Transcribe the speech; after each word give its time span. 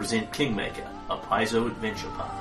present 0.00 0.32
Kingmaker, 0.32 0.88
a 1.10 1.16
Paizo 1.18 1.66
adventure 1.66 2.08
path. 2.16 2.34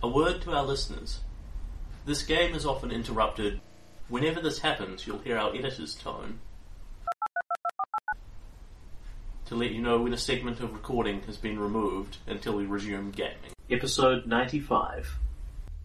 A 0.00 0.08
word 0.08 0.40
to 0.42 0.52
our 0.52 0.62
listeners. 0.64 1.18
This 2.04 2.22
game 2.22 2.54
is 2.54 2.64
often 2.64 2.92
interrupted. 2.92 3.60
Whenever 4.08 4.40
this 4.40 4.60
happens, 4.60 5.08
you'll 5.08 5.18
hear 5.18 5.38
our 5.38 5.52
editor's 5.52 5.96
tone 5.96 6.38
to 9.46 9.54
let 9.54 9.70
you 9.70 9.80
know 9.80 10.00
when 10.02 10.12
a 10.12 10.18
segment 10.18 10.60
of 10.60 10.72
recording 10.72 11.20
has 11.22 11.36
been 11.36 11.58
removed 11.58 12.16
until 12.26 12.54
we 12.56 12.66
resume 12.66 13.10
gaming. 13.12 13.52
Episode 13.70 14.26
95. 14.26 15.08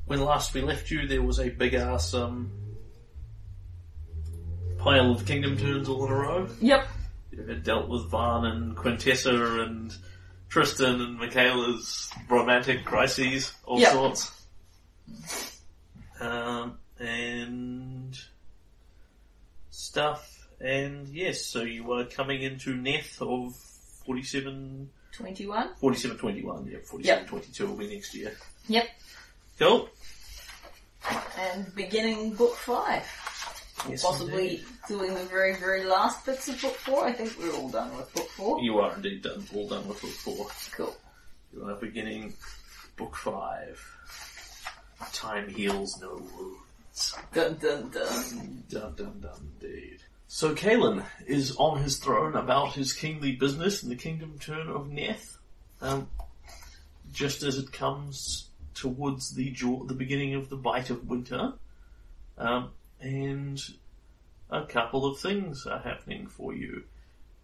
When 0.06 0.20
last 0.22 0.54
we 0.54 0.62
left 0.62 0.90
you, 0.92 1.08
there 1.08 1.22
was 1.22 1.40
a 1.40 1.50
big 1.50 1.74
ass 1.74 2.14
um, 2.14 2.52
pile 4.80 5.12
of 5.12 5.26
kingdom 5.26 5.58
turns 5.58 5.88
all 5.88 6.06
in 6.06 6.12
a 6.12 6.16
row. 6.16 6.48
Yep. 6.60 6.88
You 7.32 7.44
had 7.44 7.64
dealt 7.64 7.88
with 7.88 8.10
Van 8.12 8.46
and 8.46 8.76
Quintessa 8.76 9.64
and 9.66 9.96
Tristan 10.50 11.00
and 11.02 11.18
Michaela's 11.18 12.12
romantic 12.30 12.84
crises, 12.84 13.54
all 13.64 13.80
Yep. 13.80 13.92
sorts. 13.94 14.32
Um, 16.20 16.78
and 17.00 18.18
stuff. 19.70 20.31
And 20.64 21.08
yes, 21.08 21.44
so 21.46 21.62
you 21.64 21.92
are 21.94 22.06
coming 22.06 22.44
into 22.44 22.76
Neth 22.76 23.20
of 23.22 23.56
47, 24.06 24.90
21. 25.12 25.76
4721. 25.80 26.68
Yeah, 26.72 26.78
4722 26.86 27.68
will 27.68 27.76
be 27.76 27.94
next 27.94 28.14
year. 28.16 28.34
Yep. 28.68 28.86
Cool. 29.60 29.90
And 31.38 31.74
beginning 31.76 32.34
book 32.36 32.56
five. 32.56 33.04
Yes, 33.90 34.04
Possibly 34.04 34.44
indeed. 34.60 34.66
doing 34.88 35.14
the 35.16 35.24
very, 35.26 35.56
very 35.56 35.84
last 35.84 36.24
bits 36.26 36.48
of 36.50 36.62
book 36.62 36.76
four. 36.76 37.06
I 37.08 37.14
think 37.14 37.34
we're 37.40 37.52
all 37.56 37.70
done 37.70 37.96
with 37.98 38.14
book 38.14 38.30
four. 38.30 38.62
You 38.62 38.78
are 38.80 38.94
indeed 38.94 39.24
done, 39.24 39.44
all 39.56 39.68
done 39.68 39.88
with 39.88 40.00
book 40.02 40.12
four. 40.12 40.48
Cool. 40.78 40.96
You 41.54 41.66
are 41.66 41.76
beginning 41.76 42.36
book 42.98 43.16
five. 43.16 43.84
Time 45.14 45.50
heals 45.50 46.00
no 46.00 46.22
wounds. 46.38 47.16
Dun 47.34 47.56
dun 47.56 47.90
dun. 47.90 48.64
Dun 48.70 48.94
dun 48.96 49.20
dun, 49.20 49.50
indeed. 49.60 49.98
So 50.34 50.56
Kalen 50.56 51.04
is 51.28 51.58
on 51.58 51.84
his 51.84 51.98
throne 51.98 52.38
about 52.38 52.72
his 52.74 52.94
kingly 52.94 53.34
business 53.34 53.84
in 53.84 53.90
the 53.90 53.98
kingdom 53.98 54.40
turn 54.40 54.70
of 54.70 54.88
Neth. 54.88 55.36
Um, 55.82 56.08
just 57.12 57.44
as 57.44 57.58
it 57.58 57.74
comes 57.74 58.48
towards 58.74 59.36
the 59.36 59.52
jaw, 59.52 59.84
the 59.84 59.94
beginning 59.94 60.36
of 60.36 60.48
the 60.48 60.56
bite 60.56 60.90
of 60.90 61.06
winter, 61.10 61.52
um, 62.38 62.72
and 63.02 63.62
a 64.50 64.64
couple 64.64 65.06
of 65.06 65.20
things 65.20 65.68
are 65.68 65.80
happening 65.80 66.28
for 66.28 66.54
you. 66.54 66.86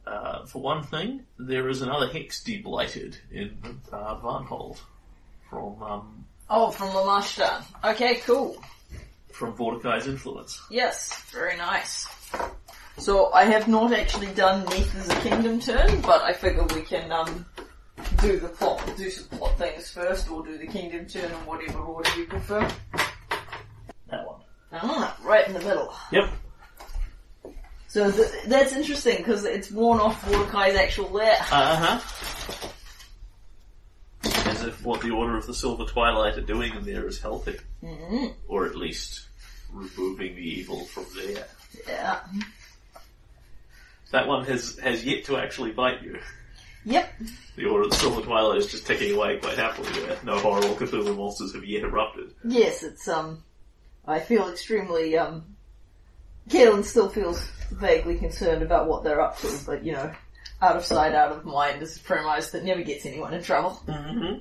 Uh, 0.06 0.46
for 0.46 0.62
one 0.62 0.84
thing, 0.84 1.26
there 1.38 1.68
is 1.68 1.82
another 1.82 2.08
hex 2.08 2.42
deblighted 2.42 3.18
in 3.30 3.82
uh, 3.92 4.16
Varnhold 4.22 4.80
from 5.50 5.84
um, 5.84 6.26
Oh, 6.50 6.72
from 6.72 6.88
Lamashan. 6.92 7.66
Okay, 7.84 8.16
cool. 8.26 8.56
from 9.34 9.58
Vordekai's 9.58 10.08
influence. 10.08 10.62
Yes, 10.70 11.22
very 11.34 11.58
nice. 11.58 12.08
So 12.98 13.32
I 13.32 13.44
have 13.46 13.68
not 13.68 13.94
actually 13.94 14.28
done 14.34 14.66
Neth 14.66 14.96
as 14.96 15.10
a 15.10 15.16
kingdom 15.22 15.60
turn, 15.60 16.02
but 16.02 16.22
I 16.24 16.34
figure 16.34 16.64
we 16.74 16.82
can 16.82 17.12
um 17.12 17.46
do 18.22 18.40
the 18.40 18.50
plot, 18.50 18.82
do 18.98 19.10
some 19.10 19.38
plot 19.38 19.58
things 19.58 19.90
first, 19.92 20.30
or 20.32 20.44
do 20.46 20.58
the 20.58 20.68
kingdom 20.68 21.06
turn 21.06 21.26
in 21.26 21.38
whatever 21.46 21.80
order 21.80 22.10
you 22.18 22.26
prefer. 22.26 22.68
That 24.10 24.26
one. 24.28 24.42
Ah, 24.74 25.18
right 25.24 25.48
in 25.48 25.54
the 25.54 25.60
middle. 25.60 25.94
Yep. 26.12 26.30
So 27.88 28.12
th- 28.12 28.32
that's 28.48 28.74
interesting 28.74 29.18
because 29.18 29.46
it's 29.46 29.72
worn 29.72 30.00
off 30.00 30.30
Mordecai's 30.30 30.76
actual 30.76 31.10
lair. 31.10 31.38
Uh 31.52 32.00
huh. 32.00 32.00
As 34.50 34.64
if 34.64 34.84
what 34.84 35.02
the 35.02 35.12
Order 35.12 35.38
of 35.38 35.46
the 35.46 35.54
Silver 35.54 35.86
Twilight 35.86 36.38
are 36.38 36.42
doing 36.42 36.74
in 36.74 36.84
there 36.86 37.08
is 37.08 37.20
helping, 37.22 37.56
Mhm. 37.84 38.34
or 38.48 38.66
at 38.66 38.76
least 38.76 39.28
removing 39.72 40.36
the 40.36 40.42
evil 40.42 40.86
from 40.86 41.06
there. 41.16 41.48
Yeah. 41.88 42.20
That 44.12 44.28
one 44.28 44.46
has 44.46 44.78
has 44.80 45.06
yet 45.06 45.26
to 45.26 45.38
actually 45.38 45.72
bite 45.72 46.02
you. 46.02 46.20
Yep. 46.86 47.14
The 47.58 47.66
Order 47.66 47.84
of 47.84 47.90
the 47.90 47.96
Silver 47.98 48.22
Twilight 48.22 48.60
is 48.60 48.68
just 48.68 48.88
ticking 48.88 49.16
away 49.16 49.38
quite 49.38 49.58
happily 49.58 49.92
there. 49.92 50.18
No 50.24 50.40
horrible 50.40 50.76
Cthulhu 50.76 51.18
monsters 51.18 51.54
have 51.54 51.66
yet 51.66 51.84
erupted. 51.84 52.34
Yes, 52.46 52.84
it's 52.84 53.08
um. 53.08 53.44
I 54.06 54.20
feel 54.20 54.48
extremely 54.50 55.18
um. 55.18 55.56
Kaelin 56.50 56.86
still 56.86 57.10
feels 57.10 57.46
vaguely 57.72 58.18
concerned 58.18 58.62
about 58.62 58.88
what 58.88 59.04
they're 59.04 59.20
up 59.20 59.38
to, 59.40 59.60
but 59.66 59.84
you 59.84 59.92
know, 59.92 60.14
out 60.62 60.78
of 60.78 60.86
sight, 60.86 61.14
out 61.14 61.34
of 61.34 61.44
mind 61.44 61.82
is 61.82 61.98
a 61.98 62.00
premise 62.00 62.52
that 62.52 62.64
never 62.64 62.84
gets 62.84 63.06
anyone 63.06 63.34
in 63.34 63.44
trouble. 63.44 63.82
Mm-hmm. 63.86 64.38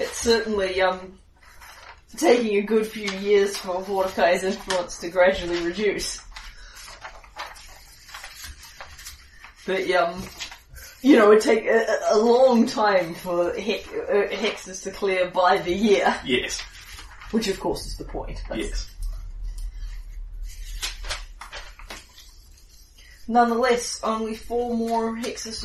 It's 0.00 0.18
certainly 0.18 0.80
um 0.80 1.18
taking 2.16 2.56
a 2.56 2.62
good 2.62 2.86
few 2.86 3.10
years 3.20 3.56
for 3.56 3.84
Mordecai's 3.86 4.42
influence 4.42 4.98
to 4.98 5.10
gradually 5.10 5.60
reduce. 5.60 6.20
But 9.66 9.88
um, 9.92 10.22
you 11.02 11.16
know, 11.16 11.26
it 11.26 11.34
would 11.34 11.40
take 11.42 11.64
a, 11.66 11.84
a- 12.10 12.18
long 12.18 12.66
time 12.66 13.14
for 13.14 13.52
he- 13.54 13.80
uh, 13.80 14.28
hexes 14.28 14.82
to 14.84 14.90
clear 14.90 15.30
by 15.30 15.58
the 15.58 15.72
year, 15.74 16.14
Yes. 16.24 16.60
which 17.30 17.48
of 17.48 17.58
course 17.60 17.86
is 17.86 17.96
the 17.96 18.04
point. 18.04 18.42
That's- 18.48 18.68
Yes. 18.68 18.88
Nonetheless, 23.28 24.00
only 24.02 24.34
four 24.34 24.76
more 24.76 25.14
hexes, 25.16 25.64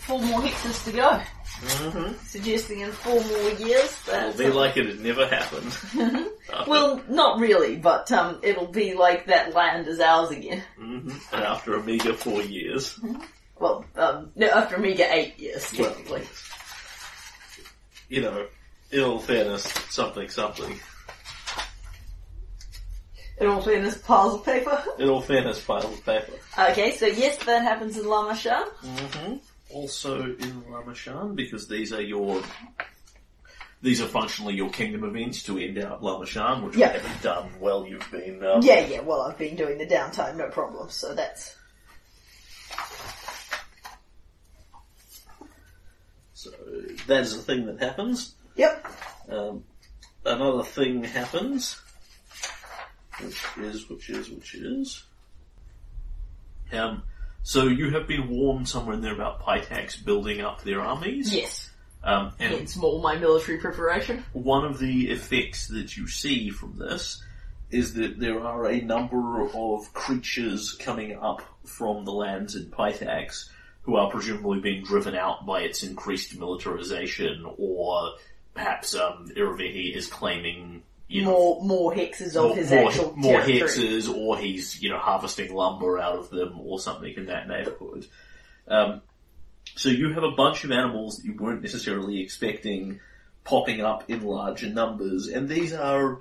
four 0.00 0.20
more 0.20 0.40
hexes 0.42 0.84
to 0.84 0.92
go, 0.92 1.22
Mm-hmm. 1.62 2.14
suggesting 2.24 2.80
in 2.80 2.90
four 2.90 3.22
more 3.22 3.50
years 3.50 3.96
that... 4.06 4.30
It'll 4.30 4.50
be 4.50 4.50
like 4.50 4.76
it 4.76 4.86
had 4.86 5.00
never 5.00 5.26
happened. 5.26 5.76
Well, 6.66 7.00
not 7.08 7.38
really, 7.40 7.76
but 7.76 8.10
um, 8.12 8.40
it'll 8.42 8.66
be 8.66 8.92
like 8.94 9.26
that 9.26 9.54
land 9.54 9.86
is 9.86 10.00
ours 10.00 10.30
again. 10.30 10.62
mhm. 10.78 11.12
and 11.32 11.42
after 11.42 11.74
a 11.76 11.82
meager 11.82 12.14
four 12.14 12.42
years. 12.42 12.98
Well, 13.58 13.84
um, 13.94 14.32
no, 14.34 14.48
after 14.48 14.74
Amiga 14.74 15.06
eight 15.14 15.38
years, 15.38 15.72
Well, 15.78 15.94
you 18.08 18.20
know, 18.22 18.46
in 18.90 19.00
all 19.04 19.20
fairness, 19.20 19.62
something, 19.88 20.28
something. 20.28 20.80
In 23.38 23.46
all 23.46 23.62
fairness, 23.62 23.98
piles 23.98 24.34
of 24.34 24.44
paper. 24.44 24.82
In 24.98 25.08
all 25.08 25.20
fairness, 25.20 25.64
piles 25.64 25.84
of 25.84 26.04
paper. 26.04 26.32
okay, 26.70 26.90
so 26.96 27.06
yes, 27.06 27.36
that 27.44 27.62
happens 27.62 27.96
in 27.96 28.04
Lamashan. 28.04 28.64
Mm-hmm. 28.84 29.36
Also 29.72 30.22
in 30.22 30.62
Lamashan, 30.70 31.34
because 31.34 31.66
these 31.68 31.92
are 31.92 32.02
your 32.02 32.42
these 33.82 34.00
are 34.00 34.06
functionally 34.06 34.54
your 34.54 34.70
kingdom 34.70 35.02
events 35.04 35.42
to 35.42 35.58
end 35.58 35.76
out 35.78 36.02
Lamashan, 36.02 36.62
which 36.62 36.76
Yeah. 36.76 36.92
we 36.92 36.98
haven't 37.00 37.22
done 37.22 37.50
while 37.58 37.84
you've 37.86 38.08
been. 38.12 38.44
Um, 38.44 38.62
Yeah, 38.62 38.86
yeah, 38.86 39.00
well, 39.00 39.22
I've 39.22 39.36
been 39.38 39.56
doing 39.56 39.76
the 39.78 39.86
downtime, 39.86 40.36
no 40.36 40.48
problem, 40.48 40.88
so 40.88 41.14
that's... 41.14 41.56
So 46.34 46.50
that 47.08 47.22
is 47.22 47.36
the 47.36 47.42
thing 47.42 47.66
that 47.66 47.80
happens. 47.80 48.34
Yep. 48.56 48.86
Um, 49.28 49.64
another 50.24 50.62
thing 50.62 51.02
happens, 51.02 51.80
which 53.20 53.44
is, 53.58 53.88
which 53.88 54.10
is, 54.10 54.30
which 54.30 54.54
is. 54.54 55.02
Um, 56.72 57.02
so 57.42 57.64
you 57.64 57.90
have 57.90 58.06
been 58.06 58.28
warned 58.28 58.68
somewhere 58.68 58.94
in 58.94 59.00
there 59.00 59.14
about 59.14 59.40
Pitax 59.40 60.02
building 60.02 60.40
up 60.40 60.62
their 60.62 60.80
armies. 60.80 61.34
Yes. 61.34 61.70
Um, 62.04 62.32
and 62.40 62.54
Hence 62.54 62.76
more 62.76 63.00
my 63.00 63.16
military 63.16 63.58
preparation. 63.58 64.24
one 64.32 64.64
of 64.64 64.78
the 64.78 65.10
effects 65.10 65.68
that 65.68 65.96
you 65.96 66.08
see 66.08 66.50
from 66.50 66.76
this 66.76 67.22
is 67.70 67.94
that 67.94 68.18
there 68.18 68.40
are 68.40 68.66
a 68.66 68.80
number 68.80 69.48
of 69.48 69.92
creatures 69.94 70.72
coming 70.72 71.16
up 71.18 71.42
from 71.64 72.04
the 72.04 72.12
lands 72.12 72.54
in 72.54 72.66
Pitax 72.66 73.48
who 73.82 73.96
are 73.96 74.10
presumably 74.10 74.60
being 74.60 74.84
driven 74.84 75.14
out 75.14 75.46
by 75.46 75.62
its 75.62 75.82
increased 75.82 76.38
militarization 76.38 77.44
or 77.56 78.12
perhaps 78.54 78.94
um, 78.94 79.30
is 79.34 80.06
claiming 80.06 80.82
you 81.12 81.22
know, 81.22 81.30
More 81.30 81.62
more 81.62 81.94
hexes 81.94 82.36
of 82.36 82.44
more, 82.48 82.56
his 82.56 82.70
more, 82.70 82.88
actual 82.88 83.16
more 83.16 83.40
territory. 83.40 83.60
hexes, 83.60 84.12
or 84.12 84.38
he's 84.38 84.82
you 84.82 84.90
know 84.90 84.98
harvesting 84.98 85.54
lumber 85.54 85.98
out 85.98 86.16
of 86.16 86.30
them, 86.30 86.58
or 86.60 86.78
something 86.80 87.12
in 87.14 87.26
that 87.26 87.48
neighborhood. 87.48 88.06
Um, 88.66 89.02
so 89.76 89.88
you 89.88 90.12
have 90.14 90.24
a 90.24 90.30
bunch 90.32 90.64
of 90.64 90.70
animals 90.70 91.16
that 91.18 91.24
you 91.26 91.34
weren't 91.34 91.62
necessarily 91.62 92.20
expecting 92.20 93.00
popping 93.44 93.80
up 93.80 94.08
in 94.08 94.22
larger 94.22 94.68
numbers, 94.68 95.26
and 95.28 95.48
these 95.48 95.72
are 95.72 96.20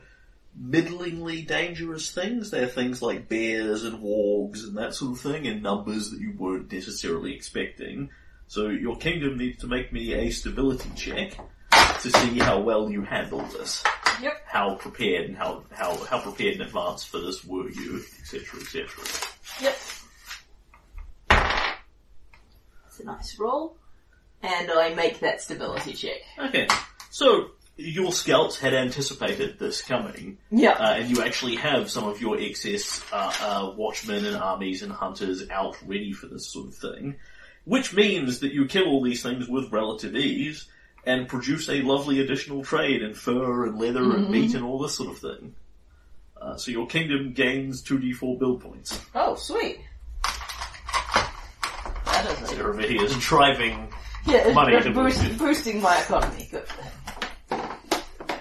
middlingly 0.59 1.41
dangerous 1.43 2.11
things. 2.11 2.51
They're 2.51 2.67
things 2.67 3.01
like 3.01 3.29
bears 3.29 3.83
and 3.83 3.99
wargs 4.03 4.63
and 4.63 4.77
that 4.77 4.93
sort 4.93 5.13
of 5.13 5.19
thing 5.21 5.45
in 5.45 5.61
numbers 5.61 6.11
that 6.11 6.19
you 6.19 6.33
weren't 6.37 6.71
necessarily 6.71 7.33
expecting. 7.33 8.09
So 8.47 8.67
your 8.67 8.97
kingdom 8.97 9.37
needs 9.37 9.61
to 9.61 9.67
make 9.67 9.93
me 9.93 10.13
a 10.13 10.29
stability 10.29 10.89
check 10.95 11.39
to 12.01 12.09
see 12.11 12.39
how 12.39 12.59
well 12.59 12.89
you 12.89 13.01
handled 13.03 13.49
this 13.51 13.83
Yep. 14.21 14.33
how 14.45 14.75
prepared 14.75 15.25
and 15.29 15.37
how, 15.37 15.63
how, 15.71 15.95
how 16.05 16.19
prepared 16.19 16.55
in 16.55 16.61
advance 16.61 17.03
for 17.03 17.19
this 17.19 17.43
were 17.43 17.69
you, 17.69 18.03
etc., 18.21 18.59
etc. 18.59 18.87
Yep. 19.61 19.77
It's 22.87 22.99
a 22.99 23.05
nice 23.05 23.37
roll. 23.39 23.77
And 24.43 24.71
I 24.71 24.93
make 24.93 25.19
that 25.19 25.41
stability 25.41 25.93
check. 25.93 26.17
Okay, 26.37 26.67
so 27.09 27.51
your 27.77 28.11
scouts 28.11 28.59
had 28.59 28.73
anticipated 28.73 29.57
this 29.59 29.81
coming, 29.81 30.37
Yeah. 30.51 30.71
uh, 30.71 30.93
and 30.95 31.09
you 31.09 31.23
actually 31.23 31.55
have 31.57 31.89
some 31.89 32.05
of 32.05 32.19
your 32.21 32.39
excess 32.39 33.03
uh, 33.11 33.33
uh, 33.41 33.73
watchmen 33.75 34.25
and 34.25 34.35
armies 34.35 34.81
and 34.83 34.91
hunters 34.91 35.47
out 35.49 35.77
ready 35.85 36.11
for 36.11 36.27
this 36.27 36.51
sort 36.51 36.67
of 36.67 36.75
thing, 36.75 37.15
which 37.65 37.93
means 37.93 38.39
that 38.39 38.51
you 38.53 38.65
kill 38.65 38.85
all 38.87 39.01
these 39.03 39.21
things 39.23 39.47
with 39.47 39.71
relative 39.71 40.15
ease 40.15 40.67
and 41.05 41.27
produce 41.27 41.67
a 41.69 41.81
lovely 41.81 42.19
additional 42.21 42.63
trade 42.63 43.01
in 43.01 43.13
fur 43.13 43.65
and 43.65 43.79
leather 43.79 44.03
and 44.15 44.29
meat 44.29 44.53
and 44.53 44.63
all 44.63 44.79
this 44.79 44.95
sort 44.95 45.09
of 45.09 45.17
thing. 45.17 45.55
Uh, 46.39 46.55
so 46.57 46.71
your 46.71 46.87
kingdom 46.87 47.33
gains 47.33 47.83
2d4 47.83 48.39
build 48.39 48.61
points. 48.61 48.99
oh, 49.15 49.35
sweet. 49.35 49.79
That 52.05 52.25
is 52.43 52.51
it. 52.51 52.57
Irovetti 52.59 53.01
is 53.01 53.15
driving 53.17 53.87
Yeah, 54.25 54.51
Money 54.53 54.79
to 54.81 54.91
boost, 54.91 55.21
boost 55.21 55.37
boosting 55.39 55.81
my 55.81 55.99
economy. 56.01 56.47
Good. 56.51 56.65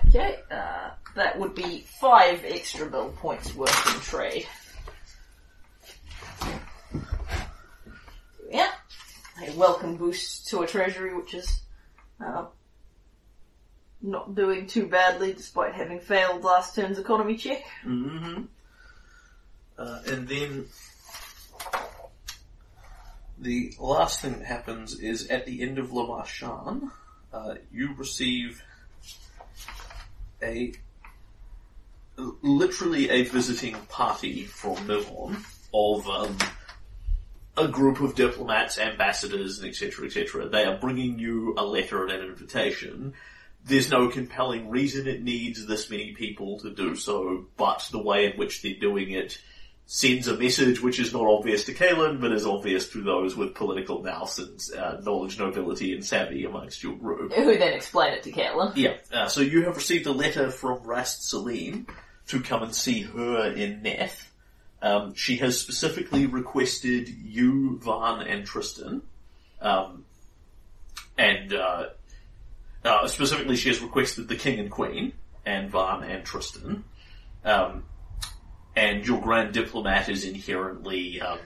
Okay, 0.09 0.39
uh, 0.51 0.91
that 1.15 1.39
would 1.39 1.55
be 1.55 1.85
five 2.01 2.43
extra 2.45 2.87
build 2.87 3.17
points 3.17 3.55
worth 3.55 3.95
in 3.95 4.01
trade. 4.01 4.47
Yeah, 8.51 8.71
a 9.47 9.53
welcome 9.57 9.97
boost 9.97 10.49
to 10.49 10.61
a 10.63 10.67
treasury, 10.67 11.15
which 11.15 11.35
is 11.35 11.61
uh, 12.25 12.47
not 14.03 14.35
doing 14.35 14.67
too 14.67 14.87
badly 14.87 15.33
despite 15.33 15.75
having 15.75 16.01
failed 16.01 16.43
last 16.43 16.75
turn's 16.75 16.99
economy 16.99 17.37
check. 17.37 17.63
Mm-hmm. 17.85 18.43
Uh, 19.79 19.99
and 20.07 20.29
then 20.29 20.67
the 23.39 23.73
last 23.79 24.21
thing 24.21 24.39
that 24.39 24.45
happens 24.45 24.99
is 24.99 25.29
at 25.29 25.47
the 25.47 25.63
end 25.63 25.79
of 25.79 25.91
Lamashan, 25.91 26.91
uh, 27.33 27.55
you 27.73 27.95
receive 27.97 28.63
a 30.43 30.73
literally 32.43 33.09
a 33.09 33.23
visiting 33.23 33.75
party 33.89 34.45
from 34.45 34.77
Mivon 34.87 35.43
of 35.73 36.07
um, 36.09 36.37
a 37.57 37.69
group 37.69 38.01
of 38.01 38.15
diplomats, 38.15 38.79
ambassadors, 38.79 39.59
and 39.59 39.69
etc., 39.69 40.07
etc. 40.07 40.49
They 40.49 40.65
are 40.65 40.79
bringing 40.79 41.19
you 41.19 41.55
a 41.59 41.65
letter 41.65 42.05
and 42.05 42.13
an 42.13 42.29
invitation. 42.29 43.15
There's 43.65 43.91
no 43.91 44.09
compelling 44.09 44.71
reason 44.71 45.07
it 45.07 45.23
needs 45.23 45.67
this 45.67 45.91
many 45.91 46.13
people 46.13 46.59
to 46.61 46.71
do 46.71 46.97
so, 46.97 47.47
but 47.57 47.87
the 47.91 48.03
way 48.03 48.27
in 48.27 48.39
which 48.39 48.63
they're 48.63 48.75
doing 48.81 49.11
it 49.11 49.39
sends 49.93 50.29
a 50.29 50.37
message 50.37 50.81
which 50.81 51.01
is 51.01 51.13
not 51.13 51.27
obvious 51.27 51.65
to 51.65 51.75
Kalen, 51.75 52.21
but 52.21 52.31
is 52.31 52.47
obvious 52.47 52.89
to 52.91 53.03
those 53.03 53.35
with 53.35 53.57
political 53.57 54.05
nous 54.05 54.39
and 54.39 54.61
uh, 54.79 55.01
knowledge, 55.03 55.37
nobility, 55.37 55.93
and 55.93 56.07
savvy 56.07 56.45
amongst 56.45 56.85
your 56.85 56.95
group. 56.95 57.33
Who 57.33 57.59
then 57.59 57.73
explain 57.73 58.13
it 58.13 58.23
to 58.23 58.31
Caitlin. 58.31 58.73
Yeah, 58.77 58.99
uh, 59.13 59.27
so 59.27 59.41
you 59.41 59.65
have 59.65 59.75
received 59.75 60.07
a 60.07 60.13
letter 60.13 60.53
from 60.53 60.85
Rast 60.85 61.29
Salim 61.29 61.89
to 62.29 62.41
come 62.41 62.63
and 62.63 62.73
see 62.73 63.01
her 63.03 63.53
in 63.53 63.83
Neth. 63.83 64.30
Um, 64.83 65.15
she 65.15 65.37
has 65.37 65.61
specifically 65.61 66.27
requested 66.27 67.09
you, 67.09 67.79
Van, 67.83 68.27
and 68.27 68.47
Tristan. 68.47 69.03
Um, 69.61 70.05
and 71.19 71.53
uh, 71.53 71.87
uh, 72.85 73.07
specifically, 73.07 73.57
she 73.57 73.69
has 73.69 73.81
requested 73.81 74.29
the 74.29 74.37
King 74.37 74.59
and 74.59 74.71
Queen, 74.71 75.13
and 75.45 75.71
Van 75.71 76.03
and 76.03 76.25
Tristan. 76.25 76.85
Um, 77.45 77.85
and 78.75 79.07
your 79.07 79.21
Grand 79.21 79.53
Diplomat 79.53 80.09
is 80.09 80.25
inherently 80.25 81.21
um, 81.21 81.39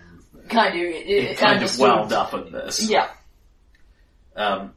Kind 0.49 0.75
of, 0.75 0.81
it, 0.83 1.07
it 1.07 1.39
kind 1.39 1.63
of 1.63 1.79
wound 1.79 2.13
up 2.13 2.35
in 2.35 2.53
this. 2.53 2.89
Yeah. 2.89 3.09
Um, 4.37 4.75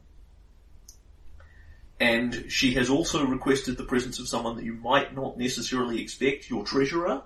and 2.00 2.46
she 2.48 2.74
has 2.74 2.88
also 2.88 3.26
requested 3.26 3.76
the 3.76 3.84
presence 3.84 4.18
of 4.18 4.28
someone 4.28 4.56
that 4.56 4.64
you 4.64 4.74
might 4.74 5.14
not 5.14 5.36
necessarily 5.36 6.00
expect, 6.00 6.48
your 6.48 6.64
treasurer. 6.64 7.22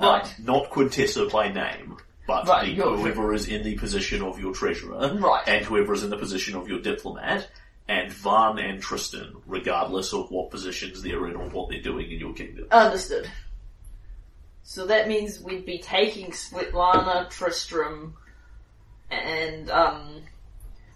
Right. 0.00 0.24
Um, 0.24 0.44
not 0.44 0.70
Quintessa 0.70 1.30
by 1.30 1.52
name, 1.52 1.96
but 2.26 2.46
Right, 2.46 2.76
the, 2.76 2.82
whoever 2.82 3.32
is 3.34 3.48
in 3.48 3.62
the 3.62 3.76
position 3.76 4.22
of 4.22 4.40
your 4.40 4.52
treasurer. 4.52 5.14
Right. 5.14 5.42
And 5.46 5.64
whoever 5.64 5.92
is 5.92 6.02
in 6.02 6.10
the 6.10 6.16
position 6.16 6.56
of 6.56 6.68
your 6.68 6.80
diplomat. 6.80 7.48
And 7.88 8.12
Van 8.12 8.58
and 8.58 8.80
Tristan, 8.80 9.34
regardless 9.46 10.12
of 10.12 10.30
what 10.30 10.50
positions 10.52 11.02
they're 11.02 11.26
in 11.26 11.34
or 11.34 11.48
what 11.48 11.70
they're 11.70 11.82
doing 11.82 12.10
in 12.12 12.20
your 12.20 12.32
kingdom. 12.34 12.66
Understood. 12.70 13.28
So 14.62 14.86
that 14.86 15.08
means 15.08 15.40
we'd 15.40 15.66
be 15.66 15.78
taking 15.78 16.30
Svetlana, 16.30 17.28
Tristram, 17.28 18.14
and 19.10 19.68
um, 19.70 20.22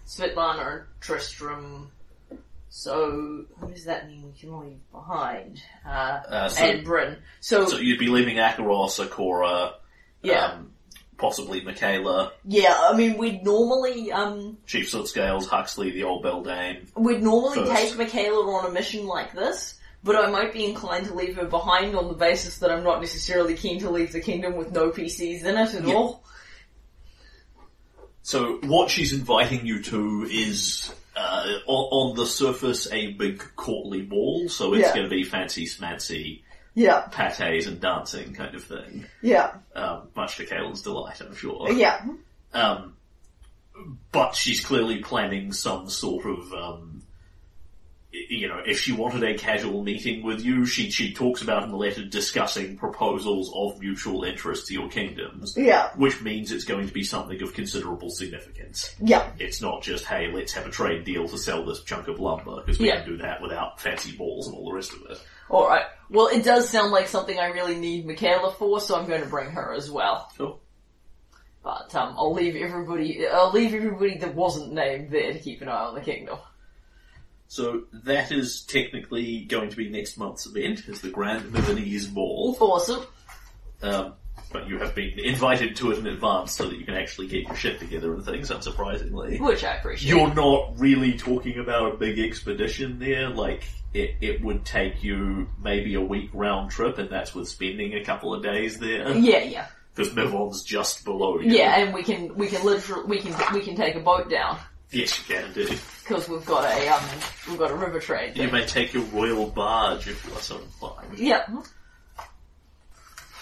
Svetlana 0.07 0.71
and 0.71 0.85
Tristram. 1.01 1.91
So 2.77 3.45
what 3.59 3.73
does 3.73 3.85
that 3.85 4.05
mean 4.05 4.21
we 4.25 4.37
can 4.37 4.59
leave 4.59 4.91
behind? 4.91 5.61
Uh, 5.85 5.89
Uh, 5.89 6.49
so, 6.49 6.61
and 6.61 6.83
Bryn. 6.83 7.17
So, 7.39 7.65
so 7.67 7.77
you'd 7.77 7.99
be 7.99 8.07
leaving 8.09 8.35
Akaros, 8.35 8.99
Akora, 9.01 9.75
yeah, 10.21 10.47
um, 10.47 10.71
possibly 11.17 11.61
Michaela, 11.61 12.33
yeah. 12.43 12.75
I 12.77 12.93
mean, 12.97 13.15
we'd 13.17 13.45
normally 13.45 14.11
um, 14.11 14.57
Chief 14.65 14.91
Sootscales, 14.91 15.47
Huxley, 15.47 15.91
the 15.91 16.03
old 16.03 16.25
Beldame. 16.25 16.85
we'd 16.97 17.23
normally 17.23 17.65
First. 17.65 17.71
take 17.71 17.97
Michaela 17.97 18.45
on 18.55 18.65
a 18.65 18.71
mission 18.71 19.07
like 19.07 19.33
this. 19.33 19.79
But 20.03 20.17
I 20.17 20.29
might 20.29 20.51
be 20.53 20.65
inclined 20.65 21.07
to 21.07 21.13
leave 21.15 21.35
her 21.37 21.45
behind 21.45 21.95
on 21.95 22.09
the 22.09 22.13
basis 22.13 22.57
that 22.59 22.69
I'm 22.71 22.83
not 22.83 22.99
necessarily 23.01 23.55
keen 23.55 23.79
to 23.79 23.89
leave 23.89 24.11
the 24.11 24.19
kingdom 24.19 24.55
with 24.57 24.71
no 24.73 24.91
PCs 24.91 25.43
in 25.45 25.57
it 25.57 25.73
at 25.73 25.87
Yeah. 25.87 25.93
all. 25.95 26.23
So 28.21 28.57
what 28.63 28.91
she's 28.91 29.13
inviting 29.13 29.65
you 29.65 29.81
to 29.83 30.27
is 30.29 30.91
uh, 31.15 31.47
on, 31.67 32.09
on 32.11 32.15
the 32.15 32.25
surface 32.25 32.91
a 32.91 33.13
big 33.13 33.43
courtly 33.55 34.01
ball, 34.01 34.49
so 34.49 34.73
it's 34.73 34.87
Yeah. 34.87 34.93
going 34.95 35.09
to 35.09 35.15
be 35.15 35.23
fancy 35.23 35.65
smancy 35.65 36.41
Yeah, 36.73 37.01
pates 37.11 37.39
and 37.67 37.79
dancing 37.79 38.33
kind 38.33 38.53
of 38.55 38.63
thing, 38.63 39.05
yeah, 39.21 39.53
um, 39.75 40.09
much 40.15 40.37
to 40.37 40.45
Caelan's 40.45 40.81
delight, 40.81 41.21
I'm 41.21 41.35
sure. 41.35 41.71
yeah. 41.71 42.05
Um, 42.53 42.93
but 44.11 44.35
she's 44.35 44.63
clearly 44.65 44.99
planning 44.99 45.51
some 45.53 45.89
sort 45.89 46.25
of, 46.25 46.53
um, 46.53 47.01
you 48.29 48.47
know, 48.47 48.61
if 48.65 48.79
she 48.79 48.91
wanted 48.93 49.23
a 49.23 49.37
casual 49.37 49.83
meeting 49.83 50.23
with 50.23 50.41
you, 50.43 50.65
she 50.65 50.89
she 50.89 51.13
talks 51.13 51.41
about 51.41 51.63
in 51.63 51.69
the 51.69 51.75
letter 51.77 52.05
discussing 52.05 52.77
proposals 52.77 53.51
of 53.53 53.79
mutual 53.79 54.23
interest 54.23 54.67
to 54.67 54.73
your 54.73 54.89
kingdoms, 54.89 55.53
Yeah, 55.57 55.89
which 55.95 56.21
means 56.21 56.51
it's 56.51 56.63
going 56.63 56.87
to 56.87 56.93
be 56.93 57.03
something 57.03 57.41
of 57.41 57.53
considerable 57.53 58.09
significance. 58.09 58.95
yeah, 59.01 59.31
It's 59.39 59.61
not 59.61 59.81
just, 59.83 60.05
hey, 60.05 60.31
let's 60.31 60.53
have 60.53 60.65
a 60.65 60.71
trade 60.71 61.03
deal 61.03 61.27
to 61.27 61.37
sell 61.37 61.65
this 61.65 61.83
chunk 61.83 62.07
of 62.07 62.19
lumber, 62.19 62.61
because 62.61 62.79
we 62.79 62.87
Yeah. 62.87 63.01
can 63.01 63.09
do 63.11 63.17
that 63.17 63.41
without 63.41 63.79
fancy 63.81 64.15
balls 64.15 64.47
and 64.47 64.55
all 64.55 64.65
the 64.69 64.73
rest 64.75 64.93
of 64.93 65.01
it. 65.09 65.21
alright. 65.49 65.85
Well, 66.09 66.27
it 66.27 66.43
does 66.43 66.69
sound 66.69 66.91
like 66.91 67.07
something 67.07 67.37
I 67.37 67.47
really 67.47 67.75
need 67.77 68.05
Michaela 68.05 68.51
for, 68.53 68.79
so 68.79 68.95
I'm 68.97 69.07
going 69.07 69.21
to 69.23 69.27
bring 69.29 69.49
her 69.51 69.73
as 69.73 69.89
well. 69.91 70.31
Cool. 70.37 70.59
But, 71.63 71.93
um, 71.95 72.13
I'll 72.17 72.33
leave 72.33 72.55
everybody, 72.55 73.27
I'll 73.27 73.51
leave 73.51 73.73
everybody 73.73 74.17
that 74.19 74.35
wasn't 74.35 74.71
named 74.73 75.09
there 75.11 75.33
to 75.33 75.39
keep 75.39 75.61
an 75.61 75.67
eye 75.69 75.85
on 75.85 75.95
the 75.95 76.01
kingdom. 76.01 76.37
So 77.47 77.83
that 78.05 78.31
is 78.31 78.63
technically 78.63 79.45
going 79.45 79.69
to 79.69 79.77
be 79.77 79.89
next 79.89 80.17
month's 80.17 80.45
event, 80.45 80.87
is 80.87 81.01
the 81.01 81.09
Grand 81.09 81.43
Mivonese 81.53 82.13
Ball. 82.13 82.57
Awesome. 82.59 83.05
Um, 83.81 84.13
but 84.51 84.67
you 84.67 84.79
have 84.79 84.95
been 84.95 85.19
invited 85.19 85.75
to 85.77 85.91
it 85.91 85.99
in 85.99 86.07
advance 86.07 86.53
so 86.53 86.67
that 86.67 86.77
you 86.77 86.85
can 86.85 86.95
actually 86.95 87.27
get 87.27 87.43
your 87.43 87.55
shit 87.55 87.79
together 87.79 88.13
and 88.13 88.25
things, 88.25 88.49
unsurprisingly. 88.49 89.39
Which 89.39 89.63
I 89.63 89.75
appreciate. 89.75 90.09
You're 90.09 90.33
not 90.33 90.79
really 90.79 91.17
talking 91.17 91.59
about 91.59 91.93
a 91.93 91.97
big 91.97 92.19
expedition 92.19 92.99
there, 92.99 93.29
like, 93.29 93.63
it, 93.93 94.15
it 94.21 94.41
would 94.41 94.65
take 94.65 95.03
you 95.03 95.47
maybe 95.63 95.95
a 95.95 96.01
week 96.01 96.29
round 96.33 96.71
trip, 96.71 96.97
and 96.97 97.09
that's 97.09 97.33
with 97.33 97.47
spending 97.47 97.93
a 97.93 98.03
couple 98.03 98.33
of 98.33 98.43
days 98.43 98.77
there. 98.79 99.15
Yeah, 99.15 99.39
yeah. 99.39 99.67
Because 99.93 100.13
Mivon's 100.13 100.63
just 100.63 101.05
below 101.05 101.39
you. 101.39 101.51
Yeah, 101.51 101.79
and 101.79 101.93
we 101.93 102.03
can, 102.03 102.35
we 102.35 102.47
can 102.47 102.65
literally, 102.65 103.05
we 103.05 103.19
can, 103.19 103.53
we 103.53 103.61
can 103.61 103.75
take 103.75 103.95
a 103.95 104.01
boat 104.01 104.29
down. 104.29 104.59
Yes, 104.91 105.17
you 105.19 105.35
can 105.35 105.53
do. 105.53 105.67
Because 106.03 106.29
we've 106.29 106.45
got 106.45 106.63
a, 106.63 106.87
um, 106.87 107.03
we've 107.49 107.59
got 107.59 107.71
a 107.71 107.75
river 107.75 107.99
trade. 107.99 108.37
You 108.37 108.49
may 108.49 108.65
take 108.65 108.93
your 108.93 109.03
royal 109.05 109.47
barge 109.47 110.07
if 110.07 110.25
you 110.25 110.33
are 110.33 110.41
so 110.41 110.59
inclined. 110.59 111.17
Yeah. 111.17 111.45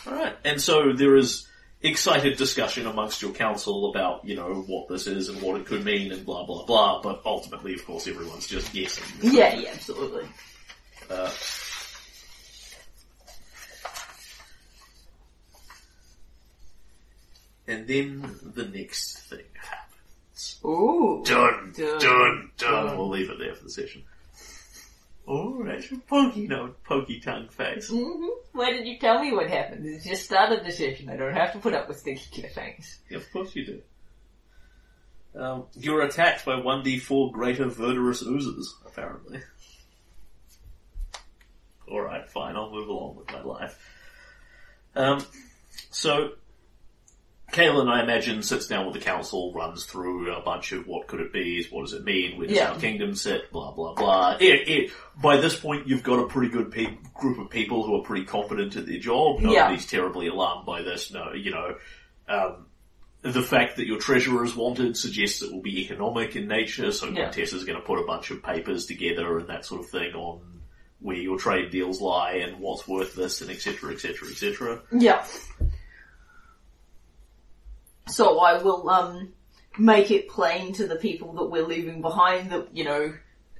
Alright, 0.07 0.35
and 0.43 0.59
so 0.59 0.93
there 0.93 1.15
is 1.15 1.47
excited 1.81 2.37
discussion 2.37 2.87
amongst 2.87 3.21
your 3.21 3.31
council 3.31 3.89
about, 3.89 4.25
you 4.25 4.35
know, 4.35 4.63
what 4.67 4.87
this 4.87 5.05
is 5.05 5.29
and 5.29 5.41
what 5.41 5.59
it 5.59 5.65
could 5.65 5.83
mean 5.85 6.11
and 6.11 6.25
blah 6.25 6.45
blah 6.45 6.65
blah, 6.65 7.01
but 7.01 7.21
ultimately, 7.25 7.73
of 7.73 7.85
course, 7.85 8.07
everyone's 8.07 8.47
just 8.47 8.73
guessing. 8.73 9.03
Yeah, 9.21 9.53
yeah, 9.55 9.69
absolutely. 9.73 10.27
Uh, 11.09 11.29
and 17.67 17.87
then 17.87 18.39
the 18.43 18.65
next 18.65 19.19
thing 19.29 19.45
happens. 19.53 19.82
Ooh. 20.65 21.23
Done, 21.25 21.73
done, 21.77 21.99
Dun, 21.99 21.99
done. 21.99 22.51
dun. 22.57 22.97
We'll 22.97 23.09
leave 23.09 23.29
it 23.29 23.37
there 23.39 23.53
for 23.55 23.63
the 23.65 23.69
session. 23.69 24.03
Oh, 25.27 25.63
that's 25.63 25.89
your 25.89 26.01
pokey 26.01 26.47
note, 26.47 26.83
pokey 26.83 27.19
tongue 27.21 27.47
face. 27.47 27.89
hmm 27.89 28.25
Why 28.51 28.71
did 28.71 28.85
you 28.85 28.99
tell 28.99 29.21
me 29.21 29.31
what 29.31 29.49
happened? 29.49 29.85
It 29.85 30.03
just 30.03 30.25
started 30.25 30.65
the 30.65 30.71
session. 30.71 31.09
I 31.09 31.15
don't 31.15 31.33
have 31.33 31.53
to 31.53 31.59
put 31.59 31.73
up 31.73 31.87
with 31.87 31.97
stinky 31.99 32.21
sticky 32.23 32.47
things. 32.49 32.99
Yeah, 33.09 33.17
of 33.17 33.31
course 33.31 33.55
you 33.55 33.65
do. 33.65 33.81
Um, 35.39 35.65
you're 35.75 36.01
attacked 36.01 36.45
by 36.45 36.53
1d4 36.55 37.31
greater 37.31 37.65
verdurous 37.69 38.21
oozes, 38.21 38.75
apparently. 38.85 39.39
Alright, 41.87 42.29
fine, 42.29 42.55
I'll 42.55 42.71
move 42.71 42.87
along 42.87 43.15
with 43.17 43.31
my 43.31 43.41
life. 43.41 43.79
Um, 44.95 45.25
so, 45.89 46.33
Kaelin, 47.53 47.87
I 47.89 48.03
imagine, 48.03 48.41
sits 48.43 48.67
down 48.67 48.85
with 48.85 48.95
the 48.95 48.99
council, 48.99 49.53
runs 49.53 49.85
through 49.85 50.33
a 50.33 50.41
bunch 50.41 50.71
of 50.73 50.85
what 50.87 51.07
could 51.07 51.19
it 51.21 51.31
be, 51.31 51.65
what 51.69 51.83
does 51.85 51.93
it 51.93 52.03
mean, 52.03 52.37
where 52.37 52.47
does 52.47 52.57
Yeah. 52.57 52.71
our 52.71 52.79
kingdom 52.79 53.15
sit, 53.15 53.51
blah 53.51 53.71
blah 53.71 53.93
blah. 53.93 54.37
It, 54.39 54.67
it, 54.67 54.91
by 55.21 55.37
this 55.37 55.55
point, 55.55 55.87
you've 55.87 56.03
got 56.03 56.19
a 56.19 56.27
pretty 56.27 56.51
good 56.51 56.71
pe- 56.71 56.97
group 57.13 57.37
of 57.39 57.49
people 57.49 57.83
who 57.83 57.95
are 57.95 58.03
pretty 58.03 58.25
competent 58.25 58.75
at 58.75 58.85
their 58.85 58.99
job. 58.99 59.39
Yeah. 59.41 59.49
Nobody's 59.49 59.85
terribly 59.87 60.27
alarmed 60.27 60.65
by 60.65 60.81
this. 60.81 61.11
No, 61.13 61.31
you 61.33 61.51
know, 61.51 61.75
um, 62.27 62.65
the 63.21 63.41
fact 63.41 63.77
that 63.77 63.85
your 63.87 63.99
treasurer 63.99 64.43
is 64.43 64.55
wanted 64.55 64.97
suggests 64.97 65.41
it 65.41 65.51
will 65.53 65.61
be 65.61 65.79
economic 65.81 66.35
in 66.35 66.47
nature, 66.47 66.91
so 66.91 67.07
Yeah. 67.07 67.25
Contessa's 67.25 67.63
going 67.63 67.79
to 67.79 67.85
put 67.85 67.99
a 67.99 68.05
bunch 68.05 68.31
of 68.31 68.43
papers 68.43 68.85
together 68.87 69.37
and 69.37 69.47
that 69.47 69.63
sort 69.65 69.79
of 69.81 69.89
thing 69.89 70.13
on 70.13 70.41
where 70.99 71.15
your 71.17 71.37
trade 71.37 71.69
deals 71.69 72.01
lie 72.01 72.33
and 72.45 72.59
what's 72.59 72.87
worth 72.87 73.13
this 73.15 73.41
and 73.41 73.51
etc 73.51 73.91
etc 73.93 74.27
etc. 74.29 74.81
Yeah. 74.91 75.25
So 78.07 78.39
I 78.39 78.61
will 78.61 78.89
um 78.89 79.33
make 79.79 80.11
it 80.11 80.29
plain 80.29 80.73
to 80.73 80.87
the 80.87 80.95
people 80.97 81.33
that 81.33 81.45
we're 81.45 81.65
leaving 81.65 82.01
behind 82.01 82.51
that 82.51 82.75
you 82.75 82.83
know 82.83 83.13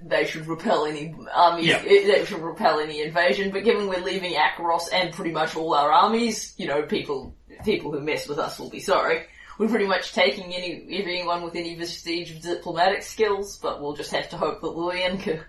they 0.06 0.26
should 0.26 0.48
repel 0.48 0.86
any 0.86 1.16
armies. 1.34 1.68
Yeah. 1.68 1.78
eh, 1.86 2.06
They 2.06 2.26
should 2.26 2.42
repel 2.42 2.80
any 2.80 3.02
invasion. 3.02 3.52
But 3.52 3.64
given 3.64 3.88
we're 3.88 4.02
leaving 4.04 4.34
Akaros 4.34 4.90
and 4.94 5.14
pretty 5.14 5.32
much 5.32 5.56
all 5.56 5.74
our 5.74 5.92
armies, 5.92 6.54
you 6.58 6.68
know, 6.68 6.84
people 6.84 7.36
people 7.64 7.92
who 7.92 8.02
mess 8.02 8.28
with 8.28 8.38
us 8.40 8.60
will 8.60 8.70
be 8.70 8.82
sorry. 8.82 9.24
We're 9.58 9.70
pretty 9.70 9.88
much 9.88 10.14
taking 10.14 10.54
any 10.54 10.86
anyone 10.90 11.44
with 11.44 11.56
any 11.56 11.76
vestige 11.76 12.32
of 12.32 12.42
diplomatic 12.42 13.04
skills, 13.04 13.60
but 13.60 13.82
we'll 13.82 13.94
just 13.96 14.12
have 14.12 14.28
to 14.30 14.38
hope 14.38 14.60
that 14.62 14.68
Lillian 14.76 15.18
can 15.20 15.42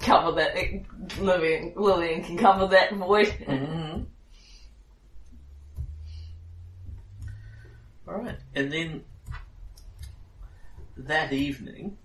cover 0.00 0.32
that. 0.32 0.56
Lillian, 1.20 1.74
Lillian 1.76 2.24
can 2.24 2.38
cover 2.38 2.66
that 2.68 2.92
void. 2.94 3.26
Mm-hmm. 3.28 4.02
Alright, 8.12 8.36
and 8.54 8.70
then 8.70 9.04
that 10.98 11.32
evening, 11.32 11.96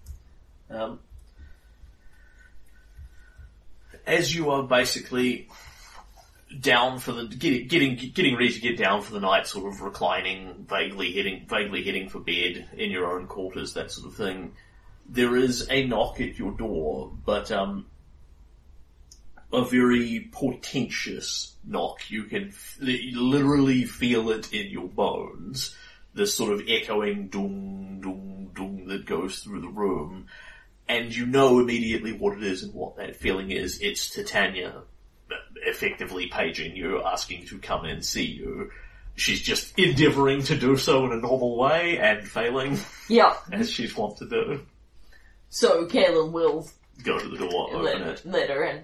um, 0.69 0.99
as 4.05 4.33
you 4.33 4.49
are 4.51 4.63
basically 4.63 5.49
down 6.61 6.99
for 6.99 7.11
the 7.11 7.25
getting 7.25 7.67
getting 7.67 7.95
getting 8.13 8.35
ready 8.35 8.53
to 8.53 8.61
get 8.61 8.77
down 8.77 9.01
for 9.01 9.11
the 9.11 9.19
night, 9.19 9.47
sort 9.47 9.67
of 9.67 9.81
reclining, 9.81 10.65
vaguely 10.69 11.11
heading 11.11 11.45
vaguely 11.45 11.83
heading 11.83 12.07
for 12.07 12.19
bed 12.19 12.69
in 12.77 12.89
your 12.89 13.11
own 13.11 13.27
quarters, 13.27 13.73
that 13.73 13.91
sort 13.91 14.07
of 14.07 14.15
thing. 14.15 14.53
There 15.09 15.35
is 15.35 15.67
a 15.69 15.85
knock 15.85 16.21
at 16.21 16.39
your 16.39 16.51
door, 16.51 17.11
but 17.25 17.51
um, 17.51 17.85
a 19.51 19.65
very 19.65 20.29
portentous 20.31 21.53
knock. 21.65 22.09
You 22.09 22.23
can 22.23 22.49
f- 22.49 22.77
literally 22.79 23.83
feel 23.83 24.29
it 24.29 24.53
in 24.53 24.67
your 24.67 24.87
bones. 24.87 25.75
This 26.17 26.33
sort 26.33 26.51
of 26.51 26.63
echoing 26.67 27.27
doom, 27.27 28.01
doom, 28.01 28.49
doom 28.55 28.87
that 28.87 29.05
goes 29.05 29.37
through 29.39 29.61
the 29.61 29.67
room. 29.67 30.25
And 30.89 31.15
you 31.15 31.27
know 31.27 31.59
immediately 31.59 32.11
what 32.11 32.35
it 32.37 32.43
is 32.43 32.63
and 32.63 32.73
what 32.73 32.97
that 32.97 33.15
feeling 33.15 33.51
is. 33.51 33.79
It's 33.81 34.09
Titania 34.09 34.81
effectively 35.57 36.25
paging 36.27 36.75
you, 36.75 37.03
asking 37.05 37.45
to 37.47 37.59
come 37.59 37.85
and 37.85 38.03
see 38.03 38.25
you. 38.25 38.71
She's 39.15 39.43
just 39.43 39.77
endeavouring 39.77 40.41
to 40.43 40.57
do 40.57 40.75
so 40.75 41.05
in 41.05 41.11
a 41.11 41.17
normal 41.17 41.55
way 41.55 41.99
and 41.99 42.27
failing, 42.27 42.79
Yeah. 43.09 43.35
as 43.51 43.69
she's 43.71 43.95
wont 43.95 44.17
to 44.17 44.27
do. 44.27 44.65
So 45.49 45.85
Kaelin 45.85 46.31
will 46.31 46.67
Go 47.03 47.19
to 47.19 47.27
the 47.29 47.37
door, 47.37 47.69
open 47.75 47.83
let, 47.83 48.01
it. 48.01 48.21
let 48.25 48.49
her 48.49 48.63
in. 48.63 48.83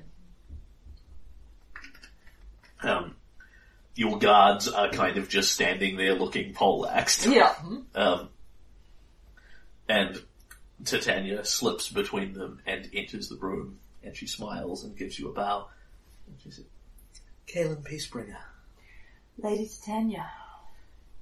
Um, 2.87 3.15
your 3.95 4.17
guards 4.17 4.67
are 4.67 4.89
kind 4.89 5.17
of 5.17 5.29
just 5.29 5.51
standing 5.51 5.97
there 5.97 6.13
looking 6.13 6.53
poleaxed. 6.53 7.27
Yeah. 7.27 7.53
Um, 7.93 8.29
and 9.88 10.21
Titania 10.83 11.45
slips 11.45 11.89
between 11.89 12.33
them 12.33 12.62
and 12.65 12.89
enters 12.93 13.29
the 13.29 13.35
room, 13.35 13.79
and 14.03 14.15
she 14.15 14.27
smiles 14.27 14.83
and 14.83 14.97
gives 14.97 15.19
you 15.19 15.29
a 15.29 15.33
bow. 15.33 15.67
And 16.27 16.38
she 16.41 16.51
says, 16.51 16.65
Kaelin 17.47 17.83
Peacebringer, 17.83 18.38
Lady 19.38 19.67
Titania. 19.67 20.29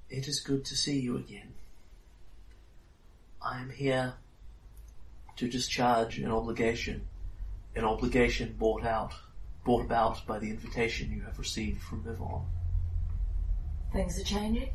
it 0.09 0.27
is 0.27 0.39
good 0.39 0.65
to 0.65 0.75
see 0.75 0.99
you 0.99 1.17
again. 1.17 1.53
I 3.41 3.59
am 3.59 3.71
here 3.71 4.13
to 5.37 5.49
discharge 5.49 6.19
an 6.19 6.31
obligation, 6.31 7.07
an 7.75 7.83
obligation 7.83 8.55
brought 8.57 8.85
out, 8.85 9.13
brought 9.65 9.83
about 9.83 10.25
by 10.27 10.39
the 10.39 10.49
invitation 10.49 11.11
you 11.11 11.21
have 11.21 11.39
received 11.39 11.81
from 11.81 12.03
Mivon. 12.03 12.43
Things 13.93 14.19
are 14.19 14.23
changing. 14.23 14.69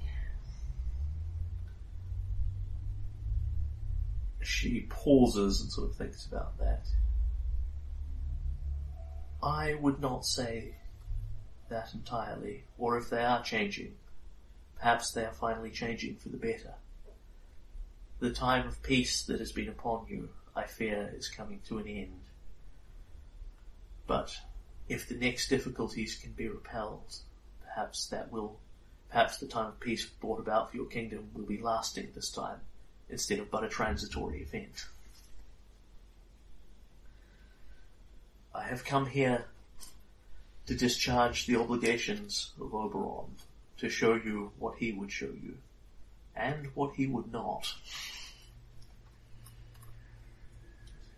She 4.42 4.86
pauses 4.88 5.60
and 5.60 5.70
sort 5.70 5.90
of 5.90 5.96
thinks 5.96 6.26
about 6.26 6.58
that. 6.58 6.86
I 9.42 9.74
would 9.74 10.00
not 10.00 10.26
say 10.26 10.74
that 11.68 11.94
entirely, 11.94 12.64
or 12.78 12.98
if 12.98 13.10
they 13.10 13.22
are 13.22 13.42
changing, 13.42 13.94
perhaps 14.76 15.12
they 15.12 15.24
are 15.24 15.32
finally 15.32 15.70
changing 15.70 16.16
for 16.16 16.28
the 16.28 16.36
better. 16.36 16.74
The 18.18 18.32
time 18.32 18.66
of 18.66 18.82
peace 18.82 19.22
that 19.24 19.40
has 19.40 19.52
been 19.52 19.68
upon 19.68 20.06
you, 20.08 20.30
I 20.54 20.64
fear, 20.64 21.12
is 21.16 21.28
coming 21.28 21.60
to 21.68 21.78
an 21.78 21.86
end. 21.86 22.20
But 24.06 24.36
if 24.88 25.08
the 25.08 25.16
next 25.16 25.48
difficulties 25.48 26.14
can 26.14 26.32
be 26.32 26.48
repelled, 26.48 27.16
perhaps 27.62 28.06
that 28.08 28.30
will, 28.30 28.58
perhaps 29.16 29.38
the 29.38 29.46
time 29.46 29.68
of 29.68 29.80
peace 29.80 30.04
brought 30.04 30.38
about 30.38 30.70
for 30.70 30.76
your 30.76 30.84
kingdom 30.84 31.30
will 31.32 31.46
be 31.46 31.56
lasting 31.56 32.06
this 32.14 32.30
time 32.30 32.60
instead 33.08 33.38
of 33.38 33.50
but 33.50 33.64
a 33.64 33.68
transitory 33.68 34.42
event. 34.42 34.84
I 38.54 38.64
have 38.64 38.84
come 38.84 39.06
here 39.06 39.46
to 40.66 40.74
discharge 40.74 41.46
the 41.46 41.56
obligations 41.56 42.50
of 42.60 42.74
Oberon, 42.74 43.30
to 43.78 43.88
show 43.88 44.16
you 44.16 44.52
what 44.58 44.76
he 44.76 44.92
would 44.92 45.10
show 45.10 45.32
you, 45.42 45.56
and 46.36 46.66
what 46.74 46.94
he 46.96 47.06
would 47.06 47.32
not. 47.32 47.72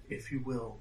If 0.08 0.30
you 0.30 0.38
will, 0.38 0.78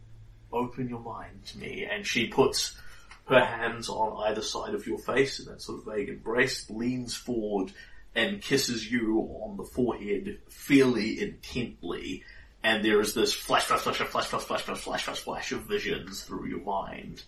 open 0.53 0.87
your 0.87 0.99
mind 0.99 1.45
to 1.47 1.57
me, 1.57 1.83
and 1.91 2.05
she 2.05 2.27
puts 2.27 2.79
her 3.27 3.43
hands 3.43 3.89
on 3.89 4.29
either 4.29 4.41
side 4.41 4.73
of 4.73 4.87
your 4.87 4.99
face 4.99 5.39
in 5.39 5.45
that 5.45 5.61
sort 5.61 5.79
of 5.79 5.85
vague 5.85 6.09
embrace, 6.09 6.69
leans 6.69 7.15
forward 7.15 7.71
and 8.15 8.41
kisses 8.41 8.89
you 8.89 9.19
on 9.43 9.57
the 9.57 9.63
forehead 9.63 10.39
fairly 10.49 11.21
intently, 11.21 12.23
and 12.63 12.83
there 12.83 12.99
is 12.99 13.13
this 13.13 13.33
flash, 13.33 13.65
flash, 13.65 13.81
flash, 13.81 13.97
flash, 13.97 14.07
flash, 14.07 14.43
flash, 14.43 14.61
flash, 14.61 14.79
flash, 14.81 15.03
flash, 15.03 15.19
flash 15.19 15.51
of 15.51 15.61
visions 15.63 16.23
through 16.23 16.47
your 16.47 16.63
mind. 16.63 17.23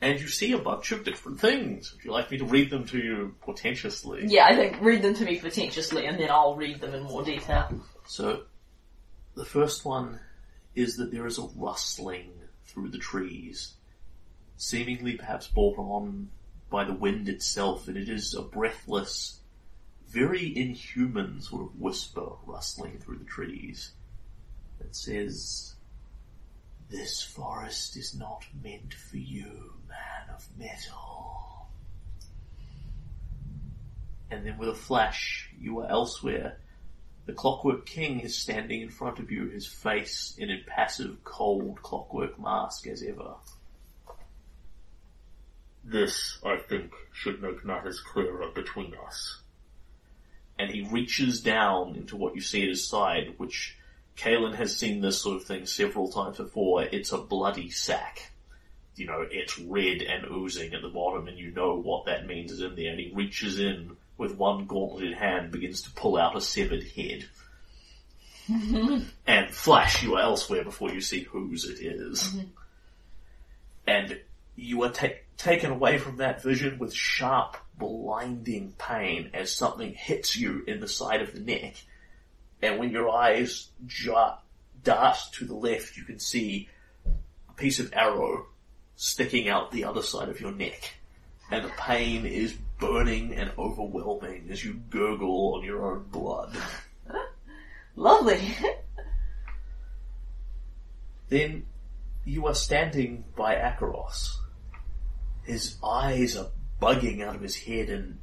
And 0.00 0.18
you 0.18 0.28
see 0.28 0.52
a 0.52 0.58
bunch 0.58 0.92
of 0.92 1.04
different 1.04 1.40
things. 1.40 1.92
Would 1.92 2.04
you 2.04 2.12
like 2.12 2.30
me 2.30 2.38
to 2.38 2.46
read 2.46 2.70
them 2.70 2.86
to 2.86 2.98
you 2.98 3.34
portentously? 3.42 4.24
Yeah, 4.28 4.46
I 4.46 4.54
think 4.54 4.80
read 4.80 5.02
them 5.02 5.14
to 5.14 5.24
me 5.26 5.38
portentously 5.38 6.08
and 6.08 6.18
then 6.18 6.30
I'll 6.30 6.56
read 6.56 6.80
them 6.80 6.94
in 6.94 7.02
more 7.02 7.22
detail. 7.22 7.82
So, 8.06 8.44
the 9.34 9.44
first 9.44 9.84
one 9.84 10.20
is 10.74 10.96
that 10.96 11.12
there 11.12 11.26
is 11.26 11.38
a 11.38 11.48
rustling 11.54 12.32
through 12.64 12.88
the 12.88 12.98
trees, 12.98 13.74
seemingly 14.60 15.14
perhaps 15.14 15.48
brought 15.48 15.78
on 15.78 16.28
by 16.68 16.84
the 16.84 16.92
wind 16.92 17.30
itself, 17.30 17.88
and 17.88 17.96
it 17.96 18.10
is 18.10 18.34
a 18.34 18.42
breathless, 18.42 19.40
very 20.06 20.54
inhuman 20.54 21.40
sort 21.40 21.62
of 21.62 21.80
whisper 21.80 22.26
rustling 22.44 22.98
through 22.98 23.16
the 23.16 23.24
trees 23.24 23.92
that 24.78 24.94
says, 24.94 25.76
This 26.90 27.22
forest 27.22 27.96
is 27.96 28.14
not 28.14 28.44
meant 28.62 28.92
for 28.92 29.16
you, 29.16 29.72
man 29.88 30.34
of 30.34 30.46
metal. 30.58 31.70
And 34.30 34.44
then 34.44 34.58
with 34.58 34.68
a 34.68 34.74
flash, 34.74 35.48
you 35.58 35.80
are 35.80 35.88
elsewhere. 35.88 36.58
The 37.24 37.32
Clockwork 37.32 37.86
King 37.86 38.20
is 38.20 38.36
standing 38.36 38.82
in 38.82 38.90
front 38.90 39.18
of 39.20 39.30
you, 39.30 39.48
his 39.48 39.66
face 39.66 40.34
in 40.36 40.50
impassive, 40.50 41.24
cold 41.24 41.80
clockwork 41.82 42.38
mask 42.38 42.86
as 42.86 43.02
ever. 43.02 43.36
This, 45.84 46.38
I 46.44 46.56
think, 46.56 46.92
should 47.12 47.42
make 47.42 47.64
matters 47.64 48.00
clearer 48.00 48.48
between 48.54 48.94
us. 49.06 49.40
And 50.58 50.70
he 50.70 50.86
reaches 50.90 51.40
down 51.40 51.96
into 51.96 52.16
what 52.16 52.34
you 52.34 52.40
see 52.42 52.62
at 52.62 52.68
his 52.68 52.86
side, 52.86 53.34
which 53.38 53.76
Kalen 54.16 54.54
has 54.54 54.76
seen 54.76 55.00
this 55.00 55.20
sort 55.22 55.36
of 55.36 55.44
thing 55.44 55.64
several 55.64 56.12
times 56.12 56.36
before. 56.36 56.84
It's 56.84 57.12
a 57.12 57.18
bloody 57.18 57.70
sack. 57.70 58.30
You 58.96 59.06
know, 59.06 59.26
it's 59.30 59.58
red 59.58 60.02
and 60.02 60.26
oozing 60.30 60.74
at 60.74 60.82
the 60.82 60.88
bottom, 60.88 61.28
and 61.28 61.38
you 61.38 61.52
know 61.52 61.76
what 61.76 62.04
that 62.04 62.26
means 62.26 62.52
is 62.52 62.60
in 62.60 62.74
there. 62.74 62.90
And 62.90 63.00
he 63.00 63.10
reaches 63.14 63.58
in 63.58 63.96
with 64.18 64.36
one 64.36 64.66
gauntleted 64.66 65.14
hand, 65.14 65.50
begins 65.50 65.80
to 65.82 65.90
pull 65.92 66.18
out 66.18 66.36
a 66.36 66.40
severed 66.42 66.84
head. 66.84 67.26
and 69.26 69.50
flash, 69.50 70.02
you 70.02 70.16
are 70.16 70.22
elsewhere 70.22 70.64
before 70.64 70.90
you 70.90 71.00
see 71.00 71.22
whose 71.22 71.64
it 71.64 71.80
is. 71.80 72.24
Mm-hmm. 72.24 72.46
And 73.86 74.20
you 74.56 74.82
are 74.82 74.90
ta- 74.90 75.08
taken 75.40 75.70
away 75.70 75.96
from 75.96 76.18
that 76.18 76.42
vision 76.42 76.78
with 76.78 76.92
sharp, 76.92 77.56
blinding 77.78 78.74
pain 78.76 79.30
as 79.32 79.50
something 79.50 79.94
hits 79.94 80.36
you 80.36 80.62
in 80.66 80.80
the 80.80 80.88
side 80.88 81.22
of 81.22 81.32
the 81.32 81.40
neck. 81.40 81.76
And 82.60 82.78
when 82.78 82.90
your 82.90 83.08
eyes 83.08 83.68
dart 84.84 85.18
to 85.32 85.44
the 85.46 85.54
left, 85.54 85.96
you 85.96 86.04
can 86.04 86.18
see 86.18 86.68
a 87.48 87.52
piece 87.54 87.80
of 87.80 87.92
arrow 87.94 88.46
sticking 88.96 89.48
out 89.48 89.70
the 89.70 89.84
other 89.84 90.02
side 90.02 90.28
of 90.28 90.42
your 90.42 90.52
neck. 90.52 90.92
And 91.50 91.64
the 91.64 91.70
pain 91.70 92.26
is 92.26 92.52
burning 92.78 93.34
and 93.34 93.50
overwhelming 93.58 94.48
as 94.50 94.62
you 94.62 94.74
gurgle 94.90 95.54
on 95.54 95.64
your 95.64 95.90
own 95.90 96.04
blood. 96.10 96.54
Lovely. 97.96 98.54
Then 101.30 101.64
you 102.26 102.46
are 102.46 102.54
standing 102.54 103.24
by 103.36 103.54
Akaros. 103.54 104.39
His 105.42 105.76
eyes 105.82 106.36
are 106.36 106.48
bugging 106.80 107.22
out 107.22 107.36
of 107.36 107.42
his 107.42 107.56
head 107.56 107.90
and 107.90 108.18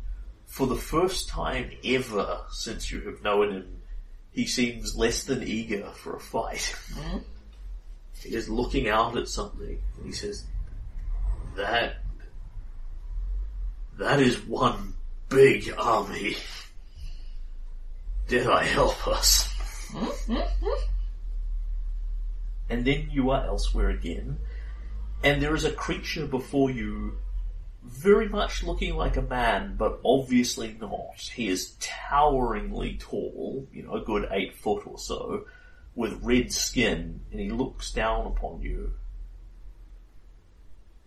for 0.46 0.66
the 0.66 0.76
first 0.76 1.30
time 1.30 1.72
ever 1.84 2.42
since 2.50 2.92
you 2.92 3.02
have 3.02 3.22
known 3.22 3.52
him, 3.52 3.82
he 4.32 4.46
seems 4.46 4.96
less 4.96 5.24
than 5.24 5.44
eager 5.44 5.92
for 5.92 6.16
a 6.16 6.20
fight. 6.20 6.76
Mm-hmm. 6.94 7.18
He 8.20 8.34
is 8.34 8.50
looking 8.50 8.90
out 8.90 9.16
at 9.16 9.28
something 9.28 9.80
and 9.96 10.06
he 10.06 10.12
says, 10.12 10.44
that, 11.56 11.98
that 14.00 14.20
is 14.20 14.44
one 14.44 14.96
big 15.30 15.72
army. 15.78 16.36
Did 18.28 18.48
I 18.48 18.64
help 18.64 19.08
us? 19.08 19.54
Mm-hmm. 19.92 20.68
and 22.70 22.84
then 22.86 23.10
you 23.12 23.30
are 23.30 23.46
elsewhere 23.46 23.90
again, 23.90 24.40
and 25.24 25.42
there 25.42 25.56
is 25.56 25.66
a 25.66 25.72
creature 25.72 26.26
before 26.26 26.70
you, 26.70 27.18
very 27.84 28.28
much 28.28 28.64
looking 28.64 28.96
like 28.96 29.18
a 29.18 29.22
man, 29.22 29.76
but 29.78 30.00
obviously 30.04 30.76
not. 30.80 31.20
He 31.34 31.48
is 31.48 31.76
toweringly 31.80 32.98
tall, 33.00 33.68
you 33.72 33.84
know, 33.84 33.94
a 33.94 34.02
good 34.02 34.28
eight 34.32 34.56
foot 34.56 34.86
or 34.86 34.98
so, 34.98 35.46
with 35.96 36.22
red 36.22 36.52
skin, 36.52 37.22
and 37.32 37.40
he 37.40 37.50
looks 37.50 37.92
down 37.92 38.28
upon 38.28 38.62
you. 38.62 38.94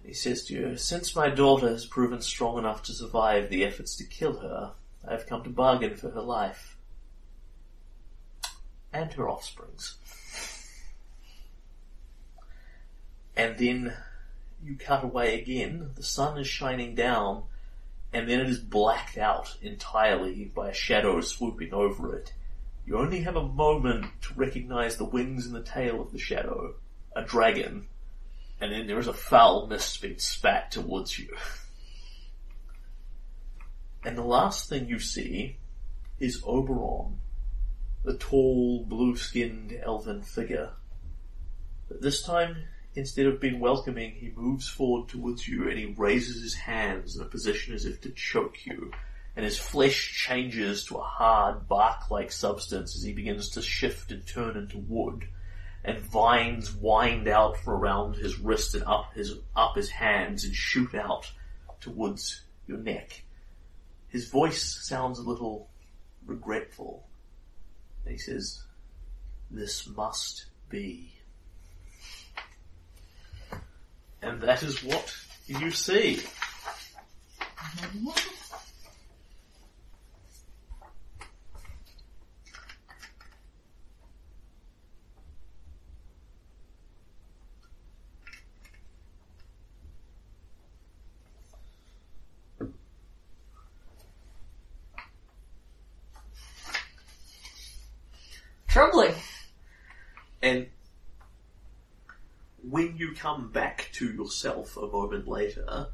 He 0.02 0.14
says 0.14 0.44
to 0.46 0.54
you, 0.54 0.76
Since 0.76 1.14
my 1.14 1.28
daughter 1.28 1.68
has 1.68 1.86
proven 1.86 2.20
strong 2.20 2.58
enough 2.58 2.82
to 2.84 2.92
survive 2.92 3.48
the 3.48 3.64
efforts 3.64 3.94
to 3.96 4.04
kill 4.04 4.38
her, 4.38 4.72
I 5.06 5.12
have 5.12 5.26
come 5.26 5.44
to 5.44 5.50
bargain 5.50 5.96
for 5.96 6.10
her 6.10 6.22
life. 6.22 6.76
And 8.92 9.12
her 9.12 9.28
offspring's. 9.28 9.98
And 13.40 13.56
then 13.56 13.94
you 14.62 14.76
cut 14.76 15.02
away 15.02 15.40
again, 15.40 15.92
the 15.94 16.02
sun 16.02 16.36
is 16.36 16.46
shining 16.46 16.94
down, 16.94 17.44
and 18.12 18.28
then 18.28 18.38
it 18.38 18.50
is 18.50 18.58
blacked 18.58 19.16
out 19.16 19.56
entirely 19.62 20.52
by 20.54 20.68
a 20.68 20.74
shadow 20.74 21.22
swooping 21.22 21.72
over 21.72 22.14
it. 22.14 22.34
You 22.84 22.98
only 22.98 23.20
have 23.22 23.36
a 23.36 23.48
moment 23.48 24.08
to 24.24 24.34
recognize 24.34 24.98
the 24.98 25.06
wings 25.06 25.46
and 25.46 25.54
the 25.54 25.62
tail 25.62 26.02
of 26.02 26.12
the 26.12 26.18
shadow, 26.18 26.74
a 27.16 27.22
dragon, 27.22 27.86
and 28.60 28.72
then 28.72 28.86
there 28.86 28.98
is 28.98 29.06
a 29.06 29.14
foul 29.14 29.66
mist 29.66 30.02
being 30.02 30.18
spat 30.18 30.70
towards 30.70 31.18
you. 31.18 31.34
And 34.02 34.16
the 34.16 34.22
last 34.22 34.68
thing 34.70 34.88
you 34.88 34.98
see 34.98 35.56
is 36.18 36.42
Oberon, 36.46 37.18
the 38.02 38.16
tall, 38.16 38.84
blue-skinned 38.84 39.78
elven 39.82 40.22
figure. 40.22 40.70
But 41.86 42.00
this 42.00 42.22
time, 42.22 42.64
instead 42.94 43.26
of 43.26 43.40
being 43.40 43.60
welcoming, 43.60 44.12
he 44.12 44.32
moves 44.34 44.68
forward 44.68 45.08
towards 45.08 45.46
you 45.46 45.68
and 45.68 45.78
he 45.78 45.94
raises 45.96 46.42
his 46.42 46.54
hands 46.54 47.16
in 47.16 47.22
a 47.22 47.26
position 47.26 47.74
as 47.74 47.84
if 47.84 48.00
to 48.02 48.10
choke 48.10 48.66
you. 48.66 48.90
And 49.36 49.44
his 49.44 49.58
flesh 49.58 50.12
changes 50.26 50.84
to 50.86 50.96
a 50.96 51.02
hard, 51.02 51.68
bark-like 51.68 52.32
substance 52.32 52.96
as 52.96 53.02
he 53.02 53.12
begins 53.12 53.50
to 53.50 53.62
shift 53.62 54.10
and 54.10 54.26
turn 54.26 54.56
into 54.56 54.78
wood. 54.78 55.28
And 55.84 55.98
vines 56.00 56.74
wind 56.74 57.28
out 57.28 57.56
from 57.56 57.74
around 57.74 58.16
his 58.16 58.38
wrist 58.38 58.74
and 58.74 58.84
up 58.84 59.14
his, 59.14 59.34
up 59.56 59.76
his 59.76 59.88
hands 59.88 60.44
and 60.44 60.54
shoot 60.54 60.94
out 60.94 61.30
towards 61.80 62.42
your 62.66 62.78
neck. 62.78 63.22
His 64.08 64.28
voice 64.28 64.62
sounds 64.82 65.18
a 65.18 65.22
little 65.22 65.70
regretful. 66.26 67.06
He 68.06 68.18
says, 68.18 68.62
this 69.50 69.88
must 69.88 70.46
be. 70.68 71.14
And 74.22 74.40
that 74.42 74.62
is 74.62 74.82
what 74.84 75.14
you 75.46 75.70
see. 75.70 76.20
Troubling. 98.68 99.14
And 100.42 100.68
when 102.80 102.96
you 102.96 103.14
come 103.14 103.50
back 103.50 103.90
to 103.92 104.10
yourself 104.10 104.76
a 104.76 104.86
moment 104.86 105.28
later, 105.28 105.88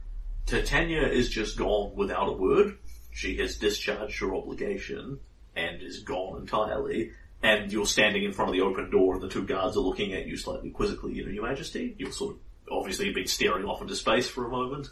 Titania 0.46 1.08
is 1.08 1.28
just 1.28 1.58
gone 1.58 1.96
without 1.96 2.28
a 2.28 2.32
word. 2.32 2.78
She 3.10 3.38
has 3.38 3.56
discharged 3.56 4.20
her 4.20 4.34
obligation 4.34 5.18
and 5.56 5.82
is 5.82 6.00
gone 6.00 6.40
entirely. 6.40 7.10
And 7.42 7.72
you're 7.72 7.86
standing 7.86 8.22
in 8.22 8.32
front 8.32 8.50
of 8.50 8.54
the 8.54 8.62
open 8.62 8.90
door 8.90 9.14
and 9.14 9.22
the 9.22 9.28
two 9.28 9.44
guards 9.44 9.76
are 9.76 9.80
looking 9.80 10.12
at 10.12 10.26
you 10.26 10.36
slightly 10.36 10.70
quizzically, 10.70 11.14
you 11.14 11.24
know, 11.24 11.32
Your 11.32 11.48
Majesty. 11.48 11.94
You've 11.98 12.14
sort 12.14 12.36
of 12.36 12.40
obviously 12.70 13.12
been 13.12 13.26
staring 13.26 13.64
off 13.64 13.82
into 13.82 13.96
space 13.96 14.28
for 14.28 14.46
a 14.46 14.50
moment. 14.50 14.88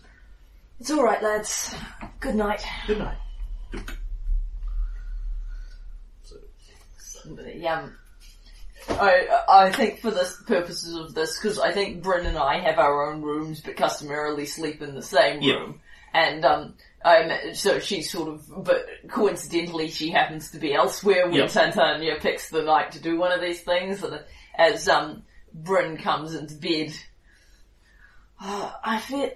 It's 0.81 0.91
alright, 0.91 1.23
lads. 1.23 1.75
Good 2.19 2.35
night. 2.35 2.65
Good 2.87 2.99
night. 2.99 3.17
Yeah. 7.57 7.89
I 8.89 9.27
I 9.49 9.73
think 9.73 10.01
for 10.01 10.11
the 10.11 10.31
purposes 10.47 10.95
of 10.95 11.15
this, 11.15 11.39
because 11.39 11.59
I 11.59 11.73
think 11.73 12.03
Bryn 12.03 12.27
and 12.27 12.37
I 12.39 12.61
have 12.61 12.79
our 12.79 13.11
own 13.11 13.23
rooms, 13.23 13.61
but 13.61 13.77
customarily 13.77 14.47
sleep 14.47 14.83
in 14.83 14.95
the 14.95 15.03
same 15.03 15.41
Yeah. 15.43 15.55
room, 15.55 15.81
and 16.13 16.45
um, 16.45 16.75
I'm 17.05 17.55
so 17.55 17.79
she's 17.81 18.11
sort 18.11 18.29
of, 18.29 18.65
but 18.65 18.87
coincidentally 19.09 19.89
she 19.89 20.11
happens 20.11 20.51
to 20.53 20.59
be 20.59 20.75
elsewhere 20.75 21.27
when 21.27 21.35
Yeah. 21.35 21.47
Titania 21.49 22.17
picks 22.21 22.49
the 22.51 22.63
night 22.63 22.93
to 22.93 23.01
do 23.01 23.17
one 23.19 23.33
of 23.33 23.41
these 23.41 23.61
things, 23.63 24.03
and 24.03 24.23
as 24.57 24.89
um 24.89 25.23
Bryn 25.53 25.97
comes 25.97 26.35
into 26.35 26.55
bed. 26.55 26.93
Uh, 28.41 28.73
I 28.85 28.99
fear. 28.99 29.33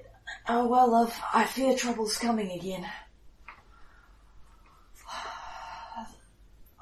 Oh 0.48 0.66
well, 0.68 0.90
love. 0.90 1.18
I 1.32 1.44
fear 1.44 1.74
trouble's 1.74 2.18
coming 2.18 2.50
again. 2.52 2.84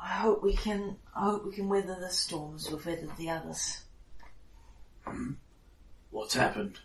I 0.02 0.08
hope 0.20 0.42
we 0.42 0.54
can. 0.54 0.96
I 1.16 1.24
hope 1.24 1.46
we 1.46 1.52
can 1.52 1.70
weather 1.70 1.96
the 1.98 2.10
storms 2.10 2.70
we've 2.70 2.84
weathered 2.84 3.16
the 3.16 3.30
others. 3.30 3.80
What's 6.10 6.34
happened? 6.34 6.78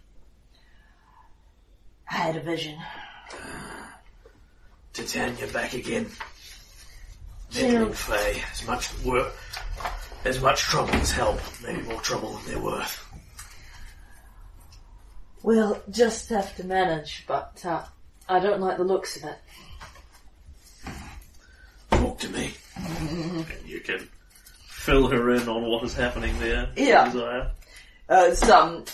I 2.10 2.16
had 2.16 2.38
a 2.38 2.40
vision. 2.40 2.80
Titania 4.94 5.48
back 5.48 5.74
again. 5.74 6.08
Meddling 7.54 7.92
Fae. 7.92 8.42
As 8.54 8.66
much 8.66 9.04
work, 9.04 9.34
as 10.24 10.42
much 10.42 10.62
trouble 10.62 10.96
as 10.96 11.12
help. 11.12 11.40
Maybe 11.62 11.82
more 11.82 12.00
trouble 12.00 12.32
than 12.38 12.54
they're 12.54 12.64
worth. 12.64 13.06
We'll 15.44 15.82
just 15.90 16.30
have 16.30 16.56
to 16.56 16.66
manage, 16.66 17.26
but 17.28 17.62
uh, 17.66 17.84
I 18.30 18.40
don't 18.40 18.62
like 18.62 18.78
the 18.78 18.86
looks 18.86 19.18
of 19.18 19.26
it. 19.26 19.38
Talk 21.92 22.20
to 22.20 22.30
me. 22.30 22.54
and 22.78 23.46
you 23.66 23.82
can 23.82 24.08
fill 24.82 25.08
her 25.08 25.30
in 25.30 25.48
on 25.48 25.64
what 25.64 25.84
is 25.84 25.94
happening 25.94 26.38
there. 26.40 26.68
Yeah. 26.76 27.06
Desire. 27.06 27.52
Uh, 28.10 28.34
some 28.34 28.86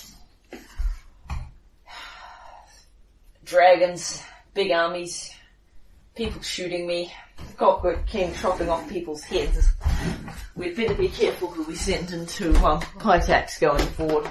dragons, 3.46 4.22
big 4.54 4.72
armies, 4.72 5.32
people 6.14 6.42
shooting 6.42 6.86
me, 6.86 7.14
Clockwork 7.56 8.06
King 8.06 8.34
chopping 8.36 8.68
off 8.68 8.90
people's 8.90 9.24
heads. 9.24 9.72
We'd 10.56 10.76
better 10.76 10.94
be 10.94 11.08
careful 11.08 11.48
who 11.52 11.64
we 11.64 11.76
send 11.76 12.12
into 12.12 12.54
um, 12.66 12.82
Pitax 12.82 13.58
going 13.62 13.88
forward. 13.88 14.30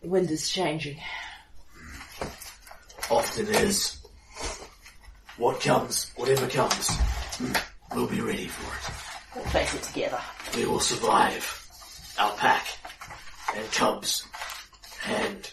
The 0.00 0.08
wind 0.08 0.32
is 0.32 0.50
changing. 0.50 0.98
Often 3.08 3.46
is. 3.46 4.01
What 5.42 5.60
comes, 5.60 6.12
whatever 6.14 6.46
comes, 6.46 6.88
we'll 7.92 8.06
be 8.06 8.20
ready 8.20 8.46
for 8.46 8.72
it. 8.76 8.94
We'll 9.34 9.52
face 9.52 9.74
it 9.74 9.82
together. 9.82 10.20
We 10.54 10.66
will 10.66 10.78
survive. 10.78 11.44
Our 12.16 12.30
pack 12.36 12.64
and 13.56 13.72
cubs 13.72 14.24
and 15.04 15.52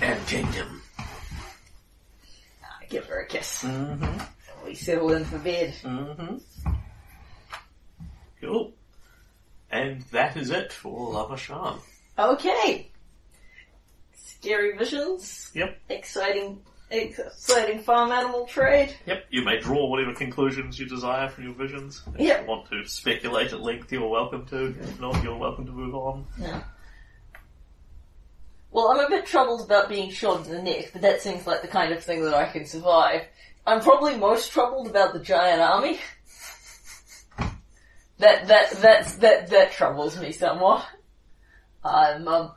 and 0.00 0.26
kingdom. 0.26 0.82
I 0.98 2.84
give 2.88 3.06
her 3.06 3.20
a 3.20 3.26
kiss. 3.28 3.62
Mm-hmm. 3.62 4.66
We 4.66 4.74
settle 4.74 5.12
in 5.12 5.26
for 5.26 5.38
bed. 5.38 5.74
Mm-hmm. 5.84 6.72
Cool. 8.40 8.72
And 9.70 10.02
that 10.10 10.36
is 10.36 10.50
it 10.50 10.72
for 10.72 11.12
Lamashan. 11.12 11.78
Okay. 12.18 12.90
Scary 14.12 14.76
visions. 14.76 15.52
Yep. 15.54 15.78
Exciting, 15.88 16.60
exciting 16.92 17.80
farm 17.80 18.12
animal 18.12 18.46
trade. 18.46 18.94
Yep. 19.06 19.24
You 19.30 19.44
may 19.44 19.58
draw 19.58 19.86
whatever 19.86 20.14
conclusions 20.14 20.78
you 20.78 20.86
desire 20.86 21.28
from 21.28 21.44
your 21.44 21.54
visions. 21.54 22.02
If 22.14 22.20
Yep. 22.20 22.40
you 22.42 22.46
want 22.46 22.70
to 22.70 22.84
speculate 22.86 23.52
at 23.52 23.60
length, 23.60 23.90
you're 23.92 24.08
welcome 24.08 24.46
to. 24.46 24.66
If 24.80 25.00
not, 25.00 25.22
you're 25.22 25.36
welcome 25.38 25.66
to 25.66 25.72
move 25.72 25.94
on. 25.94 26.26
Yeah. 26.38 26.62
Well, 28.70 28.88
I'm 28.88 29.00
a 29.00 29.08
bit 29.08 29.26
troubled 29.26 29.62
about 29.62 29.88
being 29.88 30.10
shot 30.10 30.46
in 30.46 30.52
the 30.52 30.62
neck, 30.62 30.90
but 30.92 31.02
that 31.02 31.20
seems 31.20 31.46
like 31.46 31.60
the 31.62 31.68
kind 31.68 31.92
of 31.92 32.02
thing 32.02 32.24
that 32.24 32.34
I 32.34 32.46
can 32.50 32.64
survive. 32.64 33.22
I'm 33.66 33.80
probably 33.80 34.16
most 34.16 34.50
troubled 34.50 34.88
about 34.88 35.12
the 35.12 35.20
giant 35.20 35.60
army. 35.60 35.98
That 38.18 38.46
that 38.48 38.70
that 38.82 39.06
that 39.20 39.50
that 39.50 39.72
troubles 39.72 40.18
me 40.20 40.32
somewhat. 40.32 40.86
I'm 41.84 42.28
um, 42.28 42.52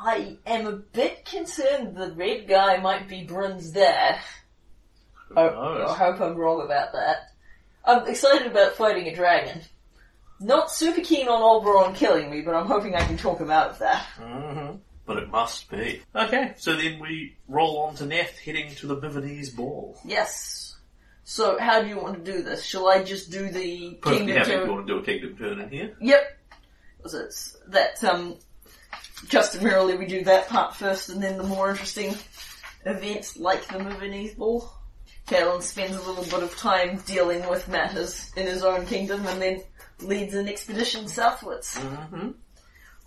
I 0.00 0.36
am 0.46 0.66
a 0.66 0.72
bit 0.72 1.24
concerned 1.24 1.96
the 1.96 2.12
red 2.12 2.46
guy 2.46 2.78
might 2.78 3.08
be 3.08 3.24
Bryn's 3.24 3.70
dad. 3.70 4.20
I. 5.36 5.48
I 5.48 5.94
hope 5.94 6.20
I'm 6.20 6.36
wrong 6.36 6.62
about 6.64 6.92
that. 6.92 7.30
I'm 7.84 8.06
excited 8.06 8.46
about 8.46 8.74
fighting 8.74 9.08
a 9.08 9.14
dragon. 9.14 9.60
Not 10.40 10.70
super 10.70 11.00
keen 11.00 11.26
on 11.26 11.42
Oberon 11.42 11.94
killing 11.94 12.30
me, 12.30 12.42
but 12.42 12.54
I'm 12.54 12.66
hoping 12.66 12.94
I 12.94 13.04
can 13.04 13.16
talk 13.16 13.40
him 13.40 13.50
out 13.50 13.70
of 13.70 13.78
that. 13.80 14.06
Mm-hmm. 14.20 14.76
But 15.04 15.16
it 15.16 15.30
must 15.30 15.68
be. 15.70 16.02
Okay, 16.14 16.52
so 16.58 16.76
then 16.76 17.00
we 17.00 17.36
roll 17.48 17.78
on 17.80 17.96
to 17.96 18.04
Neth 18.04 18.38
heading 18.38 18.72
to 18.76 18.86
the 18.86 18.96
Mivonese 18.96 19.54
ball. 19.54 19.98
Yes. 20.04 20.76
So 21.24 21.58
how 21.58 21.82
do 21.82 21.88
you 21.88 21.98
want 21.98 22.24
to 22.24 22.32
do 22.32 22.42
this? 22.42 22.64
Shall 22.64 22.88
I 22.88 23.02
just 23.02 23.30
do 23.30 23.50
the 23.50 23.98
Perfectly 24.00 24.18
kingdom 24.18 24.36
happy 24.36 24.40
if 24.40 24.48
you 24.48 24.60
turn? 24.60 24.70
want 24.70 24.86
to 24.86 24.92
do 24.94 24.98
a 25.00 25.02
kingdom 25.02 25.36
turn 25.36 25.60
in 25.60 25.70
here. 25.70 25.96
Yep. 26.00 26.38
Was 27.02 27.14
it 27.14 27.70
that 27.72 28.04
um 28.04 28.36
customarily 29.30 29.96
we 29.96 30.06
do 30.06 30.24
that 30.24 30.48
part 30.48 30.74
first 30.74 31.08
and 31.08 31.22
then 31.22 31.38
the 31.38 31.44
more 31.44 31.70
interesting 31.70 32.14
events 32.84 33.36
like 33.36 33.66
the 33.66 33.78
Mivonese 33.78 34.36
Ball. 34.36 34.70
Kalen 35.26 35.62
spends 35.62 35.94
a 35.94 36.02
little 36.02 36.24
bit 36.24 36.42
of 36.42 36.56
time 36.56 36.98
dealing 37.06 37.46
with 37.48 37.68
matters 37.68 38.32
in 38.36 38.46
his 38.46 38.64
own 38.64 38.86
kingdom 38.86 39.26
and 39.26 39.42
then 39.42 39.62
leads 40.00 40.34
an 40.34 40.48
expedition 40.48 41.06
southwards. 41.06 41.76
Mm-hmm. 41.76 42.30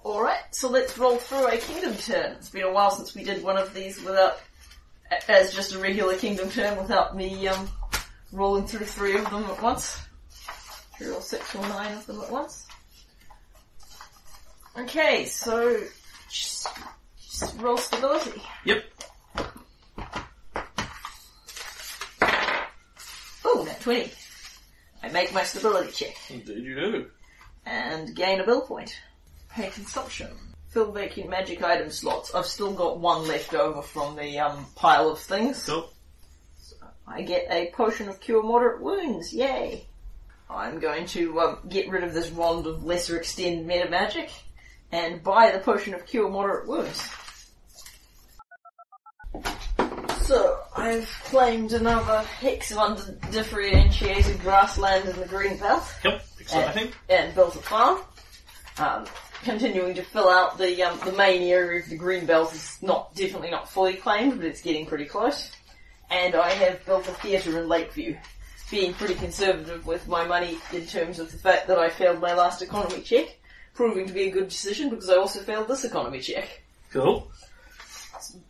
Alright, 0.04 0.44
so 0.52 0.70
let's 0.70 0.98
roll 0.98 1.18
through 1.18 1.48
a 1.48 1.58
kingdom 1.58 1.96
turn. 1.96 2.34
It's 2.34 2.50
been 2.50 2.64
a 2.64 2.72
while 2.72 2.92
since 2.92 3.14
we 3.14 3.24
did 3.24 3.44
one 3.44 3.58
of 3.58 3.74
these 3.74 4.02
without, 4.02 4.40
as 5.30 5.54
just 5.54 5.76
a 5.76 5.80
regular 5.80 6.16
kingdom 6.16 6.50
turn 6.50 6.78
without 6.78 7.16
me, 7.16 7.48
um, 7.48 7.70
rolling 8.32 8.66
through 8.66 8.86
three 8.86 9.16
of 9.16 9.30
them 9.30 9.44
at 9.46 9.62
once. 9.62 10.00
Three 10.98 11.10
or 11.10 11.22
six 11.22 11.56
or 11.56 11.62
nine 11.62 11.94
of 11.94 12.06
them 12.08 12.20
at 12.22 12.32
once. 12.32 12.68
Okay, 14.78 15.26
so, 15.26 15.82
just, 16.32 16.68
just 17.20 17.60
roll 17.60 17.78
stability. 17.78 18.42
Yep. 18.66 18.84
Oh, 23.44 23.64
that 23.66 23.82
20. 23.82 24.12
I 25.04 25.10
make 25.10 25.34
my 25.34 25.44
stability 25.44 25.92
check. 25.92 26.16
Indeed 26.30 26.64
you 26.64 26.76
do. 26.76 27.08
and 27.66 28.16
gain 28.16 28.40
a 28.40 28.46
bill 28.46 28.62
point. 28.62 28.96
Pay 29.50 29.70
consumption. 29.70 30.30
Fill 30.70 30.92
vacant 30.92 31.30
magic 31.30 31.62
item 31.64 31.92
slots. 31.92 32.34
I've 32.34 32.46
still 32.46 32.74
got 32.74 33.00
one 33.00 33.28
left 33.28 33.54
over 33.54 33.82
from 33.82 34.16
the 34.16 34.40
um, 34.40 34.66
pile 34.76 35.10
of 35.10 35.20
things. 35.20 35.66
Cool. 35.66 35.92
I 37.06 37.24
get 37.24 37.48
a 37.50 37.72
potion 37.72 38.08
of 38.08 38.22
cure 38.22 38.42
moderate 38.42 38.82
wounds. 38.82 39.34
Yay! 39.34 39.86
I'm 40.50 40.80
going 40.80 41.08
to 41.08 41.40
um, 41.42 41.58
get 41.68 41.90
rid 41.90 42.04
of 42.04 42.14
this 42.14 42.32
wand 42.32 42.68
of 42.68 42.86
lesser 42.86 43.18
extend 43.18 43.68
meta 43.68 43.90
magic 43.90 44.30
and 44.92 45.24
buy 45.24 45.52
the 45.52 45.60
potion 45.60 45.94
of 45.94 46.06
cure 46.06 46.30
moderate 46.30 46.68
wounds. 46.68 47.10
So 50.24 50.60
I've 50.78 51.10
claimed 51.26 51.74
another 51.74 52.22
hex 52.22 52.72
of 52.72 52.78
undifferentiated 52.78 54.40
grassland 54.42 55.10
in 55.10 55.20
the 55.20 55.26
green 55.26 55.58
belt. 55.58 55.84
Yep. 56.06 56.26
Exciting. 56.40 56.92
and 57.10 57.36
built 57.36 57.56
a 57.56 57.60
farm. 57.60 58.00
Um, 58.78 59.06
continuing 59.44 59.94
to 59.96 60.04
fill 60.04 60.30
out 60.30 60.58
the 60.58 60.82
um, 60.84 61.00
the 61.06 61.12
main 61.14 61.42
area 61.44 61.82
of 61.82 61.90
the 61.90 61.98
green 61.98 62.26
belt 62.26 62.54
is 62.54 62.78
not 62.82 63.14
definitely 63.16 63.52
not 63.52 63.70
fully 63.70 63.96
claimed, 63.96 64.38
but 64.38 64.46
it's 64.46 64.62
getting 64.62 64.86
pretty 64.86 65.06
close. 65.06 65.52
And 66.10 66.36
I 66.36 66.50
have 66.50 66.86
built 66.86 67.08
a 67.08 67.12
theatre 67.12 67.60
in 67.60 67.68
Lakeview, 67.68 68.18
being 68.70 68.94
pretty 68.94 69.16
conservative 69.16 69.86
with 69.86 70.08
my 70.08 70.26
money 70.26 70.58
in 70.74 70.86
terms 70.86 71.20
of 71.20 71.32
the 71.32 71.38
fact 71.38 71.68
that 71.68 71.78
I 71.78 71.90
failed 71.90 72.20
my 72.22 72.34
last 72.34 72.62
economy 72.62 73.02
check, 73.02 73.38
proving 73.74 74.08
to 74.08 74.14
be 74.14 74.24
a 74.28 74.32
good 74.32 74.50
decision 74.50 74.90
because 74.90 75.10
I 75.10 75.16
also 75.16 75.40
failed 75.42 75.68
this 75.68 75.84
economy 75.86 76.20
check. 76.20 76.62
Cool. 76.92 77.32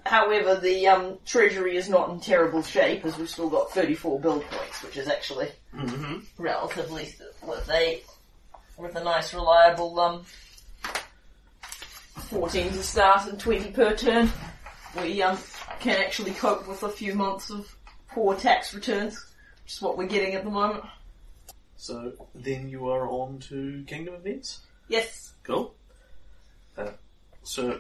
However, 0.06 0.56
the 0.56 0.88
um, 0.88 1.18
treasury 1.26 1.78
is 1.78 1.88
not 1.90 2.10
in 2.10 2.20
terrible 2.20 2.62
shape 2.62 3.06
as 3.06 3.18
we've 3.18 3.30
still 3.30 3.50
got 3.50 3.72
34 3.72 4.20
build 4.20 4.44
points, 4.46 4.84
which 4.84 4.98
is 4.98 5.08
actually 5.08 5.50
Mm-hmm. 5.74 6.18
relatively 6.38 7.16
with 7.48 7.70
a 7.72 8.02
with 8.78 8.94
a 8.98 9.04
nice 9.06 9.34
reliable 9.34 9.98
um 10.02 10.26
14 12.16 12.68
to 12.74 12.84
start 12.84 13.30
and 13.30 13.40
20 13.40 13.72
per 13.72 13.96
turn. 13.96 14.30
We 14.98 15.22
um 15.22 15.38
can 15.80 16.02
actually 16.02 16.32
cope 16.32 16.68
with 16.68 16.84
a 16.84 16.90
few 16.90 17.16
months 17.16 17.50
of 17.50 17.74
poor 18.10 18.36
tax 18.36 18.74
returns, 18.74 19.14
which 19.64 19.74
is 19.74 19.82
what 19.82 19.98
we're 19.98 20.08
getting 20.08 20.36
at 20.36 20.44
the 20.44 20.50
moment. 20.50 20.84
So 21.78 22.12
then 22.36 22.68
you 22.68 22.90
are 22.90 23.08
on 23.08 23.40
to 23.50 23.84
kingdom 23.88 24.16
events. 24.16 24.60
Yes. 24.92 25.34
Cool. 25.44 25.74
Uh, 26.78 26.92
so 27.44 27.80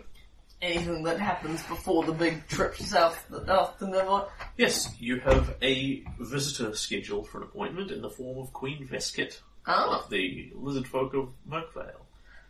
Anything 0.61 1.03
that 1.03 1.19
happens 1.19 1.61
before 1.63 2.03
the 2.03 2.11
big 2.13 2.47
trip 2.47 2.75
south 2.75 3.25
south 3.47 3.79
to 3.79 3.85
Mivon. 3.85 4.27
yes, 4.57 4.89
you 4.99 5.19
have 5.19 5.55
a 5.61 6.03
visitor 6.19 6.75
scheduled 6.75 7.27
for 7.27 7.39
an 7.39 7.43
appointment 7.45 7.89
in 7.91 8.01
the 8.01 8.09
form 8.09 8.37
of 8.37 8.53
Queen 8.53 8.87
Vesket 8.87 9.39
Oh, 9.67 9.99
of 10.03 10.09
the 10.09 10.51
lizard 10.55 10.87
folk 10.87 11.13
of 11.15 11.33
Merkvale. 11.49 12.01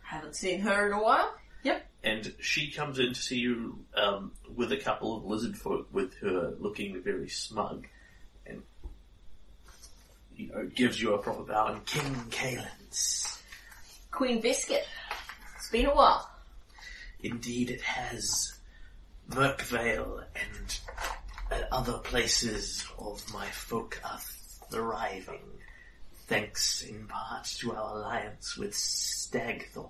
haven't 0.02 0.36
seen 0.36 0.60
her 0.60 0.86
in 0.86 0.92
a 0.92 1.02
while. 1.02 1.34
Yep. 1.64 1.86
and 2.02 2.34
she 2.40 2.70
comes 2.72 2.98
in 2.98 3.12
to 3.14 3.20
see 3.22 3.38
you 3.38 3.78
um, 3.96 4.32
with 4.54 4.72
a 4.72 4.76
couple 4.76 5.16
of 5.16 5.24
lizard 5.24 5.56
folk 5.56 5.88
with 5.92 6.12
her 6.18 6.54
looking 6.58 7.00
very 7.02 7.28
smug. 7.28 7.86
And 8.46 8.62
you 10.36 10.48
know, 10.48 10.66
gives 10.74 11.00
you 11.00 11.14
a 11.14 11.18
proper 11.18 11.44
bow. 11.44 11.66
And 11.74 11.86
King 11.86 12.14
Kalens. 12.30 13.21
Queen 14.12 14.42
Biscuit. 14.42 14.86
It's 15.56 15.70
been 15.70 15.86
a 15.86 15.94
while. 15.94 16.30
Indeed, 17.22 17.70
it 17.70 17.80
has. 17.80 18.58
Merkvale 19.30 20.24
and 20.34 20.78
uh, 21.50 21.62
other 21.72 21.98
places 21.98 22.86
of 22.98 23.24
my 23.32 23.46
folk 23.46 23.98
are 24.04 24.20
thriving, 24.70 25.40
thanks 26.26 26.82
in 26.82 27.06
part 27.06 27.44
to 27.60 27.72
our 27.72 27.96
alliance 27.96 28.58
with 28.58 28.72
Stagthorn. 28.74 29.88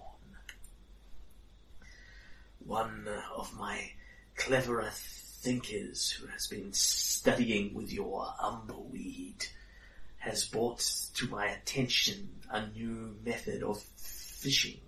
One 2.64 3.08
of 3.34 3.52
my 3.58 3.90
cleverer 4.36 4.90
thinkers 4.92 6.10
who 6.10 6.28
has 6.28 6.46
been 6.46 6.72
studying 6.72 7.74
with 7.74 7.92
your 7.92 8.32
umbleweed 8.40 9.46
has 10.22 10.44
brought 10.44 10.78
to 11.14 11.26
my 11.26 11.46
attention 11.46 12.28
a 12.48 12.64
new 12.68 13.16
method 13.24 13.60
of 13.64 13.82
fishing 13.96 14.78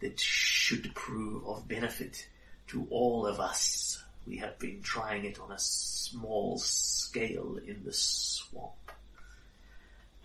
that 0.00 0.20
should 0.20 0.94
prove 0.94 1.46
of 1.46 1.66
benefit 1.66 2.28
to 2.66 2.86
all 2.90 3.26
of 3.26 3.40
us. 3.40 4.04
We 4.26 4.36
have 4.36 4.58
been 4.58 4.82
trying 4.82 5.24
it 5.24 5.40
on 5.40 5.50
a 5.50 5.58
small 5.58 6.58
scale 6.58 7.58
in 7.66 7.84
the 7.84 7.92
swamp. 7.94 8.92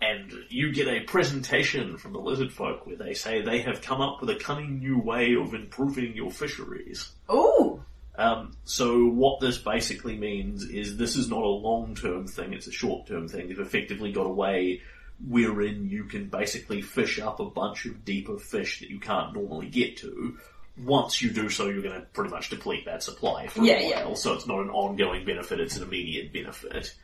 And 0.02 0.30
you 0.50 0.70
get 0.70 0.86
a 0.86 1.04
presentation 1.04 1.96
from 1.96 2.12
the 2.12 2.20
lizard 2.20 2.52
folk 2.52 2.86
where 2.86 2.96
they 2.96 3.14
say 3.14 3.40
they 3.40 3.62
have 3.62 3.80
come 3.80 4.02
up 4.02 4.20
with 4.20 4.28
a 4.28 4.36
cunning 4.36 4.80
new 4.80 4.98
way 4.98 5.34
of 5.34 5.54
improving 5.54 6.14
your 6.14 6.30
fisheries. 6.30 7.10
Ooh! 7.32 7.82
Um, 8.16 8.56
so 8.64 9.06
what 9.06 9.40
this 9.40 9.58
basically 9.58 10.16
means 10.16 10.64
is 10.64 10.96
this 10.96 11.16
is 11.16 11.28
not 11.28 11.42
a 11.42 11.48
long-term 11.48 12.28
thing, 12.28 12.52
it's 12.52 12.68
a 12.68 12.72
short-term 12.72 13.26
thing. 13.28 13.48
They've 13.48 13.58
effectively 13.58 14.12
got 14.12 14.26
a 14.26 14.32
way 14.32 14.82
wherein 15.26 15.88
you 15.88 16.04
can 16.04 16.28
basically 16.28 16.82
fish 16.82 17.18
up 17.20 17.40
a 17.40 17.44
bunch 17.44 17.86
of 17.86 18.04
deeper 18.04 18.38
fish 18.38 18.80
that 18.80 18.90
you 18.90 19.00
can't 19.00 19.34
normally 19.34 19.68
get 19.68 19.96
to. 19.98 20.36
Once 20.76 21.22
you 21.22 21.30
do 21.30 21.48
so, 21.48 21.68
you're 21.68 21.82
going 21.82 22.00
to 22.00 22.06
pretty 22.12 22.30
much 22.30 22.50
deplete 22.50 22.84
that 22.84 23.02
supply 23.02 23.46
for 23.46 23.62
Yeah, 23.62 23.74
a 23.78 23.88
yeah. 23.88 24.04
while, 24.06 24.16
so 24.16 24.32
it's 24.34 24.46
not 24.46 24.60
an 24.60 24.70
ongoing 24.70 25.24
benefit, 25.24 25.60
it's 25.60 25.76
an 25.76 25.84
immediate 25.84 26.32
benefit. 26.32 26.94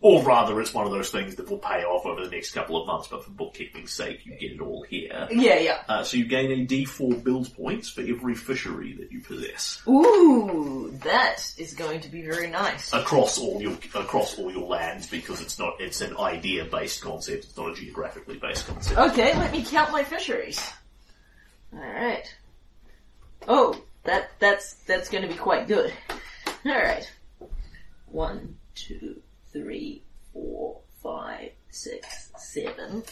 Or 0.00 0.22
rather, 0.22 0.60
it's 0.60 0.72
one 0.72 0.86
of 0.86 0.92
those 0.92 1.10
things 1.10 1.34
that 1.36 1.50
will 1.50 1.58
pay 1.58 1.82
off 1.82 2.06
over 2.06 2.24
the 2.24 2.30
next 2.30 2.52
couple 2.52 2.80
of 2.80 2.86
months, 2.86 3.08
but 3.08 3.24
for 3.24 3.30
bookkeeping's 3.30 3.92
sake, 3.92 4.24
you 4.24 4.36
get 4.36 4.52
it 4.52 4.60
all 4.60 4.84
here. 4.84 5.26
Yeah, 5.28 5.58
yeah. 5.58 5.82
Uh, 5.88 6.04
so 6.04 6.16
you 6.16 6.24
gain 6.24 6.52
a 6.52 6.64
D4 6.64 7.24
build 7.24 7.52
points 7.56 7.88
for 7.88 8.02
every 8.02 8.36
fishery 8.36 8.92
that 8.92 9.10
you 9.10 9.20
possess. 9.20 9.82
Ooh, 9.88 10.96
that 11.02 11.52
is 11.58 11.74
going 11.74 12.00
to 12.02 12.08
be 12.08 12.22
very 12.22 12.48
nice. 12.48 12.92
across 12.92 13.38
all 13.38 13.60
your 13.60 13.76
across 13.96 14.38
all 14.38 14.52
your 14.52 14.68
lands 14.68 15.08
because 15.08 15.40
it's 15.40 15.58
not 15.58 15.74
it's 15.80 16.00
an 16.00 16.16
idea 16.16 16.64
based 16.64 17.02
concept. 17.02 17.44
It's 17.44 17.56
not 17.56 17.70
a 17.70 17.74
geographically 17.74 18.36
based 18.36 18.68
concept. 18.68 18.98
Okay, 18.98 19.36
let 19.36 19.50
me 19.50 19.64
count 19.64 19.90
my 19.90 20.04
fisheries. 20.04 20.72
Alright. 21.74 22.34
Oh, 23.46 23.80
that, 24.04 24.30
that's, 24.38 24.74
that's 24.84 25.08
gonna 25.08 25.28
be 25.28 25.34
quite 25.34 25.68
good. 25.68 25.92
Alright. 26.64 27.10
One, 28.06 28.56
two, 28.74 29.20
three, 29.52 30.02
four, 30.32 30.80
five, 31.02 31.50
six, 31.70 32.30
seven. 32.36 33.02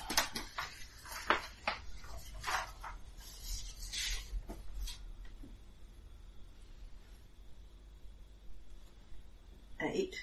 Eight, 9.83 10.17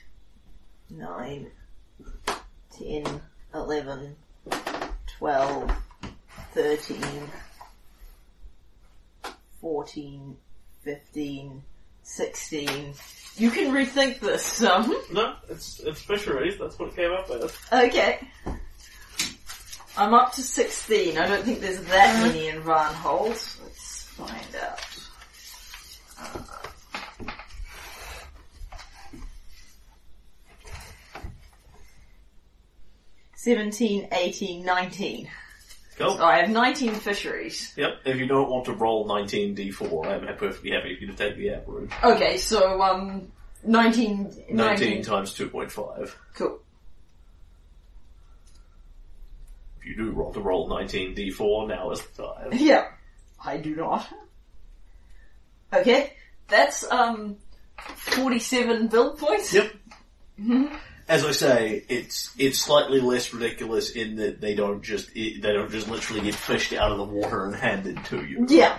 nine, 0.89 1.52
ten, 2.78 3.21
eleven, 3.54 4.15
twelve, 5.08 5.71
13, 6.54 7.02
14, 9.62 10.38
15, 10.84 11.63
16. 12.03 12.93
You 13.35 13.49
can 13.49 13.73
rethink 13.73 14.19
this 14.19 14.45
some. 14.45 14.95
No, 15.11 15.35
it's 15.49 15.79
it's 15.79 16.01
fisheries. 16.01 16.57
That's 16.59 16.77
what 16.77 16.89
it 16.89 16.95
came 16.95 17.11
up 17.11 17.29
with. 17.29 17.69
Okay. 17.73 18.19
I'm 19.97 20.13
up 20.13 20.33
to 20.33 20.41
16. 20.41 21.17
I 21.17 21.27
don't 21.27 21.43
think 21.43 21.59
there's 21.59 21.83
that 21.85 22.23
many 22.23 22.47
in 22.47 22.61
Varnhold. 22.61 23.29
Let's 23.63 24.03
find 24.03 24.55
out. 24.61 24.79
Uh, 26.19 26.59
Seventeen, 33.35 34.07
eighteen, 34.13 34.63
nineteen. 34.63 35.29
Cool. 35.97 36.17
So 36.17 36.23
I 36.23 36.38
have 36.38 36.49
nineteen 36.49 36.93
fisheries. 36.95 37.73
Yep. 37.77 37.99
If 38.06 38.17
you 38.17 38.25
don't 38.25 38.49
want 38.49 38.65
to 38.65 38.73
roll 38.73 39.06
19 39.06 39.56
d4, 39.56 40.08
I'm 40.08 40.38
perfectly 40.38 40.71
happy 40.71 40.93
if 40.93 41.01
you 41.01 41.08
to 41.08 41.13
take 41.13 41.38
the 41.38 41.51
average. 41.51 41.91
Okay, 42.03 42.38
so 42.38 42.82
um, 42.82 43.32
19, 43.63 44.23
19, 44.23 44.56
19. 44.56 45.03
times 45.03 45.38
2.5. 45.38 46.12
Cool. 46.36 46.60
If 49.79 49.86
you 49.86 49.95
do 49.95 50.13
want 50.13 50.34
to 50.34 50.41
roll 50.41 50.67
19 50.67 51.15
d4, 51.15 51.67
now 51.67 51.91
is 51.91 52.01
the 52.01 52.23
time. 52.23 52.49
Yeah, 52.53 52.88
I 53.43 53.58
do 53.58 53.75
not. 53.75 54.08
Okay, 55.71 56.13
that's 56.47 56.84
um, 56.89 57.38
47 57.77 58.88
build 58.88 59.17
points. 59.19 59.53
Yep. 59.53 59.71
As 61.07 61.25
I 61.25 61.31
say, 61.31 61.83
it's 61.89 62.33
it's 62.37 62.59
slightly 62.59 63.01
less 63.01 63.33
ridiculous 63.33 63.91
in 63.91 64.15
that 64.17 64.39
they 64.39 64.55
don't 64.55 64.81
just 64.81 65.13
they 65.13 65.39
don't 65.41 65.69
just 65.69 65.89
literally 65.89 66.21
get 66.21 66.35
fished 66.35 66.71
out 66.71 66.91
of 66.91 66.97
the 66.97 67.03
water 67.03 67.45
and 67.45 67.55
handed 67.55 68.03
to 68.05 68.23
you. 68.23 68.45
Yeah. 68.47 68.77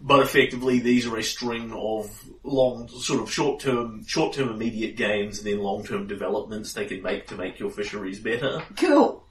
But 0.00 0.20
effectively, 0.20 0.78
these 0.78 1.06
are 1.06 1.16
a 1.16 1.22
string 1.22 1.72
of 1.72 2.10
long, 2.44 2.88
sort 2.88 3.22
of 3.22 3.32
short-term, 3.32 4.04
short-term 4.06 4.50
immediate 4.50 4.96
gains, 4.96 5.38
and 5.38 5.46
then 5.46 5.60
long-term 5.60 6.06
developments 6.06 6.74
they 6.74 6.84
can 6.84 7.02
make 7.02 7.26
to 7.28 7.36
make 7.36 7.58
your 7.58 7.70
fisheries 7.70 8.20
better. 8.20 8.62
Cool. 8.76 9.24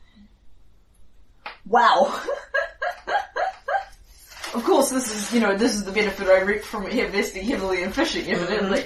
Wow. 1.65 2.05
of 4.53 4.63
course, 4.63 4.89
this 4.89 5.15
is, 5.15 5.33
you 5.33 5.39
know, 5.39 5.55
this 5.55 5.75
is 5.75 5.85
the 5.85 5.91
benefit 5.91 6.27
I 6.27 6.41
reap 6.41 6.63
from 6.63 6.87
investing 6.87 7.45
heavily 7.45 7.83
in 7.83 7.91
fishing, 7.91 8.29
evidently. 8.29 8.85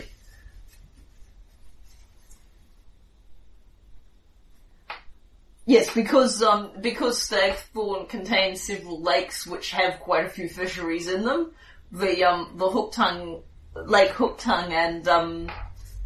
Yes, 5.67 5.93
because 5.93 6.41
um, 6.41 6.71
because 6.80 7.19
Stagthorn 7.30 8.08
contains 8.08 8.62
several 8.63 9.01
lakes 9.01 9.45
which 9.45 9.71
have 9.71 9.99
quite 9.99 10.25
a 10.25 10.30
few 10.30 10.47
fisheries 10.47 11.08
in 11.10 11.25
them. 11.25 11.51
The 11.91 12.23
um, 12.23 12.53
the 12.56 12.69
Hook 12.69 12.93
Tongue, 12.93 13.43
Lake 13.75 14.12
Hook 14.12 14.38
Tongue, 14.38 14.71
and 14.71 15.06
um, 15.10 15.51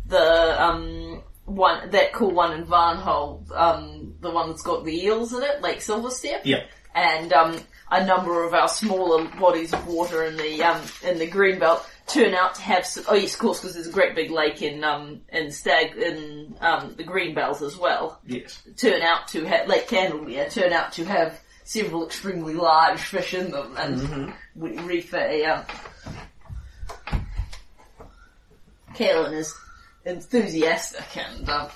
the 0.07 0.61
um, 0.61 1.21
one 1.45 1.91
that 1.91 2.11
cool 2.11 2.31
one 2.31 2.53
in 2.59 2.65
Varnhold, 2.65 3.51
um, 3.55 4.15
the 4.19 4.31
one 4.31 4.49
that's 4.49 4.63
got 4.63 4.83
the 4.83 5.05
eels 5.05 5.31
in 5.31 5.43
it, 5.43 5.61
Lake 5.61 5.77
Silverstep, 5.79 6.41
Yeah. 6.43 6.63
and 6.95 7.31
um, 7.31 7.59
a 7.91 8.03
number 8.03 8.43
of 8.43 8.55
our 8.55 8.67
smaller 8.67 9.25
bodies 9.39 9.73
of 9.73 9.85
water 9.85 10.23
in 10.23 10.37
the 10.37 10.63
um, 10.63 10.81
in 11.03 11.19
the 11.19 11.29
greenbelt 11.29 11.85
turn 12.13 12.33
out 12.33 12.55
to 12.55 12.61
have. 12.61 12.85
Some, 12.85 13.05
oh 13.07 13.15
yes, 13.15 13.33
of 13.33 13.39
course, 13.39 13.59
because 13.59 13.73
there's 13.75 13.87
a 13.87 13.91
great 13.91 14.15
big 14.15 14.31
lake 14.31 14.61
in 14.61 14.83
um, 14.83 15.21
in 15.29 15.51
Stag 15.51 15.95
in 15.95 16.55
um, 16.61 16.93
the 16.95 17.03
greenbelt 17.03 17.61
as 17.61 17.77
well 17.77 18.19
Yes. 18.25 18.61
turn 18.77 19.01
out 19.01 19.27
to 19.29 19.45
have, 19.45 19.67
Lake 19.67 19.87
Candlemere, 19.87 20.51
turn 20.51 20.73
out 20.73 20.93
to 20.93 21.05
have 21.05 21.39
several 21.63 22.05
extremely 22.05 22.53
large 22.53 22.99
fish 22.99 23.33
in 23.33 23.51
them, 23.51 23.75
and 23.77 24.33
we 24.55 24.77
reef 24.79 25.13
a, 25.13 25.45
um, 25.45 25.65
Kaelin 28.95 29.33
is 29.33 29.55
enthusiastic 30.05 31.17
and, 31.17 31.49
um, 31.49 31.69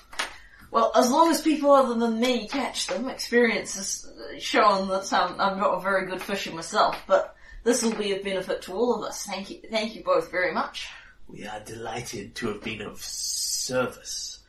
well, 0.72 0.92
as 0.96 1.10
long 1.10 1.32
as 1.32 1.42
people 1.42 1.72
other 1.72 1.94
than 1.94 2.20
me 2.20 2.48
catch 2.50 2.88
them, 2.88 3.08
experience 3.08 3.76
has 3.76 4.12
shown 4.40 4.90
that 4.90 5.14
um, 5.14 5.36
I'm 5.40 5.58
not 5.58 5.76
a 5.76 5.80
very 5.80 6.06
good 6.08 6.22
fisher 6.22 6.52
myself, 6.52 6.98
but 7.08 7.34
this 7.66 7.84
will 7.84 7.96
be 7.96 8.14
of 8.14 8.24
benefit 8.24 8.62
to 8.62 8.74
all 8.74 8.96
of 8.96 9.04
us. 9.04 9.24
Thank 9.26 9.50
you, 9.50 9.60
thank 9.70 9.96
you 9.96 10.04
both 10.04 10.32
very 10.32 10.54
much. 10.54 10.88
We 11.28 11.46
are 11.46 11.60
delighted 11.60 12.36
to 12.36 12.48
have 12.50 12.64
been 12.64 12.82
of 12.82 13.02
service. 13.04 14.40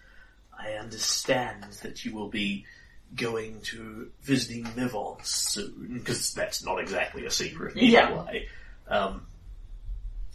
I 0.57 0.73
understand 0.73 1.65
that 1.83 2.05
you 2.05 2.15
will 2.15 2.29
be 2.29 2.67
going 3.15 3.61
to 3.63 4.11
visiting 4.23 4.65
Mivon 4.65 5.25
soon, 5.25 5.95
because 5.99 6.35
that's 6.35 6.65
not 6.65 6.79
exactly 6.81 7.25
a 7.25 7.31
secret 7.31 7.77
Yeah. 7.77 8.07
anyway. 8.09 8.49
Um, 8.89 9.27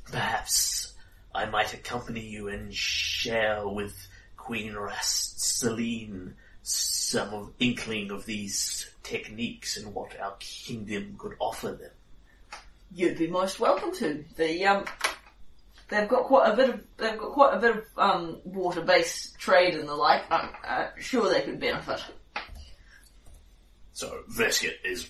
perhaps 0.05 0.93
I 1.33 1.45
might 1.45 1.73
accompany 1.73 2.21
you 2.21 2.47
and 2.47 2.73
share 2.73 3.67
with 3.67 3.95
Queen 4.37 4.73
Rasteline 4.73 6.33
some 6.63 7.33
of 7.33 7.51
inkling 7.59 8.11
of 8.11 8.25
these 8.25 8.89
techniques 9.03 9.77
and 9.77 9.93
what 9.93 10.19
our 10.19 10.35
kingdom 10.39 11.15
could 11.17 11.33
offer 11.39 11.71
them. 11.73 11.91
You'd 12.93 13.17
be 13.17 13.27
most 13.27 13.59
welcome 13.59 13.93
to. 13.95 14.23
The 14.35 14.65
um, 14.65 14.85
they've 15.89 16.07
got 16.09 16.23
quite 16.25 16.51
a 16.51 16.55
bit 16.55 16.69
of 16.69 16.83
they've 16.97 17.17
got 17.17 17.31
quite 17.31 17.53
a 17.55 17.59
bit 17.59 17.75
of 17.77 17.83
um, 17.97 18.41
water-based 18.43 19.37
trade 19.39 19.75
and 19.75 19.87
the 19.87 19.95
like. 19.95 20.23
I'm 20.29 20.49
uh, 20.67 20.87
sure 20.99 21.31
they 21.31 21.41
could 21.41 21.59
benefit. 21.59 22.01
So 23.93 24.19
Vesket 24.29 24.75
is 24.83 25.09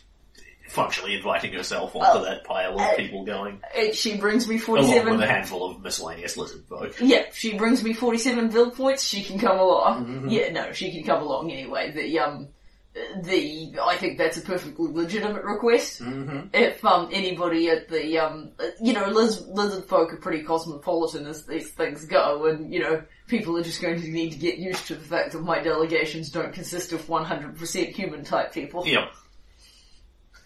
functionally 0.67 1.15
inviting 1.15 1.53
herself 1.53 1.95
onto 1.95 2.19
Oh. 2.19 2.23
that 2.23 2.43
pile 2.45 2.75
of 2.75 2.79
Uh, 2.81 2.95
people 2.95 3.25
going, 3.25 3.59
Uh, 3.77 3.91
She 3.93 4.15
brings 4.17 4.47
me 4.47 4.55
along 4.55 4.65
47 4.65 5.11
with 5.11 5.21
a 5.21 5.27
handful 5.27 5.69
of 5.69 5.81
miscellaneous 5.81 6.37
lizard 6.37 6.63
folk. 6.69 6.95
Yeah, 7.01 7.25
she 7.33 7.57
brings 7.57 7.83
me 7.83 7.93
47 7.93 8.49
bill 8.49 8.71
points, 8.71 9.03
she 9.03 9.21
can 9.23 9.37
come 9.37 9.59
along. 9.59 10.05
Mm-hmm. 10.05 10.29
Yeah, 10.29 10.51
no, 10.53 10.71
she 10.71 10.91
can 10.91 11.03
come 11.03 11.21
along 11.23 11.51
anyway. 11.51 11.91
The, 11.91 12.19
um, 12.19 12.47
the, 12.93 13.77
I 13.81 13.95
think 13.97 14.17
that's 14.17 14.37
a 14.37 14.41
perfectly 14.41 14.91
legitimate 14.91 15.43
request. 15.43 16.01
Mm-hmm. 16.01 16.47
If, 16.53 16.83
um, 16.83 17.09
anybody 17.11 17.69
at 17.69 17.87
the, 17.87 18.19
um, 18.19 18.51
you 18.81 18.93
know, 18.93 19.07
liz- 19.07 19.47
lizard 19.47 19.85
folk 19.85 20.13
are 20.13 20.17
pretty 20.17 20.43
cosmopolitan 20.43 21.25
as 21.25 21.45
these 21.45 21.71
things 21.71 22.05
go, 22.05 22.45
and, 22.45 22.73
you 22.73 22.81
know, 22.81 23.01
people 23.27 23.57
are 23.57 23.63
just 23.63 23.81
going 23.81 24.01
to 24.01 24.07
need 24.07 24.31
to 24.31 24.37
get 24.37 24.57
used 24.57 24.87
to 24.87 24.95
the 24.95 25.05
fact 25.05 25.31
that 25.31 25.41
my 25.41 25.61
delegations 25.61 26.29
don't 26.29 26.53
consist 26.53 26.91
of 26.91 27.05
100% 27.07 27.89
human 27.93 28.23
type 28.23 28.53
people. 28.53 28.85
Yep. 28.85 29.09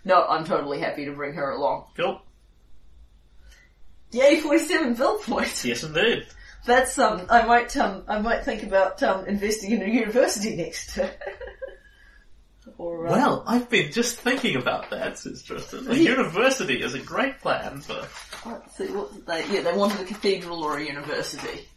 No, 0.03 0.23
I'm 0.23 0.45
totally 0.45 0.79
happy 0.79 1.05
to 1.05 1.13
bring 1.13 1.33
her 1.33 1.49
along. 1.49 1.85
Cool. 1.97 2.21
Yay, 4.11 4.39
47 4.39 4.93
bill 4.93 5.17
points! 5.17 5.65
Yes, 5.65 5.83
indeed. 5.83 6.27
That's 6.65 6.97
um. 6.97 7.27
I 7.29 7.45
might 7.45 7.75
um. 7.77 8.03
I 8.07 8.19
might 8.19 8.43
think 8.43 8.63
about 8.63 9.01
um 9.03 9.25
investing 9.27 9.71
in 9.71 9.83
a 9.83 9.87
university 9.87 10.55
next. 10.55 10.97
or 12.77 13.07
uh, 13.07 13.11
Well, 13.11 13.43
I've 13.47 13.69
been 13.69 13.91
just 13.91 14.17
thinking 14.19 14.55
about 14.55 14.89
that, 14.91 15.17
says 15.19 15.43
Tristan. 15.43 15.89
A 15.89 15.95
university 15.95 16.81
is 16.81 16.93
a 16.93 16.99
great 16.99 17.39
plan 17.39 17.81
for... 17.81 18.05
let's 18.45 18.77
see 18.77 18.87
what 18.87 19.25
they. 19.25 19.45
Yeah, 19.51 19.61
they 19.61 19.73
wanted 19.75 20.01
a 20.01 20.05
cathedral 20.05 20.63
or 20.63 20.77
a 20.77 20.83
university. 20.83 21.67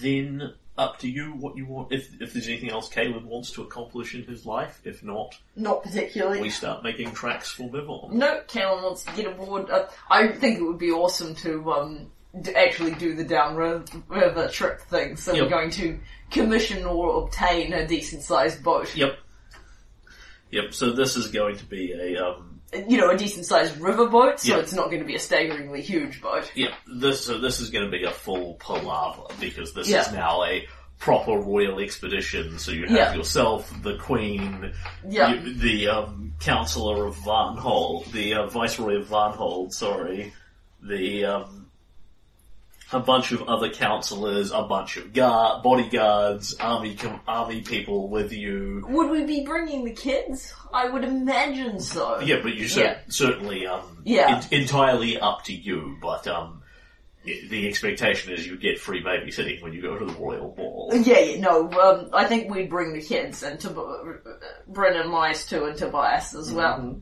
Then, 0.00 0.54
up 0.78 0.98
to 1.00 1.08
you 1.10 1.32
what 1.32 1.56
you 1.56 1.66
want. 1.66 1.92
If, 1.92 2.08
if 2.20 2.32
there's 2.32 2.48
anything 2.48 2.70
else 2.70 2.88
Caleb 2.88 3.24
wants 3.24 3.50
to 3.52 3.62
accomplish 3.62 4.14
in 4.14 4.24
his 4.24 4.46
life, 4.46 4.80
if 4.84 5.04
not, 5.04 5.36
Not 5.56 5.82
particularly. 5.82 6.40
we 6.40 6.50
start 6.50 6.82
making 6.82 7.12
tracks 7.12 7.50
for 7.50 7.64
Mivon. 7.68 8.12
No, 8.12 8.40
Callan 8.48 8.82
wants 8.82 9.04
to 9.04 9.12
get 9.12 9.26
aboard. 9.26 9.68
Uh, 9.70 9.86
I 10.10 10.28
think 10.28 10.58
it 10.58 10.62
would 10.62 10.78
be 10.78 10.90
awesome 10.90 11.34
to 11.36 11.70
um 11.72 12.10
d- 12.40 12.54
actually 12.54 12.92
do 12.94 13.14
the 13.14 13.24
downriver 13.24 14.48
trip 14.48 14.80
thing. 14.82 15.16
So 15.16 15.32
Yep. 15.34 15.42
we're 15.44 15.50
going 15.50 15.70
to 15.72 16.00
commission 16.30 16.84
or 16.86 17.24
obtain 17.24 17.72
a 17.74 17.86
decent 17.86 18.22
sized 18.22 18.62
boat. 18.64 18.94
Yep. 18.96 19.18
Yep, 20.54 20.72
so 20.72 20.92
this 20.92 21.16
is 21.16 21.28
going 21.32 21.56
to 21.56 21.64
be 21.66 21.92
a, 21.92 22.24
um, 22.24 22.60
You 22.88 22.96
know, 22.98 23.10
a 23.10 23.16
decent 23.16 23.44
sized 23.44 23.76
river 23.80 24.06
boat. 24.08 24.38
So 24.40 24.54
Yep. 24.54 24.62
it's 24.62 24.72
not 24.72 24.86
going 24.86 25.00
to 25.00 25.04
be 25.04 25.16
a 25.16 25.18
staggeringly 25.18 25.82
huge 25.82 26.20
boat. 26.22 26.50
yeah, 26.54 26.74
this, 26.86 27.24
so 27.24 27.38
this 27.38 27.58
is 27.60 27.70
going 27.70 27.84
to 27.84 27.90
be 27.90 28.04
a 28.04 28.10
full 28.12 28.54
palaver 28.54 29.26
because 29.40 29.74
this 29.74 29.88
Yeah. 29.88 30.02
is 30.06 30.12
now 30.12 30.44
a 30.44 30.66
proper 31.00 31.32
royal 31.38 31.80
expedition. 31.80 32.58
So 32.60 32.70
you 32.70 32.82
have 32.86 32.96
Yeah. 32.96 33.14
yourself, 33.14 33.72
the 33.82 33.96
queen, 33.98 34.72
Yeah. 35.08 35.34
you- 35.34 35.54
the, 35.54 35.88
um, 35.88 36.32
councillor 36.40 37.04
of 37.06 37.16
Varnhold, 37.16 38.10
the, 38.12 38.34
uh, 38.34 38.46
viceroy 38.46 39.00
of 39.00 39.08
Varnhold, 39.08 39.72
sorry, 39.72 40.32
the, 40.82 41.24
um, 41.24 41.63
a 42.94 43.00
bunch 43.00 43.32
of 43.32 43.42
other 43.42 43.68
councillors, 43.70 44.52
a 44.52 44.62
bunch 44.62 44.96
of 44.96 45.12
guard, 45.12 45.62
bodyguards, 45.64 46.54
army, 46.60 46.94
com- 46.94 47.20
army 47.26 47.60
people 47.60 48.08
with 48.08 48.32
you. 48.32 48.84
Would 48.88 49.10
we 49.10 49.24
be 49.24 49.44
bringing 49.44 49.84
the 49.84 49.92
kids? 49.92 50.54
I 50.72 50.88
would 50.88 51.02
imagine 51.04 51.80
so. 51.80 52.20
Yeah, 52.20 52.36
but 52.42 52.54
you 52.54 52.68
cer- 52.68 52.80
Yeah. 52.84 52.98
certainly 53.08 53.66
um, 53.66 53.98
Yeah. 54.04 54.40
en- 54.52 54.60
entirely 54.62 55.18
up 55.18 55.44
to 55.44 55.52
you. 55.52 55.96
But 56.00 56.26
um, 56.28 56.62
i- 57.26 57.40
the 57.50 57.66
expectation 57.68 58.32
is 58.32 58.46
you 58.46 58.56
get 58.56 58.78
free 58.78 59.02
babysitting 59.02 59.60
when 59.60 59.72
you 59.72 59.82
go 59.82 59.98
to 59.98 60.04
the 60.04 60.12
royal 60.14 60.50
ball. 60.52 60.90
Yeah, 60.94 61.18
yeah, 61.18 61.40
no, 61.40 61.68
um, 61.72 62.10
I 62.12 62.26
think 62.26 62.48
we'd 62.48 62.70
bring 62.70 62.92
the 62.92 63.02
kids 63.02 63.42
and 63.42 63.58
Tob- 63.58 63.76
uh, 63.78 64.30
Brennan 64.68 65.08
Mice 65.10 65.46
too 65.46 65.64
and 65.64 65.76
Tobias 65.76 66.32
as 66.34 66.52
well. 66.52 67.00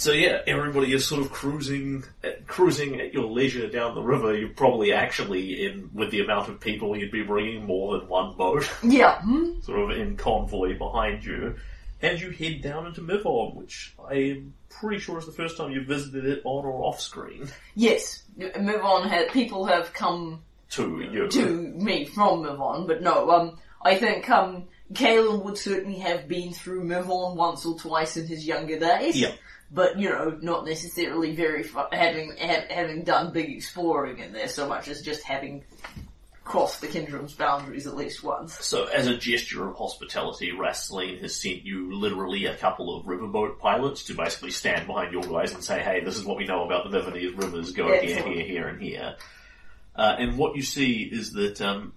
So 0.00 0.12
yeah, 0.12 0.40
everybody 0.46 0.94
is 0.94 1.06
sort 1.06 1.20
of 1.20 1.30
cruising, 1.30 2.04
uh, 2.24 2.28
cruising 2.46 2.98
at 3.02 3.12
your 3.12 3.26
leisure 3.26 3.68
down 3.68 3.94
the 3.94 4.00
river. 4.00 4.34
You're 4.34 4.48
probably 4.48 4.94
actually 4.94 5.66
in 5.66 5.90
with 5.92 6.10
the 6.10 6.22
amount 6.22 6.48
of 6.48 6.58
people 6.58 6.96
you'd 6.96 7.10
be 7.12 7.22
bringing 7.22 7.66
more 7.66 7.98
than 7.98 8.08
one 8.08 8.34
boat, 8.34 8.66
Yeah, 8.82 9.20
sort 9.60 9.90
of 9.90 9.98
in 9.98 10.16
convoy 10.16 10.78
behind 10.78 11.22
you, 11.22 11.56
and 12.00 12.18
you 12.18 12.30
head 12.30 12.62
down 12.62 12.86
into 12.86 13.02
Mivon, 13.02 13.54
which 13.56 13.94
I 14.02 14.14
am 14.14 14.54
pretty 14.70 15.00
sure 15.00 15.18
is 15.18 15.26
the 15.26 15.32
first 15.32 15.58
time 15.58 15.70
you've 15.70 15.86
visited 15.86 16.24
it 16.24 16.40
on 16.44 16.64
or 16.64 16.82
off 16.82 16.98
screen. 16.98 17.48
yes. 17.74 18.22
Mivon 18.38 18.82
on, 18.82 19.06
ha- 19.06 19.30
people 19.30 19.66
have 19.66 19.92
come 19.92 20.40
To 20.70 21.02
you, 21.12 21.28
to 21.28 21.46
me 21.46 22.06
from 22.06 22.44
Mivon, 22.44 22.86
but 22.86 23.02
no, 23.02 23.28
um, 23.30 23.58
I 23.82 23.96
think, 23.96 24.30
um, 24.30 24.64
Kalen 24.94 25.44
would 25.44 25.58
certainly 25.58 25.98
have 25.98 26.26
been 26.26 26.54
through 26.54 26.84
Mivon 26.84 27.36
once 27.36 27.66
or 27.66 27.78
twice 27.78 28.16
in 28.16 28.26
his 28.26 28.46
younger 28.46 28.78
days. 28.78 29.14
Yeah. 29.14 29.32
But, 29.72 29.98
you 29.98 30.08
know, 30.08 30.36
not 30.42 30.64
necessarily 30.64 31.34
very, 31.34 31.62
fu- 31.62 31.78
having, 31.92 32.32
ha- 32.40 32.66
having 32.68 33.04
done 33.04 33.32
big 33.32 33.50
exploring 33.50 34.18
in 34.18 34.32
there 34.32 34.48
so 34.48 34.68
much 34.68 34.88
as 34.88 35.00
just 35.02 35.22
having 35.22 35.64
crossed 36.42 36.80
the 36.80 36.88
Kindrum's 36.88 37.34
boundaries 37.34 37.86
at 37.86 37.94
least 37.94 38.24
once. 38.24 38.64
So, 38.64 38.86
as 38.86 39.06
a 39.06 39.16
gesture 39.16 39.68
of 39.68 39.76
hospitality, 39.76 40.50
Rastline 40.50 41.20
has 41.20 41.36
sent 41.36 41.64
you 41.64 41.94
literally 41.94 42.46
a 42.46 42.56
couple 42.56 42.96
of 42.96 43.06
riverboat 43.06 43.60
pilots 43.60 44.04
to 44.06 44.14
basically 44.14 44.50
stand 44.50 44.88
behind 44.88 45.12
your 45.12 45.22
guys 45.22 45.54
and 45.54 45.62
say, 45.62 45.80
hey, 45.80 46.02
this 46.04 46.16
is 46.16 46.24
what 46.24 46.36
we 46.36 46.46
know 46.46 46.64
about 46.64 46.90
the 46.90 46.98
Mivonese 46.98 47.40
rivers, 47.40 47.70
go 47.70 47.86
here, 47.86 48.00
Excellent. 48.02 48.34
here, 48.34 48.44
here, 48.44 48.68
and 48.68 48.82
here. 48.82 49.14
Uh, 49.94 50.16
and 50.18 50.36
what 50.36 50.56
you 50.56 50.62
see 50.62 51.02
is 51.02 51.32
that 51.34 51.60
um, 51.60 51.92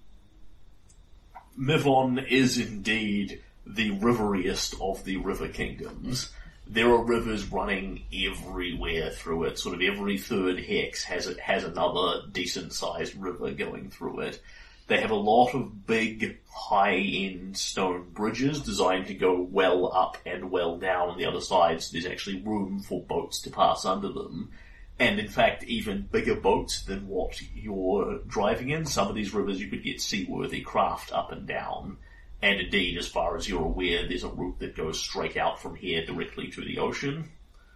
Mivon 1.59 2.23
is 2.27 2.59
indeed 2.59 3.41
the 3.65 3.91
riveriest 3.91 4.79
of 4.81 5.03
the 5.05 5.17
river 5.17 5.47
kingdoms. 5.47 6.29
There 6.73 6.89
are 6.89 7.03
rivers 7.03 7.51
running 7.51 8.01
everywhere 8.11 9.11
through 9.11 9.43
it. 9.43 9.59
Sort 9.59 9.75
of 9.75 9.81
every 9.83 10.17
third 10.17 10.59
hex 10.59 11.03
has 11.03 11.27
it 11.27 11.39
has 11.39 11.63
another 11.63 12.23
decent 12.31 12.73
sized 12.73 13.15
river 13.15 13.51
going 13.51 13.91
through 13.91 14.21
it. 14.21 14.41
They 14.87 14.99
have 14.99 15.11
a 15.11 15.15
lot 15.15 15.53
of 15.53 15.85
big, 15.85 16.39
high-end 16.49 17.55
stone 17.57 18.09
bridges 18.11 18.59
designed 18.59 19.05
to 19.07 19.13
go 19.13 19.39
well 19.39 19.93
up 19.93 20.17
and 20.25 20.49
well 20.49 20.79
down 20.79 21.09
on 21.09 21.19
the 21.19 21.27
other 21.27 21.41
side, 21.41 21.83
so 21.83 21.91
there's 21.91 22.07
actually 22.07 22.41
room 22.41 22.79
for 22.79 23.03
boats 23.03 23.41
to 23.41 23.51
pass 23.51 23.85
under 23.85 24.09
them. 24.09 24.49
And 24.97 25.19
in 25.19 25.27
fact, 25.27 25.63
even 25.65 26.09
bigger 26.11 26.35
boats 26.35 26.81
than 26.81 27.07
what 27.07 27.39
you're 27.53 28.17
driving 28.25 28.71
in. 28.71 28.87
Some 28.87 29.09
of 29.09 29.15
these 29.15 29.31
rivers 29.31 29.61
you 29.61 29.67
could 29.67 29.83
get 29.83 30.01
seaworthy 30.01 30.61
craft 30.61 31.13
up 31.13 31.31
and 31.31 31.45
down. 31.45 31.97
And 32.43 32.59
indeed, 32.59 32.97
as 32.97 33.07
far 33.07 33.37
as 33.37 33.47
you're 33.47 33.63
aware, 33.63 34.05
there's 34.05 34.25
a 34.25 34.27
route 34.27 34.59
that 34.59 34.75
goes 34.75 34.99
straight 34.99 35.37
out 35.37 35.61
from 35.61 35.75
here 35.75 36.05
directly 36.05 36.49
to 36.49 36.61
the 36.61 36.77
ocean. 36.79 37.29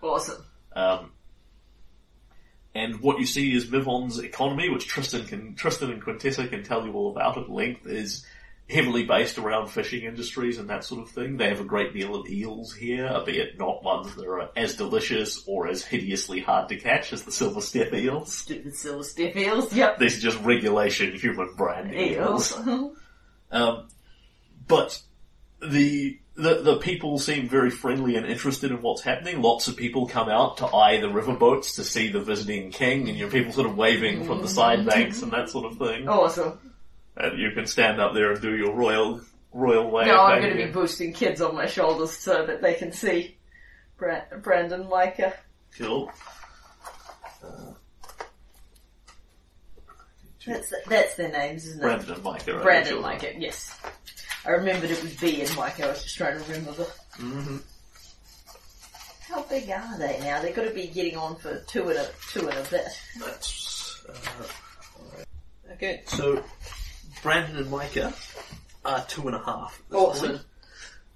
Awesome. 0.04 0.44
Um, 0.76 1.14
and 2.76 3.00
what 3.00 3.18
you 3.18 3.26
see 3.26 3.56
is 3.56 3.68
Mivon's 3.68 4.20
economy, 4.20 4.70
which 4.70 4.86
Tristan 4.86 5.26
can, 5.26 5.56
Tristan 5.56 5.90
and 5.90 6.04
Quintessa 6.04 6.50
can 6.50 6.64
tell 6.64 6.86
you 6.86 6.92
all 6.92 7.12
about 7.12 7.38
at 7.38 7.50
length, 7.50 7.88
is 7.88 8.26
heavily 8.70 9.06
based 9.06 9.38
around 9.38 9.68
fishing 9.68 10.04
industries 10.04 10.58
and 10.58 10.70
that 10.70 10.84
sort 10.84 11.02
of 11.02 11.10
thing. 11.12 11.38
They 11.38 11.48
have 11.48 11.62
a 11.62 11.64
great 11.64 11.94
deal 11.94 12.14
of 12.14 12.28
eels 12.28 12.74
here, 12.74 13.08
albeit 13.08 13.58
not 13.58 13.86
ones 13.86 14.14
that 14.16 14.28
are 14.28 14.50
as 14.58 14.76
delicious 14.76 15.48
or 15.48 15.70
as 15.70 15.86
hideously 15.86 16.42
hard 16.42 16.68
to 16.68 16.76
catch 16.76 17.14
as 17.14 17.24
the 17.24 17.32
silver 17.32 17.62
step 17.62 17.94
eels. 17.94 18.34
Stupid 18.34 18.76
silver 18.76 19.04
stiff 19.06 19.34
eels. 19.38 19.72
Yep. 19.72 19.98
These 19.98 20.18
are 20.18 20.30
just 20.30 20.44
regulation 20.44 21.18
human 21.18 21.54
brand 21.56 21.96
eels. 21.96 22.54
Eels. 22.68 22.98
Um, 23.50 23.88
but 24.68 25.02
the, 25.62 26.20
the 26.36 26.56
the 26.62 26.78
people 26.78 27.18
seem 27.18 27.50
very 27.50 27.70
friendly 27.72 28.16
and 28.16 28.26
interested 28.26 28.72
in 28.72 28.82
what's 28.82 29.02
happening. 29.02 29.42
Lots 29.42 29.68
of 29.68 29.76
people 29.76 30.08
come 30.08 30.30
out 30.30 30.58
to 30.58 30.68
eye 30.68 31.00
the 31.00 31.08
riverboats 31.08 31.76
to 31.76 31.84
see 31.84 32.12
the 32.12 32.22
visiting 32.22 32.72
king, 32.72 33.10
and 33.10 33.18
you 33.18 33.26
know, 33.26 33.32
people 33.32 33.52
sort 33.52 33.68
of 33.68 33.78
waving 33.78 34.26
from 34.26 34.42
the 34.42 34.48
side 34.48 34.80
mm. 34.80 34.88
banks 34.88 35.22
and 35.22 35.32
that 35.32 35.50
sort 35.50 35.66
of 35.66 35.78
thing. 35.78 36.08
awesome. 36.08 36.60
And 37.16 37.40
you 37.40 37.52
can 37.52 37.66
stand 37.66 38.00
up 38.00 38.14
there 38.14 38.34
and 38.34 38.42
do 38.42 38.56
your 38.56 38.74
royal 38.74 39.22
royal 39.52 39.90
way. 39.90 40.06
Now 40.06 40.28
of 40.28 40.34
I'm 40.34 40.42
going 40.42 40.56
to 40.56 40.66
be 40.66 40.72
boosting 40.72 41.14
kids 41.14 41.42
on 41.42 41.56
my 41.56 41.66
shoulders 41.66 42.12
so 42.12 42.46
that 42.46 42.62
they 42.62 42.76
can 42.76 42.92
see 42.92 43.38
Bra- 43.98 44.26
Brandon 44.42 44.88
Micah. 44.88 45.34
cool. 45.78 46.12
That's 50.46 50.74
that's 50.88 51.16
their 51.16 51.32
names, 51.32 51.68
isn't 51.68 51.80
it? 51.80 51.84
Brandon 51.84 52.14
and 52.14 52.24
Micah. 52.24 52.58
are 52.58 52.64
Brandon 52.64 52.94
your 52.94 53.02
Micah. 53.02 53.34
Yes. 53.38 53.78
I 54.48 54.52
remembered 54.52 54.90
it 54.92 55.04
was 55.04 55.14
B 55.16 55.42
and 55.42 55.56
Micah. 55.58 55.86
I 55.86 55.90
was 55.90 56.04
just 56.04 56.16
trying 56.16 56.40
to 56.42 56.44
remember 56.46 56.72
the. 56.72 56.84
hmm 57.18 57.58
How 59.28 59.42
big 59.44 59.70
are 59.70 59.98
they 59.98 60.20
now? 60.22 60.42
They've 60.42 60.56
got 60.56 60.64
to 60.64 60.74
be 60.74 60.88
getting 60.88 61.18
on 61.18 61.36
for 61.36 61.60
two 61.68 61.90
and 61.90 62.00
a 62.00 62.08
two 62.32 62.48
and 62.48 62.58
a 62.58 62.70
bit. 62.70 62.88
That's 63.20 64.06
uh, 64.08 65.74
okay. 65.74 66.02
So 66.06 66.42
Brandon 67.22 67.58
and 67.58 67.70
Micah 67.70 68.14
are 68.86 69.04
two 69.10 69.28
and 69.28 69.36
a 69.36 69.44
half. 69.44 69.82
Awesome. 69.92 70.30
point. 70.30 70.42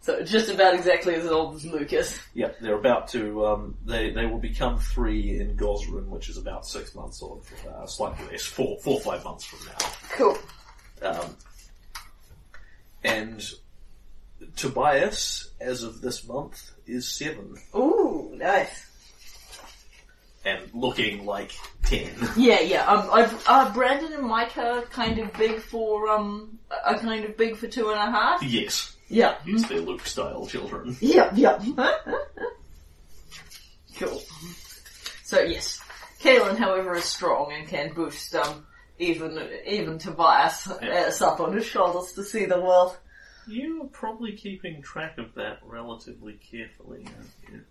So 0.01 0.15
it's 0.15 0.31
just 0.31 0.49
about 0.49 0.73
exactly 0.73 1.13
as 1.13 1.27
old 1.27 1.55
as 1.55 1.65
Lucas. 1.65 2.19
Yep, 2.33 2.57
they're 2.59 2.75
about 2.77 3.07
to. 3.09 3.45
Um, 3.45 3.77
they 3.85 4.09
they 4.11 4.25
will 4.25 4.39
become 4.39 4.77
three 4.79 5.39
in 5.39 5.55
Gozran, 5.55 6.07
which 6.07 6.27
is 6.27 6.37
about 6.37 6.65
six 6.67 6.93
months 6.95 7.21
or 7.21 7.39
uh, 7.69 7.85
slightly 7.85 8.25
less, 8.29 8.43
four 8.43 8.77
four 8.79 8.95
or 8.95 9.01
five 9.01 9.23
months 9.23 9.45
from 9.45 9.59
now. 9.67 9.89
Cool. 10.09 10.37
Um, 11.03 11.35
and 13.03 13.43
Tobias, 14.55 15.51
as 15.59 15.83
of 15.83 16.01
this 16.01 16.27
month, 16.27 16.71
is 16.85 17.07
seven 17.07 17.55
Ooh, 17.75 18.31
nice. 18.35 18.87
and 20.45 20.61
looking 20.73 21.25
like 21.25 21.51
ten. 21.83 22.09
Yeah, 22.37 22.59
yeah. 22.61 22.85
Um, 22.85 23.09
I've, 23.11 23.43
uh, 23.47 23.71
Brandon 23.73 24.13
and 24.13 24.23
Mike 24.27 24.57
are 24.57 24.81
kind 24.83 25.19
of 25.19 25.31
big 25.33 25.59
for 25.59 26.09
um, 26.09 26.59
are 26.85 26.97
kind 26.97 27.25
of 27.25 27.37
big 27.37 27.55
for 27.55 27.67
two 27.67 27.89
and 27.89 27.97
a 27.99 28.11
half. 28.11 28.41
yes, 28.43 28.95
Yeah. 29.09 29.35
yes, 29.45 29.67
they're 29.69 29.79
Luke 29.81 30.05
style 30.05 30.45
children. 30.47 30.95
Yep, 31.01 31.31
yep. 31.35 31.61
cool. 33.97 34.21
So 35.23 35.41
yes, 35.41 35.79
Kaelin, 36.21 36.57
however, 36.57 36.95
is 36.95 37.05
strong 37.05 37.51
and 37.53 37.67
can 37.67 37.93
boost 37.93 38.35
um 38.35 38.65
even 39.01 39.49
even 39.65 39.97
Tobias 39.97 40.67
uh, 40.69 41.11
up 41.25 41.39
on 41.39 41.53
his 41.53 41.65
shoulders 41.65 42.13
to 42.13 42.23
see 42.23 42.45
the 42.45 42.59
world. 42.61 42.97
You 43.47 43.83
are 43.83 43.87
probably 43.87 44.33
keeping 44.33 44.81
track 44.81 45.17
of 45.17 45.33
that 45.35 45.59
relatively 45.63 46.33
carefully, 46.33 47.05
aren't 47.17 47.51
you? 47.51 47.61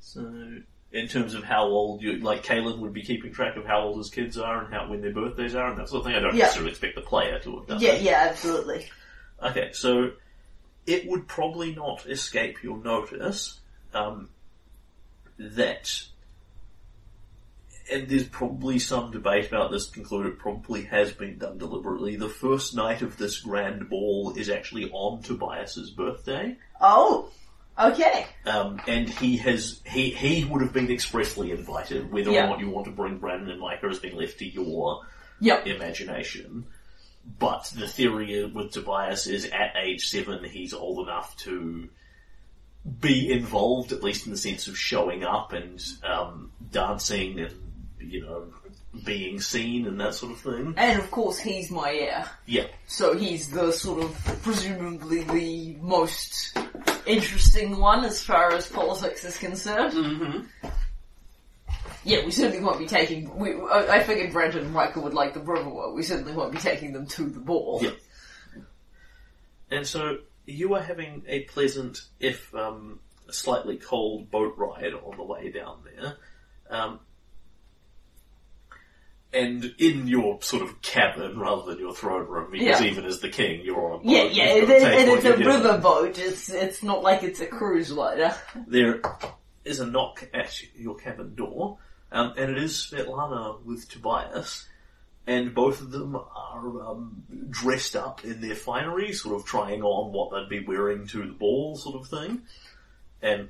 So, 0.00 0.60
in 0.92 1.08
terms 1.08 1.32
of 1.34 1.42
how 1.42 1.64
old 1.64 2.02
you, 2.02 2.18
like 2.18 2.44
Kaylin 2.44 2.78
would 2.80 2.92
be 2.92 3.02
keeping 3.02 3.32
track 3.32 3.56
of 3.56 3.64
how 3.64 3.80
old 3.80 3.96
his 3.98 4.10
kids 4.10 4.36
are 4.38 4.62
and 4.62 4.72
how 4.72 4.88
when 4.88 5.00
their 5.00 5.12
birthdays 5.12 5.54
are 5.54 5.68
and 5.70 5.78
that 5.78 5.88
sort 5.88 6.00
of 6.00 6.06
thing. 6.06 6.14
I 6.14 6.20
don't 6.20 6.36
Yeah. 6.36 6.44
necessarily 6.44 6.70
expect 6.72 6.94
the 6.96 7.00
player 7.00 7.38
to 7.40 7.56
have 7.58 7.66
done 7.66 7.80
Yeah, 7.80 7.92
that. 7.92 8.02
yeah, 8.02 8.26
absolutely. 8.30 8.86
Okay, 9.42 9.70
so 9.72 10.10
it 10.86 11.08
would 11.08 11.26
probably 11.26 11.74
not 11.74 12.06
escape 12.06 12.62
your 12.62 12.76
notice 12.76 13.58
um, 13.94 14.28
that, 15.38 16.04
and 17.90 18.08
there's 18.08 18.28
probably 18.28 18.78
some 18.78 19.10
debate 19.10 19.48
about 19.48 19.70
this. 19.70 19.88
Conclude 19.88 20.26
it 20.26 20.38
probably 20.38 20.82
has 20.84 21.12
been 21.12 21.38
done 21.38 21.58
deliberately. 21.58 22.16
The 22.16 22.28
first 22.28 22.74
night 22.74 23.02
of 23.02 23.16
this 23.16 23.38
grand 23.40 23.88
ball 23.88 24.34
is 24.36 24.48
actually 24.48 24.90
on 24.90 25.22
Tobias's 25.22 25.90
birthday. 25.90 26.56
Oh, 26.80 27.30
okay. 27.78 28.26
Um, 28.46 28.80
and 28.86 29.08
he 29.08 29.36
has 29.38 29.80
he 29.86 30.10
he 30.10 30.44
would 30.44 30.62
have 30.62 30.72
been 30.72 30.90
expressly 30.90 31.50
invited. 31.50 32.10
Whether 32.12 32.30
Yeah. 32.30 32.44
or 32.46 32.50
not 32.50 32.60
you 32.60 32.70
want 32.70 32.86
to 32.86 32.92
bring 32.92 33.18
Brandon 33.18 33.50
and 33.50 33.60
Micah 33.60 33.88
has 33.88 33.98
been 33.98 34.16
left 34.16 34.38
to 34.38 34.46
your 34.46 35.02
Yep. 35.40 35.66
imagination. 35.66 36.66
But 37.38 37.72
the 37.76 37.88
theory 37.88 38.44
with 38.46 38.72
Tobias 38.72 39.26
is 39.26 39.46
at 39.46 39.74
age 39.82 40.06
seven, 40.08 40.44
he's 40.44 40.74
old 40.74 41.06
enough 41.08 41.36
to 41.38 41.88
be 43.00 43.32
involved, 43.32 43.92
at 43.92 44.02
least 44.02 44.26
in 44.26 44.32
the 44.32 44.36
sense 44.38 44.68
of 44.68 44.78
showing 44.78 45.24
up 45.24 45.54
and 45.54 45.82
um, 46.02 46.52
dancing 46.70 47.40
and 47.40 47.63
you 48.10 48.22
know 48.22 48.46
being 49.04 49.40
seen 49.40 49.86
and 49.86 50.00
that 50.00 50.14
sort 50.14 50.32
of 50.32 50.38
thing. 50.40 50.74
And 50.76 50.98
of 51.00 51.10
course, 51.10 51.38
he's 51.38 51.70
my 51.70 51.92
heir. 51.92 52.28
Yeah, 52.46 52.66
So 52.86 53.16
he's 53.16 53.50
the 53.50 53.72
sort 53.72 54.04
of 54.04 54.40
presumably 54.42 55.22
the 55.24 55.76
most 55.80 56.56
interesting 57.06 57.78
one 57.78 58.04
as 58.04 58.22
far 58.22 58.52
as 58.52 58.68
politics 58.68 59.24
is 59.24 59.36
concerned. 59.36 59.92
mm-hmm. 59.92 60.68
Yeah, 62.06 62.24
we 62.24 62.32
certainly 62.32 62.62
won't 62.62 62.78
be 62.78 62.86
taking. 62.86 63.34
We, 63.36 63.54
I, 63.54 63.96
I 63.96 64.02
figured 64.02 64.32
Brenton 64.32 64.64
and 64.64 64.74
Michael 64.74 65.02
would 65.04 65.14
like 65.14 65.32
the 65.32 65.40
Riverwalk. 65.40 65.94
We 65.94 66.02
certainly 66.02 66.34
won't 66.34 66.52
be 66.52 66.58
taking 66.58 66.92
them 66.92 67.06
to 67.06 67.24
the 67.24 67.40
ball. 67.40 67.80
Yeah. 67.82 67.90
And 69.70 69.86
so 69.86 70.18
you 70.44 70.74
are 70.74 70.82
having 70.82 71.22
a 71.26 71.40
pleasant, 71.44 72.02
if 72.20 72.54
um, 72.54 73.00
slightly 73.30 73.78
cold, 73.78 74.30
boat 74.30 74.54
ride 74.58 74.92
on 74.92 75.16
the 75.16 75.24
way 75.24 75.50
down 75.50 75.78
there. 75.96 76.16
Um, 76.68 77.00
and 79.34 79.74
in 79.78 80.06
your 80.06 80.40
sort 80.42 80.62
of 80.62 80.80
cabin 80.82 81.38
rather 81.38 81.62
than 81.70 81.78
your 81.80 81.94
throne 81.94 82.26
room, 82.28 82.50
because 82.52 82.80
Yeah. 82.80 82.86
even 82.86 83.04
as 83.04 83.20
the 83.20 83.28
king, 83.28 83.62
you're 83.64 83.84
on 83.84 83.92
a 83.92 83.96
boat. 83.98 84.04
Yeah, 84.06 84.22
yeah, 84.24 84.44
it, 84.54 84.70
it, 84.70 85.08
it's 85.08 85.24
a 85.24 85.36
given. 85.36 85.46
riverboat. 85.46 86.18
It's 86.18 86.48
it's 86.50 86.82
not 86.82 87.02
like 87.02 87.22
it's 87.22 87.40
a 87.40 87.46
cruise 87.46 87.90
liner. 87.90 88.34
There 88.66 89.00
is 89.64 89.80
a 89.80 89.86
knock 89.86 90.28
at 90.32 90.60
your 90.76 90.94
cabin 90.96 91.34
door, 91.34 91.78
um, 92.12 92.34
and 92.36 92.50
it 92.50 92.58
is 92.58 92.72
Svetlana 92.74 93.62
with 93.64 93.88
Tobias, 93.88 94.66
and 95.26 95.54
both 95.54 95.80
of 95.80 95.90
them 95.90 96.14
are 96.16 96.86
um, 96.90 97.24
dressed 97.50 97.96
up 97.96 98.24
in 98.24 98.40
their 98.40 98.54
finery, 98.54 99.12
sort 99.12 99.34
of 99.36 99.44
trying 99.46 99.82
on 99.82 100.12
what 100.12 100.30
they'd 100.32 100.48
be 100.60 100.66
wearing 100.66 101.06
to 101.08 101.18
the 101.26 101.32
ball, 101.32 101.76
sort 101.76 101.96
of 101.96 102.06
thing. 102.08 102.42
And 103.22 103.48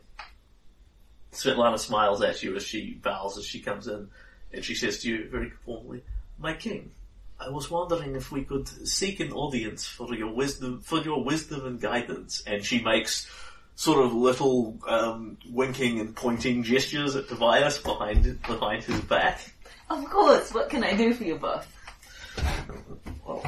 Svetlana 1.32 1.78
smiles 1.78 2.22
at 2.22 2.42
you 2.42 2.54
as 2.56 2.64
she 2.64 2.94
bows 2.94 3.36
as 3.38 3.44
she 3.44 3.60
comes 3.60 3.88
in, 3.88 4.08
and 4.54 4.64
she 4.64 4.74
says 4.74 5.00
to 5.00 5.08
you 5.08 5.28
very 5.28 5.50
formally, 5.64 6.02
"My 6.38 6.54
king." 6.54 6.92
I 7.40 7.50
was 7.50 7.70
wondering 7.70 8.14
if 8.14 8.30
we 8.30 8.44
could 8.44 8.68
seek 8.88 9.20
an 9.20 9.32
audience 9.32 9.86
for 9.86 10.14
your 10.14 10.32
wisdom, 10.32 10.80
for 10.80 10.98
your 10.98 11.22
wisdom 11.22 11.66
and 11.66 11.80
guidance. 11.80 12.42
And 12.46 12.64
she 12.64 12.80
makes 12.80 13.28
sort 13.76 14.04
of 14.04 14.14
little 14.14 14.78
um, 14.88 15.36
winking 15.50 16.00
and 16.00 16.14
pointing 16.14 16.62
gestures 16.62 17.16
at 17.16 17.28
Tobias 17.28 17.78
behind 17.78 18.40
behind 18.42 18.84
his 18.84 19.00
back. 19.00 19.52
Of 19.90 20.04
course. 20.08 20.54
What 20.54 20.70
can 20.70 20.84
I 20.84 20.96
do 20.96 21.12
for 21.12 21.24
you 21.24 21.36
both? 21.36 21.66
Well, 23.26 23.44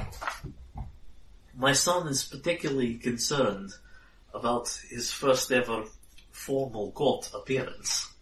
my 1.56 1.72
son 1.72 2.08
is 2.08 2.24
particularly 2.24 2.94
concerned 2.94 3.72
about 4.34 4.68
his 4.90 5.10
first 5.10 5.50
ever 5.50 5.84
formal 6.30 6.90
court 6.92 7.30
appearance. 7.34 8.12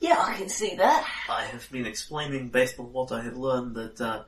Yeah, 0.00 0.18
I 0.18 0.34
can 0.34 0.48
see 0.48 0.76
that. 0.76 1.06
I 1.28 1.44
have 1.44 1.70
been 1.70 1.86
explaining, 1.86 2.48
based 2.48 2.78
on 2.78 2.92
what 2.92 3.12
I 3.12 3.22
have 3.22 3.36
learned, 3.36 3.76
that 3.76 4.00
uh, 4.00 4.22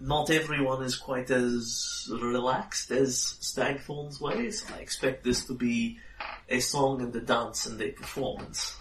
not 0.00 0.30
everyone 0.30 0.82
is 0.82 0.96
quite 0.96 1.30
as 1.30 2.08
relaxed 2.10 2.90
as 2.90 3.36
Stagthorn's 3.40 4.20
ways. 4.20 4.64
I 4.74 4.80
expect 4.80 5.24
this 5.24 5.44
to 5.46 5.54
be 5.54 5.98
a 6.48 6.60
song 6.60 7.02
and 7.02 7.14
a 7.14 7.20
dance 7.20 7.66
and 7.66 7.80
a 7.80 7.90
performance. 7.90 8.76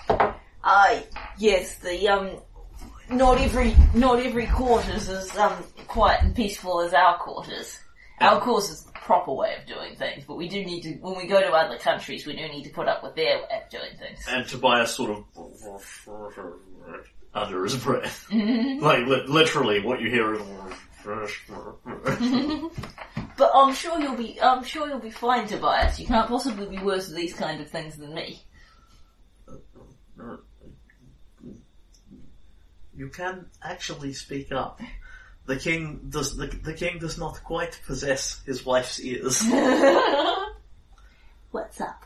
Uh, 0.64 1.02
yes, 1.38 1.76
the, 1.80 2.08
um, 2.08 2.40
not 3.10 3.40
every, 3.40 3.76
not 3.94 4.20
every 4.20 4.48
quarters 4.48 5.10
is, 5.10 5.36
um, 5.38 5.64
quiet 5.88 6.22
and 6.24 6.36
peaceful 6.36 6.82
as 6.82 6.94
our 6.94 7.18
quarters. 7.18 7.80
Our 8.22 8.40
the 8.40 8.95
proper 9.06 9.32
way 9.32 9.56
of 9.60 9.68
doing 9.68 9.96
things, 9.96 10.24
but 10.28 10.36
we 10.36 10.48
do 10.50 10.66
need 10.66 10.82
to, 10.82 10.94
when 10.96 11.16
we 11.16 11.28
go 11.28 11.40
to 11.40 11.48
other 11.52 11.78
countries, 11.78 12.26
we 12.26 12.36
do 12.36 12.48
need 12.48 12.64
to 12.64 12.72
put 12.72 12.88
up 12.88 13.04
with 13.04 13.16
their 13.16 13.38
way 13.38 13.62
of 13.64 13.70
doing 13.70 13.92
things. 14.00 14.26
And 14.28 14.48
Tobias 14.48 14.96
sort 14.96 15.12
of 15.12 15.24
under 17.34 17.64
his 17.64 17.76
breath, 17.78 18.26
like 18.32 19.06
li- 19.06 19.26
literally, 19.28 19.82
what 19.82 20.02
you 20.02 20.10
hear 20.10 20.34
is. 20.34 20.42
But 23.38 23.52
I'm 23.54 23.74
sure 23.76 24.00
you'll 24.00 24.16
be, 24.16 24.42
I'm 24.42 24.64
sure 24.64 24.88
you'll 24.88 25.00
be 25.00 25.10
fine, 25.12 25.46
Tobias. 25.46 26.00
You 26.00 26.08
can't 26.08 26.28
possibly 26.30 26.68
be 26.68 26.82
worse 26.82 27.10
at 27.10 27.16
these 27.16 27.34
kind 27.34 27.60
of 27.60 27.70
things 27.70 27.98
than 27.98 28.14
me. 28.14 28.42
You 32.96 33.10
can 33.10 33.48
actually 33.62 34.14
speak 34.14 34.54
up. 34.54 34.80
The 35.46 35.58
king 35.58 36.08
does 36.10 36.36
the, 36.36 36.48
the 36.48 36.74
king 36.74 37.00
does 37.00 37.18
not 37.18 37.44
quite 37.44 37.80
possess 37.86 38.42
his 38.46 38.66
wife's 38.66 39.00
ears, 39.00 39.44
What's 41.52 41.80
up? 41.80 42.04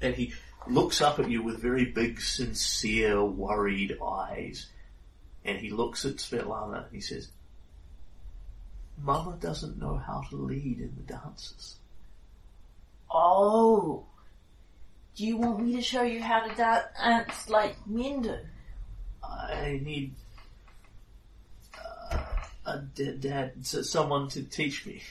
and 0.00 0.14
he 0.14 0.32
looks 0.68 1.00
up 1.00 1.18
at 1.18 1.30
you 1.30 1.42
with 1.42 1.60
very 1.60 1.86
big, 1.86 2.20
sincere, 2.20 3.24
worried 3.24 3.96
eyes, 4.02 4.66
and 5.44 5.58
he 5.58 5.70
looks 5.70 6.04
at 6.04 6.16
Svetlana 6.16 6.86
and 6.86 6.94
he 6.94 7.00
says, 7.00 7.28
"Mama 9.02 9.36
doesn't 9.40 9.78
know 9.78 9.96
how 9.96 10.22
to 10.30 10.36
lead 10.36 10.78
in 10.78 10.94
the 10.96 11.12
dances." 11.12 11.76
Oh. 13.10 14.06
Do 15.16 15.24
you 15.24 15.36
want 15.36 15.60
me 15.60 15.76
to 15.76 15.82
show 15.82 16.02
you 16.02 16.20
how 16.20 16.40
to 16.40 16.54
dance 16.56 17.48
like 17.48 17.76
men 17.86 18.22
do? 18.22 18.36
I 19.22 19.80
need 19.82 20.12
a 22.66 22.78
d- 22.78 23.16
dad, 23.20 23.52
s- 23.60 23.88
someone 23.90 24.28
to 24.30 24.42
teach 24.42 24.86
me. 24.86 25.02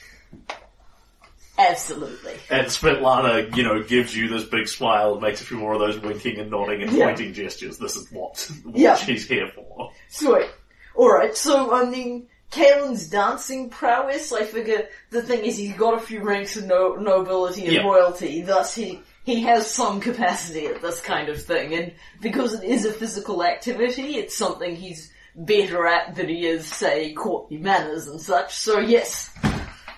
Absolutely. 1.56 2.32
And 2.50 2.66
Svetlana, 2.66 3.54
you 3.56 3.62
know, 3.62 3.80
gives 3.82 4.16
you 4.16 4.28
this 4.28 4.44
big 4.44 4.66
smile 4.66 5.12
and 5.12 5.22
makes 5.22 5.40
a 5.40 5.44
few 5.44 5.56
more 5.56 5.74
of 5.74 5.78
those 5.78 5.98
winking 6.00 6.38
and 6.40 6.50
nodding 6.50 6.82
and 6.82 6.90
Yeah. 6.92 7.06
pointing 7.06 7.32
gestures. 7.32 7.78
This 7.78 7.94
is 7.94 8.10
what, 8.10 8.50
what 8.64 8.76
Yeah. 8.76 8.96
she's 8.96 9.28
here 9.28 9.48
for. 9.54 9.92
Sweet. 10.08 10.48
Alright, 10.96 11.36
so 11.36 11.72
um, 11.72 11.86
I 11.86 11.90
mean, 11.90 12.26
Kalen's 12.50 13.08
dancing 13.08 13.68
prowess, 13.70 14.32
I 14.32 14.44
figure 14.44 14.88
the 15.10 15.22
thing 15.22 15.44
is 15.44 15.56
he's 15.56 15.76
got 15.76 15.94
a 15.94 16.00
few 16.00 16.22
ranks 16.22 16.56
of 16.56 16.64
no- 16.66 16.94
nobility 16.96 17.64
and 17.66 17.72
Yeah. 17.74 17.82
royalty, 17.82 18.42
thus 18.42 18.74
he, 18.74 19.00
he 19.24 19.42
has 19.42 19.68
some 19.72 20.00
capacity 20.00 20.66
at 20.66 20.82
this 20.82 21.00
kind 21.00 21.28
of 21.28 21.40
thing, 21.42 21.72
and 21.74 21.92
because 22.20 22.54
it 22.54 22.64
is 22.64 22.84
a 22.84 22.92
physical 22.92 23.42
activity, 23.44 24.16
it's 24.18 24.36
something 24.36 24.74
he's 24.76 25.10
better 25.36 25.86
at 25.86 26.14
than 26.14 26.28
he 26.28 26.46
is, 26.46 26.66
say, 26.66 27.12
courtly 27.12 27.58
manners 27.58 28.06
and 28.06 28.20
such, 28.20 28.54
so 28.54 28.78
yes, 28.78 29.30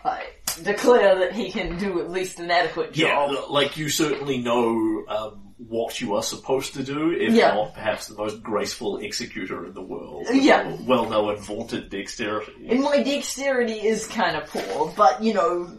I 0.05 0.25
declare 0.63 1.19
that 1.19 1.33
he 1.35 1.51
can 1.51 1.77
do 1.79 2.01
at 2.01 2.11
least 2.11 2.39
an 2.41 2.51
adequate 2.51 2.93
job. 2.95 3.31
l- 3.31 3.53
like 3.53 3.77
you 3.77 3.89
certainly 3.91 4.39
know 4.39 5.05
um, 5.09 5.53
what 5.59 6.01
you 6.01 6.15
are 6.15 6.23
supposed 6.23 6.75
to 6.75 6.83
do, 6.83 7.11
if 7.13 7.35
Yeah. 7.35 7.53
not 7.55 7.75
perhaps 7.75 8.07
the 8.09 8.15
most 8.15 8.43
graceful 8.43 8.97
executor 8.99 9.67
in 9.67 9.75
the 9.75 9.83
world. 9.83 10.27
Yeah. 10.33 10.75
Well 10.87 11.09
known 11.11 11.37
vaunted 11.39 11.91
dexterity. 11.91 12.69
And 12.69 12.81
my 12.83 13.03
dexterity 13.03 13.75
is 13.87 14.07
kind 14.07 14.37
of 14.37 14.49
poor, 14.49 14.93
but 14.97 15.23
you 15.23 15.35
know, 15.35 15.71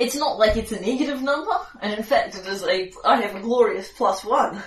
it's 0.00 0.16
not 0.16 0.38
like 0.38 0.56
it's 0.56 0.72
a 0.72 0.80
negative 0.80 1.22
number, 1.22 1.52
and 1.80 1.92
in 1.92 2.02
fact 2.02 2.34
it 2.36 2.46
is 2.46 2.64
a, 2.64 2.92
I 3.04 3.20
have 3.20 3.36
a 3.36 3.40
glorious 3.40 3.88
plus 3.96 4.24
one. 4.24 4.60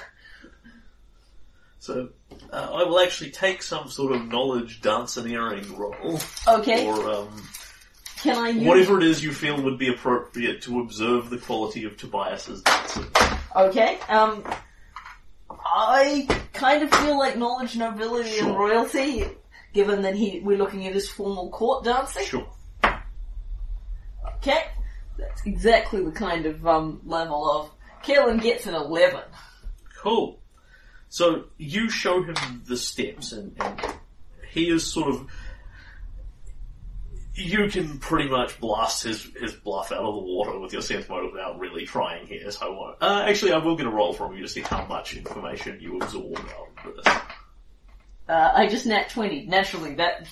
So 1.79 2.09
uh, 2.51 2.69
I 2.73 2.83
will 2.83 2.99
actually 2.99 3.31
take 3.31 3.61
some 3.63 3.89
sort 3.89 4.13
of 4.13 4.27
knowledge 4.27 4.81
danceneering 4.81 5.77
roll, 5.77 6.19
Okay, 6.47 6.87
or 6.87 7.09
um, 7.09 7.43
can 8.17 8.37
I 8.37 8.49
use... 8.49 8.67
whatever 8.67 8.97
it 8.97 9.03
is 9.03 9.23
you 9.23 9.33
feel 9.33 9.61
would 9.61 9.77
be 9.77 9.89
appropriate 9.89 10.61
to 10.63 10.81
observe 10.81 11.29
the 11.29 11.37
quality 11.37 11.85
of 11.85 11.97
Tobias's 11.97 12.61
dancing. 12.61 13.05
Okay, 13.55 13.99
um, 14.09 14.43
I 15.49 16.27
kind 16.53 16.83
of 16.83 16.91
feel 16.91 17.17
like 17.17 17.37
knowledge, 17.37 17.77
nobility, 17.77 18.39
and 18.39 18.55
royalty, 18.55 19.25
given 19.73 20.01
that 20.01 20.15
he 20.15 20.41
we're 20.41 20.57
looking 20.57 20.87
at 20.87 20.93
his 20.93 21.09
formal 21.09 21.49
court 21.49 21.85
dancing. 21.85 22.25
Sure. 22.25 22.47
Okay, 24.37 24.63
that's 25.17 25.45
exactly 25.45 26.03
the 26.03 26.11
kind 26.11 26.45
of 26.45 26.65
um, 26.67 26.99
level 27.05 27.49
of. 27.49 27.71
Kaelin 28.03 28.41
gets 28.41 28.65
an 28.65 28.73
eleven. 28.73 29.21
Cool. 29.99 30.40
So 31.11 31.43
you 31.57 31.89
show 31.89 32.23
him 32.23 32.63
the 32.65 32.77
steps, 32.77 33.33
and, 33.33 33.53
and 33.59 33.79
he 34.49 34.69
is 34.69 34.87
sort 34.87 35.09
of. 35.09 35.27
You 37.33 37.67
can 37.69 37.99
pretty 37.99 38.29
much 38.29 38.59
blast 38.61 39.03
his, 39.03 39.27
his 39.39 39.51
bluff 39.53 39.91
out 39.91 39.99
of 39.99 40.15
the 40.15 40.21
water 40.21 40.57
with 40.57 40.71
your 40.71 40.81
sense 40.81 41.07
motive 41.09 41.33
without 41.33 41.59
really 41.59 41.85
trying 41.85 42.27
here, 42.27 42.49
so 42.49 42.65
I 42.65 42.69
won't. 42.69 42.97
Uh, 43.01 43.25
actually, 43.27 43.51
I 43.51 43.57
will 43.57 43.75
get 43.75 43.87
a 43.87 43.89
roll 43.89 44.13
from 44.13 44.35
you 44.35 44.43
to 44.43 44.47
see 44.47 44.61
how 44.61 44.85
much 44.85 45.15
information 45.15 45.79
you 45.81 45.97
absorb 45.97 46.37
out 46.37 46.85
of 46.85 46.95
this. 46.95 47.13
Uh, 48.29 48.51
I 48.53 48.67
just 48.67 48.85
nat 48.85 49.09
twenty. 49.09 49.45
Naturally, 49.45 49.95
that 49.95 50.27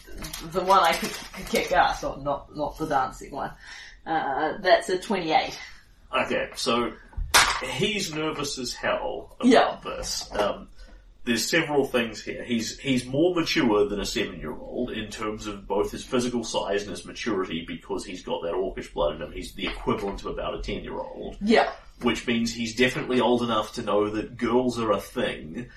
the 0.51 0.61
one 0.61 0.79
I 0.79 0.93
could, 0.93 1.11
could 1.33 1.45
kick 1.47 1.73
ass 1.73 2.05
on, 2.05 2.23
not 2.23 2.55
not 2.55 2.77
the 2.77 2.85
dancing 2.85 3.31
one. 3.31 3.51
Uh, 4.05 4.59
that's 4.61 4.87
a 4.87 4.97
twenty-eight. 4.97 5.59
Okay, 6.15 6.49
so 6.55 6.93
he's 7.71 8.13
nervous 8.13 8.57
as 8.57 8.73
hell 8.73 9.35
about 9.39 9.47
Yeah. 9.51 9.77
this. 9.83 10.29
Um, 10.33 10.69
there's 11.25 11.45
several 11.45 11.85
things 11.85 12.21
here. 12.23 12.43
He's 12.43 12.79
he's 12.79 13.05
more 13.05 13.35
mature 13.35 13.87
than 13.87 13.99
a 13.99 14.05
seven 14.05 14.39
year 14.39 14.53
old 14.53 14.91
in 14.91 15.09
terms 15.09 15.45
of 15.47 15.67
both 15.67 15.91
his 15.91 16.03
physical 16.03 16.43
size 16.43 16.83
and 16.83 16.91
his 16.91 17.05
maturity 17.05 17.65
because 17.67 18.03
he's 18.05 18.23
got 18.23 18.41
that 18.43 18.53
orcish 18.53 18.91
blood 18.93 19.15
in 19.15 19.21
him. 19.21 19.31
He's 19.31 19.53
the 19.53 19.67
equivalent 19.67 20.21
of 20.21 20.27
about 20.27 20.55
a 20.55 20.61
ten 20.61 20.83
year 20.83 20.97
old, 20.97 21.37
Yeah, 21.41 21.69
which 22.01 22.25
means 22.25 22.53
he's 22.53 22.75
definitely 22.75 23.19
old 23.19 23.43
enough 23.43 23.73
to 23.73 23.83
know 23.83 24.09
that 24.09 24.37
girls 24.37 24.79
are 24.79 24.91
a 24.91 24.99
thing. 25.01 25.67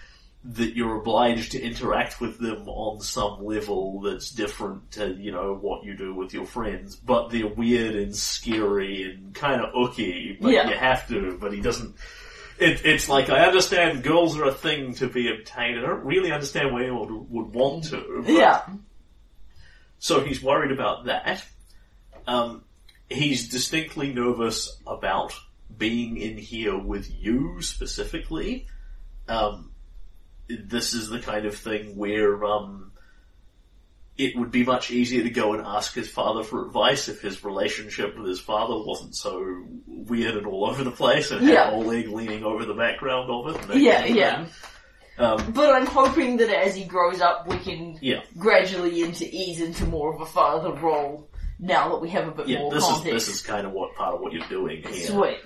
That 0.44 0.74
you're 0.74 0.96
obliged 0.96 1.52
to 1.52 1.62
interact 1.62 2.20
with 2.20 2.38
them 2.40 2.68
on 2.68 3.00
some 3.00 3.44
level 3.44 4.00
that's 4.00 4.30
different 4.30 4.90
to, 4.92 5.14
you 5.14 5.30
know, 5.30 5.54
what 5.54 5.84
you 5.84 5.96
do 5.96 6.12
with 6.14 6.34
your 6.34 6.46
friends, 6.46 6.96
but 6.96 7.28
they're 7.28 7.46
weird 7.46 7.94
and 7.94 8.14
scary 8.16 9.04
and 9.04 9.32
kind 9.34 9.60
of 9.60 9.72
ooky, 9.72 10.36
but 10.40 10.50
Yeah. 10.50 10.68
you 10.68 10.74
have 10.76 11.06
to, 11.08 11.38
but 11.40 11.52
he 11.52 11.60
doesn't, 11.60 11.94
it, 12.58 12.84
it's 12.84 13.08
like, 13.08 13.30
I 13.30 13.46
understand 13.46 14.02
girls 14.02 14.36
are 14.36 14.46
a 14.46 14.52
thing 14.52 14.94
to 14.94 15.06
be 15.06 15.30
obtained, 15.32 15.78
I 15.78 15.82
don't 15.82 16.04
really 16.04 16.32
understand 16.32 16.72
why 16.72 16.82
anyone 16.82 17.08
would, 17.20 17.30
would 17.30 17.54
want 17.54 17.84
to. 17.90 18.22
but- 18.24 18.32
yeah, 18.32 18.62
So 20.00 20.24
he's 20.24 20.42
worried 20.42 20.72
about 20.72 21.04
that. 21.04 21.44
Um, 22.26 22.64
he's 23.08 23.48
distinctly 23.48 24.12
nervous 24.12 24.76
about 24.88 25.34
being 25.78 26.16
in 26.16 26.36
here 26.36 26.76
with 26.76 27.08
you 27.16 27.62
specifically. 27.62 28.66
Um, 29.28 29.71
this 30.48 30.92
is 30.94 31.08
the 31.08 31.20
kind 31.20 31.46
of 31.46 31.56
thing 31.56 31.96
where 31.96 32.44
um, 32.44 32.92
it 34.18 34.36
would 34.36 34.50
be 34.50 34.64
much 34.64 34.90
easier 34.90 35.22
to 35.22 35.30
go 35.30 35.54
and 35.54 35.64
ask 35.66 35.94
his 35.94 36.08
father 36.10 36.42
for 36.42 36.66
advice 36.66 37.08
if 37.08 37.20
his 37.22 37.42
relationship 37.44 38.16
with 38.18 38.26
his 38.28 38.40
father 38.40 38.74
wasn't 38.76 39.14
so 39.16 39.64
weird 39.86 40.36
and 40.36 40.46
all 40.46 40.66
over 40.66 40.84
the 40.84 40.90
place 40.90 41.30
and 41.30 41.46
Yeah. 41.46 41.64
had 41.66 41.74
Oleg 41.74 42.08
leaning 42.08 42.44
over 42.44 42.64
the 42.64 42.74
background 42.74 43.30
of 43.30 43.70
it. 43.70 43.76
Yeah, 43.78 44.04
yeah. 44.04 44.46
Um, 45.18 45.52
but 45.52 45.74
I'm 45.74 45.86
hoping 45.86 46.38
that 46.38 46.48
as 46.50 46.74
he 46.74 46.84
grows 46.84 47.20
up, 47.20 47.46
we 47.46 47.58
can 47.58 47.98
yeah. 48.00 48.22
gradually 48.38 49.02
into 49.02 49.24
ease 49.30 49.60
into 49.60 49.84
more 49.86 50.14
of 50.14 50.20
a 50.20 50.26
father 50.26 50.72
role. 50.72 51.28
Now 51.58 51.90
that 51.90 52.00
we 52.00 52.08
have 52.10 52.26
a 52.28 52.32
bit 52.32 52.48
Yeah, 52.48 52.58
more 52.60 52.72
this 52.72 52.82
is 52.82 52.88
context. 52.90 53.12
this 53.12 53.28
is 53.36 53.42
kind 53.42 53.66
of 53.66 53.72
what 53.72 53.94
part 53.94 54.14
of 54.14 54.20
what 54.20 54.32
you're 54.32 54.46
doing 54.48 54.82
here. 54.82 55.06
Sweet. 55.06 55.38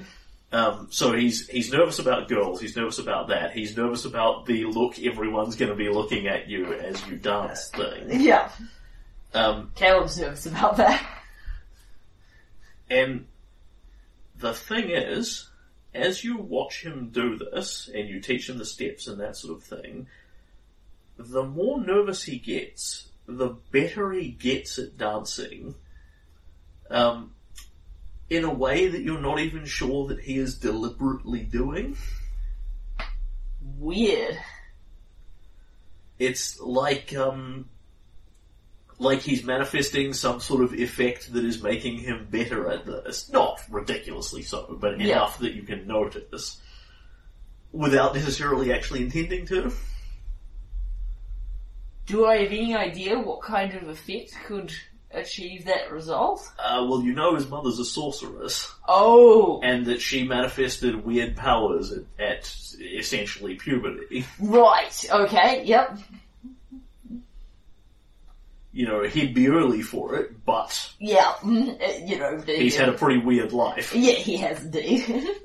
Um, 0.53 0.87
so 0.91 1.13
he's 1.13 1.49
he's 1.49 1.73
nervous 1.73 1.99
about 1.99 2.29
girls. 2.29 2.61
He's 2.61 2.77
nervous 2.77 2.99
about 2.99 3.29
that. 3.29 3.53
He's 3.53 3.77
nervous 3.77 4.05
about 4.05 4.47
the 4.47 4.65
look 4.65 4.99
everyone's 4.99 5.57
going 5.57 5.71
to 5.71 5.77
be 5.77 5.89
looking 5.89 6.29
at 6.29 6.49
you 6.49 6.73
as 6.73 7.05
you 7.09 7.17
dance 7.17 7.69
thing. 7.71 8.21
Yeah, 8.21 8.51
Um, 9.35 9.73
Caleb's 9.75 10.19
nervous 10.19 10.47
about 10.47 10.77
that. 10.77 11.05
and 12.89 13.27
the 14.39 14.55
thing 14.55 14.91
is, 14.91 15.49
as 15.95 16.23
you 16.23 16.37
watch 16.37 16.83
him 16.83 17.09
do 17.11 17.37
this 17.39 17.91
and 17.93 18.09
you 18.09 18.21
teach 18.21 18.49
him 18.49 18.59
the 18.59 18.65
steps 18.65 19.09
and 19.09 19.21
that 19.21 19.37
sort 19.37 19.57
of 19.57 19.65
thing, 19.65 20.07
the 21.19 21.43
more 21.43 21.81
nervous 21.81 22.23
he 22.23 22.39
gets, 22.39 23.09
the 23.27 23.57
better 23.73 24.13
he 24.13 24.29
gets 24.29 24.79
at 24.79 24.97
dancing. 24.97 25.75
Um, 26.91 27.33
in 28.29 28.45
a 28.45 28.53
way 28.53 28.89
that 28.89 29.03
you're 29.03 29.21
not 29.21 29.39
even 29.41 29.65
sure 29.65 30.09
that 30.09 30.21
he 30.21 30.39
is 30.39 30.57
deliberately 30.59 31.41
doing. 31.43 31.97
Weird. 33.79 34.39
it's 36.19 36.59
like 36.61 37.15
um 37.15 37.69
like 38.99 39.21
he's 39.21 39.45
manifesting 39.45 40.15
some 40.15 40.41
sort 40.41 40.65
of 40.65 40.73
effect 40.73 41.31
that 41.35 41.45
is 41.45 41.63
making 41.63 41.99
him 41.99 42.27
better 42.31 42.71
at 42.71 42.87
this. 42.87 43.29
Not 43.31 43.61
ridiculously 43.71 44.41
so, 44.43 44.77
but 44.81 44.99
Yeah. 44.99 45.17
enough 45.17 45.39
that 45.41 45.53
you 45.53 45.63
can 45.63 45.87
notice 45.87 46.57
without 47.73 48.15
necessarily 48.15 48.73
actually 48.73 49.03
intending 49.03 49.45
to. 49.47 49.71
Do 52.07 52.25
I 52.25 52.37
have 52.39 52.53
any 52.53 52.75
idea 52.75 53.19
what 53.19 53.43
kind 53.43 53.75
of 53.75 53.89
effect 53.89 54.33
could 54.47 54.73
achieve 55.17 55.65
that 55.65 55.91
result? 55.91 56.49
Uh, 56.59 56.87
well, 56.89 57.03
you 57.03 57.13
know 57.13 57.35
his 57.35 57.49
mother's 57.49 57.79
a 57.79 57.85
sorceress, 57.85 58.73
Oh, 58.89 59.61
and 59.63 59.87
that 59.87 60.01
she 60.01 60.25
manifested 60.25 61.05
weird 61.05 61.37
powers 61.37 61.93
at, 61.93 62.05
at 62.19 62.55
essentially 62.81 63.55
puberty. 63.57 64.25
right. 64.41 65.05
Okay. 65.11 65.65
Yep. 65.65 65.99
You 68.73 68.87
know, 68.87 69.05
he'd 69.05 69.33
be 69.35 69.49
early 69.49 69.81
for 69.81 70.17
it, 70.17 70.45
but 70.45 70.91
Yeah. 70.99 71.33
mm, 71.41 71.81
uh, 71.81 72.05
You 72.07 72.19
know. 72.19 72.39
the- 72.39 72.57
he's 72.57 72.77
had 72.77 72.91
a 72.91 72.93
pretty 72.93 73.19
weird 73.21 73.53
life. 73.53 73.95
Yeah, 73.95 74.13
he 74.13 74.37
has 74.39 74.63
indeed. 74.65 75.27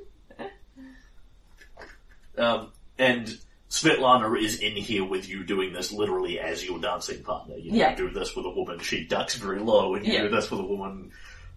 Um, 2.37 2.71
and 2.97 3.37
Svetlana 3.71 4.37
is 4.37 4.59
in 4.59 4.75
here 4.75 5.05
with 5.05 5.29
you 5.29 5.45
doing 5.45 5.71
this 5.71 5.93
literally 5.93 6.39
as 6.39 6.63
your 6.63 6.77
dancing 6.77 7.23
partner. 7.23 7.55
You, 7.55 7.71
know, 7.71 7.77
Yeah. 7.77 7.91
you 7.91 7.95
do 7.95 8.09
this 8.09 8.35
with 8.35 8.45
a 8.45 8.49
woman, 8.49 8.79
she 8.79 9.05
ducks 9.05 9.35
very 9.35 9.59
low, 9.59 9.95
and 9.95 10.05
you 10.05 10.11
Yeah. 10.11 10.23
do 10.23 10.29
this 10.29 10.51
with 10.51 10.59
a 10.59 10.63
woman 10.65 11.11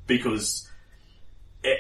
because, 0.07 0.69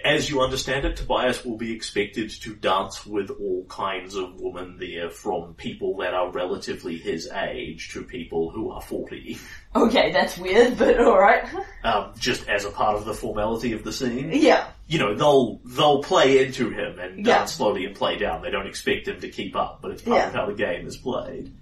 as 0.05 0.31
you 0.31 0.41
understand 0.41 0.85
it, 0.87 0.97
Tobias 0.97 1.45
will 1.45 1.57
be 1.57 1.73
expected 1.73 2.31
to 2.31 2.55
dance 2.55 3.05
with 3.05 3.31
all 3.31 3.65
kinds 3.69 4.15
of 4.15 4.41
women 4.41 4.77
there, 4.79 5.11
from 5.11 5.55
people 5.55 5.97
that 5.99 6.15
are 6.15 6.31
relatively 6.31 6.97
his 6.97 7.29
age 7.31 7.91
to 7.93 8.03
people 8.03 8.51
who 8.51 8.71
are 8.71 8.81
40, 8.81 9.37
okay, 9.77 10.11
that's 10.13 10.39
weird, 10.39 10.79
but 10.79 10.99
alright. 11.01 11.45
um, 11.85 12.13
just 12.19 12.49
as 12.49 12.65
a 12.65 12.71
part 12.71 12.97
of 12.97 13.05
the 13.05 13.15
formality 13.15 13.73
of 13.73 13.85
the 13.85 13.93
scene. 13.93 14.31
Yeah. 14.33 14.69
you 14.87 14.99
know, 14.99 15.15
they'll 15.15 15.61
they'll 15.65 16.03
play 16.03 16.45
into 16.45 16.71
him 16.71 16.99
and 16.99 17.25
Yeah. 17.27 17.39
dance 17.39 17.53
slowly 17.55 17.85
and 17.87 17.95
play 17.97 18.17
down. 18.19 18.43
They 18.43 18.51
don't 18.51 18.67
expect 18.67 19.09
him 19.09 19.21
to 19.21 19.29
keep 19.29 19.55
up, 19.57 19.81
but 19.83 19.91
it's 19.93 20.03
part 20.03 20.17
Yeah. 20.17 20.27
of 20.29 20.35
how 20.35 20.47
the 20.47 20.55
game 20.55 20.87
is 20.87 20.97
played. 20.97 21.53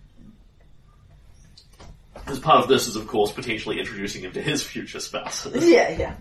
As 2.26 2.38
part 2.38 2.62
of 2.62 2.68
this 2.68 2.86
is, 2.86 2.94
of 2.96 3.06
course, 3.08 3.32
potentially 3.32 3.78
introducing 3.80 4.22
him 4.22 4.32
to 4.32 4.42
his 4.42 4.62
future 4.62 5.00
spouses. 5.00 5.68
Yeah, 5.68 5.96
yeah. 5.98 6.14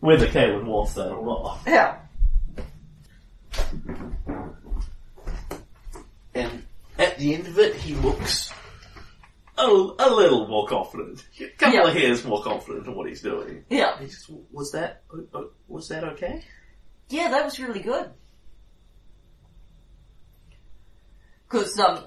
Whether 0.00 0.26
Kaelin 0.26 0.64
wants 0.66 0.94
that 0.94 1.10
or 1.10 1.24
not. 1.24 1.60
Yeah. 1.66 1.96
And 6.34 6.62
at 6.98 7.18
the 7.18 7.34
end 7.34 7.46
of 7.46 7.58
it, 7.58 7.74
he 7.76 7.94
looks 7.94 8.52
a, 9.58 9.62
a 9.66 10.08
little 10.10 10.46
more 10.48 10.66
confident. 10.66 11.24
A 11.40 11.48
couple 11.58 11.74
Yeah. 11.74 11.86
of 11.88 11.92
hairs 11.94 12.24
more 12.24 12.42
confident 12.42 12.86
in 12.86 12.94
what 12.94 13.08
he's 13.08 13.20
doing. 13.22 13.64
Yeah. 13.68 13.98
He 13.98 14.08
says, 14.08 14.30
was 14.50 14.72
that, 14.72 15.02
uh, 15.34 15.42
was 15.68 15.88
that 15.88 16.04
okay? 16.04 16.42
Yeah, 17.08 17.30
that 17.30 17.44
was 17.44 17.58
really 17.60 17.80
good. 17.80 18.10
Cause, 21.48 21.78
um, 21.80 22.04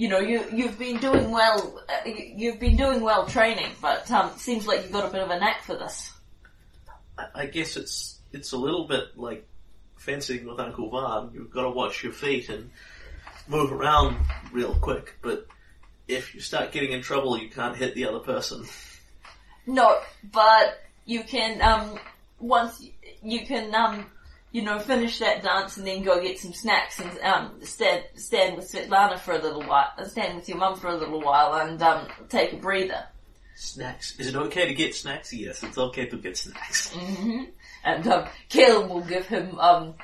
you 0.00 0.08
know, 0.08 0.18
you, 0.18 0.42
you've 0.50 0.78
been 0.78 0.96
doing 0.96 1.30
well, 1.30 1.78
uh, 1.86 2.08
you- 2.08 2.32
you've 2.34 2.58
been 2.58 2.74
doing 2.74 3.02
well 3.02 3.26
training, 3.26 3.70
but, 3.82 4.10
um, 4.10 4.30
seems 4.38 4.66
like 4.66 4.80
you've 4.82 4.92
got 4.92 5.04
a 5.04 5.12
bit 5.12 5.20
of 5.20 5.28
a 5.30 5.38
knack 5.38 5.62
for 5.62 5.76
this. 5.76 6.10
I, 7.18 7.42
I 7.42 7.46
guess 7.46 7.76
it's 7.76 8.18
it's 8.32 8.52
a 8.52 8.56
little 8.56 8.86
bit 8.88 9.18
like 9.18 9.46
fencing 9.96 10.46
with 10.46 10.58
Uncle 10.58 10.88
Van. 10.90 11.30
You've 11.34 11.50
got 11.50 11.64
to 11.64 11.70
watch 11.70 12.02
your 12.02 12.12
feet 12.14 12.48
and 12.48 12.70
move 13.46 13.72
around 13.72 14.16
real 14.52 14.72
quick. 14.74 15.16
But 15.20 15.46
if 16.08 16.34
you 16.34 16.40
start 16.40 16.72
getting 16.72 16.92
in 16.92 17.02
trouble, 17.02 17.36
you 17.36 17.50
can't 17.50 17.76
hit 17.76 17.94
the 17.94 18.06
other 18.06 18.20
person. 18.20 18.64
No, 19.66 20.00
but 20.32 20.80
you 21.04 21.24
can, 21.24 21.60
um, 21.60 21.98
once 22.38 22.82
you 23.22 23.44
can, 23.44 23.74
um, 23.74 24.06
you 24.52 24.62
know, 24.62 24.78
finish 24.80 25.18
that 25.20 25.42
dance 25.42 25.76
and 25.76 25.86
then 25.86 26.02
go 26.02 26.20
get 26.20 26.38
some 26.38 26.52
snacks 26.52 26.98
and, 27.00 27.18
um, 27.20 27.52
stand, 27.62 28.02
stand 28.16 28.56
with 28.56 28.70
Svetlana 28.70 29.18
for 29.18 29.32
a 29.32 29.38
little 29.38 29.62
while, 29.62 29.88
uh, 29.96 30.04
stand 30.04 30.36
with 30.36 30.48
your 30.48 30.58
mum 30.58 30.76
for 30.76 30.88
a 30.88 30.96
little 30.96 31.20
while 31.20 31.54
and, 31.54 31.80
um, 31.82 32.06
take 32.28 32.52
a 32.52 32.56
breather. 32.56 33.04
Snacks. 33.56 34.18
Is 34.18 34.26
it 34.28 34.34
okay 34.36 34.66
to 34.66 34.74
get 34.74 34.94
snacks? 34.94 35.32
Yes, 35.32 35.62
it's 35.62 35.78
okay 35.78 36.06
to 36.06 36.16
get 36.16 36.36
snacks. 36.36 36.90
hmm 36.92 37.44
And, 37.84 38.06
um, 38.08 38.26
will 38.88 39.02
give 39.02 39.26
him, 39.26 39.58
um, 39.60 39.94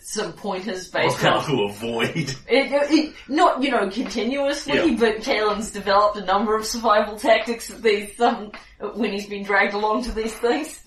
some 0.00 0.32
pointers 0.32 0.88
based 0.88 1.18
how 1.18 1.40
to 1.46 1.64
avoid. 1.64 2.16
It, 2.16 2.36
it, 2.48 3.14
not, 3.28 3.62
you 3.62 3.70
know, 3.70 3.90
continuously, 3.90 4.76
Yeah. 4.76 4.96
but 4.98 5.16
Kalen's 5.22 5.70
developed 5.70 6.16
a 6.16 6.24
number 6.24 6.56
of 6.56 6.64
survival 6.64 7.18
tactics 7.18 7.68
that 7.68 7.82
these, 7.82 8.18
um, 8.20 8.52
when 8.94 9.12
he's 9.12 9.26
been 9.26 9.42
dragged 9.44 9.74
along 9.74 10.04
to 10.04 10.12
these 10.12 10.32
things. 10.34 10.80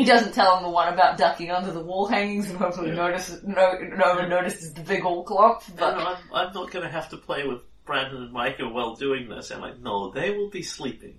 He 0.00 0.06
doesn't 0.06 0.32
tell 0.32 0.56
him 0.56 0.62
the 0.62 0.70
one 0.70 0.92
about 0.92 1.18
ducking 1.18 1.50
under 1.50 1.72
the 1.72 1.80
wall 1.82 2.06
hangings 2.06 2.48
and 2.48 2.58
hopefully 2.58 2.88
Yeah. 2.88 2.94
notices, 2.94 3.42
no, 3.44 3.72
no 3.78 4.14
one 4.14 4.30
notices 4.30 4.72
the 4.72 4.80
big 4.80 5.04
old 5.04 5.26
clock. 5.26 5.62
No, 5.68 5.74
but 5.76 5.96
no, 5.98 6.06
I'm, 6.06 6.16
I'm 6.32 6.54
not 6.54 6.70
going 6.70 6.84
to 6.86 6.90
have 6.90 7.10
to 7.10 7.18
play 7.18 7.46
with 7.46 7.60
Brandon 7.84 8.22
and 8.22 8.32
Micah 8.32 8.66
while 8.68 8.94
doing 8.96 9.28
this. 9.28 9.50
I'm 9.50 9.60
like, 9.60 9.78
no, 9.80 10.10
they 10.10 10.30
will 10.30 10.48
be 10.48 10.62
sleeping. 10.62 11.18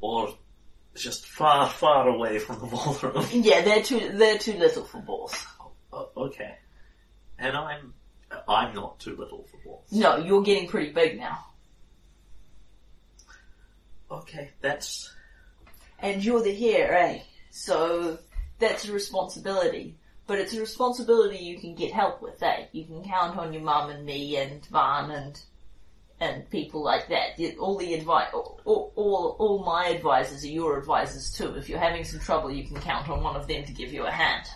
Or 0.00 0.34
just 0.94 1.26
far, 1.26 1.68
far 1.68 2.08
away 2.08 2.38
from 2.38 2.60
the 2.60 2.66
ballroom. 2.74 3.26
yeah, 3.30 3.60
they're 3.60 3.82
too, 3.82 4.12
they're 4.14 4.38
too 4.38 4.54
little 4.54 4.84
for 4.84 5.00
balls. 5.02 5.46
O- 5.92 6.08
okay. 6.16 6.56
And 7.38 7.54
I'm, 7.56 7.92
I'm 8.48 8.74
not 8.74 9.00
too 9.00 9.16
little 9.16 9.46
for 9.50 9.58
balls. 9.64 9.86
No, 9.92 10.16
you're 10.16 10.42
getting 10.42 10.66
pretty 10.68 10.92
big 10.92 11.18
now. 11.18 11.44
Okay, 14.10 14.50
that's, 14.62 15.12
And 15.98 16.24
you're 16.24 16.42
the 16.42 16.74
heir, 16.74 16.94
eh? 16.96 17.18
So 17.58 18.18
that's 18.60 18.88
a 18.88 18.92
responsibility. 18.92 19.96
But 20.28 20.38
it's 20.38 20.54
a 20.54 20.60
responsibility 20.60 21.38
you 21.38 21.58
can 21.58 21.74
get 21.74 21.92
help 21.92 22.22
with, 22.22 22.42
eh? 22.42 22.66
You 22.72 22.84
can 22.84 23.02
count 23.02 23.36
on 23.38 23.52
your 23.52 23.62
mum 23.62 23.90
and 23.90 24.04
me 24.04 24.36
and 24.36 24.64
Van 24.66 25.10
and 25.10 25.40
and 26.20 26.48
people 26.50 26.82
like 26.82 27.08
that. 27.08 27.40
All 27.58 27.76
the 27.78 27.94
advice, 27.94 28.28
all, 28.32 28.60
all, 28.64 29.36
all 29.38 29.64
my 29.64 29.88
advisors 29.88 30.44
are 30.44 30.48
your 30.48 30.78
advisors 30.78 31.32
too. 31.32 31.54
If 31.54 31.68
you're 31.68 31.78
having 31.78 32.04
some 32.04 32.20
trouble, 32.20 32.50
you 32.50 32.64
can 32.64 32.76
count 32.80 33.08
on 33.08 33.22
one 33.22 33.36
of 33.36 33.46
them 33.46 33.64
to 33.64 33.72
give 33.72 33.92
you 33.92 34.04
a 34.04 34.10
hand. 34.10 34.46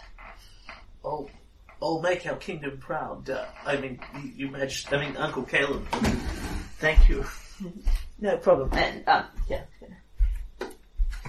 Oh, 1.04 1.28
I'll 1.80 2.00
make 2.00 2.26
our 2.26 2.36
kingdom 2.36 2.78
proud. 2.78 3.30
Uh, 3.30 3.44
I 3.64 3.76
mean, 3.76 4.00
you, 4.16 4.32
you 4.36 4.50
Majesty, 4.50 4.94
I 4.94 5.04
mean, 5.06 5.16
Uncle 5.16 5.44
Caleb. 5.44 5.86
Thank 6.78 7.08
you. 7.08 7.24
No 8.20 8.36
problem. 8.36 8.70
And 8.74 9.08
um, 9.08 9.24
yeah. 9.48 9.62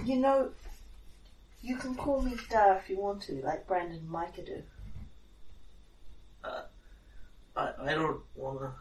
You 0.04 0.16
know, 0.20 0.50
you 1.64 1.76
can 1.76 1.94
call 1.94 2.20
me 2.20 2.36
Star 2.36 2.76
if 2.76 2.90
you 2.90 2.98
want 2.98 3.22
to, 3.22 3.40
like 3.42 3.66
Brandon 3.66 3.96
and 3.96 4.08
Micah 4.08 4.44
do. 4.44 4.62
I, 7.56 7.70
I 7.80 7.94
don't 7.94 8.20
wanna. 8.34 8.74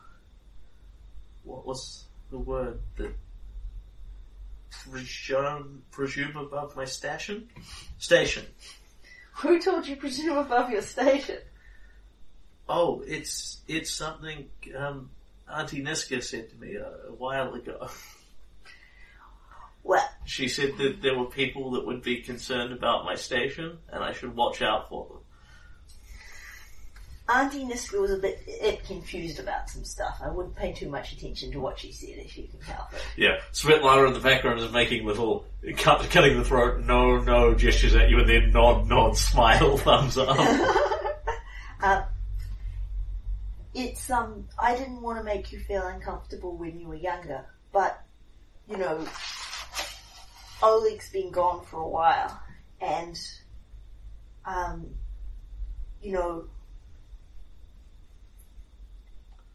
What 1.43 1.65
was 1.65 2.05
the 2.29 2.39
word 2.39 2.79
that 2.97 3.13
presume 4.89 5.83
presume 5.91 6.35
above 6.35 6.75
my 6.75 6.83
station? 6.83 7.49
Station. 7.99 8.45
Who 9.35 9.61
told 9.61 9.87
you 9.87 9.95
presume 9.95 10.37
above 10.37 10.69
your 10.69 10.81
station? 10.81 11.39
Oh, 12.67 13.01
it's 13.07 13.61
it's 13.67 13.91
something 13.91 14.49
um, 14.75 15.09
Auntie 15.49 15.81
Niska 15.81 16.21
said 16.21 16.49
to 16.49 16.55
me 16.57 16.75
a 16.75 17.13
while 17.17 17.53
ago. 17.53 17.89
Well, 19.83 20.09
She 20.25 20.47
said 20.47 20.77
that 20.77 21.01
there 21.01 21.17
were 21.17 21.25
people 21.25 21.71
that 21.71 21.85
would 21.85 22.01
be 22.01 22.21
concerned 22.21 22.71
about 22.71 23.03
my 23.05 23.15
station, 23.15 23.79
and 23.89 24.03
I 24.03 24.13
should 24.13 24.35
watch 24.35 24.61
out 24.61 24.89
for 24.89 25.07
them. 25.07 25.17
Auntie 27.29 27.63
Niska 27.63 27.99
was 27.99 28.11
a 28.11 28.17
bit, 28.17 28.45
bit 28.45 28.83
confused 28.85 29.39
about 29.39 29.69
some 29.69 29.85
stuff. 29.85 30.19
I 30.23 30.29
wouldn't 30.29 30.55
pay 30.55 30.73
too 30.73 30.89
much 30.89 31.13
attention 31.13 31.51
to 31.53 31.59
what 31.59 31.79
she 31.79 31.91
said 31.91 32.17
if 32.17 32.37
you 32.37 32.47
can 32.47 32.59
help 32.61 32.93
it. 32.93 33.01
Yeah, 33.15 33.37
Svetlana 33.53 34.07
in 34.07 34.13
the 34.13 34.19
background 34.19 34.59
is 34.59 34.71
making 34.73 35.05
little 35.05 35.45
cut, 35.77 36.01
cutting 36.09 36.37
the 36.37 36.43
throat, 36.43 36.83
no, 36.85 37.19
no 37.19 37.53
gestures 37.55 37.95
at 37.95 38.09
you, 38.09 38.19
and 38.19 38.27
then 38.27 38.51
nod, 38.51 38.89
nod, 38.89 39.17
smile, 39.17 39.77
thumbs 39.77 40.17
up. 40.17 40.37
uh, 41.81 42.03
it's 43.73 44.09
um, 44.11 44.47
I 44.59 44.75
didn't 44.75 45.01
want 45.01 45.17
to 45.17 45.23
make 45.23 45.51
you 45.53 45.59
feel 45.59 45.87
uncomfortable 45.87 46.57
when 46.57 46.77
you 46.77 46.87
were 46.89 46.95
younger, 46.95 47.45
but 47.71 48.03
you 48.69 48.75
know, 48.77 49.07
Oleg's 50.63 51.09
been 51.11 51.29
gone 51.31 51.63
for 51.65 51.77
a 51.77 51.87
while, 51.87 52.41
and 52.81 53.19
um, 54.45 54.87
you 56.01 56.13
know, 56.13 56.45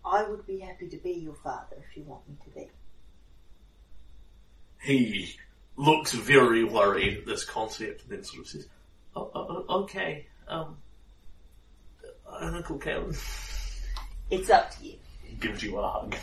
I 0.05 0.23
would 0.25 0.47
be 0.47 0.59
happy 0.61 0.89
to 0.89 0.97
be 0.99 1.13
your 1.13 1.35
father 1.35 1.77
if 1.91 1.97
you 1.97 2.05
want 2.05 2.29
me 2.29 2.37
to 2.45 2.51
be. 2.51 2.69
he 4.83 5.35
looks 5.77 6.13
very 6.13 6.65
worried 6.65 7.19
at 7.19 7.27
this 7.27 7.45
concept 7.45 8.03
and 8.03 8.11
then 8.11 8.25
sort 8.25 8.41
of 8.43 8.49
says, 8.49 8.67
oh, 9.17 9.31
oh, 9.35 9.65
oh, 9.69 9.81
okay, 9.83 10.27
um, 10.49 10.77
Uncle 12.31 12.79
Caleb 12.79 13.17
It's 14.31 14.51
up 14.51 14.71
to 14.77 14.85
you. 14.85 14.95
gives 15.41 15.63
you 15.63 15.79
a 15.79 15.89
hug. 15.89 16.17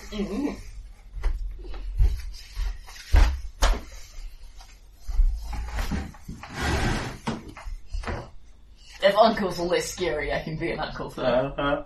If 9.16 9.22
uncles 9.22 9.60
are 9.60 9.66
less 9.66 9.90
scary, 9.90 10.34
I 10.34 10.42
can 10.42 10.58
be 10.58 10.72
an 10.72 10.80
uncle 10.80 11.10
for 11.10 11.22
Uh-huh. 11.22 11.84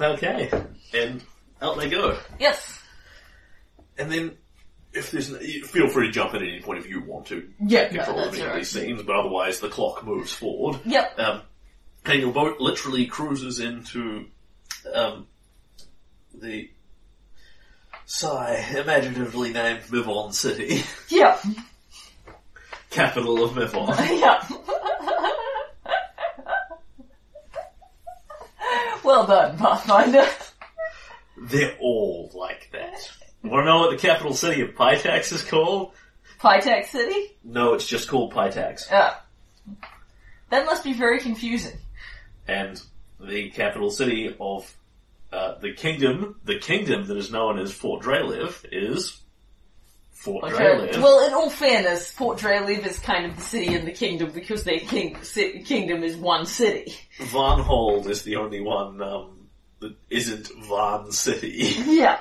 Okay, 0.00 0.50
and 0.94 1.22
out 1.60 1.78
they 1.78 1.88
go. 1.88 2.18
Yes. 2.38 2.80
And 3.96 4.10
then, 4.10 4.36
if 4.92 5.10
there's, 5.10 5.28
feel 5.66 5.88
free 5.88 6.06
to 6.08 6.12
jump 6.12 6.34
in 6.34 6.42
at 6.42 6.48
any 6.48 6.60
point 6.60 6.78
if 6.80 6.88
you 6.88 7.02
want 7.02 7.26
to. 7.26 7.48
Yeah, 7.64 7.88
control 7.88 8.16
no, 8.16 8.24
of 8.24 8.30
that's 8.32 8.42
any 8.42 8.50
of 8.50 8.56
these 8.56 8.70
scenes, 8.70 9.02
but 9.02 9.14
otherwise 9.16 9.60
the 9.60 9.68
clock 9.68 10.04
moves 10.04 10.32
forward. 10.32 10.80
Yep. 10.84 11.18
Um, 11.18 11.42
and 12.04 12.20
your 12.20 12.32
boat 12.32 12.60
literally 12.60 13.06
cruises 13.06 13.60
into 13.60 14.26
um, 14.92 15.26
the 16.34 16.68
sigh, 18.06 18.66
imaginatively 18.76 19.52
named 19.52 19.82
Mivon 19.84 20.34
City, 20.34 20.82
Yep. 21.08 21.44
Capital 22.92 23.42
of 23.42 23.52
Mivon. 23.52 23.88
yeah. 24.20 24.46
well 29.02 29.26
done, 29.26 29.56
Pathfinder. 29.56 30.26
They're 31.38 31.76
all 31.80 32.30
like 32.34 32.68
that. 32.72 33.10
Want 33.42 33.62
to 33.62 33.64
know 33.64 33.78
what 33.78 33.90
the 33.90 33.96
capital 33.96 34.34
city 34.34 34.60
of 34.60 34.74
Pitax 34.74 35.32
is 35.32 35.42
called? 35.42 35.92
Pitax 36.38 36.86
City? 36.86 37.32
No, 37.42 37.74
it's 37.74 37.86
just 37.86 38.08
called 38.08 38.32
Pitax. 38.32 38.90
Yeah. 38.90 39.14
That 40.50 40.66
must 40.66 40.84
be 40.84 40.92
very 40.92 41.18
confusing. 41.18 41.78
And 42.46 42.80
the 43.18 43.50
capital 43.50 43.90
city 43.90 44.36
of 44.38 44.76
uh, 45.32 45.58
the 45.60 45.72
kingdom, 45.72 46.38
the 46.44 46.58
kingdom 46.58 47.06
that 47.06 47.16
is 47.16 47.32
known 47.32 47.58
as 47.58 47.72
Fort 47.72 48.02
Drelev, 48.02 48.66
is 48.70 49.21
Well, 50.24 51.26
in 51.26 51.34
all 51.34 51.50
fairness, 51.50 52.10
Fort 52.10 52.38
Drelev 52.38 52.86
is 52.86 52.98
kind 52.98 53.26
of 53.26 53.36
the 53.36 53.42
city 53.42 53.74
in 53.74 53.84
the 53.84 53.92
kingdom 53.92 54.30
because 54.32 54.64
their 54.64 54.78
king, 54.80 55.16
ci- 55.22 55.62
kingdom 55.64 56.02
is 56.02 56.16
one 56.16 56.46
city. 56.46 56.94
Varnhold 57.18 58.06
is 58.06 58.22
the 58.22 58.36
only 58.36 58.60
one 58.60 59.02
um, 59.02 59.48
that 59.80 59.94
isn't 60.10 60.48
Van 60.68 61.10
City. 61.10 61.74
Yeah. 61.86 62.20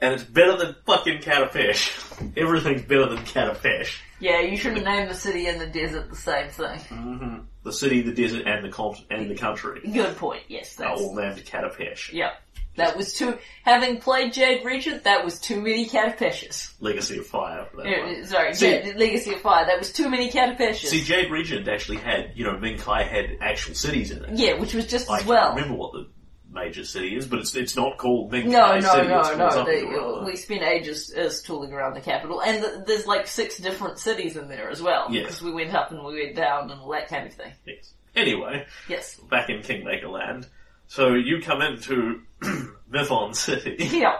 and 0.00 0.14
it's 0.14 0.24
better 0.24 0.56
than 0.56 0.74
fucking 0.86 1.18
Katapesh. 1.18 2.32
Everything's 2.36 2.82
better 2.82 3.06
than 3.06 3.18
Katapesh. 3.18 3.98
Yeah, 4.18 4.40
you 4.40 4.56
shouldn't 4.56 4.84
name 4.84 5.08
the 5.08 5.14
city 5.14 5.46
and 5.46 5.60
the 5.60 5.66
desert 5.66 6.10
the 6.10 6.16
same 6.16 6.48
thing. 6.50 6.78
hmm 6.80 7.38
The 7.62 7.72
city, 7.72 8.02
the 8.02 8.12
desert, 8.12 8.46
and 8.46 8.64
the 8.64 8.70
con- 8.70 8.96
and 9.10 9.30
the 9.30 9.34
country 9.36 9.80
Good 9.92 10.16
point, 10.16 10.42
yes. 10.48 10.78
are 10.80 10.84
That's, 10.88 11.00
all 11.02 11.14
named 11.14 11.44
Katapesh. 11.44 12.12
yeah. 12.12 12.30
That 12.76 12.96
was 12.96 13.12
too, 13.14 13.36
having 13.64 13.98
played 13.98 14.32
Jade 14.32 14.64
Regent, 14.64 15.04
that 15.04 15.24
was 15.24 15.38
too 15.40 15.60
many 15.60 15.86
Katapeshes. 15.86 16.72
Legacy 16.80 17.18
of 17.18 17.26
Fire. 17.26 17.68
One. 17.74 18.24
sorry, 18.24 18.54
See- 18.54 18.66
Jade, 18.70 18.96
Legacy 18.96 19.34
of 19.34 19.40
Fire, 19.40 19.66
that 19.66 19.78
was 19.78 19.92
too 19.92 20.08
many 20.08 20.30
Katapeshes. 20.30 20.86
See, 20.86 21.02
Jade 21.02 21.30
Regent 21.30 21.68
actually 21.68 21.98
had, 21.98 22.32
you 22.36 22.44
know, 22.44 22.54
Minkai 22.54 23.06
had 23.06 23.36
actual 23.40 23.74
cities 23.74 24.12
in 24.12 24.24
it. 24.24 24.30
yeah, 24.38 24.58
which 24.58 24.72
was 24.72 24.86
just 24.86 25.10
as 25.10 25.10
well. 25.10 25.16
I 25.16 25.18
as 25.18 25.24
can't 25.24 25.28
well. 25.28 25.54
remember 25.56 25.74
what 25.76 25.92
the 25.92 26.08
major 26.52 26.84
city 26.84 27.14
is, 27.16 27.26
but 27.26 27.40
it's 27.40 27.54
it's 27.54 27.76
not 27.76 27.98
called 27.98 28.32
Minkai 28.32 28.46
No, 28.46 28.78
no, 28.78 28.92
City. 28.92 29.08
no, 29.08 29.34
no. 29.36 29.50
something 29.50 29.90
They, 29.90 29.96
or 29.96 30.16
other. 30.18 30.26
we 30.26 30.36
spent 30.36 30.62
ages 30.62 31.12
uh, 31.14 31.30
tooling 31.44 31.72
around 31.72 31.94
the 31.94 32.00
capital, 32.00 32.40
and 32.40 32.62
th- 32.62 32.74
there's 32.86 33.06
like 33.06 33.26
six 33.26 33.58
different 33.58 33.98
cities 33.98 34.36
in 34.36 34.48
there 34.48 34.70
as 34.70 34.80
well. 34.80 35.06
Yes. 35.10 35.26
Because 35.26 35.42
we 35.42 35.52
went 35.52 35.74
up 35.74 35.90
and 35.90 36.02
we 36.04 36.22
went 36.24 36.36
down 36.36 36.70
and 36.70 36.80
all 36.80 36.90
that 36.92 37.08
kind 37.08 37.26
of 37.26 37.34
thing. 37.34 37.52
Yes. 37.66 37.92
Anyway, 38.16 38.64
Yes. 38.88 39.16
back 39.28 39.48
in 39.50 39.62
Kingmaker 39.62 40.08
Land. 40.08 40.46
So 40.90 41.14
you 41.14 41.40
come 41.40 41.62
into 41.62 42.22
Mivon 42.90 43.32
City, 43.36 43.76
Yeah. 43.96 44.16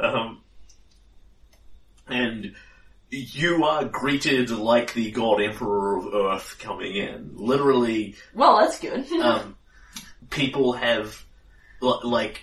um, 0.00 0.40
and 2.08 2.54
you 3.10 3.62
are 3.64 3.84
greeted 3.84 4.48
like 4.48 4.94
the 4.94 5.10
God 5.10 5.42
Emperor 5.42 5.98
of 5.98 6.14
Earth 6.14 6.56
coming 6.58 6.96
in. 6.96 7.32
Literally, 7.34 8.14
Well, 8.32 8.60
that's 8.60 8.78
good. 8.80 9.12
um, 9.20 9.56
people 10.30 10.72
have 10.72 11.22
like 11.82 12.40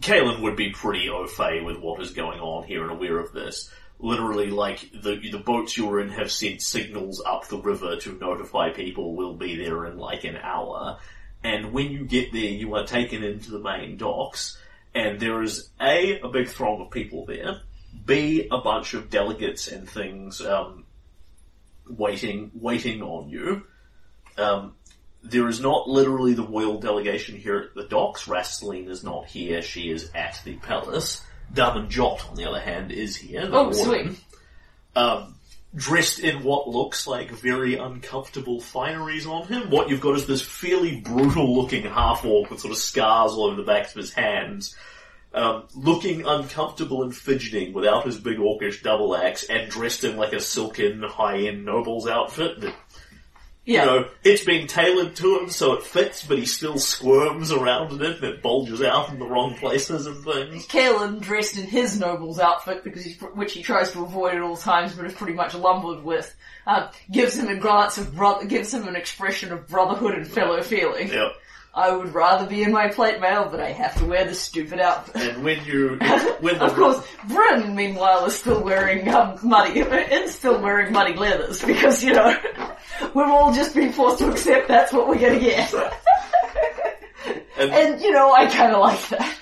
Kalen 0.00 0.42
would 0.42 0.56
be 0.56 0.70
pretty 0.70 1.08
au 1.08 1.28
fait 1.28 1.62
with 1.64 1.78
what 1.78 2.00
is 2.02 2.10
going 2.10 2.40
on 2.40 2.64
here 2.64 2.82
and 2.82 2.90
aware 2.90 3.20
of 3.20 3.32
this. 3.32 3.70
Literally, 4.00 4.50
like 4.50 4.90
the 5.00 5.20
the 5.30 5.38
boats 5.38 5.76
you're 5.78 6.00
in 6.00 6.08
have 6.08 6.32
sent 6.32 6.60
signals 6.60 7.22
up 7.24 7.46
the 7.46 7.58
river 7.58 7.94
to 7.98 8.18
notify 8.18 8.70
people 8.70 9.14
we'll 9.14 9.36
be 9.36 9.54
there 9.54 9.86
in 9.86 9.96
like 9.96 10.24
an 10.24 10.36
hour. 10.38 10.98
And 11.44 11.72
when 11.72 11.92
you 11.92 12.06
get 12.06 12.32
there, 12.32 12.42
you 12.42 12.74
are 12.74 12.86
taken 12.86 13.22
into 13.22 13.50
the 13.50 13.58
main 13.58 13.98
docks, 13.98 14.58
and 14.94 15.20
there 15.20 15.42
is 15.42 15.68
a 15.80 16.18
a 16.20 16.28
big 16.28 16.48
throng 16.48 16.80
of 16.80 16.90
people 16.90 17.26
there. 17.26 17.60
B 18.04 18.48
a 18.50 18.58
bunch 18.58 18.94
of 18.94 19.10
delegates 19.10 19.68
and 19.68 19.88
things 19.88 20.40
um, 20.40 20.84
waiting 21.86 22.50
waiting 22.54 23.02
on 23.02 23.28
you. 23.28 23.62
Um, 24.38 24.74
there 25.22 25.48
is 25.48 25.60
not 25.60 25.88
literally 25.88 26.34
the 26.34 26.46
royal 26.46 26.80
delegation 26.80 27.36
here 27.36 27.58
at 27.58 27.74
the 27.74 27.88
docks. 27.88 28.24
Rasteline 28.24 28.88
is 28.88 29.04
not 29.04 29.26
here. 29.26 29.62
She 29.62 29.90
is 29.90 30.10
at 30.14 30.40
the 30.44 30.56
palace. 30.56 31.22
Darman 31.52 31.88
Jot, 31.88 32.28
on 32.28 32.36
the 32.36 32.48
other 32.48 32.60
hand, 32.60 32.90
is 32.90 33.16
here. 33.16 33.48
Oh, 33.52 33.70
sweet. 33.72 34.18
Um, 34.96 35.33
dressed 35.74 36.20
in 36.20 36.44
what 36.44 36.68
looks 36.68 37.06
like 37.06 37.30
very 37.30 37.76
uncomfortable 37.76 38.60
fineries 38.60 39.26
on 39.26 39.46
him. 39.46 39.70
What 39.70 39.88
you've 39.88 40.00
got 40.00 40.16
is 40.16 40.26
this 40.26 40.42
fairly 40.42 41.00
brutal 41.00 41.54
looking 41.54 41.82
half-orc 41.82 42.50
with 42.50 42.60
sort 42.60 42.72
of 42.72 42.78
scars 42.78 43.32
all 43.32 43.44
over 43.44 43.56
the 43.56 43.62
backs 43.64 43.90
of 43.90 43.96
his 43.96 44.12
hands. 44.12 44.76
Um, 45.32 45.64
looking 45.74 46.24
uncomfortable 46.24 47.02
and 47.02 47.14
fidgeting 47.14 47.72
without 47.72 48.06
his 48.06 48.18
big 48.18 48.38
orcish 48.38 48.82
double 48.84 49.16
axe 49.16 49.42
and 49.42 49.68
dressed 49.68 50.04
in 50.04 50.16
like 50.16 50.32
a 50.32 50.38
silken 50.38 51.02
high-end 51.02 51.64
noble's 51.64 52.06
outfit 52.06 52.60
that 52.60 52.74
Yeah. 53.66 53.80
you 53.80 53.86
know, 53.86 54.08
it's 54.22 54.44
been 54.44 54.66
tailored 54.66 55.16
to 55.16 55.38
him 55.38 55.48
so 55.48 55.72
it 55.72 55.84
fits, 55.84 56.26
but 56.26 56.38
he 56.38 56.44
still 56.44 56.78
squirms 56.78 57.50
around 57.50 57.92
in 57.92 58.02
it 58.02 58.16
and 58.16 58.24
it 58.24 58.42
bulges 58.42 58.82
out 58.82 59.08
in 59.08 59.18
the 59.18 59.26
wrong 59.26 59.54
places 59.54 60.06
and 60.06 60.22
things. 60.22 60.66
Kalen 60.66 61.20
dressed 61.20 61.56
in 61.56 61.66
his 61.66 61.98
noble's 61.98 62.38
outfit, 62.38 62.84
because 62.84 63.04
he's, 63.04 63.18
which 63.34 63.54
he 63.54 63.62
tries 63.62 63.90
to 63.92 64.02
avoid 64.02 64.34
at 64.34 64.42
all 64.42 64.56
times, 64.56 64.94
but 64.94 65.06
is 65.06 65.14
pretty 65.14 65.32
much 65.32 65.54
lumbered 65.54 66.04
with, 66.04 66.34
um, 66.66 66.88
gives 67.10 67.36
him 67.36 67.48
a 67.48 67.56
glance 67.56 67.96
of 67.96 68.14
brother, 68.14 68.44
gives 68.44 68.72
him 68.72 68.86
an 68.86 68.96
expression 68.96 69.50
of 69.50 69.66
brotherhood 69.66 70.14
and 70.14 70.28
fellow 70.28 70.62
feeling. 70.62 71.08
Yep. 71.08 71.32
I 71.76 71.90
would 71.90 72.14
rather 72.14 72.46
be 72.46 72.62
in 72.62 72.70
my 72.70 72.88
plate 72.88 73.20
mail, 73.20 73.48
but 73.50 73.58
I 73.58 73.72
have 73.72 73.96
to 73.96 74.04
wear 74.04 74.24
this 74.24 74.40
stupid 74.40 74.78
outfit. 74.78 75.34
And 75.34 75.44
when 75.44 75.64
you, 75.64 75.98
when 76.40 76.58
the, 76.58 76.66
Of 76.66 76.74
course, 76.74 77.04
Bryn, 77.26 77.74
meanwhile, 77.74 78.24
is 78.26 78.36
still 78.36 78.62
wearing 78.62 79.08
um, 79.08 79.38
muddy, 79.42 79.80
is 79.80 80.34
still 80.34 80.60
wearing 80.60 80.92
muddy 80.92 81.14
leathers 81.14 81.64
because 81.64 82.04
you 82.04 82.12
know 82.12 82.36
we've 83.14 83.26
all 83.26 83.52
just 83.52 83.74
been 83.74 83.92
forced 83.92 84.18
to 84.18 84.30
accept 84.30 84.68
that's 84.68 84.92
what 84.92 85.08
we're 85.08 85.18
gonna 85.18 85.40
get, 85.40 85.74
and 87.58 87.72
and 87.72 88.00
you 88.00 88.12
know 88.12 88.32
I 88.32 88.46
kind 88.46 88.72
of 88.72 88.80
like 88.80 89.08
that. 89.08 89.38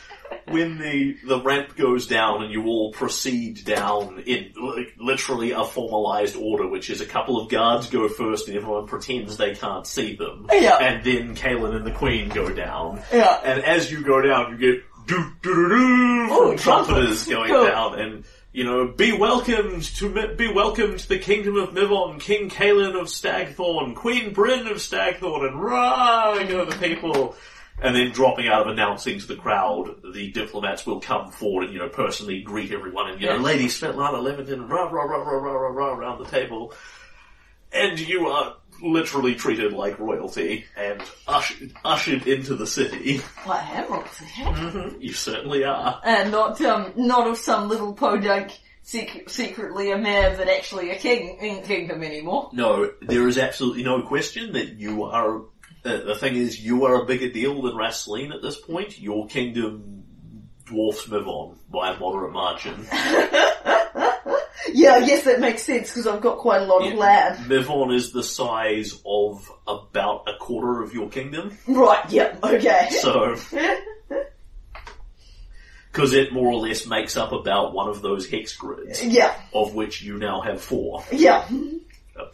When 0.53 0.79
the, 0.79 1.17
the 1.27 1.41
ramp 1.41 1.77
goes 1.77 2.07
down 2.07 2.43
and 2.43 2.53
you 2.53 2.65
all 2.67 2.93
proceed 2.93 3.65
down 3.65 4.21
in 4.27 4.53
like, 4.61 4.95
literally 4.99 5.53
a 5.53 5.65
formalized 5.65 6.37
order, 6.37 6.69
which 6.69 6.91
is 6.91 7.01
a 7.01 7.07
couple 7.07 7.41
of 7.41 7.49
guards 7.51 7.89
go 7.91 8.09
first 8.09 8.49
and 8.49 8.57
everyone 8.57 8.87
pretends 8.87 9.37
they 9.37 9.55
can't 9.55 9.87
see 9.87 10.15
them. 10.17 10.47
Yeah. 10.53 10.77
And 10.79 11.05
then 11.05 11.35
Kaelin 11.35 11.75
and 11.75 11.87
the 11.87 11.91
Queen 11.91 12.29
go 12.29 12.53
down. 12.53 13.03
Yeah. 13.13 13.41
And 13.45 13.65
as 13.65 13.91
you 13.91 14.03
go 14.05 14.21
down, 14.21 14.53
you 14.53 14.75
get 14.75 14.85
do 15.07 15.17
do 15.43 15.55
do 15.55 15.69
do 15.69 16.29
Oh, 16.31 16.49
from 16.57 16.59
trumpeters 16.59 17.27
going 17.27 17.51
Cool. 17.51 17.67
down, 17.67 17.99
and 17.99 18.25
you 18.53 18.65
know, 18.65 18.87
be 18.87 19.13
welcomed 19.13 19.83
to 19.97 20.35
be 20.37 20.53
welcomed 20.53 21.01
to 21.01 21.09
the 21.09 21.19
kingdom 21.19 21.57
of 21.57 21.71
Mivon, 21.71 22.21
King 22.21 22.49
Kaelin 22.51 22.95
of 23.01 23.09
Stagthorn, 23.09 23.95
Queen 23.97 24.33
Bryn 24.33 24.67
of 24.69 24.77
Stagthorn, 24.77 25.49
and 25.49 25.61
rah, 25.61 26.35
you 26.35 26.49
know, 26.49 26.65
the 26.65 26.77
people. 26.77 27.35
And 27.83 27.97
then 27.97 28.11
dropping 28.13 28.47
out 28.49 28.63
of 28.63 28.69
announcing 28.69 29.19
to 29.19 29.27
the 29.27 29.37
crowd, 29.37 29.97
the 30.15 30.31
diplomats 30.31 30.87
will 30.87 31.01
come 31.01 31.31
forward 31.33 31.65
and, 31.65 31.73
you 31.73 31.79
know, 31.81 31.89
personally 31.89 32.41
greet 32.43 32.71
everyone 32.73 33.11
and, 33.11 33.21
you 33.21 33.27
know. 33.27 33.37
Lady 33.37 33.67
Svetlana 33.67 34.23
Leventon, 34.23 34.69
rah, 34.69 34.85
rah, 34.85 35.03
rah, 35.03 35.17
rah, 35.19 35.39
rah, 35.39 35.53
rah, 35.53 35.69
rah, 35.69 35.95
around 35.95 36.19
the 36.19 36.31
table. 36.31 36.73
And 37.73 37.99
you 37.99 38.29
are 38.29 38.57
literally 38.83 39.35
treated 39.35 39.73
like 39.73 39.99
royalty 39.99 40.65
and 40.77 41.03
ushered, 41.27 41.73
ushered 41.85 42.27
into 42.27 42.55
the 42.55 42.67
city. 42.67 43.21
Well, 43.47 43.57
I 43.57 43.71
am 43.81 43.91
royalty. 43.91 44.99
You 45.05 45.13
certainly 45.13 45.65
are. 45.65 46.01
and 46.05 46.31
not 46.33 46.61
um 46.61 46.93
not 46.97 47.27
of 47.29 47.39
some 47.39 47.69
little 47.69 47.95
podunk 47.95 48.59
sec- 48.83 49.29
secretly 49.31 49.91
a 49.93 49.99
mayor 49.99 50.35
but 50.37 50.49
actually 50.49 50.91
a 50.91 50.97
king 50.99 51.39
in 51.41 51.63
kingdom 51.63 52.03
anymore. 52.03 52.51
No, 52.53 52.91
there 53.01 53.27
is 53.29 53.39
absolutely 53.39 53.85
no 53.85 54.03
question 54.03 54.53
that 54.53 54.75
you 54.79 55.05
are. 55.05 55.43
Uh, 55.85 55.97
the 56.05 56.15
thing 56.15 56.37
is, 56.37 56.61
you 56.61 56.85
are 56.85 57.03
a 57.03 57.07
bigger 57.07 57.29
deal 57.29 57.63
than 57.63 57.75
Rasleen 57.75 58.35
at 58.35 58.43
this 58.43 58.61
point. 58.61 59.01
Your 59.01 59.27
kingdom 59.27 60.05
dwarfs 60.65 61.07
Mivon 61.07 61.57
by 61.71 61.93
a 61.93 61.99
moderate 61.99 62.33
margin. 62.33 62.87
Yeah, 64.73 64.95
I 64.95 65.07
guess 65.07 65.25
that 65.25 65.41
makes 65.41 65.63
sense 65.63 65.89
because 65.89 66.07
I've 66.07 66.21
got 66.21 66.39
quite 66.39 66.63
a 66.63 66.65
lot 66.65 66.87
of 66.87 66.95
land. 66.95 67.39
Mivon 67.47 67.95
is 67.95 68.13
the 68.13 68.23
size 68.23 69.01
of 69.05 69.51
about 69.67 70.29
a 70.29 70.37
quarter 70.39 70.83
of 70.83 70.95
your 70.95 71.09
kingdom. 71.09 71.59
Right. 71.67 72.05
Yeah. 72.11 72.37
Okay. 72.43 72.89
So, 72.91 73.37
because 75.91 76.15
it 76.15 76.33
more 76.33 76.49
or 76.49 76.57
less 76.57 76.87
makes 76.87 77.17
up 77.17 77.33
about 77.33 77.75
one 77.75 77.89
of 77.89 78.03
those 78.03 78.29
hex 78.29 78.57
grids, 78.57 79.05
yeah. 79.05 79.35
of 79.53 79.75
which 79.75 80.03
you 80.03 80.19
now 80.19 80.41
have 80.41 80.61
four. 80.61 81.05
Yeah. 81.13 81.47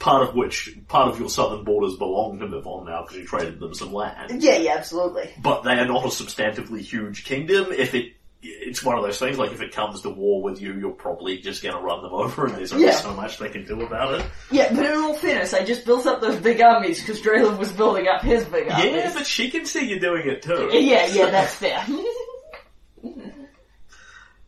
Part 0.00 0.28
of 0.28 0.34
which, 0.34 0.76
part 0.88 1.08
of 1.08 1.18
your 1.20 1.28
southern 1.30 1.64
borders 1.64 1.96
belong 1.96 2.38
to 2.40 2.46
Mivon 2.46 2.86
now 2.86 3.02
because 3.02 3.16
you 3.16 3.24
traded 3.24 3.60
them 3.60 3.74
some 3.74 3.92
land. 3.92 4.42
Yeah. 4.42 4.56
Yeah. 4.56 4.74
Absolutely. 4.76 5.30
but 5.40 5.62
they 5.62 5.72
are 5.78 5.86
not 5.86 6.04
a 6.04 6.08
substantively 6.08 6.80
huge 6.80 7.24
kingdom. 7.24 7.68
If 7.70 7.94
it, 7.94 8.14
it's 8.42 8.82
one 8.84 8.96
of 8.96 9.04
those 9.04 9.18
things, 9.18 9.38
like 9.38 9.52
if 9.52 9.60
it 9.60 9.72
comes 9.72 10.02
to 10.02 10.10
war 10.10 10.42
with 10.42 10.60
you, 10.60 10.72
you're 10.74 10.90
probably 10.92 11.38
just 11.38 11.62
gonna 11.62 11.80
run 11.80 12.02
them 12.02 12.12
over 12.12 12.46
and 12.46 12.56
there's 12.56 12.72
only 12.72 12.86
Yeah. 12.86 12.92
so 12.92 13.12
much 13.14 13.38
they 13.38 13.48
can 13.50 13.64
do 13.66 13.80
about 13.82 14.20
it. 14.20 14.26
Yeah, 14.50 14.72
but 14.74 14.84
in 14.84 14.92
all 14.96 15.14
fairness, 15.14 15.54
I 15.54 15.64
just 15.64 15.84
built 15.84 16.06
up 16.06 16.20
those 16.20 16.36
big 16.40 16.60
armies 16.60 17.00
because 17.00 17.20
Draylen 17.20 17.58
was 17.58 17.70
building 17.72 18.06
up 18.08 18.22
his 18.22 18.44
big 18.44 18.70
armies. 18.70 18.92
Yeah, 18.92 19.12
but 19.14 19.26
she 19.26 19.50
can 19.50 19.64
see 19.64 19.88
you 19.88 20.00
doing 20.00 20.28
it 20.28 20.42
too. 20.42 20.70
yeah, 20.72 21.06
yeah, 21.06 21.26
that's 21.30 21.54
fair. 21.54 21.84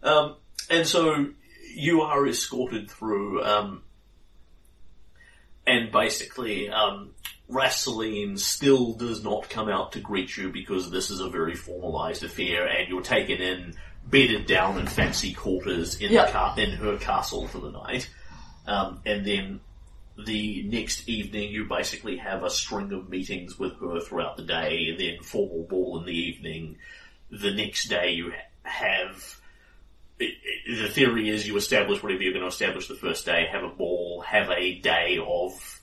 Um, 0.03 0.37
and 0.71 0.87
so 0.87 1.27
you 1.75 2.03
are 2.03 2.27
escorted 2.27 2.91
through, 2.91 3.43
um, 3.45 3.83
and 5.71 5.93
basically, 5.93 6.69
um, 6.69 7.11
Rasseline 7.49 8.37
still 8.37 8.93
does 8.95 9.23
not 9.25 9.49
come 9.51 9.69
out 9.69 9.93
to 9.93 10.01
greet 10.01 10.37
you 10.37 10.51
because 10.51 10.91
this 10.91 11.11
is 11.11 11.21
a 11.21 11.29
very 11.29 11.55
formalized 11.55 12.23
affair 12.23 12.67
and 12.67 12.89
you're 12.89 13.03
taken 13.03 13.39
in, 13.41 13.75
bedded 14.07 14.47
down 14.47 14.79
in 14.79 14.87
fancy 14.87 15.33
quarters 15.33 16.01
in, 16.01 16.13
Yeah. 16.13 16.27
the 16.27 16.33
ca- 16.33 16.55
in 16.57 16.71
her 16.73 16.97
castle 16.99 17.49
for 17.49 17.59
the 17.59 17.71
night. 17.73 18.09
Um, 18.67 19.01
and 19.05 19.25
then 19.27 19.61
the 20.25 20.63
next 20.65 21.09
evening 21.09 21.51
you 21.51 21.65
basically 21.65 22.19
have 22.19 22.45
a 22.45 22.51
string 22.51 22.93
of 22.93 23.09
meetings 23.09 23.59
with 23.59 23.79
her 23.81 24.01
throughout 24.01 24.37
the 24.37 24.45
day 24.45 24.89
and 24.91 25.01
then 25.01 25.23
formal 25.23 25.65
ball 25.69 25.99
in 25.99 26.07
the 26.07 26.13
evening. 26.17 26.77
The 27.31 27.53
next 27.53 27.89
day 27.89 28.13
you 28.13 28.31
ha- 28.31 28.37
have 28.71 29.40
it, 30.21 30.35
it, 30.67 30.83
the 30.83 30.89
theory 30.89 31.29
is 31.29 31.47
you 31.49 31.57
establish 31.57 32.03
whatever 32.03 32.23
you're 32.23 32.33
going 32.33 32.45
to 32.45 32.49
establish 32.49 32.87
the 32.89 32.95
first 32.95 33.25
day, 33.27 33.47
have 33.51 33.65
a 33.65 33.69
ball, 33.69 34.21
have 34.27 34.51
a 34.51 34.75
day 34.81 35.19
of 35.27 35.81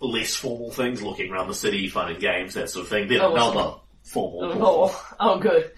less 0.00 0.34
formal 0.36 0.70
things, 0.70 1.02
looking 1.02 1.30
around 1.32 1.48
the 1.48 1.54
city, 1.54 1.88
fun 1.88 2.10
and 2.10 2.20
games, 2.20 2.54
that 2.54 2.70
sort 2.70 2.84
of 2.84 2.90
thing. 2.90 3.08
Then 3.08 3.20
Oh, 3.20 3.34
awesome. 3.36 3.56
another 3.58 3.76
formal 4.04 4.54
ball. 4.58 4.90
oh, 4.92 5.14
oh, 5.20 5.38
good. 5.38 5.70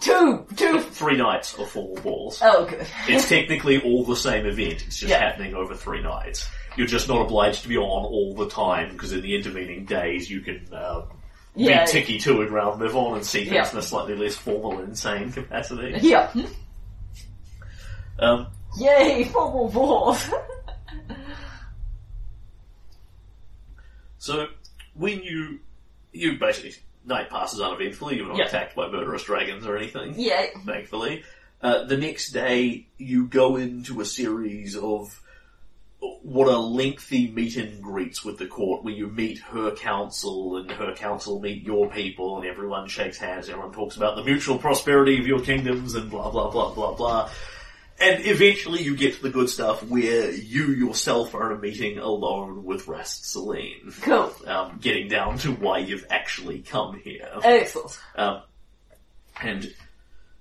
Two, 0.00 0.44
two. 0.56 0.84
Nights 1.16 1.54
of 1.58 1.70
formal 1.70 1.96
balls. 2.02 2.40
Oh, 2.42 2.64
good. 2.66 2.86
It's 3.08 3.28
technically 3.28 3.80
all 3.82 4.04
the 4.04 4.16
same 4.16 4.44
event. 4.46 4.82
It's 4.86 4.98
just 4.98 5.10
Yeah. 5.10 5.18
happening 5.20 5.54
over 5.54 5.74
three 5.74 6.02
nights. 6.02 6.48
You're 6.76 6.88
just 6.88 7.06
not 7.08 7.20
obliged 7.22 7.62
to 7.62 7.68
be 7.68 7.76
on 7.76 8.04
all 8.04 8.34
the 8.34 8.48
time 8.48 8.90
because 8.92 9.12
in 9.12 9.20
the 9.22 9.36
intervening 9.36 9.84
days 9.84 10.28
you 10.28 10.40
can 10.40 10.66
um, 10.72 11.04
Yeah. 11.54 11.84
be 11.84 11.92
ticky 11.92 12.18
to 12.20 12.40
around 12.40 12.80
move 12.80 12.96
on 12.96 13.14
and 13.16 13.24
see 13.24 13.40
things 13.44 13.52
Yeah. 13.54 13.70
in 13.70 13.78
a 13.78 13.82
slightly 13.82 14.16
less 14.16 14.34
formal, 14.34 14.80
insane 14.80 15.30
capacity. 15.30 15.96
Yeah. 16.00 16.28
Um, 18.18 18.46
Yay, 18.78 19.24
formal. 19.24 20.16
So 24.18 24.46
when 24.94 25.22
you 25.22 25.60
you 26.12 26.38
basically 26.38 26.74
night 27.04 27.28
passes 27.28 27.60
uneventfully, 27.60 28.16
you're 28.16 28.28
not 28.28 28.36
Yeah. 28.38 28.46
attacked 28.46 28.74
by 28.74 28.88
murderous 28.88 29.24
dragons 29.24 29.66
or 29.66 29.76
anything. 29.76 30.14
yeah. 30.16 30.46
Thankfully, 30.64 31.22
uh, 31.60 31.84
the 31.84 31.96
next 31.98 32.30
day 32.30 32.86
you 32.98 33.26
go 33.26 33.56
into 33.56 34.00
a 34.00 34.04
series 34.04 34.76
of 34.76 35.20
what 36.22 36.48
are 36.48 36.58
lengthy 36.58 37.28
meet 37.28 37.56
and 37.56 37.82
greets 37.82 38.24
with 38.24 38.38
the 38.38 38.46
court 38.46 38.84
where 38.84 38.92
you 38.94 39.08
meet 39.08 39.38
her 39.38 39.70
council 39.72 40.56
and 40.58 40.70
her 40.72 40.94
council 40.94 41.40
meet 41.40 41.62
your 41.62 41.90
people 41.90 42.36
and 42.38 42.46
everyone 42.46 42.86
shakes 42.88 43.18
hands, 43.18 43.48
everyone 43.48 43.72
talks 43.72 43.96
about 43.96 44.16
the 44.16 44.22
mutual 44.24 44.58
prosperity 44.58 45.18
of 45.18 45.26
your 45.26 45.40
kingdoms 45.40 45.94
and 45.94 46.10
blah 46.10 46.30
blah 46.30 46.50
blah 46.50 46.72
blah 46.72 46.94
blah. 46.94 47.30
And 48.00 48.26
eventually 48.26 48.82
you 48.82 48.96
get 48.96 49.14
to 49.14 49.22
the 49.22 49.30
good 49.30 49.48
stuff 49.48 49.82
where 49.84 50.30
you 50.30 50.66
yourself 50.72 51.34
are 51.34 51.52
in 51.52 51.58
a 51.58 51.60
meeting 51.60 51.98
alone 51.98 52.64
with 52.64 52.88
Rast 52.88 53.30
Celine. 53.30 53.92
Cool. 54.02 54.32
Um, 54.46 54.78
getting 54.80 55.08
down 55.08 55.38
to 55.38 55.52
why 55.52 55.78
you've 55.78 56.06
actually 56.10 56.60
come 56.60 57.00
here. 57.02 57.28
Excellent. 57.42 57.98
Um, 58.16 58.42
and 59.40 59.72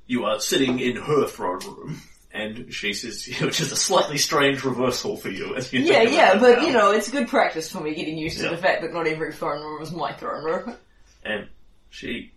you 0.07 0.25
are 0.25 0.39
sitting 0.39 0.79
in 0.79 0.95
her 0.95 1.27
throne 1.27 1.59
room, 1.59 2.01
and 2.33 2.73
she 2.73 2.93
says, 2.93 3.25
which 3.41 3.61
is 3.61 3.71
a 3.71 3.75
slightly 3.75 4.17
strange 4.17 4.63
reversal 4.63 5.15
for 5.15 5.29
you. 5.29 5.55
As 5.55 5.71
you 5.71 5.81
Yeah, 5.81 6.01
yeah, 6.01 6.39
but 6.39 6.57
now. 6.59 6.65
you 6.65 6.73
know, 6.73 6.91
it's 6.91 7.09
good 7.09 7.27
practice 7.27 7.71
for 7.71 7.81
me 7.81 7.93
getting 7.93 8.17
used 8.17 8.39
to 8.39 8.49
the 8.49 8.57
fact 8.57 8.81
that 8.81 8.93
not 8.93 9.07
every 9.07 9.31
throne 9.31 9.61
room 9.61 9.81
is 9.81 9.91
my 9.91 10.11
throne 10.13 10.43
room. 10.43 10.75
And 11.23 11.47
she 11.89 12.33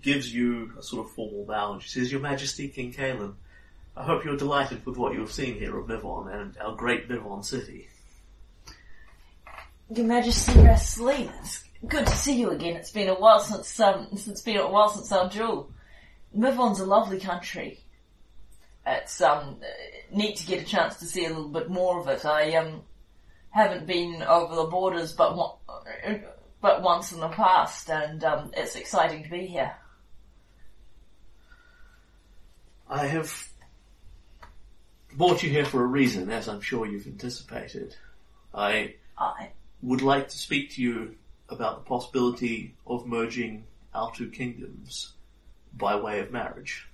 gives 0.00 0.32
you 0.34 0.72
a 0.78 0.82
sort 0.82 1.06
of 1.06 1.12
formal 1.12 1.44
bow, 1.44 1.74
and 1.74 1.82
she 1.82 1.88
says, 1.88 2.10
Your 2.10 2.20
Majesty, 2.20 2.68
King 2.68 2.92
Kalen, 2.92 3.34
I 3.96 4.02
hope 4.02 4.24
you're 4.24 4.36
delighted 4.36 4.84
with 4.84 4.96
what 4.96 5.14
you 5.14 5.20
have 5.20 5.30
seen 5.30 5.54
here 5.54 5.78
of 5.78 5.86
Mivon 5.86 6.34
and 6.34 6.58
our 6.58 6.74
great 6.74 7.08
Mivon 7.08 7.44
city. 7.44 7.88
Your 9.94 10.06
Majesty, 10.06 10.52
Rasselina, 10.52 11.32
it's 11.40 11.64
good 11.86 12.06
to 12.06 12.16
see 12.16 12.40
you 12.40 12.50
again. 12.50 12.74
It's 12.74 12.90
been 12.90 13.08
a 13.08 13.14
while 13.14 13.38
since 13.38 13.78
um, 13.78 14.08
it's 14.10 14.42
been 14.42 14.56
a 14.56 14.68
while 14.68 14.88
since 14.88 15.12
our 15.12 15.28
duel. 15.28 15.70
Mivon's 16.36 16.80
a 16.80 16.86
lovely 16.86 17.20
country. 17.20 17.78
It's 18.86 19.20
um 19.20 19.60
neat 20.10 20.36
to 20.36 20.46
get 20.46 20.62
a 20.62 20.66
chance 20.66 20.96
to 20.96 21.06
see 21.06 21.24
a 21.26 21.28
little 21.28 21.48
bit 21.48 21.70
more 21.70 22.00
of 22.00 22.08
it. 22.08 22.24
I 22.24 22.56
um 22.56 22.82
haven't 23.50 23.86
been 23.86 24.22
over 24.22 24.56
the 24.56 24.64
borders, 24.64 25.12
but 25.12 25.36
one, 25.36 26.24
but 26.60 26.82
once 26.82 27.12
in 27.12 27.20
the 27.20 27.28
past, 27.28 27.88
and 27.88 28.24
um, 28.24 28.50
it's 28.56 28.74
exciting 28.74 29.22
to 29.22 29.30
be 29.30 29.46
here. 29.46 29.76
I 32.88 33.06
have 33.06 33.53
brought 35.16 35.42
you 35.42 35.50
here 35.50 35.64
for 35.64 35.82
a 35.82 35.86
reason, 35.86 36.30
as 36.30 36.48
I'm 36.48 36.60
sure 36.60 36.86
you've 36.86 37.06
anticipated. 37.06 37.96
I 38.52 38.94
I 39.16 39.50
would 39.82 40.02
like 40.02 40.28
to 40.28 40.36
speak 40.36 40.72
to 40.72 40.82
you 40.82 41.16
about 41.48 41.84
the 41.84 41.88
possibility 41.88 42.74
of 42.86 43.06
merging 43.06 43.64
our 43.94 44.12
two 44.12 44.30
kingdoms 44.30 45.12
by 45.72 45.96
way 45.96 46.20
of 46.20 46.32
marriage. 46.32 46.88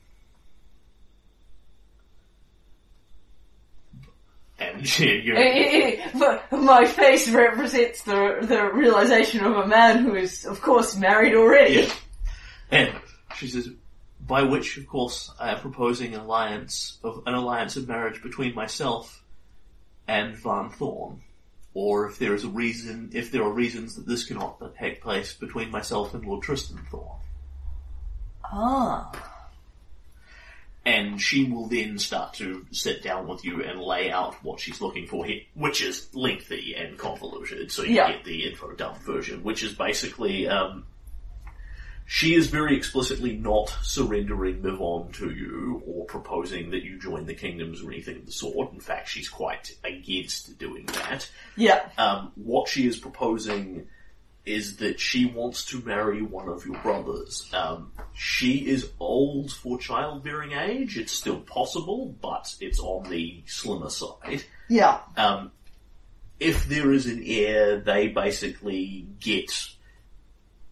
And 4.58 4.98
you, 4.98 5.34
eh, 5.34 5.40
eh, 5.40 5.96
eh, 6.04 6.10
But 6.18 6.52
my 6.52 6.84
face 6.84 7.30
represents 7.30 8.02
the 8.02 8.38
the 8.42 8.70
realization 8.72 9.44
of 9.44 9.56
a 9.56 9.66
man 9.66 10.04
who 10.04 10.14
is, 10.14 10.44
of 10.44 10.60
course, 10.60 10.96
married 10.96 11.34
already. 11.34 11.74
Yeah. 11.74 11.92
And 12.70 12.94
she 13.36 13.48
says, 13.48 13.70
by 14.30 14.44
which, 14.44 14.76
of 14.76 14.86
course, 14.86 15.28
I 15.40 15.50
am 15.50 15.58
proposing 15.58 16.14
an 16.14 16.20
alliance 16.20 16.98
of 17.02 17.24
an 17.26 17.34
alliance 17.34 17.76
of 17.76 17.88
marriage 17.88 18.22
between 18.22 18.54
myself 18.54 19.24
and 20.06 20.36
Van 20.36 20.70
Thorn. 20.70 21.20
Or 21.74 22.06
if 22.08 22.20
there 22.20 22.32
is 22.34 22.44
a 22.44 22.48
reason, 22.48 23.10
if 23.12 23.32
there 23.32 23.42
are 23.42 23.50
reasons 23.52 23.96
that 23.96 24.06
this 24.06 24.24
cannot 24.24 24.62
take 24.78 25.02
place 25.02 25.34
between 25.34 25.72
myself 25.72 26.14
and 26.14 26.24
Lord 26.24 26.42
Tristan 26.44 26.78
Thorn. 26.92 27.18
Ah, 28.44 29.10
And 30.86 31.20
she 31.20 31.44
will 31.44 31.66
then 31.66 31.98
start 31.98 32.34
to 32.34 32.64
sit 32.70 33.02
down 33.02 33.26
with 33.26 33.44
you 33.44 33.62
and 33.64 33.80
lay 33.80 34.12
out 34.12 34.34
what 34.44 34.60
she's 34.60 34.80
looking 34.80 35.06
for 35.08 35.24
here, 35.24 35.42
which 35.54 35.82
is 35.82 36.08
lengthy 36.14 36.74
and 36.76 36.96
convoluted. 36.96 37.70
So 37.72 37.82
you 37.82 37.96
Yeah. 37.96 38.12
get 38.12 38.24
the 38.24 38.44
info 38.48 38.72
dump 38.72 38.98
version, 38.98 39.42
which 39.42 39.62
is 39.64 39.74
basically, 39.74 40.46
um, 40.48 40.86
she 42.12 42.34
is 42.34 42.48
very 42.48 42.76
explicitly 42.76 43.36
not 43.36 43.68
surrendering 43.82 44.60
Mivon 44.60 45.12
to 45.12 45.30
you 45.30 45.80
or 45.86 46.04
proposing 46.06 46.70
that 46.70 46.82
you 46.82 46.98
join 46.98 47.24
the 47.24 47.34
kingdoms 47.34 47.84
or 47.84 47.92
anything 47.92 48.16
of 48.16 48.26
the 48.26 48.32
sort. 48.32 48.72
In 48.72 48.80
fact, 48.80 49.08
she's 49.08 49.28
quite 49.28 49.70
against 49.84 50.58
doing 50.58 50.86
that. 50.86 51.30
yeah, 51.56 51.88
Um, 51.98 52.32
what 52.34 52.66
she 52.68 52.88
is 52.88 52.96
proposing 52.98 53.86
is 54.44 54.78
that 54.78 54.98
she 54.98 55.24
wants 55.26 55.66
to 55.66 55.80
marry 55.82 56.20
one 56.20 56.48
of 56.48 56.66
your 56.66 56.76
brothers. 56.78 57.48
Um, 57.54 57.92
she 58.12 58.66
is 58.68 58.90
old 58.98 59.52
for 59.52 59.78
childbearing 59.78 60.50
age. 60.50 60.98
It's 60.98 61.12
still 61.12 61.38
possible, 61.38 62.12
but 62.20 62.52
it's 62.60 62.80
on 62.80 63.08
the 63.08 63.44
slimmer 63.46 63.88
side. 63.90 64.42
yeah, 64.68 64.98
Um, 65.16 65.52
if 66.40 66.66
there 66.66 66.90
is 66.92 67.06
an 67.06 67.22
heir, 67.24 67.78
they 67.78 68.08
basically 68.08 69.06
get 69.20 69.52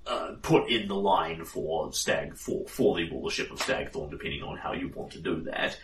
uh, 0.08 0.32
put 0.42 0.70
in 0.70 0.88
the 0.88 0.94
line 0.94 1.44
for 1.44 1.92
Stag 1.92 2.36
for 2.36 2.66
for 2.66 2.96
the 2.96 3.10
rulership 3.10 3.50
of 3.50 3.58
Stagthorn, 3.58 4.10
depending 4.10 4.42
on 4.42 4.56
how 4.56 4.72
you 4.72 4.88
want 4.88 5.12
to 5.12 5.20
do 5.20 5.42
that. 5.42 5.78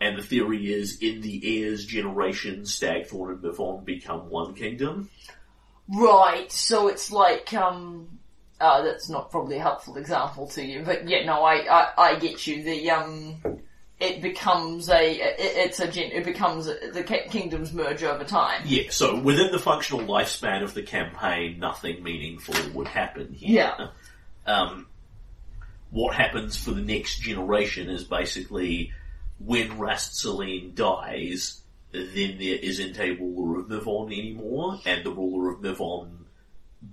And 0.00 0.16
the 0.16 0.22
theory 0.22 0.72
is, 0.72 0.98
in 1.02 1.20
the 1.20 1.40
heir's 1.44 1.84
generation, 1.84 2.62
Stagthorn 2.62 3.30
and 3.30 3.42
Mivon 3.42 3.84
become 3.84 4.30
one 4.30 4.54
kingdom. 4.54 5.10
right. 5.88 6.50
So 6.50 6.88
it's 6.88 7.10
like 7.10 7.52
um, 7.52 8.18
uh, 8.60 8.82
that's 8.82 9.08
not 9.08 9.30
probably 9.30 9.56
a 9.56 9.62
helpful 9.62 9.96
example 9.96 10.46
to 10.48 10.64
you, 10.64 10.82
but 10.84 11.08
yeah, 11.08 11.24
no, 11.24 11.42
I 11.42 11.66
I, 11.70 11.92
I 11.96 12.18
get 12.18 12.46
you. 12.46 12.62
The 12.62 12.90
um, 12.90 13.36
it 14.00 14.22
becomes 14.22 14.88
a 14.88 15.12
it, 15.12 15.36
it's 15.38 15.78
a 15.78 15.88
gen, 15.88 16.10
it 16.10 16.24
becomes 16.24 16.66
the 16.66 17.04
kingdoms 17.30 17.72
merge 17.72 18.02
over 18.02 18.24
time. 18.24 18.62
Yeah, 18.64 18.84
so 18.90 19.20
within 19.20 19.52
the 19.52 19.58
functional 19.58 20.06
lifespan 20.06 20.62
of 20.62 20.74
the 20.74 20.82
campaign, 20.82 21.58
nothing 21.58 22.02
meaningful 22.02 22.54
would 22.72 22.88
happen 22.88 23.32
here. 23.34 23.74
Yeah. 23.78 23.88
Um, 24.46 24.86
what 25.90 26.14
happens 26.14 26.56
for 26.56 26.70
the 26.70 26.80
next 26.80 27.20
generation 27.20 27.90
is 27.90 28.04
basically 28.04 28.92
when 29.38 29.70
Rastceline 29.78 30.74
dies, 30.74 31.60
then 31.92 32.38
there 32.38 32.58
isn't 32.58 32.98
a 32.98 33.12
ruler 33.12 33.60
of 33.60 33.66
Mivon 33.66 34.06
anymore, 34.06 34.78
and 34.86 35.04
the 35.04 35.10
ruler 35.10 35.50
of 35.50 35.60
Mivon 35.60 36.19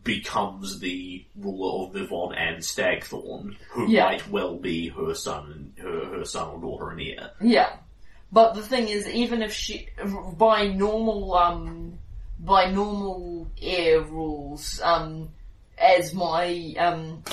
becomes 0.03 0.79
the 0.79 1.25
ruler 1.35 1.85
of 1.87 1.93
Mivon 1.93 2.35
and 2.37 2.57
Stagthorn, 2.63 3.55
who 3.71 3.87
Yeah. 3.87 4.05
might 4.05 4.29
well 4.29 4.55
be 4.57 4.89
her 4.89 5.13
son, 5.13 5.73
her, 5.81 6.05
her 6.17 6.25
son 6.25 6.49
or 6.49 6.59
daughter 6.61 6.89
and 6.91 7.01
heir. 7.01 7.31
Yeah. 7.41 7.73
But 8.31 8.53
the 8.55 8.61
thing 8.61 8.89
is, 8.89 9.07
even 9.07 9.41
if 9.41 9.53
she, 9.53 9.87
by 10.37 10.67
normal, 10.67 11.33
um, 11.35 11.99
by 12.39 12.69
normal 12.69 13.49
air 13.61 14.01
rules, 14.01 14.81
um, 14.81 15.29
as 15.77 16.13
my, 16.13 16.73
um, 16.77 17.23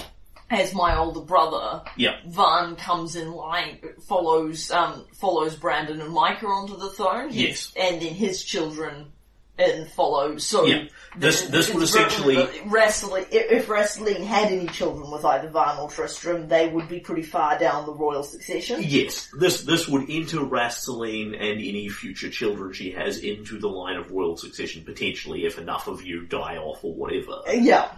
as 0.50 0.72
my 0.74 0.96
older 0.96 1.20
brother, 1.20 1.82
Yeah. 1.96 2.18
Van 2.26 2.76
comes 2.76 3.16
in 3.16 3.32
line, 3.32 3.78
follows, 4.06 4.70
um, 4.70 5.04
follows 5.14 5.56
Brandon 5.56 6.00
and 6.00 6.12
Micah 6.12 6.46
onto 6.46 6.76
the 6.76 6.90
throne. 6.90 7.30
Yes. 7.32 7.72
And 7.76 8.00
then 8.00 8.14
his 8.14 8.44
children 8.44 9.10
and 9.58 9.90
follow. 9.90 10.36
So, 10.38 10.64
Yeah. 10.64 10.84
This- 11.16 11.42
this 11.42 11.72
would 11.72 11.82
essentially- 11.82 12.46
wrestling. 12.66 13.26
If 13.30 13.68
wrestling 13.68 14.24
had 14.24 14.50
any 14.50 14.66
children 14.66 15.10
with 15.10 15.24
either 15.24 15.48
Van 15.48 15.78
or 15.78 15.88
Tristram, 15.88 16.48
they 16.48 16.68
would 16.68 16.88
be 16.88 17.00
pretty 17.00 17.22
far 17.22 17.58
down 17.58 17.86
the 17.86 17.92
royal 17.92 18.22
succession. 18.22 18.82
Yes, 18.82 19.28
this 19.38 19.62
this 19.62 19.88
would 19.88 20.10
enter 20.10 20.38
Rasteline 20.38 21.34
and 21.34 21.60
any 21.60 21.88
future 21.88 22.30
children 22.30 22.72
she 22.72 22.90
has 22.92 23.18
into 23.18 23.58
the 23.58 23.68
line 23.68 23.96
of 23.96 24.10
royal 24.10 24.36
succession 24.36 24.82
potentially 24.84 25.44
if 25.46 25.58
enough 25.58 25.86
of 25.88 26.02
you 26.02 26.22
die 26.26 26.56
off 26.56 26.82
or 26.82 26.94
whatever. 26.94 27.42
Yeah. 27.52 27.88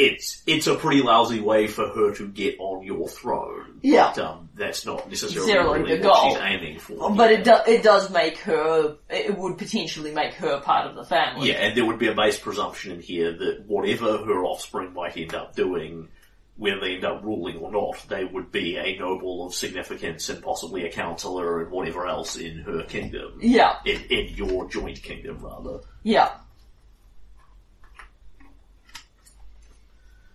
It's 0.00 0.42
it's 0.46 0.66
a 0.66 0.74
pretty 0.74 1.02
lousy 1.02 1.40
way 1.40 1.66
for 1.66 1.88
her 1.88 2.14
to 2.14 2.28
get 2.28 2.56
on 2.58 2.82
your 2.84 3.08
throne. 3.08 3.80
Yeah. 3.82 4.12
But, 4.14 4.24
um, 4.24 4.48
that's 4.54 4.84
not 4.86 5.08
necessarily 5.08 5.46
Necessarily 5.52 5.82
really 5.82 5.96
the 6.02 6.08
what 6.08 6.14
goal. 6.22 6.30
she's 6.30 6.38
aiming 6.42 6.78
for. 6.78 7.14
But 7.14 7.32
it, 7.32 7.44
do, 7.44 7.54
it 7.66 7.82
does 7.82 8.10
make 8.10 8.38
her, 8.38 8.96
it 9.08 9.36
would 9.38 9.56
potentially 9.58 10.12
make 10.12 10.34
her 10.34 10.60
part 10.60 10.86
of 10.86 10.96
the 10.96 11.04
family. 11.04 11.48
Yeah, 11.48 11.54
and 11.54 11.76
there 11.76 11.86
would 11.86 11.98
be 11.98 12.08
a 12.08 12.14
base 12.14 12.38
presumption 12.38 12.92
in 12.92 13.00
here 13.00 13.32
that 13.32 13.64
whatever 13.66 14.18
her 14.18 14.44
offspring 14.44 14.92
might 14.92 15.16
end 15.16 15.34
up 15.34 15.56
doing, 15.56 16.08
whether 16.56 16.78
they 16.80 16.96
end 16.96 17.04
up 17.06 17.22
ruling 17.24 17.56
or 17.56 17.72
not, 17.72 18.04
they 18.08 18.24
would 18.24 18.52
be 18.52 18.76
a 18.76 18.98
noble 18.98 19.46
of 19.46 19.54
significance 19.54 20.28
and 20.28 20.42
possibly 20.42 20.84
a 20.84 20.90
councillor 20.92 21.62
and 21.62 21.70
whatever 21.70 22.06
else 22.06 22.36
in 22.36 22.58
her 22.58 22.82
kingdom. 22.82 23.38
Yeah, 23.40 23.76
In, 23.86 24.02
in 24.10 24.34
your 24.34 24.68
joint 24.68 25.02
kingdom, 25.02 25.38
rather. 25.40 25.80
yeah. 26.02 26.32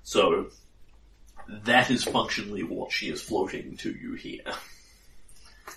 So, 0.05 0.51
that 1.63 1.89
is 1.89 2.03
functionally 2.03 2.61
what 2.61 2.91
she 2.91 3.09
is 3.09 3.21
floating 3.21 3.75
to 3.77 3.89
you 3.91 4.13
here. 4.13 4.43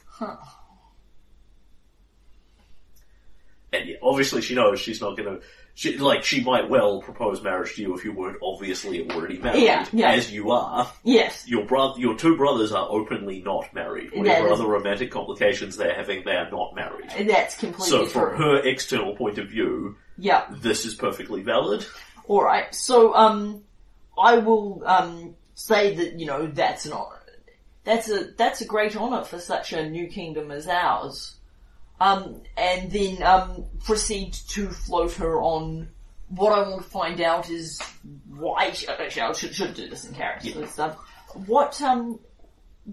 Huh. 0.07 0.37
and 3.73 3.89
yeah, 3.89 3.97
obviously 4.03 4.41
she 4.43 4.55
knows 4.55 4.81
she's 4.81 5.01
not 5.01 5.17
gonna, 5.17 5.39
she, 5.75 5.97
like, 5.99 6.25
she 6.25 6.43
might 6.43 6.69
well 6.69 7.01
propose 7.01 7.43
marriage 7.43 7.75
to 7.77 7.83
you 7.83 7.95
if 7.97 8.05
you 8.05 8.13
weren't 8.13 8.39
obviously 8.43 9.09
already 9.11 9.39
married, 9.39 9.63
Yeah, 9.63 9.87
yeah. 9.93 10.11
as 10.13 10.31
you 10.33 10.51
are. 10.51 10.91
Yes. 11.05 11.45
Your 11.47 11.65
brother, 11.67 11.99
your 12.01 12.17
two 12.17 12.37
brothers 12.37 12.73
are 12.73 12.89
openly 12.91 13.41
not 13.43 13.73
married. 13.75 14.11
Whatever 14.15 14.49
other 14.49 14.67
romantic 14.67 15.11
complications 15.11 15.77
they're 15.77 15.95
having, 15.95 16.25
they 16.25 16.33
are 16.37 16.51
not 16.51 16.75
married. 16.75 17.07
And 17.17 17.31
that's 17.31 17.57
completely 17.57 17.87
So 17.91 17.99
true. 18.01 18.09
from 18.09 18.37
her 18.39 18.57
external 18.67 19.15
point 19.17 19.39
of 19.39 19.49
view, 19.49 19.97
Yeah. 20.19 20.47
this 20.51 20.85
is 20.85 20.95
perfectly 20.95 21.43
valid. 21.43 21.87
Alright, 22.29 22.75
so, 22.75 23.15
um, 23.15 23.63
I 24.19 24.39
will, 24.39 24.83
um, 24.85 25.35
say 25.55 25.95
that, 25.97 26.19
you 26.19 26.27
know, 26.27 26.47
that's 26.47 26.87
not, 26.87 27.11
that's 27.85 28.09
a, 28.11 28.31
that's 28.37 28.61
a 28.61 28.65
great 28.65 28.97
honour 28.97 29.25
for 29.25 29.39
such 29.39 29.73
a 29.73 29.89
new 29.89 30.07
kingdom 30.07 30.51
as 30.51 30.69
ours. 30.69 31.35
Um, 32.01 32.43
and 32.57 32.91
then, 32.93 33.23
um, 33.23 33.65
proceed 33.85 34.35
to 34.51 34.69
float 34.69 35.15
her 35.15 35.41
on 35.41 35.89
what 36.29 36.53
I 36.53 36.69
want 36.69 36.83
to 36.83 36.89
find 36.89 37.21
out 37.21 37.51
is 37.51 37.81
why, 38.29 38.71
she, 38.73 38.87
actually 38.87 39.23
I 39.23 39.33
should, 39.33 39.55
should 39.55 39.75
do 39.75 39.89
this 39.89 40.05
in 40.05 40.15
character. 40.15 40.49
Yeah. 40.51 40.67
So, 40.67 40.97
what, 41.47 41.81
um, 41.83 42.21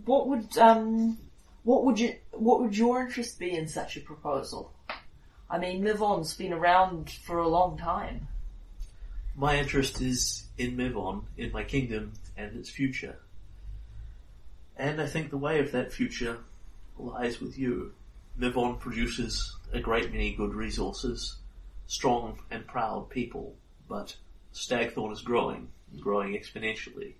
what 0.05 0.27
would, 0.27 0.57
um, 0.57 1.17
what 1.63 1.85
would 1.85 1.99
you, 1.99 2.15
what 2.31 2.61
would 2.61 2.77
your 2.77 3.01
interest 3.01 3.37
be 3.37 3.51
in 3.51 3.67
such 3.67 3.97
a 3.97 3.99
proposal? 3.99 4.73
I 5.49 5.59
mean, 5.59 5.83
Mivon's 5.83 6.33
been 6.33 6.53
around 6.53 7.11
for 7.11 7.37
a 7.37 7.47
long 7.47 7.77
time. 7.77 8.27
My 9.37 9.57
interest 9.57 9.99
is 9.99 10.45
in 10.57 10.77
Mivon, 10.77 11.23
in 11.37 11.51
my 11.51 11.65
kingdom, 11.65 12.13
and 12.37 12.55
its 12.55 12.69
future. 12.69 13.19
And 14.77 15.01
I 15.01 15.07
think 15.07 15.29
the 15.29 15.37
way 15.37 15.59
of 15.59 15.73
that 15.73 15.91
future 15.91 16.37
lies 16.97 17.41
with 17.41 17.57
you. 17.57 17.93
Mivon 18.39 18.79
produces 18.79 19.55
a 19.73 19.79
great 19.79 20.11
many 20.11 20.33
good 20.33 20.53
resources, 20.53 21.35
strong 21.87 22.39
and 22.49 22.65
proud 22.65 23.09
people, 23.09 23.55
but 23.89 24.15
Stagthorn 24.53 25.11
is 25.11 25.21
growing, 25.21 25.69
growing 25.99 26.33
exponentially. 26.33 27.13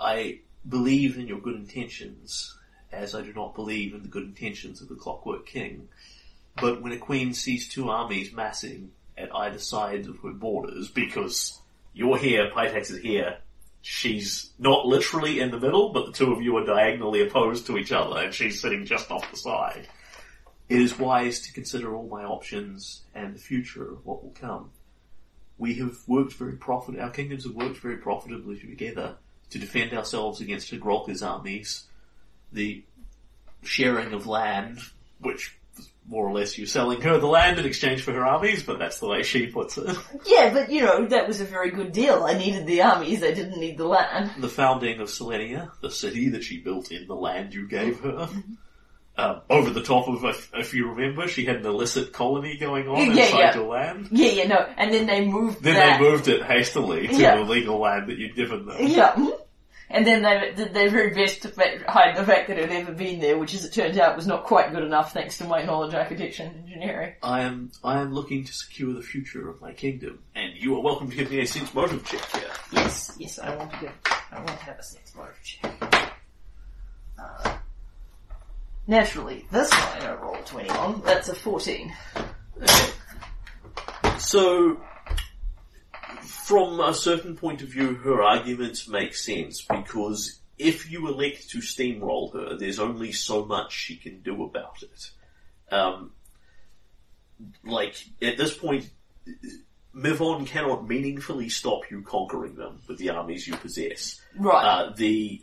I 0.00 0.40
believe 0.66 1.18
in 1.18 1.26
your 1.26 1.38
good 1.38 1.56
intentions, 1.56 2.56
as 2.90 3.14
I 3.14 3.20
do 3.20 3.32
not 3.34 3.54
believe 3.54 3.94
in 3.94 4.02
the 4.02 4.08
good 4.08 4.24
intentions 4.24 4.80
of 4.80 4.88
the 4.88 4.94
Clockwork 4.94 5.44
King. 5.46 5.88
But 6.58 6.80
when 6.80 6.92
a 6.92 6.98
queen 6.98 7.34
sees 7.34 7.68
two 7.68 7.90
armies 7.90 8.32
massing 8.32 8.92
at 9.16 9.34
either 9.34 9.58
side 9.58 10.06
of 10.06 10.18
her 10.20 10.32
borders, 10.32 10.88
because 10.88 11.60
You're 11.92 12.18
here, 12.18 12.50
Pitax 12.50 12.90
is 12.90 12.98
here. 13.00 13.38
She's 13.80 14.50
not 14.58 14.86
literally 14.86 15.40
in 15.40 15.50
the 15.50 15.60
middle, 15.60 15.92
but 15.92 16.06
the 16.06 16.12
two 16.12 16.32
of 16.32 16.42
you 16.42 16.56
are 16.56 16.64
diagonally 16.66 17.22
opposed 17.22 17.66
to 17.66 17.78
each 17.78 17.92
other, 17.92 18.18
and 18.18 18.34
she's 18.34 18.60
sitting 18.60 18.84
just 18.84 19.10
off 19.10 19.30
the 19.30 19.36
side. 19.36 19.86
it 20.68 20.80
is 20.80 20.98
wise 20.98 21.40
to 21.42 21.52
consider 21.52 21.94
all 21.94 22.08
my 22.08 22.24
options 22.24 23.02
and 23.14 23.34
the 23.34 23.38
future 23.38 23.92
of 23.92 24.04
what 24.04 24.22
will 24.24 24.32
come. 24.32 24.70
We 25.58 25.74
have 25.74 25.96
worked 26.08 26.32
very 26.32 26.56
profit. 26.56 26.98
Our 26.98 27.10
kingdoms 27.10 27.44
have 27.44 27.54
worked 27.54 27.76
very 27.78 27.98
profitably 27.98 28.58
together 28.58 29.16
to 29.50 29.58
defend 29.58 29.92
ourselves 29.92 30.40
against 30.40 30.70
Hargulka's 30.72 31.22
armies. 31.22 31.84
The 32.52 32.82
sharing 33.62 34.12
of 34.14 34.26
land, 34.26 34.80
which 35.20 35.56
more 36.06 36.26
or 36.28 36.32
less 36.32 36.58
you're 36.58 36.66
selling 36.66 37.00
her 37.00 37.18
the 37.18 37.26
land 37.26 37.58
in 37.58 37.64
exchange 37.64 38.02
for 38.02 38.12
her 38.12 38.24
armies, 38.24 38.62
but 38.62 38.78
that's 38.78 39.00
the 39.00 39.08
way 39.08 39.22
she 39.22 39.46
puts 39.46 39.78
it. 39.78 39.96
Yeah, 40.26 40.52
but 40.52 40.70
you 40.70 40.82
know, 40.82 41.06
that 41.06 41.26
was 41.26 41.40
a 41.40 41.44
very 41.44 41.70
good 41.70 41.92
deal. 41.92 42.24
I 42.24 42.36
needed 42.36 42.66
the 42.66 42.82
armies, 42.82 43.22
I 43.22 43.32
didn't 43.32 43.58
need 43.58 43.78
the 43.78 43.86
land. 43.86 44.30
the 44.38 44.48
founding 44.48 45.00
of 45.00 45.08
Selenia, 45.08 45.70
the 45.80 45.90
city 45.90 46.28
that 46.30 46.44
she 46.44 46.58
built 46.58 46.90
in 46.92 47.06
the 47.06 47.14
land 47.14 47.54
you 47.54 47.66
gave 47.68 48.00
her. 48.00 48.28
Um, 49.16 49.42
over 49.48 49.70
the 49.70 49.82
top 49.84 50.08
of, 50.08 50.24
if, 50.24 50.50
if 50.54 50.74
you 50.74 50.88
remember, 50.90 51.28
she 51.28 51.44
had 51.44 51.56
an 51.56 51.66
illicit 51.66 52.12
colony 52.12 52.56
going 52.58 52.88
on 52.88 52.96
Yeah, 52.96 53.24
inside 53.26 53.38
yeah. 53.38 53.54
your 53.54 53.66
land. 53.68 54.08
Yeah, 54.10 54.28
yeah, 54.30 54.48
no, 54.48 54.56
and 54.76 54.92
then 54.92 55.06
they 55.06 55.24
moved 55.24 55.62
Then 55.62 55.74
that. 55.74 56.00
they 56.00 56.04
moved 56.10 56.26
it 56.26 56.42
hastily 56.42 57.06
to 57.06 57.14
Yeah. 57.14 57.36
the 57.36 57.42
legal 57.44 57.78
land 57.78 58.08
that 58.08 58.18
you'd 58.18 58.34
given 58.34 58.66
them. 58.66 58.76
Yeah. 58.80 59.14
And 59.90 60.06
then 60.06 60.22
they 60.22 60.52
did 60.56 60.72
their 60.72 60.88
very 60.90 61.10
best 61.10 61.42
to 61.42 61.48
hide 61.86 62.16
the 62.16 62.24
fact 62.24 62.48
that 62.48 62.58
it 62.58 62.70
had 62.70 62.82
ever 62.82 62.92
been 62.92 63.20
there, 63.20 63.38
which 63.38 63.54
as 63.54 63.64
it 63.64 63.72
turned 63.72 63.98
out 63.98 64.16
was 64.16 64.26
not 64.26 64.44
quite 64.44 64.72
good 64.72 64.82
enough 64.82 65.12
thanks 65.12 65.38
to 65.38 65.44
my 65.44 65.62
knowledge 65.62 65.92
of 65.92 66.00
architecture 66.00 66.44
and 66.44 66.64
engineering. 66.64 67.14
I 67.22 67.42
am, 67.42 67.70
I 67.82 68.00
am 68.00 68.14
looking 68.14 68.44
to 68.44 68.52
secure 68.52 68.92
the 68.94 69.02
future 69.02 69.48
of 69.48 69.60
my 69.60 69.72
kingdom. 69.72 70.20
And 70.34 70.54
you 70.56 70.74
are 70.76 70.80
welcome 70.80 71.10
to 71.10 71.16
give 71.16 71.30
me 71.30 71.40
a 71.40 71.46
sense 71.46 71.72
motive 71.74 72.04
check 72.04 72.24
here. 72.32 72.50
Yes, 72.72 73.14
yes, 73.18 73.38
I 73.38 73.54
want 73.56 73.72
to 73.72 73.80
give, 73.80 73.92
I 74.32 74.38
want 74.38 74.48
to 74.48 74.64
have 74.64 74.78
a 74.78 74.82
sex 74.82 75.14
motive 75.14 75.40
check. 75.42 76.12
Uh, 77.18 77.56
naturally, 78.86 79.46
this 79.52 79.70
one 79.70 79.82
I 79.82 79.98
don't 80.00 80.20
roll 80.20 80.36
20 80.44 80.70
on. 80.70 81.02
That's 81.04 81.28
a 81.28 81.34
14. 81.34 81.92
So, 84.18 84.80
from 86.20 86.80
a 86.80 86.94
certain 86.94 87.36
point 87.36 87.62
of 87.62 87.68
view, 87.68 87.94
her 87.94 88.22
arguments 88.22 88.88
make 88.88 89.14
sense 89.14 89.62
because 89.62 90.40
if 90.58 90.90
you 90.90 91.08
elect 91.08 91.50
to 91.50 91.58
steamroll 91.58 92.32
her, 92.34 92.56
there's 92.56 92.78
only 92.78 93.12
so 93.12 93.44
much 93.44 93.72
she 93.72 93.96
can 93.96 94.20
do 94.20 94.44
about 94.44 94.82
it. 94.82 95.10
Um, 95.72 96.12
like, 97.64 97.96
at 98.22 98.36
this 98.36 98.56
point, 98.56 98.88
Mivon 99.94 100.46
cannot 100.46 100.88
meaningfully 100.88 101.48
stop 101.48 101.90
you 101.90 102.02
conquering 102.02 102.56
them 102.56 102.80
with 102.88 102.98
the 102.98 103.10
armies 103.10 103.46
you 103.46 103.56
possess. 103.56 104.20
Right. 104.36 104.64
Uh, 104.64 104.92
the 104.94 105.42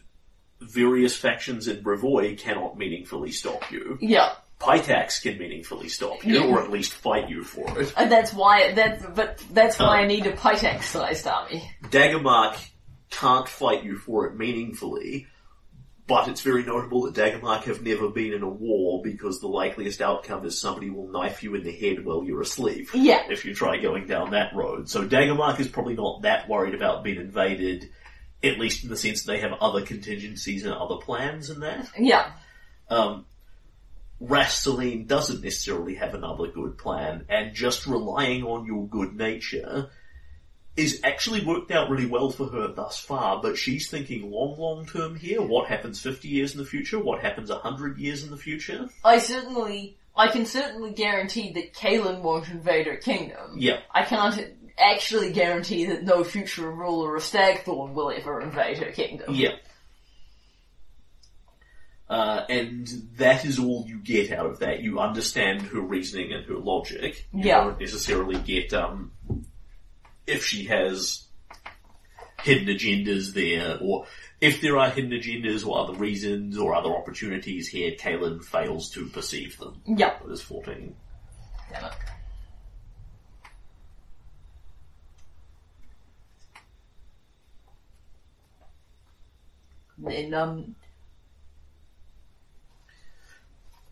various 0.59 1.15
factions 1.15 1.67
in 1.67 1.83
Brevoy 1.83 2.37
cannot 2.37 2.77
meaningfully 2.77 3.31
stop 3.31 3.71
you. 3.71 3.97
yeah. 4.01 4.33
Pitax 4.61 5.21
can 5.21 5.37
meaningfully 5.37 5.89
stop 5.89 6.23
you, 6.23 6.43
or 6.45 6.61
at 6.61 6.69
least 6.69 6.93
fight 6.93 7.29
you 7.29 7.43
for 7.43 7.81
it. 7.81 7.93
And 7.97 8.11
that's 8.11 8.31
why, 8.33 8.73
that, 8.73 9.15
but 9.15 9.43
that's 9.51 9.79
why. 9.79 10.01
I 10.01 10.07
need 10.07 10.27
a 10.27 10.33
Pitax-sized 10.33 11.27
army. 11.27 11.69
Daggermark 11.85 12.57
can't 13.09 13.47
fight 13.47 13.83
you 13.83 13.97
for 13.97 14.27
it 14.27 14.37
meaningfully, 14.37 15.27
but 16.07 16.27
it's 16.27 16.41
very 16.41 16.63
notable 16.63 17.03
that 17.03 17.15
Daggermark 17.15 17.63
have 17.63 17.81
never 17.81 18.09
been 18.09 18.33
in 18.33 18.43
a 18.43 18.49
war 18.49 19.01
because 19.03 19.39
the 19.39 19.47
likeliest 19.47 20.01
outcome 20.01 20.45
is 20.45 20.59
somebody 20.59 20.89
will 20.89 21.07
knife 21.07 21.41
you 21.41 21.55
in 21.55 21.63
the 21.63 21.71
head 21.71 22.05
while 22.05 22.23
you're 22.23 22.41
asleep. 22.41 22.89
Yeah. 22.93 23.23
If 23.29 23.45
you 23.45 23.55
try 23.55 23.77
going 23.77 24.07
down 24.07 24.31
that 24.31 24.53
road. 24.55 24.89
So 24.89 25.07
Daggermark 25.07 25.59
is 25.59 25.67
probably 25.67 25.95
not 25.95 26.21
that 26.21 26.47
worried 26.47 26.75
about 26.75 27.03
being 27.03 27.19
invaded, 27.19 27.89
at 28.43 28.59
least 28.59 28.83
in 28.83 28.89
the 28.89 28.97
sense 28.97 29.23
that 29.23 29.31
they 29.31 29.39
have 29.39 29.53
other 29.53 29.81
contingencies 29.85 30.65
and 30.65 30.73
other 30.73 30.97
plans 30.97 31.49
in 31.49 31.61
that. 31.61 31.89
Yeah. 31.97 32.31
Um, 32.89 33.25
Rasteline 34.21 35.07
doesn't 35.07 35.43
necessarily 35.43 35.95
have 35.95 36.13
another 36.13 36.47
good 36.47 36.77
plan, 36.77 37.25
and 37.29 37.55
just 37.55 37.87
relying 37.87 38.43
on 38.43 38.65
your 38.65 38.87
good 38.87 39.15
nature 39.15 39.89
is 40.77 41.01
actually 41.03 41.43
worked 41.43 41.71
out 41.71 41.89
really 41.89 42.05
well 42.05 42.29
for 42.29 42.47
her 42.47 42.67
thus 42.69 42.97
far, 42.97 43.41
but 43.41 43.57
she's 43.57 43.89
thinking 43.89 44.31
long, 44.31 44.57
long 44.57 44.85
term 44.85 45.15
here. 45.15 45.41
What 45.41 45.67
happens 45.67 46.01
50 46.01 46.27
years 46.27 46.53
in 46.53 46.59
the 46.59 46.65
future? 46.65 46.99
What 46.99 47.21
happens 47.21 47.49
100 47.49 47.97
years 47.97 48.23
in 48.23 48.31
the 48.31 48.37
future? 48.37 48.87
I 49.03 49.17
certainly, 49.17 49.97
I 50.15 50.29
can 50.29 50.45
certainly 50.45 50.91
guarantee 50.91 51.51
that 51.53 51.73
Kalen 51.73 52.21
won't 52.21 52.49
invade 52.49 52.87
her 52.87 52.97
kingdom. 52.97 53.55
Yeah. 53.57 53.79
I 53.93 54.03
can't 54.03 54.39
actually 54.77 55.33
guarantee 55.33 55.85
that 55.87 56.03
no 56.03 56.23
future 56.23 56.71
ruler 56.71 57.15
of 57.15 57.23
Stagthorn 57.23 57.93
will 57.93 58.11
ever 58.11 58.39
invade 58.41 58.77
her 58.77 58.91
kingdom. 58.91 59.33
Yeah. 59.35 59.55
Uh, 62.11 62.45
and 62.49 62.87
that 63.15 63.45
is 63.45 63.57
all 63.57 63.85
you 63.87 63.97
get 63.97 64.33
out 64.33 64.45
of 64.45 64.59
that. 64.59 64.81
You 64.81 64.99
understand 64.99 65.61
her 65.67 65.79
reasoning 65.79 66.33
and 66.33 66.45
her 66.45 66.57
logic. 66.57 67.25
You 67.33 67.45
Yeah. 67.45 67.63
don't 67.63 67.79
necessarily 67.79 68.37
get, 68.37 68.73
um, 68.73 69.13
if 70.27 70.43
she 70.45 70.65
has 70.65 71.23
hidden 72.43 72.67
agendas 72.67 73.33
there, 73.33 73.77
or 73.79 74.07
if 74.41 74.59
there 74.59 74.77
are 74.77 74.89
hidden 74.89 75.11
agendas 75.11 75.65
or 75.65 75.77
other 75.79 75.93
reasons 75.93 76.57
or 76.57 76.75
other 76.75 76.89
opportunities 76.89 77.69
here, 77.69 77.91
Kalen 77.91 78.43
fails 78.43 78.89
to 78.89 79.05
perceive 79.05 79.57
them. 79.57 79.81
Yeah. 79.85 80.17
It 80.21 80.31
is 80.31 80.41
14. 80.41 80.93
Damn 81.71 81.85
it. 81.85 81.93
Then, 89.97 90.33
um, 90.33 90.75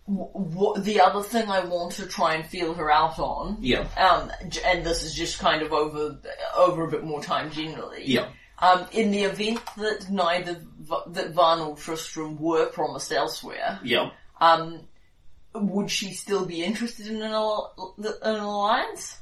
what 0.10 0.84
the 0.84 1.00
other 1.02 1.22
thing 1.22 1.50
I 1.50 1.60
want 1.66 1.92
to 1.94 2.08
try 2.08 2.34
and 2.36 2.46
feel 2.46 2.74
her 2.74 2.90
out 2.92 3.20
on, 3.20 3.58
Yeah. 3.62 3.88
um, 3.96 4.32
and 4.66 4.84
this 4.86 5.04
is 5.04 5.14
just 5.14 5.38
kind 5.40 5.62
of 5.62 5.72
over 5.72 6.18
over 6.56 6.84
a 6.84 6.90
bit 6.90 7.04
more 7.04 7.22
time 7.22 7.52
generally. 7.52 8.04
Yeah. 8.06 8.30
Um, 8.58 8.88
in 8.92 9.12
the 9.12 9.24
event 9.24 9.62
that 9.78 10.10
neither 10.10 10.56
V- 10.80 10.96
that 11.08 11.30
Van 11.32 11.60
or 11.60 11.76
Tristram 11.78 12.40
were 12.40 12.66
promised 12.68 13.12
elsewhere, 13.12 13.80
Yeah. 13.84 14.10
um, 14.42 14.88
would 15.54 15.90
she 15.92 16.14
still 16.14 16.46
be 16.46 16.64
interested 16.64 17.08
in 17.08 17.22
an, 17.22 17.32
al- 17.32 17.96
an 18.24 18.36
alliance? 18.36 19.18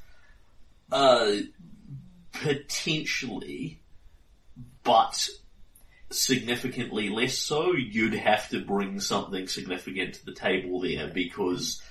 Uh, 0.92 1.34
potentially, 2.32 3.80
but 4.84 5.28
significantly 6.10 7.10
less 7.10 7.38
so. 7.38 7.74
You'd 7.74 8.14
have 8.14 8.50
to 8.50 8.60
bring 8.62 9.00
something 9.00 9.48
significant 9.48 10.16
to 10.16 10.26
the 10.26 10.34
table 10.34 10.82
there 10.82 11.08
because 11.08 11.82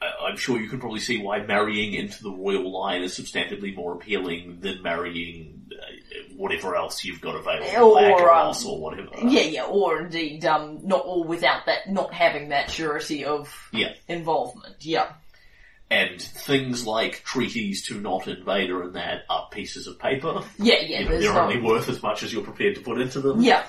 I- 0.00 0.26
I'm 0.28 0.36
sure 0.36 0.60
you 0.60 0.68
can 0.68 0.80
probably 0.80 1.00
see 1.00 1.18
why 1.22 1.40
marrying 1.40 1.94
into 1.94 2.22
the 2.22 2.30
royal 2.30 2.70
line 2.72 3.02
is 3.02 3.18
substantively 3.18 3.74
more 3.74 3.94
appealing 3.94 4.58
than 4.60 4.82
marrying 4.82 5.60
uh, 5.72 5.84
whatever 6.36 6.74
else 6.76 7.04
you've 7.04 7.20
got 7.20 7.34
available, 7.36 7.94
Or, 7.96 8.00
Acheros 8.00 8.64
um, 8.64 8.70
or 8.72 8.80
whatever. 8.80 9.08
Yeah, 9.24 9.42
yeah, 9.42 9.64
or 9.64 10.00
indeed, 10.02 10.44
um, 10.44 10.80
not 10.86 11.02
all 11.02 11.24
without 11.24 11.66
that, 11.66 11.88
not 11.90 12.12
having 12.12 12.48
that 12.50 12.70
surety 12.70 13.24
of 13.24 13.48
Yeah. 13.72 13.92
involvement. 14.08 14.76
Yeah. 14.80 15.12
And 15.92 16.20
things 16.22 16.86
like 16.86 17.22
treaties 17.24 17.86
to 17.88 18.00
not 18.00 18.26
invade 18.26 18.70
or 18.70 18.84
in 18.84 18.92
that 18.94 19.24
are 19.28 19.48
pieces 19.50 19.86
of 19.86 19.98
paper. 19.98 20.42
Yeah, 20.58 20.76
yeah, 20.80 21.00
You 21.00 21.04
know, 21.08 21.20
they're 21.20 21.34
no... 21.34 21.40
only 21.42 21.60
worth 21.60 21.88
as 21.90 22.02
much 22.02 22.22
as 22.22 22.32
you're 22.32 22.42
prepared 22.42 22.76
to 22.76 22.80
put 22.80 22.98
into 23.00 23.20
them. 23.20 23.42
Yeah, 23.42 23.62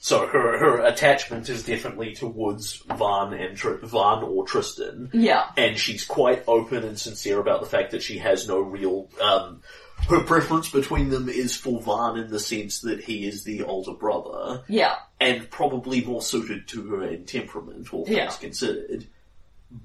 So 0.00 0.26
her 0.26 0.58
her 0.58 0.80
attachment 0.84 1.48
is 1.48 1.64
definitely 1.64 2.14
towards 2.14 2.82
Van 2.88 3.32
and 3.32 3.56
Tr- 3.56 3.76
Van 3.82 4.22
or 4.22 4.44
Tristan. 4.46 5.10
yeah, 5.14 5.44
and 5.56 5.78
she's 5.78 6.04
quite 6.04 6.44
open 6.46 6.84
and 6.84 6.98
sincere 6.98 7.38
about 7.40 7.60
the 7.62 7.68
fact 7.68 7.92
that 7.92 8.02
she 8.02 8.18
has 8.18 8.46
no 8.46 8.58
real. 8.60 9.08
Um, 9.22 9.62
her 10.10 10.20
preference 10.24 10.68
between 10.68 11.08
them 11.08 11.30
is 11.30 11.56
for 11.56 11.80
Van 11.80 12.18
in 12.22 12.30
the 12.30 12.38
sense 12.40 12.80
that 12.80 13.02
he 13.02 13.26
is 13.26 13.44
the 13.44 13.62
older 13.62 13.94
brother 13.94 14.62
yeah, 14.68 14.96
and 15.20 15.48
probably 15.50 16.04
more 16.04 16.20
suited 16.20 16.68
to 16.68 16.82
her 16.90 17.04
in 17.04 17.24
temperament, 17.24 17.94
all 17.94 18.04
things 18.04 18.18
Yeah. 18.18 18.30
considered. 18.40 19.06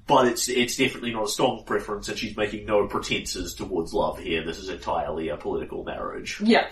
But 0.06 0.28
it's 0.28 0.48
it's 0.48 0.76
definitely 0.76 1.12
not 1.12 1.24
a 1.24 1.28
strong 1.28 1.64
preference, 1.64 2.08
and 2.08 2.16
she's 2.18 2.36
making 2.36 2.66
no 2.66 2.86
pretenses 2.86 3.54
towards 3.54 3.92
love 3.92 4.18
here. 4.18 4.44
This 4.44 4.58
is 4.58 4.68
entirely 4.68 5.28
a 5.28 5.36
political 5.36 5.82
marriage, 5.82 6.40
yeah. 6.40 6.68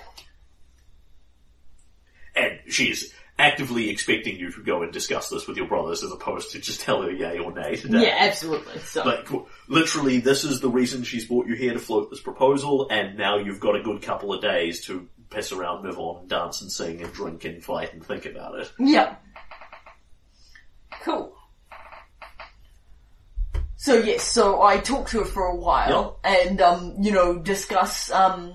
and 2.37 2.61
she's 2.69 3.13
actively 3.39 3.91
expecting 3.91 4.37
you 4.37 4.51
to 4.51 4.63
go 4.63 4.83
and 4.83 4.93
discuss 4.93 5.29
this 5.29 5.47
with 5.47 5.57
your 5.57 5.67
brothers, 5.67 6.03
as 6.03 6.11
opposed 6.13 6.53
to 6.53 6.59
just 6.61 6.81
tell 6.81 7.03
her 7.03 7.11
yay 7.11 7.39
or 7.39 7.53
nay 7.53 7.77
today. 7.77 8.03
Yeah, 8.07 8.17
absolutely. 8.19 8.79
So, 8.81 9.05
Like, 9.05 9.29
literally, 9.69 10.19
this 10.19 10.45
is 10.45 10.61
the 10.61 10.69
reason 10.69 11.05
she's 11.05 11.27
brought 11.27 11.47
you 11.47 11.55
here 11.55 11.73
to 11.73 11.79
float 11.79 12.11
this 12.11 12.21
proposal, 12.21 12.89
and 12.91 13.17
now 13.17 13.39
you've 13.39 13.61
got 13.61 13.77
a 13.77 13.83
good 13.83 14.03
couple 14.03 14.33
of 14.33 14.43
days 14.43 14.85
to 14.87 15.09
piss 15.31 15.53
around, 15.53 15.85
move 15.85 15.99
on, 15.99 16.27
dance 16.27 16.63
and 16.63 16.71
sing 16.73 17.01
and 17.03 17.13
drink 17.13 17.45
and 17.45 17.63
fight 17.63 17.93
and 17.95 18.05
think 18.05 18.27
about 18.27 18.59
it. 18.59 18.73
yeah. 18.79 19.17
Cool. 21.03 21.33
So 23.81 23.95
yes, 23.95 24.25
so 24.25 24.61
I 24.61 24.79
talked 24.79 25.11
to 25.13 25.21
her 25.21 25.25
for 25.25 25.45
a 25.45 25.55
while 25.57 26.19
and, 26.25 26.61
um, 26.61 26.97
you 27.01 27.13
know, 27.13 27.39
discuss, 27.39 28.11
um, 28.11 28.53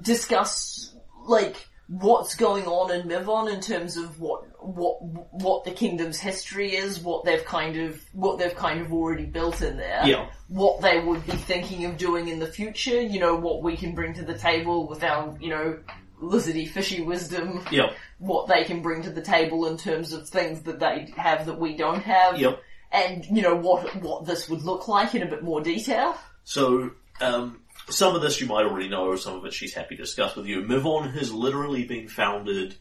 discuss, 0.00 0.94
like, 1.26 1.66
what's 1.88 2.34
going 2.34 2.66
on 2.66 2.90
in 2.92 3.08
Mivon 3.08 3.50
in 3.50 3.62
terms 3.62 3.96
of 3.96 4.20
what, 4.20 4.44
what, 4.62 4.98
what 5.32 5.64
the 5.64 5.70
kingdom's 5.70 6.18
history 6.20 6.76
is, 6.76 7.00
what 7.00 7.24
they've 7.24 7.46
kind 7.46 7.78
of, 7.78 7.98
what 8.12 8.38
they've 8.38 8.54
kind 8.54 8.82
of 8.82 8.92
already 8.92 9.24
built 9.24 9.62
in 9.62 9.78
there. 9.78 10.02
Yeah. 10.04 10.28
what 10.48 10.82
they 10.82 11.00
would 11.00 11.24
be 11.24 11.32
thinking 11.32 11.86
of 11.86 11.96
doing 11.96 12.28
in 12.28 12.38
the 12.38 12.46
future, 12.46 13.00
you 13.00 13.20
know, 13.20 13.34
what 13.36 13.62
we 13.62 13.74
can 13.76 13.94
bring 13.94 14.12
to 14.14 14.22
the 14.24 14.36
table 14.36 14.86
with 14.86 15.02
our, 15.02 15.34
you 15.40 15.48
know, 15.48 15.78
lizardy 16.22 16.68
fishy 16.68 17.02
wisdom, 17.02 17.64
Yep. 17.70 17.94
what 18.18 18.48
they 18.48 18.64
can 18.64 18.82
bring 18.82 19.02
to 19.02 19.10
the 19.10 19.22
table 19.22 19.66
in 19.66 19.78
terms 19.78 20.12
of 20.12 20.28
things 20.28 20.62
that 20.62 20.78
they 20.78 21.10
have 21.16 21.46
that 21.46 21.58
we 21.58 21.74
don't 21.76 22.02
have, 22.02 22.38
Yep. 22.38 22.60
And, 22.92 23.24
you 23.26 23.42
know, 23.42 23.54
what, 23.56 23.94
what 24.02 24.26
this 24.26 24.48
would 24.48 24.62
look 24.62 24.88
like 24.88 25.14
in 25.14 25.22
a 25.22 25.26
bit 25.26 25.42
more 25.42 25.60
detail. 25.60 26.14
So, 26.44 26.90
um, 27.20 27.60
some 27.88 28.14
of 28.14 28.22
this 28.22 28.40
you 28.40 28.46
might 28.46 28.64
already 28.64 28.88
know, 28.88 29.16
some 29.16 29.36
of 29.36 29.44
it 29.44 29.52
she's 29.52 29.74
happy 29.74 29.96
to 29.96 30.02
discuss 30.02 30.36
with 30.36 30.46
you. 30.46 30.62
Mivon 30.62 31.12
has 31.14 31.32
literally 31.32 31.84
been 31.84 32.08
founded, 32.08 32.74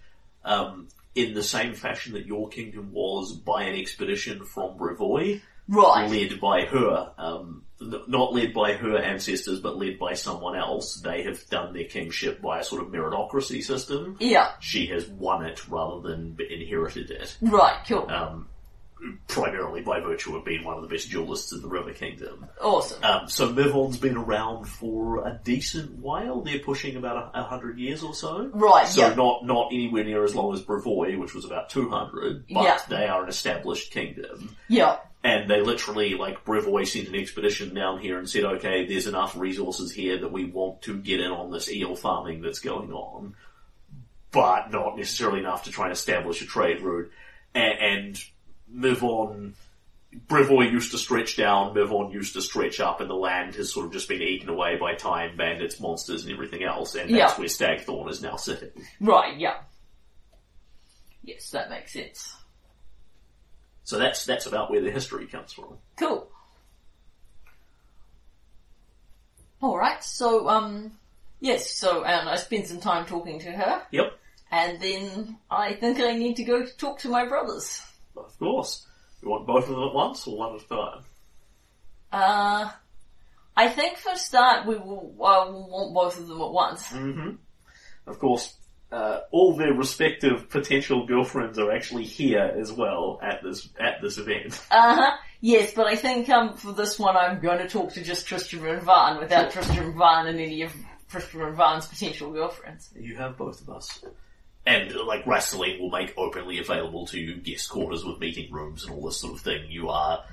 um, 0.46 0.88
in 1.16 1.34
the 1.34 1.44
same 1.44 1.74
fashion 1.74 2.14
that 2.14 2.26
your 2.28 2.48
kingdom 2.50 2.92
was 2.92 3.34
by 3.34 3.64
an 3.64 3.76
expedition 3.76 4.46
from 4.46 4.78
Brevoy. 4.78 5.42
Right. 5.70 6.10
led 6.10 6.40
by 6.40 6.62
her, 6.66 7.12
um, 7.18 7.64
not 7.82 8.34
led 8.34 8.54
by 8.54 8.74
her 8.74 8.98
ancestors, 8.98 9.60
but 9.60 9.78
led 9.78 10.00
by 10.00 10.14
someone 10.14 10.56
else. 10.56 11.02
They 11.02 11.24
have 11.24 11.46
done 11.50 11.74
their 11.74 11.84
kingship 11.84 12.42
by 12.42 12.60
a 12.60 12.64
sort 12.64 12.84
of 12.84 12.88
meritocracy 12.90 13.62
system. 13.62 14.16
Yeah. 14.20 14.52
She 14.62 14.86
has 14.88 15.06
won 15.08 15.46
it 15.46 15.68
rather 15.68 16.00
than 16.08 16.38
inherited 16.50 17.12
it, 17.12 17.36
Right, 17.42 17.84
cool. 17.86 18.10
um, 18.10 18.48
primarily 19.28 19.82
by 19.82 20.00
virtue 20.00 20.36
of 20.36 20.44
being 20.46 20.64
one 20.64 20.76
of 20.76 20.82
the 20.82 20.88
best 20.88 21.10
duelists 21.12 21.52
in 21.52 21.62
the 21.62 21.68
River 21.68 21.94
Kingdom. 21.94 22.46
awesome. 22.62 23.04
Um, 23.04 23.30
so 23.30 23.50
Mivon's 23.54 23.98
been 23.98 24.18
around 24.18 24.66
for 24.66 25.26
a 25.28 25.40
decent 25.44 26.00
while. 26.00 26.42
They're 26.42 26.60
pushing 26.60 26.96
about 26.96 27.34
a, 27.36 27.40
a 27.42 27.44
hundred 27.44 27.78
years 27.78 28.04
or 28.04 28.14
so. 28.14 28.50
Right, 28.54 28.88
So 28.88 29.08
yeah. 29.10 29.16
not 29.16 29.46
not 29.46 29.68
anywhere 29.72 30.04
near 30.04 30.24
as 30.24 30.34
long 30.36 30.54
as 30.54 30.62
Brevoy, 30.62 31.18
which 31.20 31.34
was 31.36 31.46
about 31.46 31.70
two 31.70 31.90
hundred, 31.90 32.46
but 32.50 32.64
Yeah. 32.64 32.80
they 32.90 33.08
are 33.08 33.24
an 33.24 33.30
established 33.30 33.92
kingdom. 33.92 34.56
Yeah. 34.68 34.98
And 35.24 35.50
they 35.50 35.62
literally, 35.62 36.14
like, 36.14 36.46
Brevoy 36.46 36.88
sent 36.88 37.10
an 37.10 37.16
expedition 37.16 37.74
down 37.74 38.00
here 38.00 38.18
and 38.18 38.30
said, 38.30 38.46
okay, 38.46 38.86
there's 38.86 39.08
enough 39.08 39.36
resources 39.36 39.92
here 39.92 40.20
that 40.20 40.32
we 40.32 40.46
want 40.46 40.84
to 40.84 40.96
get 40.98 41.20
in 41.20 41.32
on 41.32 41.52
this 41.52 41.70
eel 41.70 41.96
farming 41.96 42.42
that's 42.42 42.60
going 42.60 42.94
on, 42.94 43.36
but 44.32 44.72
not 44.72 44.96
necessarily 44.98 45.40
enough 45.40 45.64
to 45.66 45.72
try 45.72 45.86
and 45.86 45.94
establish 45.94 46.42
a 46.42 46.46
trade 46.46 46.82
route. 46.82 47.12
And, 47.54 47.80
and 47.80 48.24
Mivon, 48.74 49.54
Brevoy 50.28 50.72
used 50.72 50.92
to 50.92 50.98
stretch 50.98 51.38
down, 51.38 51.74
Mivon 51.76 52.12
used 52.14 52.34
to 52.34 52.42
stretch 52.42 52.80
up, 52.80 53.02
and 53.02 53.10
the 53.10 53.16
land 53.16 53.56
has 53.56 53.72
sort 53.72 53.86
of 53.86 53.92
just 53.94 54.08
been 54.10 54.22
eaten 54.22 54.50
away 54.50 54.78
by 54.78 54.94
time, 54.96 55.38
bandits, 55.38 55.80
monsters, 55.80 56.24
and 56.24 56.34
everything 56.34 56.64
else, 56.64 56.96
and 56.96 57.10
that's 57.10 57.34
Yeah. 57.34 57.40
where 57.40 57.48
Stagthorn 57.48 58.10
is 58.10 58.22
now 58.22 58.36
sitting. 58.36 58.72
Right, 59.00 59.38
yeah. 59.38 59.58
Yes, 61.24 61.50
that 61.52 61.70
makes 61.70 61.94
sense. 61.94 62.34
So 63.84 63.98
that's, 63.98 64.26
that's 64.26 64.46
about 64.46 64.70
where 64.72 64.82
the 64.82 64.92
history 64.92 65.28
comes 65.28 65.54
from. 65.54 65.78
Cool. 65.98 66.30
Alright, 69.62 70.04
so, 70.04 70.48
um, 70.48 70.92
yes, 71.40 71.72
so, 71.72 72.04
and 72.04 72.30
I 72.30 72.36
spent 72.36 72.68
some 72.68 72.80
time 72.80 73.06
talking 73.06 73.40
to 73.40 73.52
her, 73.52 73.82
Yep, 73.92 74.18
and 74.52 74.80
then 74.80 75.38
I 75.50 75.74
think 75.74 76.00
I 76.00 76.14
need 76.14 76.36
to 76.38 76.44
go 76.44 76.66
talk 76.66 77.00
to 77.00 77.10
my 77.10 77.26
brothers. 77.26 77.82
Of 78.26 78.38
course. 78.40 78.88
You 79.22 79.30
want 79.30 79.48
both 79.48 79.64
of 79.64 79.76
them 79.76 79.84
at 79.84 79.94
once, 79.94 80.28
or 80.28 80.38
one 80.38 80.56
at 80.56 80.62
a 80.62 80.68
time? 80.68 81.04
Uh, 82.12 82.70
I 83.56 83.70
think 83.70 83.98
for 83.98 84.12
a 84.12 84.18
start 84.18 84.68
we 84.68 84.76
will, 84.76 85.16
uh, 85.20 85.52
will 85.52 85.70
want 85.70 85.94
both 85.94 86.20
of 86.20 86.28
them 86.28 86.42
at 86.42 86.52
once. 86.52 86.88
Mm-hmm. 86.90 87.32
Of 88.06 88.20
course, 88.20 88.56
uh, 88.92 89.22
all 89.32 89.56
their 89.56 89.74
respective 89.74 90.50
potential 90.50 91.06
girlfriends 91.06 91.60
are 91.60 91.72
actually 91.72 92.06
here 92.06 92.56
as 92.60 92.72
well 92.72 93.20
at 93.22 93.42
this 93.44 93.68
at 93.80 94.02
this 94.02 94.18
event. 94.18 94.62
Uh-huh, 94.72 95.18
yes, 95.42 95.74
but 95.74 95.88
I 95.88 95.96
think, 95.96 96.30
um, 96.30 96.56
for 96.56 96.72
this 96.72 96.98
one 97.00 97.18
I'm 97.18 97.42
going 97.42 97.58
to 97.58 97.68
talk 97.68 97.94
to 97.94 98.04
just 98.04 98.28
Tristram 98.28 98.66
and 98.66 98.82
Van 98.82 99.20
without 99.20 99.52
Tristram 99.52 99.88
and 99.88 99.96
Van 99.96 100.28
and 100.28 100.40
any 100.40 100.62
of 100.62 100.74
Tristram 101.10 101.48
and 101.48 101.58
Van's 101.58 101.88
potential 101.88 102.32
girlfriends. 102.32 102.90
You 102.96 103.16
have 103.18 103.38
both 103.38 103.62
of 103.62 103.70
us. 103.70 104.04
And 104.68 104.94
like 105.08 105.26
wrestling 105.26 105.80
will 105.80 105.90
make 105.90 106.14
openly 106.18 106.60
available 106.60 107.08
to 107.08 107.20
you 107.20 107.38
guest 107.38 107.70
quarters 107.70 108.04
with 108.04 108.20
meeting 108.20 108.52
rooms 108.52 108.84
and 108.84 108.94
all 108.94 109.06
this 109.06 109.18
sort 109.18 109.34
of 109.34 109.40
thing. 109.42 109.72
You 109.72 109.90
are. 109.90 110.24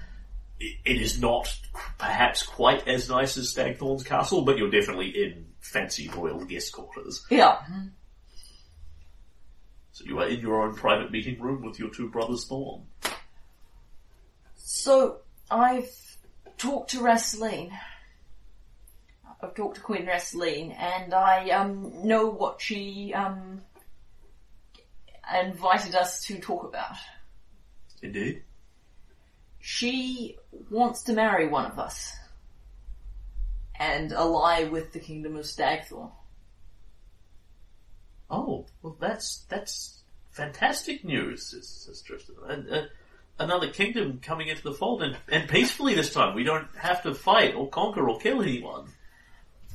It, 0.60 1.00
is 1.00 1.20
not 1.20 1.56
perhaps 1.98 2.42
quite 2.42 2.86
as 2.88 3.08
nice 3.08 3.36
as 3.36 3.52
Stagthorn's 3.52 4.04
castle, 4.04 4.42
but 4.42 4.56
you're 4.56 4.70
definitely 4.70 5.08
in 5.10 5.46
fancy 5.60 6.08
royal 6.08 6.44
guest 6.44 6.72
quarters. 6.72 7.24
Yeah. 7.30 7.58
So 9.92 10.04
you 10.04 10.18
are 10.18 10.26
in 10.26 10.40
your 10.40 10.62
own 10.62 10.74
private 10.74 11.12
meeting 11.12 11.40
room 11.40 11.62
with 11.62 11.78
your 11.78 11.90
two 11.90 12.08
brothers 12.10 12.46
Thorn. 12.46 12.82
So, 14.56 15.18
I've 15.50 16.16
talked 16.58 16.90
to 16.90 16.98
Rasleen. 16.98 17.70
I've 19.40 19.54
talked 19.54 19.76
to 19.76 19.82
Queen 19.82 20.06
Rasleen, 20.06 20.74
and 20.76 21.14
I, 21.14 21.50
um, 21.50 22.06
know 22.06 22.26
what 22.26 22.60
she, 22.60 23.14
um, 23.14 23.62
invited 25.44 25.94
us 25.94 26.24
to 26.26 26.38
talk 26.38 26.64
about. 26.64 26.96
Indeed. 28.02 28.42
She 29.60 30.36
wants 30.70 31.04
to 31.04 31.12
marry 31.14 31.48
one 31.48 31.70
of 31.70 31.78
us. 31.78 32.14
And 33.78 34.12
ally 34.12 34.64
with 34.64 34.92
the 34.92 35.00
kingdom 35.00 35.36
of 35.36 35.44
Stagthorn. 35.44 36.12
Oh, 38.30 38.66
well, 38.82 38.96
that's 39.00 39.44
that's 39.48 40.02
fantastic 40.30 41.04
news, 41.04 41.46
says 41.46 42.02
Tristan. 42.02 42.36
And, 42.48 42.70
uh, 42.70 42.82
another 43.38 43.70
kingdom 43.70 44.20
coming 44.22 44.48
into 44.48 44.62
the 44.62 44.72
fold, 44.72 45.02
and, 45.02 45.16
and 45.28 45.48
peacefully 45.48 45.94
this 45.94 46.12
time. 46.12 46.34
We 46.34 46.44
don't 46.44 46.68
have 46.76 47.02
to 47.02 47.14
fight 47.14 47.54
or 47.54 47.68
conquer 47.68 48.08
or 48.08 48.18
kill 48.18 48.42
anyone. 48.42 48.86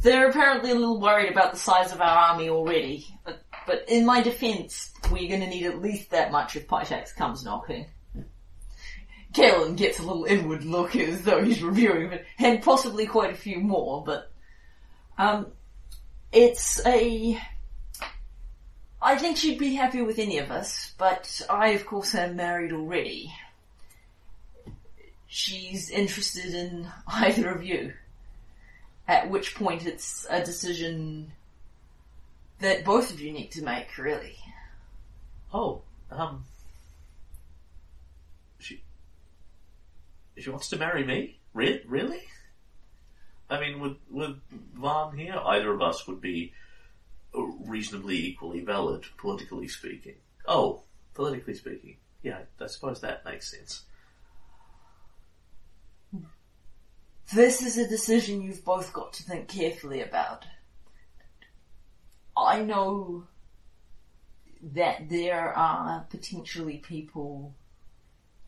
They're 0.01 0.29
apparently 0.29 0.71
a 0.71 0.75
little 0.75 0.99
worried 0.99 1.31
about 1.31 1.51
the 1.51 1.59
size 1.59 1.91
of 1.91 1.99
our 1.99 2.31
army 2.31 2.49
already, 2.49 3.05
but, 3.25 3.41
but 3.69 3.87
in 3.87 4.03
my 4.03 4.19
defense, 4.19 4.91
we're 5.11 5.29
gonna 5.29 5.47
need 5.47 5.67
at 5.67 5.79
least 5.79 6.09
that 6.09 6.31
much 6.31 6.55
if 6.55 6.67
Pitax 6.67 7.15
comes 7.15 7.43
knocking. 7.43 7.85
Kalen 9.31 9.77
gets 9.77 9.99
a 9.99 10.01
little 10.01 10.25
inward 10.25 10.65
look 10.65 10.95
as 10.95 11.21
though 11.21 11.43
he's 11.43 11.61
reviewing 11.61 12.11
it, 12.11 12.25
and 12.39 12.63
possibly 12.63 13.05
quite 13.05 13.31
a 13.31 13.37
few 13.37 13.59
more, 13.59 14.03
but, 14.03 14.31
um, 15.19 15.51
it's 16.31 16.83
a, 16.83 17.39
I 18.99 19.15
think 19.19 19.37
she'd 19.37 19.59
be 19.59 19.75
happy 19.75 20.01
with 20.01 20.17
any 20.17 20.39
of 20.39 20.49
us, 20.49 20.95
but 20.97 21.39
I 21.47 21.69
of 21.69 21.85
course 21.85 22.15
am 22.15 22.37
married 22.37 22.73
already. 22.73 23.31
she's 25.27 25.91
interested 25.91 26.55
in 26.55 26.87
either 27.07 27.51
of 27.51 27.63
you. 27.63 27.93
At 29.07 29.29
which 29.29 29.53
point 29.53 29.85
it's 29.85 30.25
a 30.27 30.43
decision 30.43 31.33
that 32.59 32.83
both 32.83 33.11
of 33.11 33.19
you 33.19 33.31
need 33.31 33.51
to 33.51 33.63
make, 33.63 33.97
really. 33.97 34.35
Oh, 35.53 35.81
um, 36.11 36.43
she 38.59 38.83
she 40.37 40.49
wants 40.49 40.69
to 40.69 40.77
marry 40.77 41.03
me? 41.03 41.39
Re- 41.53 41.83
really? 41.87 42.21
I 43.49 43.59
mean, 43.59 43.79
with 43.79 43.97
with 44.09 44.37
Van 44.75 45.17
here, 45.17 45.39
either 45.43 45.71
of 45.71 45.81
us 45.81 46.07
would 46.07 46.21
be 46.21 46.53
reasonably 47.33 48.15
equally 48.27 48.61
valid, 48.61 49.05
politically 49.17 49.67
speaking. 49.67 50.15
Oh, 50.47 50.81
politically 51.13 51.55
speaking, 51.55 51.97
yeah, 52.23 52.39
I 52.59 52.67
suppose 52.67 53.01
that 53.01 53.25
makes 53.25 53.51
sense. 53.51 53.83
This 57.33 57.61
is 57.61 57.77
a 57.77 57.87
decision 57.87 58.41
you've 58.41 58.65
both 58.65 58.91
got 58.91 59.13
to 59.13 59.23
think 59.23 59.47
carefully 59.47 60.01
about. 60.01 60.45
I 62.45 62.61
know 62.61 63.25
that 64.61 65.09
there 65.09 65.53
are 65.53 66.05
potentially 66.09 66.77
people 66.77 67.55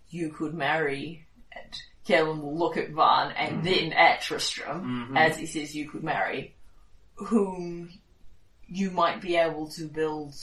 you 0.10 0.30
could 0.30 0.54
marry, 0.54 1.26
and 1.52 1.76
Kellen 2.06 2.42
will 2.42 2.58
look 2.58 2.78
at 2.78 2.90
Van 2.90 3.32
and 3.32 3.58
mm-hmm. 3.58 3.64
then 3.64 3.94
at 3.94 4.22
Tristram, 4.22 4.82
mm-hmm. 4.82 5.18
as 5.18 5.38
he 5.38 5.46
says 5.46 5.76
you 5.76 5.90
could 5.90 6.04
marry, 6.04 6.56
whom 7.16 7.90
you 8.68 8.92
might 8.92 9.22
be 9.22 9.36
able 9.36 9.68
to 9.70 9.86
build 9.86 10.34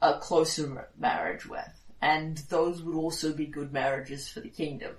a 0.00 0.18
closer 0.18 0.88
marriage 0.98 1.46
with. 1.46 1.68
And 2.00 2.36
those 2.48 2.82
would 2.82 2.96
also 2.96 3.32
be 3.32 3.46
good 3.46 3.72
marriages 3.72 4.28
for 4.28 4.40
the 4.40 4.48
kingdom. 4.48 4.96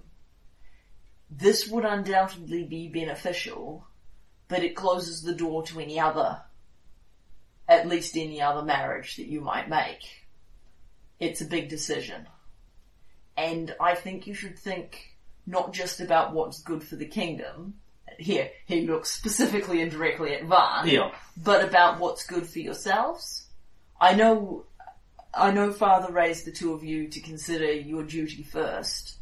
This 1.30 1.68
would 1.68 1.84
undoubtedly 1.84 2.64
be 2.64 2.88
beneficial, 2.88 3.86
but 4.48 4.64
it 4.64 4.76
closes 4.76 5.22
the 5.22 5.34
door 5.34 5.64
to 5.64 5.80
any 5.80 6.00
other, 6.00 6.42
at 7.68 7.88
least 7.88 8.18
any 8.18 8.42
other 8.42 8.62
marriage 8.64 9.16
that 9.18 9.28
you 9.28 9.42
might 9.42 9.70
make. 9.70 10.26
It's 11.20 11.42
a 11.42 11.46
big 11.46 11.70
decision. 11.70 12.28
And 13.38 13.76
I 13.80 13.96
think 13.96 14.28
you 14.28 14.34
should 14.34 14.60
think 14.60 15.18
not 15.46 15.74
just 15.74 16.00
about 16.00 16.34
what's 16.34 16.62
good 16.62 16.84
for 16.84 16.96
the 16.96 17.06
kingdom. 17.06 17.76
Here, 18.20 18.52
he 18.66 18.86
looks 18.86 19.10
specifically 19.12 19.82
and 19.82 19.92
directly 19.92 20.34
at 20.36 20.46
Van 20.46 20.88
Yeah. 20.88 21.12
but 21.38 21.64
about 21.64 22.00
what's 22.00 22.26
good 22.26 22.48
for 22.48 22.60
yourselves. 22.60 23.48
I 24.00 24.14
know, 24.14 24.66
I 25.34 25.52
know 25.52 25.72
Father 25.72 26.12
raised 26.14 26.46
the 26.46 26.52
two 26.52 26.74
of 26.74 26.84
you 26.84 27.08
to 27.08 27.20
consider 27.22 27.72
your 27.72 28.04
duty 28.04 28.44
first, 28.44 29.18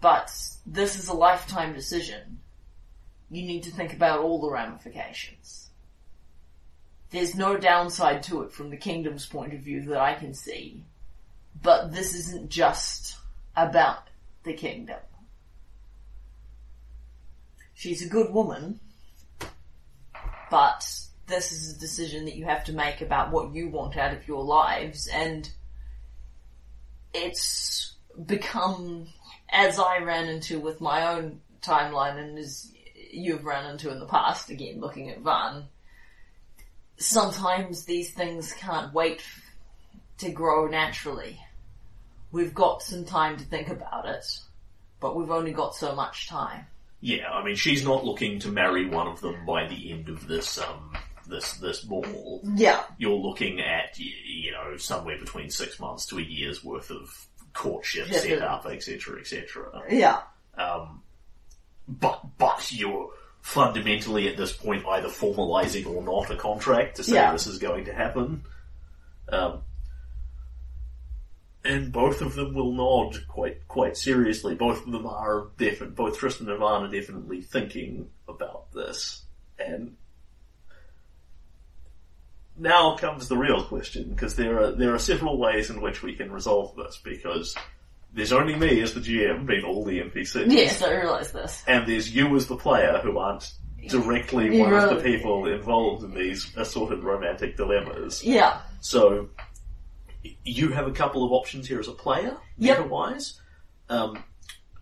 but 0.00 0.30
this 0.66 0.98
is 0.98 1.08
a 1.08 1.14
lifetime 1.14 1.72
decision. 1.72 2.40
You 3.30 3.42
need 3.46 3.62
to 3.64 3.70
think 3.70 3.92
about 3.92 4.20
all 4.20 4.40
the 4.40 4.50
ramifications. 4.50 5.65
There's 7.16 7.34
no 7.34 7.56
downside 7.56 8.22
to 8.24 8.42
it 8.42 8.52
from 8.52 8.68
the 8.68 8.76
kingdom's 8.76 9.24
point 9.24 9.54
of 9.54 9.60
view 9.60 9.80
that 9.84 9.98
I 9.98 10.12
can 10.12 10.34
see, 10.34 10.84
but 11.62 11.90
this 11.90 12.14
isn't 12.14 12.50
just 12.50 13.16
about 13.56 14.08
the 14.42 14.52
kingdom. 14.52 14.98
She's 17.72 18.04
a 18.04 18.08
good 18.10 18.34
woman, 18.34 18.80
but 20.50 20.86
this 21.26 21.52
is 21.52 21.74
a 21.74 21.80
decision 21.80 22.26
that 22.26 22.36
you 22.36 22.44
have 22.44 22.64
to 22.64 22.74
make 22.74 23.00
about 23.00 23.32
what 23.32 23.54
you 23.54 23.70
want 23.70 23.96
out 23.96 24.12
of 24.12 24.28
your 24.28 24.44
lives 24.44 25.06
and 25.06 25.48
it's 27.14 27.94
become 28.26 29.08
as 29.48 29.78
I 29.78 30.00
ran 30.00 30.28
into 30.28 30.60
with 30.60 30.82
my 30.82 31.14
own 31.14 31.40
timeline 31.62 32.18
and 32.18 32.38
as 32.38 32.70
you've 33.10 33.46
run 33.46 33.70
into 33.70 33.90
in 33.90 34.00
the 34.00 34.06
past 34.06 34.50
again 34.50 34.80
looking 34.82 35.08
at 35.08 35.20
Van 35.20 35.68
sometimes 36.98 37.84
these 37.84 38.10
things 38.10 38.52
can't 38.54 38.92
wait 38.94 39.22
to 40.18 40.30
grow 40.30 40.66
naturally 40.66 41.38
we've 42.32 42.54
got 42.54 42.82
some 42.82 43.04
time 43.04 43.36
to 43.36 43.44
think 43.44 43.68
about 43.68 44.06
it 44.06 44.24
but 45.00 45.14
we've 45.16 45.30
only 45.30 45.52
got 45.52 45.74
so 45.74 45.94
much 45.94 46.28
time 46.28 46.66
Yeah, 47.00 47.30
I 47.30 47.44
mean, 47.44 47.54
she's 47.56 47.84
not 47.84 48.04
looking 48.04 48.38
to 48.40 48.48
marry 48.48 48.88
one 48.88 49.06
of 49.06 49.20
them 49.20 49.44
by 49.46 49.66
the 49.68 49.92
end 49.92 50.08
of 50.08 50.26
this, 50.26 50.58
um, 50.58 50.92
this, 51.28 51.52
this 51.54 51.80
ball. 51.82 52.40
yeah 52.54 52.82
You're 52.98 53.12
looking 53.18 53.60
at, 53.60 53.98
you 53.98 54.52
know, 54.52 54.76
somewhere 54.78 55.18
between 55.18 55.50
six 55.50 55.78
months 55.78 56.06
to 56.06 56.18
a 56.18 56.22
year's 56.22 56.64
worth 56.64 56.90
of 56.90 57.26
courtship 57.52 58.08
Yeah. 58.10 58.18
set 58.18 58.42
up, 58.42 58.64
etc., 58.66 59.20
etc. 59.20 59.82
yeah 59.90 60.20
Um, 60.56 61.02
but, 61.86 62.24
but 62.38 62.72
you're 62.72 63.10
fundamentally 63.46 64.26
at 64.26 64.36
this 64.36 64.52
point 64.52 64.84
either 64.88 65.06
formalizing 65.06 65.86
or 65.86 66.02
not 66.02 66.28
a 66.32 66.36
contract 66.36 66.96
to 66.96 67.04
say 67.04 67.14
Yeah. 67.14 67.30
this 67.30 67.46
is 67.46 67.58
going 67.58 67.84
to 67.84 67.94
happen. 67.94 68.42
Um, 69.28 69.62
and 71.64 71.92
both 71.92 72.22
of 72.22 72.34
them 72.34 72.54
will 72.54 72.72
nod 72.72 73.24
quite 73.28 73.68
quite 73.68 73.96
seriously. 73.96 74.56
Both 74.56 74.84
of 74.84 74.90
them 74.90 75.06
are 75.06 75.46
definite. 75.58 75.94
Both 75.94 76.18
Tristan 76.18 76.48
and 76.48 76.58
Van 76.58 76.82
are 76.82 76.90
definitely 76.90 77.40
thinking 77.40 78.10
about 78.28 78.72
this. 78.72 79.22
And 79.60 79.96
now 82.58 82.96
comes 82.96 83.28
the 83.28 83.36
real 83.36 83.62
question, 83.62 84.08
because 84.08 84.34
there 84.34 84.58
are 84.60 84.72
there 84.72 84.92
are 84.92 84.98
several 84.98 85.38
ways 85.38 85.70
in 85.70 85.80
which 85.80 86.02
we 86.02 86.16
can 86.16 86.32
resolve 86.32 86.74
this. 86.74 86.98
Because 87.02 87.54
there's 88.12 88.32
only 88.32 88.54
me 88.56 88.80
as 88.80 88.94
the 88.94 89.00
GM, 89.00 89.46
being 89.46 89.64
all 89.64 89.84
the 89.84 90.00
NPCs. 90.00 90.50
yes 90.50 90.82
I 90.82 90.92
realise 90.94 91.30
this 91.30 91.62
And 91.66 91.86
there's 91.86 92.14
you 92.14 92.34
as 92.36 92.46
the 92.46 92.56
player 92.56 92.98
who 93.02 93.18
aren't 93.18 93.52
directly 93.88 94.58
one 94.58 94.72
of 94.72 94.90
the 94.90 95.02
people 95.02 95.46
involved 95.46 96.02
in 96.04 96.12
these 96.14 96.52
assorted 96.56 97.04
romantic 97.04 97.56
dilemmas. 97.56 98.24
yeah 98.24 98.60
So 98.80 99.28
you 100.44 100.68
have 100.72 100.86
a 100.86 100.92
couple 100.92 101.24
of 101.24 101.32
options 101.32 101.68
here 101.68 101.78
as 101.78 101.88
a 101.88 101.92
player, 101.92 102.36
Yep. 102.58 102.78
meta-wise. 102.78 103.40
Um, 103.88 104.24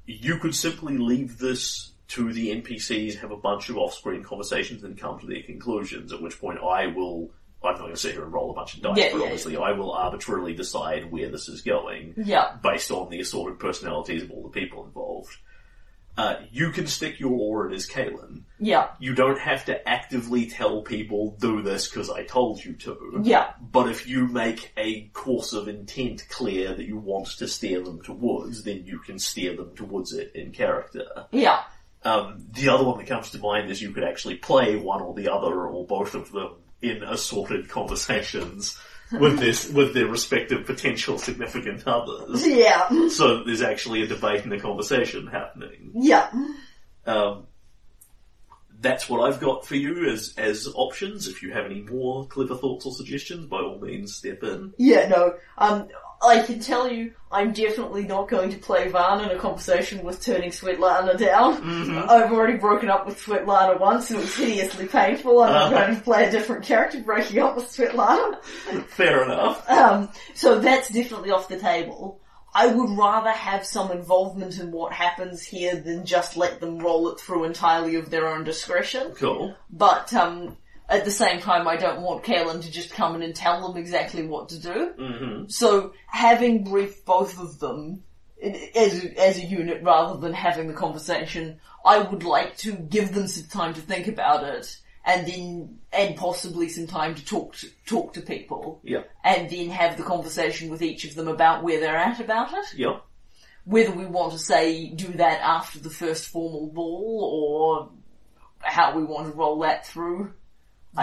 you 0.06 0.38
could 0.38 0.54
simply 0.54 0.96
leave 0.96 1.38
this 1.38 1.92
to 2.08 2.32
the 2.32 2.50
NPCs, 2.62 3.16
have 3.20 3.30
a 3.30 3.36
bunch 3.36 3.68
of 3.68 3.76
off-screen 3.76 4.22
conversations, 4.22 4.84
and 4.84 4.96
come 4.98 5.18
to 5.20 5.26
their 5.26 5.42
conclusions. 5.42 6.12
At 6.12 6.22
which 6.22 6.38
point, 6.40 6.58
I 6.60 6.86
will. 6.86 7.30
I'm 7.64 7.72
not 7.74 7.80
going 7.80 7.92
to 7.92 7.96
sit 7.98 8.12
here 8.12 8.24
and 8.24 8.32
roll 8.32 8.50
a 8.50 8.54
bunch 8.54 8.74
of 8.74 8.82
dice, 8.82 8.96
Yeah, 8.98 9.08
but 9.12 9.18
yeah, 9.18 9.24
obviously, 9.24 9.56
I 9.56 9.72
will 9.72 9.92
arbitrarily 9.92 10.54
decide 10.54 11.10
where 11.10 11.30
this 11.30 11.48
is 11.48 11.62
going 11.62 12.14
yeah 12.16 12.56
based 12.62 12.90
on 12.90 13.10
the 13.10 13.20
assorted 13.20 13.58
personalities 13.58 14.22
of 14.22 14.30
all 14.30 14.42
the 14.42 14.48
people 14.60 14.84
involved. 14.84 15.36
Uh, 16.16 16.36
you 16.52 16.70
can 16.70 16.86
stick 16.86 17.18
your 17.18 17.32
aura 17.32 17.74
as 17.74 17.88
Kalen. 17.88 18.42
yeah 18.60 18.90
You 19.00 19.16
don't 19.16 19.40
have 19.40 19.64
to 19.64 19.88
actively 19.88 20.46
tell 20.46 20.82
people 20.82 21.36
do 21.40 21.60
this 21.60 21.88
because 21.88 22.08
I 22.08 22.22
told 22.22 22.64
you 22.64 22.74
to. 22.74 23.20
yeah 23.24 23.52
But 23.60 23.88
if 23.88 24.06
you 24.06 24.28
make 24.28 24.70
a 24.76 25.08
course 25.08 25.52
of 25.52 25.66
intent 25.66 26.24
clear 26.28 26.72
that 26.72 26.86
you 26.86 26.98
want 26.98 27.26
to 27.38 27.48
steer 27.48 27.82
them 27.82 28.00
towards, 28.00 28.62
then 28.62 28.84
you 28.86 29.00
can 29.00 29.18
steer 29.18 29.56
them 29.56 29.74
towards 29.74 30.12
it 30.12 30.30
in 30.36 30.52
character. 30.52 31.04
yeah 31.32 31.62
Um, 32.04 32.46
the 32.52 32.68
other 32.68 32.84
one 32.84 32.98
that 32.98 33.08
comes 33.08 33.30
to 33.30 33.38
mind 33.38 33.68
is 33.72 33.82
you 33.82 33.90
could 33.90 34.04
actually 34.04 34.36
play 34.36 34.76
one 34.76 35.02
or 35.02 35.14
the 35.14 35.32
other 35.32 35.66
or 35.66 35.84
both 35.84 36.14
of 36.14 36.30
them 36.30 36.52
in 36.90 37.02
assorted 37.02 37.68
conversations 37.68 38.78
with 39.12 39.38
this 39.38 39.68
with 39.70 39.94
their 39.94 40.06
respective 40.06 40.66
potential 40.66 41.18
significant 41.18 41.86
others. 41.86 42.46
yeah 42.46 42.88
So 43.08 43.44
there's 43.44 43.62
actually 43.62 44.02
a 44.02 44.06
debate 44.06 44.44
and 44.44 44.52
a 44.52 44.60
conversation 44.60 45.26
happening. 45.26 45.92
yeah 45.94 46.30
Um, 47.06 47.46
that's 48.80 49.08
what 49.08 49.20
I've 49.26 49.40
got 49.40 49.66
for 49.66 49.76
you 49.76 50.08
as 50.10 50.34
as 50.36 50.68
options. 50.74 51.26
If 51.28 51.42
you 51.42 51.52
have 51.52 51.64
any 51.66 51.82
more 51.82 52.26
clever 52.26 52.54
thoughts 52.56 52.84
or 52.86 52.92
suggestions, 52.92 53.46
by 53.46 53.58
all 53.58 53.78
means, 53.80 54.14
step 54.16 54.42
in. 54.42 54.74
Yeah, 54.78 55.08
no. 55.08 55.34
Um, 55.56 55.88
I 56.26 56.42
can 56.42 56.60
tell 56.60 56.90
you, 56.90 57.12
I'm 57.30 57.52
definitely 57.52 58.04
not 58.04 58.28
going 58.28 58.50
to 58.50 58.58
play 58.58 58.88
Van 58.88 59.20
in 59.20 59.30
a 59.30 59.38
conversation 59.38 60.02
with 60.04 60.22
turning 60.22 60.50
Svetlana 60.50 61.18
down. 61.18 62.08
I've 62.08 62.32
already 62.32 62.56
broken 62.56 62.88
up 62.88 63.06
with 63.06 63.20
Svetlana 63.20 63.78
once, 63.78 64.10
and 64.10 64.18
it 64.20 64.22
was 64.22 64.36
hideously 64.36 64.86
painful. 64.86 65.42
and 65.42 65.54
I'm 65.54 65.72
Uh-huh. 65.72 65.84
going 65.86 65.96
to 65.96 66.02
play 66.02 66.26
a 66.26 66.30
different 66.30 66.64
character 66.64 67.00
breaking 67.00 67.40
up 67.40 67.56
with 67.56 67.66
Svetlana. 67.66 68.42
Fair 68.88 69.24
enough. 69.24 69.68
Um, 69.70 70.08
so 70.34 70.58
that's 70.60 70.88
definitely 70.88 71.30
off 71.30 71.48
the 71.48 71.58
table. 71.58 72.20
I 72.56 72.68
would 72.68 72.96
rather 72.96 73.30
have 73.32 73.66
some 73.66 73.90
involvement 73.90 74.60
in 74.60 74.70
what 74.70 74.92
happens 74.92 75.42
here 75.42 75.74
than 75.74 76.06
just 76.06 76.36
let 76.36 76.60
them 76.60 76.78
roll 76.78 77.08
it 77.10 77.18
through 77.18 77.44
entirely 77.44 77.96
of 77.96 78.10
their 78.10 78.28
own 78.28 78.44
discretion. 78.44 79.12
Cool. 79.16 79.56
But 79.70 80.14
um, 80.14 80.56
at 80.88 81.04
the 81.04 81.10
same 81.10 81.40
time, 81.40 81.66
I 81.66 81.76
don't 81.76 82.02
want 82.02 82.24
Kalen 82.24 82.62
to 82.62 82.70
just 82.70 82.90
come 82.90 83.14
in 83.16 83.22
and 83.22 83.34
tell 83.34 83.66
them 83.66 83.76
exactly 83.76 84.26
what 84.26 84.50
to 84.50 84.58
do. 84.60 84.92
hmm 84.98 85.48
So 85.48 85.92
having 86.06 86.64
briefed 86.64 87.04
both 87.06 87.38
of 87.40 87.58
them 87.58 88.02
as 88.74 89.02
a, 89.04 89.20
as 89.20 89.38
a 89.38 89.44
unit 89.46 89.82
rather 89.82 90.18
than 90.20 90.34
having 90.34 90.68
the 90.68 90.74
conversation, 90.74 91.60
I 91.84 91.98
would 91.98 92.22
like 92.24 92.56
to 92.58 92.72
give 92.72 93.14
them 93.14 93.28
some 93.28 93.46
time 93.48 93.74
to 93.74 93.80
think 93.80 94.06
about 94.08 94.44
it, 94.44 94.76
and 95.06 95.26
then 95.26 95.78
and 95.92 96.16
possibly 96.16 96.68
some 96.68 96.86
time 96.86 97.14
to 97.14 97.24
talk 97.24 97.54
to 97.56 97.68
talk 97.86 98.14
to 98.14 98.20
people, 98.20 98.80
Yeah. 98.82 99.02
and 99.22 99.48
then 99.48 99.70
have 99.70 99.96
the 99.96 100.02
conversation 100.02 100.68
with 100.70 100.82
each 100.82 101.04
of 101.06 101.14
them 101.14 101.28
about 101.28 101.62
where 101.62 101.80
they're 101.80 101.96
at 101.96 102.20
about 102.20 102.52
it. 102.52 102.74
Yeah. 102.76 102.98
whether 103.64 103.92
we 103.92 104.04
want 104.04 104.32
to 104.32 104.38
say 104.38 104.88
do 104.90 105.08
that 105.12 105.40
after 105.40 105.78
the 105.78 105.88
first 105.88 106.28
formal 106.28 106.66
ball 106.66 107.30
or 107.32 107.90
how 108.60 108.94
we 108.96 109.02
want 109.04 109.26
to 109.26 109.32
roll 109.32 109.60
that 109.60 109.86
through. 109.86 110.32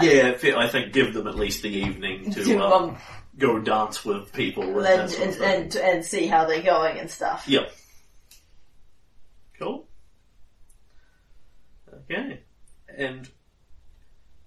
Yeah, 0.00 0.36
I 0.56 0.68
think 0.68 0.92
give 0.92 1.12
them 1.12 1.26
at 1.26 1.34
least 1.34 1.62
the 1.62 1.68
evening 1.68 2.30
to 2.32 2.44
To, 2.44 2.58
um, 2.58 2.72
um, 2.90 2.96
go 3.38 3.58
dance 3.58 4.04
with 4.04 4.32
people 4.32 4.62
and, 4.84 4.86
and, 4.86 5.12
and, 5.14 5.42
and, 5.42 5.76
and 5.76 6.04
see 6.04 6.26
how 6.26 6.46
they're 6.46 6.62
going 6.62 6.98
and 6.98 7.10
stuff. 7.10 7.44
Yep. 7.46 7.70
Cool. 9.58 9.86
Okay. 12.10 12.40
And 12.96 13.28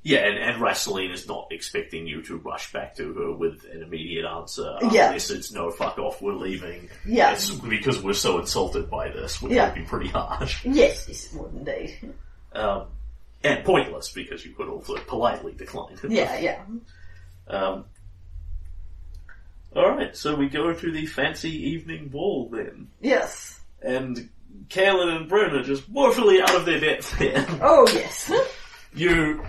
yeah, 0.04 0.20
and, 0.20 0.38
and 0.38 0.62
Rasseline 0.62 1.10
is 1.12 1.28
not 1.28 1.48
expecting 1.50 2.06
you 2.06 2.22
to 2.24 2.38
rush 2.38 2.72
back 2.72 2.96
to 2.98 3.12
her 3.14 3.32
with 3.32 3.66
an 3.74 3.82
immediate 3.82 4.26
answer 4.26 4.78
Yeah. 4.92 5.08
unless 5.08 5.32
it's 5.32 5.52
no 5.52 5.72
fuck 5.72 5.98
off, 5.98 6.22
we're 6.22 6.34
leaving. 6.34 6.90
Yeah. 7.08 7.32
It's 7.32 7.50
because 7.50 8.04
we're 8.04 8.14
so 8.14 8.38
insulted 8.40 8.88
by 8.90 9.10
this, 9.10 9.42
which 9.42 9.54
Yeah. 9.54 9.66
would 9.68 9.76
be 9.76 9.82
pretty 9.82 10.10
harsh. 10.10 10.64
Yes, 10.64 11.06
yes, 11.08 11.34
it 11.34 11.40
would 11.42 11.54
indeed. 11.54 12.14
Um, 12.54 12.86
and 13.46 13.66
pointless 13.66 14.12
because 14.12 14.46
you 14.46 14.54
could 14.54 14.68
also 14.70 14.96
politely 14.98 15.54
decline. 15.54 15.98
Yeah, 16.08 16.38
yeah. 16.40 16.62
Um, 17.48 17.86
alright, 19.76 20.16
so 20.16 20.36
we 20.36 20.50
go 20.50 20.74
to 20.74 20.92
the 20.92 21.06
fancy 21.06 21.52
evening 21.72 22.08
ball 22.10 22.50
then. 22.52 22.88
Yes. 23.02 23.60
and 23.82 24.30
Kaelin 24.70 25.16
and 25.18 25.30
Bryn 25.30 25.54
are 25.54 25.64
just 25.64 25.88
woefully 25.90 26.42
out 26.42 26.56
of 26.56 26.66
their 26.66 26.80
depth 26.80 27.18
here. 27.18 27.46
Oh, 27.62 27.88
yes. 27.94 28.32
You 28.94 29.46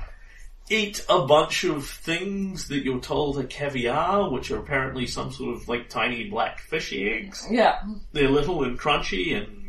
eat 0.69 1.05
a 1.09 1.25
bunch 1.27 1.63
of 1.65 1.87
things 1.87 2.67
that 2.69 2.83
you're 2.85 3.01
told 3.01 3.39
are 3.39 3.45
caviar, 3.45 4.29
which 4.31 4.51
are 4.51 4.59
apparently 4.59 5.07
some 5.07 5.31
sort 5.31 5.55
of 5.55 5.69
like 5.69 5.89
tiny 5.89 6.29
black 6.29 6.59
fish 6.61 6.93
eggs. 6.93 7.47
yeah. 7.49 7.81
They're 8.13 8.29
little 8.29 8.65
and 8.65 8.77
crunchy 8.79 9.37
and 9.37 9.66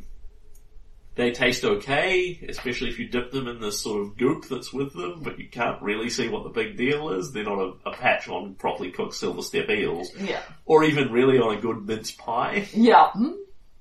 they 1.18 1.32
taste 1.32 1.66
okay, 1.66 2.40
especially 2.48 2.90
if 2.90 3.00
you 3.00 3.10
dip 3.10 3.32
them 3.32 3.48
in 3.48 3.60
this 3.60 3.82
sort 3.82 4.02
of 4.04 4.16
goop 4.18 4.46
that's 4.48 4.72
with 4.72 4.94
them, 4.94 5.22
but 5.24 5.38
you 5.40 5.50
can't 5.50 5.82
really 5.82 6.10
see 6.10 6.30
what 6.30 6.44
the 6.44 6.50
big 6.50 6.78
deal 6.78 7.10
is. 7.10 7.34
They're 7.34 7.44
not 7.44 7.60
a, 7.60 7.74
a 7.90 7.92
patch 7.94 8.30
on 8.30 8.54
properly 8.56 8.92
cooked 8.92 9.16
silver 9.16 9.42
step 9.42 9.70
eels, 9.70 10.10
Yeah. 10.16 10.42
or 10.66 10.84
even 10.84 11.12
really 11.12 11.40
on 11.40 11.58
a 11.58 11.60
good 11.60 11.86
mince 11.86 12.12
pie. 12.12 12.68
Yeah. 12.74 13.10
Hmm? 13.12 13.32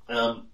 Um, 0.08 0.46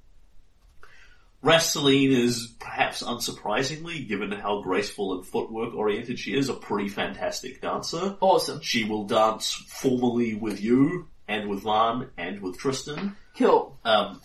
is, 1.44 2.54
perhaps 2.60 3.02
unsurprisingly, 3.02 4.06
given 4.06 4.32
how 4.32 4.62
graceful 4.62 5.14
and 5.14 5.26
footwork 5.26 5.74
oriented 5.74 6.18
she 6.18 6.36
is, 6.36 6.48
a 6.48 6.54
pretty 6.54 6.88
fantastic 6.88 7.60
dancer. 7.60 8.16
Awesome. 8.20 8.60
She 8.60 8.84
will 8.84 9.04
dance 9.06 9.52
formally 9.52 10.34
with 10.34 10.60
you, 10.60 11.08
and 11.28 11.48
with 11.48 11.62
Van, 11.62 12.10
and 12.16 12.40
with 12.40 12.58
Tristan, 12.58 13.16
Cool. 13.36 13.78
um, 13.84 14.20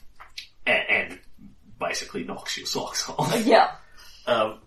and, 0.65 0.83
and 0.89 1.19
basically 1.79 2.23
knocks 2.23 2.57
your 2.57 2.67
socks 2.67 3.09
off. 3.17 3.45
Yeah. 3.45 3.71
Um, 4.25 4.59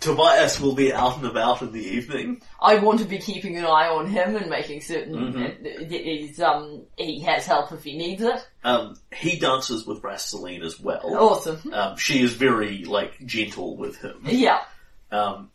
Tobias 0.00 0.58
will 0.58 0.74
be 0.74 0.94
out 0.94 1.18
and 1.18 1.26
about 1.26 1.60
in 1.60 1.72
the 1.72 1.86
evening. 1.86 2.40
I 2.60 2.76
want 2.76 3.00
to 3.00 3.04
be 3.04 3.18
keeping 3.18 3.58
an 3.58 3.66
eye 3.66 3.88
on 3.88 4.06
him 4.06 4.34
and 4.34 4.48
making 4.48 4.80
certain 4.80 5.32
that 5.32 5.62
that 5.62 5.90
he's, 5.90 6.40
um, 6.40 6.84
he 6.96 7.20
has 7.20 7.44
help 7.44 7.70
if 7.72 7.84
he 7.84 7.98
needs 7.98 8.22
it. 8.22 8.48
Um, 8.64 8.96
he 9.14 9.38
dances 9.38 9.86
with 9.86 10.02
Rasseline 10.02 10.62
as 10.62 10.80
well. 10.80 11.02
Awesome. 11.04 11.70
Um, 11.72 11.98
she 11.98 12.22
is 12.22 12.32
very, 12.32 12.84
like, 12.84 13.18
gentle 13.26 13.76
with 13.76 14.00
him. 14.00 14.22
Yeah. 14.24 14.60
Um, 15.12 15.50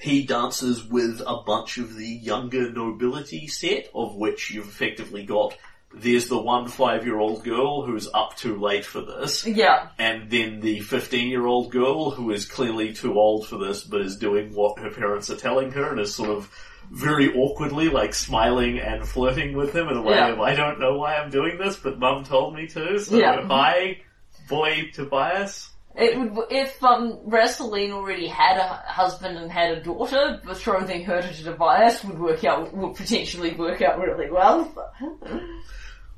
he 0.00 0.24
dances 0.24 0.84
with 0.84 1.20
a 1.24 1.42
bunch 1.46 1.78
of 1.78 1.94
the 1.94 2.08
younger 2.08 2.72
nobility 2.72 3.46
set, 3.46 3.88
of 3.94 4.16
which 4.16 4.50
you've 4.50 4.66
effectively 4.66 5.24
got. 5.24 5.56
There's 5.92 6.28
the 6.28 6.40
one 6.40 6.68
five-year-old 6.68 7.42
girl 7.42 7.84
who's 7.84 8.08
up 8.14 8.36
too 8.36 8.56
late 8.60 8.84
for 8.84 9.00
this, 9.00 9.44
Yeah. 9.44 9.88
and 9.98 10.30
then 10.30 10.60
the 10.60 10.80
fifteen-year-old 10.80 11.72
girl 11.72 12.10
who 12.12 12.30
is 12.30 12.46
clearly 12.46 12.92
too 12.92 13.14
old 13.18 13.48
for 13.48 13.58
this, 13.58 13.82
but 13.82 14.00
is 14.00 14.16
doing 14.16 14.54
what 14.54 14.78
her 14.78 14.90
parents 14.90 15.30
are 15.30 15.36
telling 15.36 15.72
her, 15.72 15.90
and 15.90 15.98
is 16.00 16.14
sort 16.14 16.30
of 16.30 16.48
very 16.92 17.34
awkwardly 17.34 17.88
like 17.88 18.14
smiling 18.14 18.78
and 18.78 19.06
flirting 19.06 19.56
with 19.56 19.74
him 19.74 19.88
in 19.88 19.96
a 19.96 20.02
way 20.02 20.14
Yeah. 20.14 20.28
of 20.28 20.40
I 20.40 20.54
don't 20.54 20.78
know 20.78 20.96
why 20.96 21.16
I'm 21.16 21.30
doing 21.30 21.58
this, 21.58 21.76
but 21.76 21.98
Mum 21.98 22.22
told 22.24 22.54
me 22.54 22.66
to. 22.68 22.98
So 23.00 23.16
Yeah. 23.16 23.44
hi, 23.46 23.98
boy 24.48 24.90
Tobias. 24.94 25.70
It 25.96 26.16
would, 26.18 26.46
if, 26.52 26.82
um, 26.84 27.18
Rasseline 27.24 27.90
already 27.90 28.28
had 28.28 28.58
a 28.58 28.80
husband 28.86 29.36
and 29.36 29.50
had 29.50 29.76
a 29.78 29.82
daughter, 29.82 30.40
betrothing 30.46 31.04
her 31.04 31.20
to 31.20 31.44
Tobias 31.44 32.04
would 32.04 32.18
work 32.18 32.44
out, 32.44 32.72
would 32.72 32.94
potentially 32.94 33.54
work 33.54 33.82
out 33.82 33.98
really 33.98 34.30
well. 34.30 34.72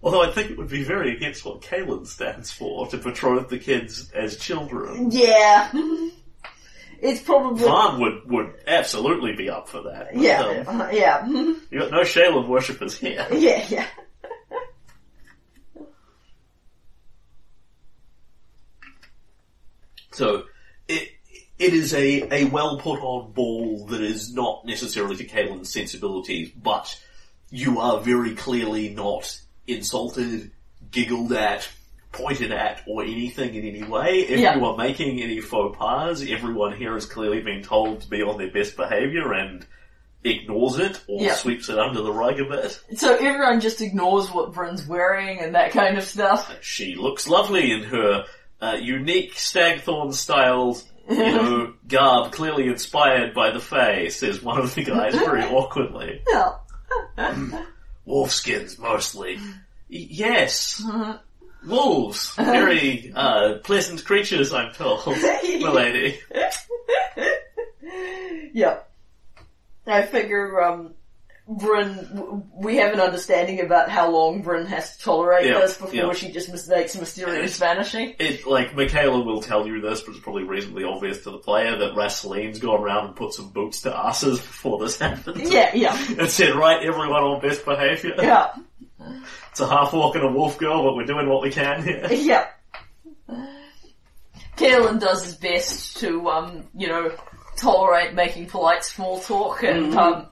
Although 0.02 0.22
I 0.22 0.32
think 0.32 0.50
it 0.50 0.58
would 0.58 0.68
be 0.68 0.82
very 0.82 1.14
against 1.14 1.44
what 1.44 1.62
Kalen 1.62 2.06
stands 2.06 2.50
for, 2.50 2.88
to 2.88 2.98
betroth 2.98 3.48
the 3.48 3.58
kids 3.58 4.10
as 4.12 4.36
children. 4.36 5.10
Yeah. 5.10 5.70
It's 7.02 7.20
probably, 7.20 7.64
Vaughn 7.64 8.00
would, 8.00 8.30
would 8.30 8.54
absolutely 8.64 9.34
be 9.34 9.50
up 9.50 9.68
for 9.68 9.82
that. 9.82 10.14
but, 10.14 10.22
yeah, 10.22 10.62
um, 10.68 10.80
uh, 10.80 10.88
yeah. 10.90 11.26
you 11.70 11.80
got 11.80 11.90
no 11.90 12.04
Shalem 12.04 12.48
worshippers 12.48 12.96
here. 12.96 13.26
Yeah, 13.32 13.66
yeah. 13.68 13.86
So, 20.12 20.44
it, 20.86 21.08
it 21.58 21.72
is 21.72 21.92
a, 21.92 22.32
a 22.32 22.44
well 22.44 22.78
put 22.78 23.00
on 23.00 23.32
ball 23.32 23.86
that 23.86 24.00
is 24.00 24.32
not 24.32 24.64
necessarily 24.64 25.16
to 25.16 25.24
Kalen's 25.24 25.72
sensibilities, 25.72 26.50
but 26.50 27.02
you 27.50 27.80
are 27.80 27.98
very 27.98 28.36
clearly 28.36 28.90
not 28.90 29.40
insulted, 29.74 30.51
giggled 30.90 31.32
at, 31.32 31.69
pointed 32.12 32.53
at, 32.53 32.82
or 32.86 33.03
anything 33.03 33.55
in 33.55 33.65
any 33.65 33.82
way. 33.82 34.20
If 34.20 34.40
Yeah. 34.40 34.57
you 34.57 34.65
are 34.66 34.77
making 34.77 35.20
any 35.23 35.40
faux 35.40 35.77
pas, 35.78 36.23
everyone 36.28 36.77
here 36.77 36.94
has 36.94 37.07
clearly 37.07 37.40
been 37.40 37.62
told 37.62 38.03
to 38.03 38.09
be 38.11 38.23
on 38.23 38.36
their 38.39 38.51
best 38.51 38.77
behaviour 38.77 39.32
and 39.32 39.65
ignores 40.24 40.78
it 40.78 41.01
or 41.09 41.23
Yeah. 41.23 41.35
sweeps 41.35 41.69
it 41.69 41.78
under 41.78 42.03
the 42.03 42.12
rug 42.12 42.39
a 42.39 42.44
bit. 42.44 42.78
So 42.97 43.15
everyone 43.16 43.61
just 43.61 43.81
ignores 43.81 44.31
what 44.31 44.53
Bryn's 44.53 44.86
wearing 44.86 45.40
and 45.40 45.55
that 45.55 45.73
kind 45.73 45.97
of 45.99 46.05
stuff. 46.05 46.55
She 46.61 46.94
looks 46.94 47.27
lovely 47.27 47.73
in 47.73 47.82
her 47.85 48.24
uh, 48.61 48.77
unique 48.81 49.35
Stagthorn 49.35 50.12
styled, 50.12 50.81
you 51.11 51.16
know, 51.19 51.73
garb, 51.89 52.31
clearly 52.31 52.69
inspired 52.69 53.35
by 53.35 53.51
the 53.51 53.59
Fae, 53.59 54.07
says 54.09 54.40
one 54.43 54.59
of 54.61 54.73
the 54.77 54.85
guys 54.85 55.15
very 55.16 55.43
awkwardly. 55.51 56.20
Yeah. 56.28 56.53
Wolfskins, 58.06 58.78
mostly. 58.78 59.38
Yes. 59.94 60.82
Wolves. 61.66 62.34
Very, 62.34 63.12
uh, 63.14 63.58
pleasant 63.62 64.02
creatures, 64.06 64.50
I'm 64.54 64.72
told. 64.72 65.06
Milady. 65.44 66.18
Yeah. 68.54 68.78
I 69.86 70.00
figure, 70.00 70.62
um, 70.62 70.94
Bryn, 71.48 72.44
we 72.55 72.77
have 72.77 72.93
an 72.93 73.01
understanding 73.01 73.60
about 73.60 73.89
how 73.90 74.09
long 74.10 74.43
Bryn 74.43 74.64
has 74.66 74.97
to 74.97 75.02
tolerate 75.02 75.47
Yeah, 75.47 75.59
this 75.59 75.77
before 75.77 75.94
yeah. 75.94 76.12
she 76.12 76.31
just 76.31 76.48
mistakes 76.51 76.97
mysterious 76.97 77.59
vanishing. 77.59 78.14
It, 78.20 78.47
like, 78.47 78.77
Michaela 78.77 79.23
will 79.24 79.43
tell 79.43 79.66
you 79.66 79.81
this, 79.81 80.02
but 80.02 80.12
it's 80.12 80.20
probably 80.20 80.44
reasonably 80.44 80.85
obvious 80.85 81.24
to 81.24 81.31
the 81.32 81.39
player 81.39 81.77
that 81.78 81.94
Rasseline's 81.94 82.60
gone 82.60 82.81
around 82.81 83.06
and 83.06 83.16
put 83.16 83.32
some 83.35 83.48
boots 83.51 83.82
to 83.82 83.97
asses 83.97 84.39
before 84.39 84.78
this 84.78 85.01
happens. 85.01 85.51
Yeah, 85.51 85.73
yeah, 85.74 85.97
And 86.16 86.28
said, 86.31 86.55
right, 86.55 86.81
everyone 86.81 87.10
on 87.24 87.40
best 87.40 87.64
behaviour. 87.64 88.14
yeah, 88.19 88.52
It's 89.51 89.60
a 89.60 89.66
half 89.66 89.93
walk 89.93 90.14
and 90.14 90.24
a 90.24 90.31
wolf 90.32 90.59
girl, 90.59 90.85
but 90.85 90.94
we're 90.94 91.06
doing 91.06 91.28
what 91.28 91.43
we 91.43 91.51
can 91.51 91.82
here. 91.82 92.06
yeah. 92.12 92.47
Kaelin 94.56 95.01
does 95.01 95.24
his 95.24 95.35
best 95.35 95.97
to, 95.98 96.28
um, 96.28 96.69
you 96.77 96.86
know, 96.86 97.12
tolerate 97.56 98.14
making 98.14 98.47
polite 98.47 98.85
small 98.85 99.19
talk 99.20 99.62
and, 99.64 99.94
um, 99.97 100.27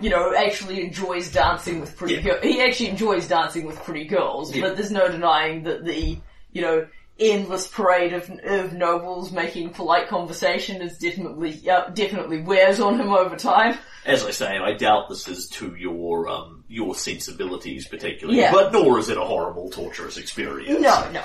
you 0.00 0.10
know, 0.10 0.34
actually 0.34 0.82
enjoys 0.84 1.30
dancing 1.30 1.80
with 1.80 1.96
pretty 1.96 2.14
Yeah. 2.16 2.20
girls. 2.22 2.42
He 2.42 2.60
actually 2.62 2.88
enjoys 2.90 3.26
dancing 3.28 3.66
with 3.66 3.76
pretty 3.82 4.04
girls, 4.04 4.54
Yeah. 4.54 4.62
but 4.62 4.76
there's 4.76 4.90
no 4.90 5.08
denying 5.08 5.62
that 5.64 5.84
the, 5.84 6.18
you 6.52 6.62
know, 6.62 6.86
endless 7.18 7.66
parade 7.66 8.12
of, 8.12 8.28
of 8.44 8.74
nobles 8.74 9.32
making 9.32 9.70
polite 9.70 10.06
conversation 10.06 10.82
is 10.82 10.98
definitely, 10.98 11.66
uh, 11.70 11.88
definitely 11.94 12.42
wears 12.42 12.78
on 12.78 13.00
him 13.00 13.08
over 13.10 13.36
time. 13.36 13.78
As 14.04 14.22
I 14.22 14.30
say, 14.32 14.58
I 14.58 14.74
doubt 14.74 15.08
this 15.08 15.26
is 15.26 15.48
to 15.50 15.74
your 15.76 16.28
um, 16.28 16.62
your 16.68 16.94
sensibilities 16.94 17.88
particularly, 17.88 18.40
Yeah. 18.40 18.52
but 18.52 18.72
nor 18.72 18.98
is 18.98 19.08
it 19.08 19.16
a 19.16 19.24
horrible, 19.24 19.70
torturous 19.70 20.18
experience. 20.18 20.80
No, 20.80 21.10
no. 21.10 21.22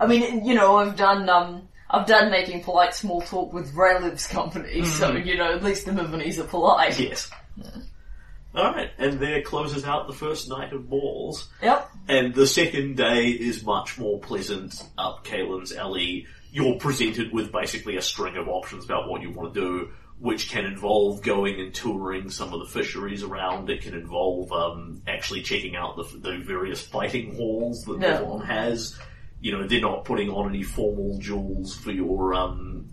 I 0.00 0.06
mean, 0.06 0.44
you 0.46 0.54
know, 0.54 0.76
I've 0.76 0.96
done, 0.96 1.28
um, 1.28 1.68
I've 1.90 2.06
done 2.06 2.30
making 2.30 2.62
polite 2.64 2.94
small 2.94 3.20
talk 3.20 3.52
with 3.52 3.74
Rayliv's 3.74 4.26
company, 4.26 4.84
so, 4.84 5.12
you 5.12 5.36
know, 5.36 5.52
at 5.52 5.62
least 5.62 5.86
the 5.86 5.92
Mivonese 5.92 6.38
are 6.38 6.44
polite. 6.44 6.98
Yes. 6.98 7.30
Alright, 8.54 8.90
and 8.98 9.20
there 9.20 9.42
closes 9.42 9.84
out 9.84 10.06
the 10.06 10.14
first 10.14 10.48
night 10.48 10.72
of 10.72 10.88
balls. 10.88 11.48
Yep. 11.62 11.90
And 12.08 12.34
the 12.34 12.46
second 12.46 12.96
day 12.96 13.28
is 13.28 13.62
much 13.64 13.98
more 13.98 14.18
pleasant 14.18 14.82
up 14.96 15.24
Kalen's 15.24 15.72
alley. 15.74 16.26
You're 16.50 16.78
presented 16.78 17.32
with 17.32 17.52
basically 17.52 17.96
a 17.96 18.02
string 18.02 18.36
of 18.36 18.48
options 18.48 18.84
about 18.84 19.08
what 19.08 19.20
you 19.20 19.30
want 19.30 19.52
to 19.52 19.60
do, 19.60 19.90
which 20.18 20.50
can 20.50 20.64
involve 20.64 21.22
going 21.22 21.60
and 21.60 21.74
touring 21.74 22.30
some 22.30 22.54
of 22.54 22.60
the 22.60 22.66
fisheries 22.66 23.22
around. 23.22 23.68
It 23.68 23.82
can 23.82 23.94
involve 23.94 24.50
um, 24.50 25.02
actually 25.06 25.42
checking 25.42 25.76
out 25.76 25.96
the, 25.96 26.18
the 26.18 26.38
various 26.38 26.80
fighting 26.80 27.36
halls 27.36 27.84
that. 27.84 28.00
Devon 28.00 28.40
has. 28.40 28.98
you 29.40 29.52
know, 29.52 29.66
they're 29.68 29.80
not 29.80 30.04
putting 30.04 30.30
on 30.30 30.48
any 30.48 30.62
formal 30.62 31.18
jewels 31.18 31.76
for 31.76 31.92
your 31.92 32.34
um, 32.34 32.88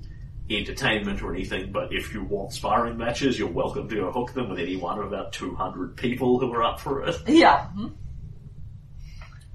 entertainment 0.49 1.21
or 1.21 1.33
anything, 1.33 1.71
but 1.71 1.91
if 1.93 2.13
you 2.13 2.23
want 2.23 2.53
sparring 2.53 2.97
matches, 2.97 3.37
you're 3.39 3.49
welcome 3.49 3.89
to 3.89 3.95
go 3.95 4.11
hook 4.11 4.33
them 4.33 4.49
with 4.49 4.59
any 4.59 4.75
one 4.75 4.99
of 4.99 5.05
about 5.07 5.33
200 5.33 5.95
people 5.97 6.39
who 6.39 6.51
are 6.53 6.63
up 6.63 6.79
for 6.79 7.03
it, 7.03 7.15
Yeah. 7.27 7.67
mhm. 7.75 7.93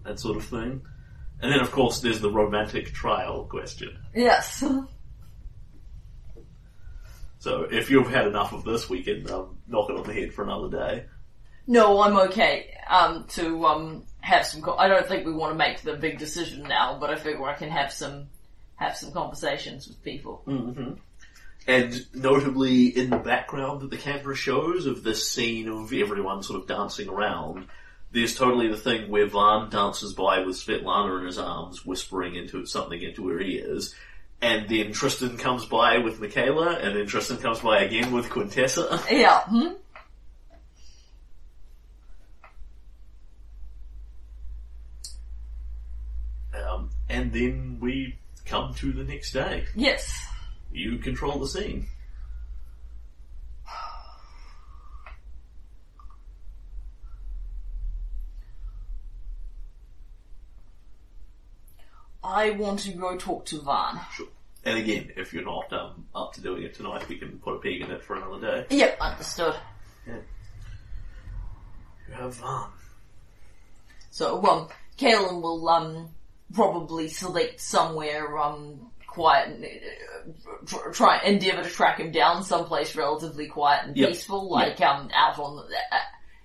that 0.05 0.19
sort 0.19 0.37
of 0.37 0.45
thing. 0.45 0.83
And 1.43 1.51
then, 1.53 1.61
of 1.61 1.71
course, 1.71 2.01
there's 2.01 2.21
the 2.21 2.31
romantic 2.31 2.93
trial 2.93 3.45
question. 3.45 3.97
Yes. 4.15 4.63
So 7.39 7.63
if 7.71 7.91
you've 7.91 8.11
had 8.11 8.27
enough 8.27 8.53
of 8.53 8.65
this, 8.65 8.91
we 8.91 9.03
can 9.03 9.29
um, 9.31 9.57
knock 9.67 9.89
it 9.89 9.97
on 9.97 10.07
the 10.07 10.13
head 10.13 10.35
for 10.35 10.43
another 10.45 10.69
day. 10.69 11.07
No, 11.67 12.01
I'm 12.03 12.15
okay. 12.29 12.75
Um, 12.89 13.25
to 13.29 13.65
um 13.65 14.05
have 14.21 14.45
some. 14.45 14.61
Co- 14.61 14.77
I 14.77 14.89
don't 14.89 15.07
think 15.07 15.25
we 15.25 15.33
want 15.33 15.53
to 15.53 15.57
make 15.57 15.81
the 15.81 15.95
big 15.95 16.19
decision 16.19 16.65
now, 16.65 16.99
but 17.01 17.09
I 17.09 17.17
figure 17.17 17.43
I 17.47 17.55
can 17.55 17.71
have 17.71 17.93
some 17.93 18.27
have 18.81 18.97
some 18.97 19.13
conversations 19.13 19.87
with 19.87 20.03
people. 20.03 20.43
Mm-hmm. 20.47 20.95
And 21.69 22.07
notably, 22.15 22.87
in 22.87 23.11
the 23.11 23.19
background 23.19 23.83
that 23.83 23.91
the 23.91 23.99
camera 23.99 24.35
shows 24.35 24.87
of 24.87 25.05
this 25.05 25.29
scene 25.29 25.69
of 25.69 25.93
everyone 25.93 26.43
sort 26.43 26.61
of 26.61 26.67
dancing 26.67 27.09
around, 27.09 27.67
there's 28.11 28.35
totally 28.35 28.69
the 28.69 28.79
thing 28.79 29.11
where 29.11 29.27
Van 29.27 29.69
dances 29.69 30.15
by 30.15 30.41
with 30.41 30.57
Svetlana 30.57 31.21
in 31.21 31.27
his 31.27 31.39
arms, 31.39 31.85
whispering 31.85 32.35
into 32.35 32.65
something 32.65 33.01
into 33.01 33.29
her 33.29 33.41
ears, 33.41 33.95
and 34.41 34.69
then 34.69 34.93
Tristan 34.93 35.37
comes 35.37 35.67
by 35.67 35.99
with 35.99 36.19
Michaela, 36.19 36.79
and 36.79 36.97
then 36.97 37.07
Tristan 37.07 37.37
comes 37.37 37.61
by 37.61 37.83
again 37.83 38.11
with 38.11 38.31
Quintessa. 38.31 39.07
Yeah. 39.11 39.41
Hmm? 39.41 39.75
Um, 46.55 46.91
and 47.09 47.33
then 47.33 47.79
we 47.81 48.17
come 48.51 48.75
to 48.75 48.93
the 48.93 49.05
next 49.05 49.33
day. 49.33 49.65
Yes. 49.77 50.27
You 50.73 50.99
control 50.99 51.39
the 51.39 51.47
scene. 51.47 51.87
I 62.23 62.51
want 62.51 62.81
to 62.81 62.93
go 62.93 63.17
talk 63.17 63.47
to 63.47 63.61
Van. 63.61 64.01
Sure. 64.15 64.27
And 64.65 64.79
again, 64.79 65.13
if 65.17 65.33
you're 65.33 65.45
not 65.45 65.73
um, 65.73 66.07
up 66.15 66.35
to 66.35 66.41
doing 66.41 66.65
it 66.65 66.75
tonight, 66.75 67.09
we 67.09 67.17
can 67.17 67.39
put 67.39 67.55
a 67.55 67.59
peg 67.59 67.81
in 67.81 67.91
it 67.91 68.03
for 68.03 68.17
another 68.17 68.41
day. 68.41 68.77
Yep, 68.77 69.01
understood. 69.01 69.55
You 70.07 70.15
have 72.13 72.35
Van. 72.35 72.67
So, 74.11 74.45
um, 74.45 74.69
Kalen 74.99 75.41
will, 75.41 75.67
um, 75.69 76.09
probably 76.55 77.09
select 77.09 77.61
somewhere, 77.61 78.37
um, 78.39 78.91
quiet, 79.07 79.63
uh, 80.73 80.91
try, 80.93 81.21
endeavour 81.25 81.63
to 81.63 81.69
track 81.71 81.99
him 82.01 82.11
down 82.13 82.43
someplace 82.45 82.95
relatively 82.97 83.47
quiet 83.49 83.87
and 83.87 83.97
Yep. 83.97 84.09
peaceful, 84.11 84.49
like, 84.51 84.81
um, 84.81 85.11
out 85.13 85.39
on 85.39 85.57
the, 85.57 85.63
uh, 85.63 85.99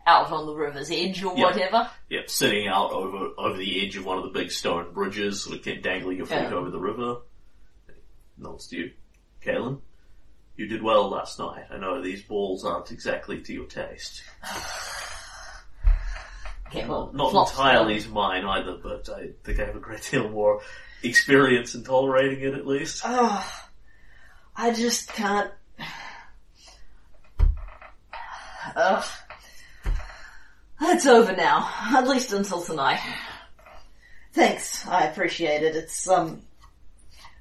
out 0.08 0.32
on 0.32 0.46
the 0.46 0.54
river's 0.54 0.92
edge 0.92 1.24
or 1.24 1.36
Yep. 1.38 1.44
whatever. 1.46 1.90
Yep, 2.10 2.30
sitting 2.30 2.68
out 2.68 2.92
over 2.92 3.30
over 3.38 3.58
the 3.58 3.86
edge 3.86 3.98
of 3.98 4.06
one 4.06 4.18
of 4.20 4.24
the 4.24 4.30
big 4.30 4.52
stone 4.52 4.94
bridges, 4.94 5.44
sort 5.44 5.58
of 5.58 5.64
keep 5.64 5.82
dangling 5.82 6.18
your 6.18 6.28
feet 6.28 6.36
Yeah. 6.36 6.54
over 6.54 6.70
the 6.70 6.80
river. 6.80 7.18
Nods 8.38 8.68
to 8.68 8.78
you. 8.78 8.94
Kalen, 9.44 9.82
you 10.58 10.68
did 10.68 10.82
well 10.84 11.10
last 11.10 11.40
night. 11.40 11.66
I 11.72 11.78
know 11.78 12.02
these 12.02 12.22
balls 12.24 12.64
aren't 12.66 12.92
exactly 12.92 13.42
to 13.42 13.54
your 13.54 13.66
taste. 13.66 14.24
Well, 16.88 17.12
Not 17.14 17.32
flops 17.32 17.52
entirely 17.52 18.00
to 18.00 18.10
mine 18.10 18.46
either, 18.46 18.78
but 18.82 19.10
I 19.10 19.30
think 19.44 19.60
I 19.60 19.66
have 19.66 19.76
a 19.76 19.80
great 19.80 20.08
deal 20.12 20.30
more 20.30 20.62
experience 21.04 21.76
in 21.76 21.84
tolerating 21.84 22.42
it 22.42 22.54
at 22.54 22.68
least. 22.68 23.02
Ugh, 23.06 23.46
I 24.56 24.72
just 24.72 25.12
can't. 25.14 25.52
Ugh. 28.76 29.06
It's 30.82 31.06
over 31.06 31.36
now, 31.36 31.70
at 31.96 32.08
least 32.08 32.34
until 32.34 32.62
tonight. 32.62 33.00
Thanks, 34.34 34.86
I 34.86 35.06
appreciate 35.06 35.64
it. 35.64 35.76
It's, 35.76 36.10
um, 36.10 36.42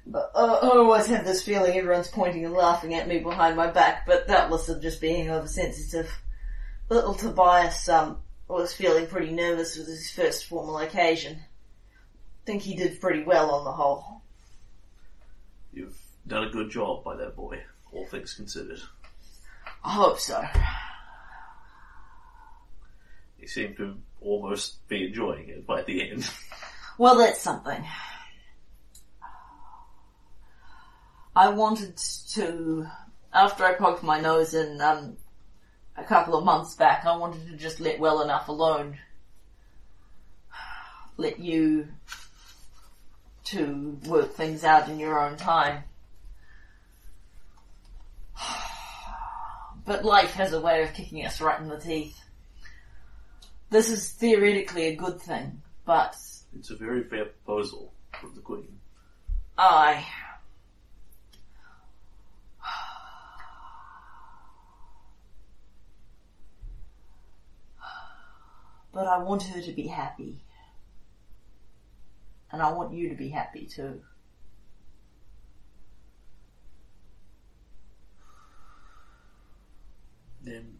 but, 0.07 0.31
uh, 0.33 0.59
I 0.61 0.77
always 0.77 1.07
have 1.07 1.25
this 1.25 1.43
feeling 1.43 1.77
everyone's 1.77 2.07
pointing 2.07 2.45
and 2.45 2.53
laughing 2.53 2.93
at 2.93 3.07
me 3.07 3.19
behind 3.19 3.57
my 3.57 3.67
back, 3.67 4.05
but 4.05 4.27
doubtless 4.27 4.69
of 4.69 4.81
just 4.81 5.01
being 5.01 5.29
oversensitive. 5.29 6.09
Little 6.89 7.13
Tobias, 7.13 7.89
um, 7.89 8.19
was 8.53 8.73
feeling 8.73 9.07
pretty 9.07 9.31
nervous 9.31 9.77
with 9.77 9.87
his 9.87 10.11
first 10.11 10.45
formal 10.45 10.77
occasion. 10.77 11.39
Think 12.45 12.61
he 12.61 12.75
did 12.75 13.01
pretty 13.01 13.23
well 13.23 13.51
on 13.51 13.65
the 13.65 13.71
whole. 13.71 14.21
You've 15.73 15.99
done 16.27 16.43
a 16.43 16.49
good 16.49 16.69
job 16.69 17.03
by 17.03 17.15
that 17.17 17.35
boy, 17.35 17.61
all 17.91 18.05
things 18.05 18.33
considered. 18.33 18.79
I 19.83 19.93
hope 19.93 20.19
so. 20.19 20.43
He 23.37 23.47
seemed 23.47 23.77
to 23.77 23.97
almost 24.21 24.87
be 24.87 25.05
enjoying 25.07 25.49
it 25.49 25.67
by 25.67 25.83
the 25.83 26.09
end. 26.09 26.29
Well, 26.97 27.17
that's 27.17 27.41
something. 27.41 27.83
I 31.35 31.49
wanted 31.49 31.97
to, 32.33 32.87
after 33.33 33.65
I 33.65 33.73
poked 33.73 34.01
my 34.01 34.21
nose 34.21 34.53
in 34.53 34.79
um, 34.79 35.17
a 35.97 36.03
couple 36.03 36.35
of 36.35 36.45
months 36.45 36.75
back, 36.75 37.05
I 37.05 37.15
wanted 37.17 37.47
to 37.47 37.57
just 37.57 37.79
let 37.79 37.99
well 37.99 38.21
enough 38.21 38.47
alone. 38.47 38.97
Let 41.17 41.39
you 41.39 41.87
to 43.45 43.97
work 44.07 44.33
things 44.33 44.63
out 44.63 44.89
in 44.89 44.99
your 44.99 45.19
own 45.19 45.37
time. 45.37 45.83
But 49.85 50.03
life 50.03 50.33
has 50.33 50.51
a 50.51 50.59
way 50.59 50.81
of 50.81 50.93
kicking 50.93 51.23
us 51.25 51.39
right 51.39 51.59
in 51.59 51.67
the 51.67 51.79
teeth. 51.79 52.19
This 53.69 53.89
is 53.89 54.11
theoretically 54.13 54.87
a 54.87 54.95
good 54.95 55.21
thing, 55.21 55.61
but 55.85 56.15
It's 56.57 56.71
a 56.71 56.75
very 56.75 57.03
fair 57.03 57.25
proposal 57.25 57.93
from 58.19 58.33
the 58.33 58.41
Queen. 58.41 58.79
I. 59.57 60.05
But 68.95 69.07
I 69.07 69.17
want 69.17 69.43
her 69.43 69.61
to 69.61 69.71
be 69.73 69.87
happy. 69.87 70.39
And 72.49 72.61
I 72.61 72.71
want 72.71 72.93
you 72.93 73.09
to 73.09 73.15
be 73.15 73.27
happy 73.27 73.65
too. 73.65 74.01
Then 80.41 80.79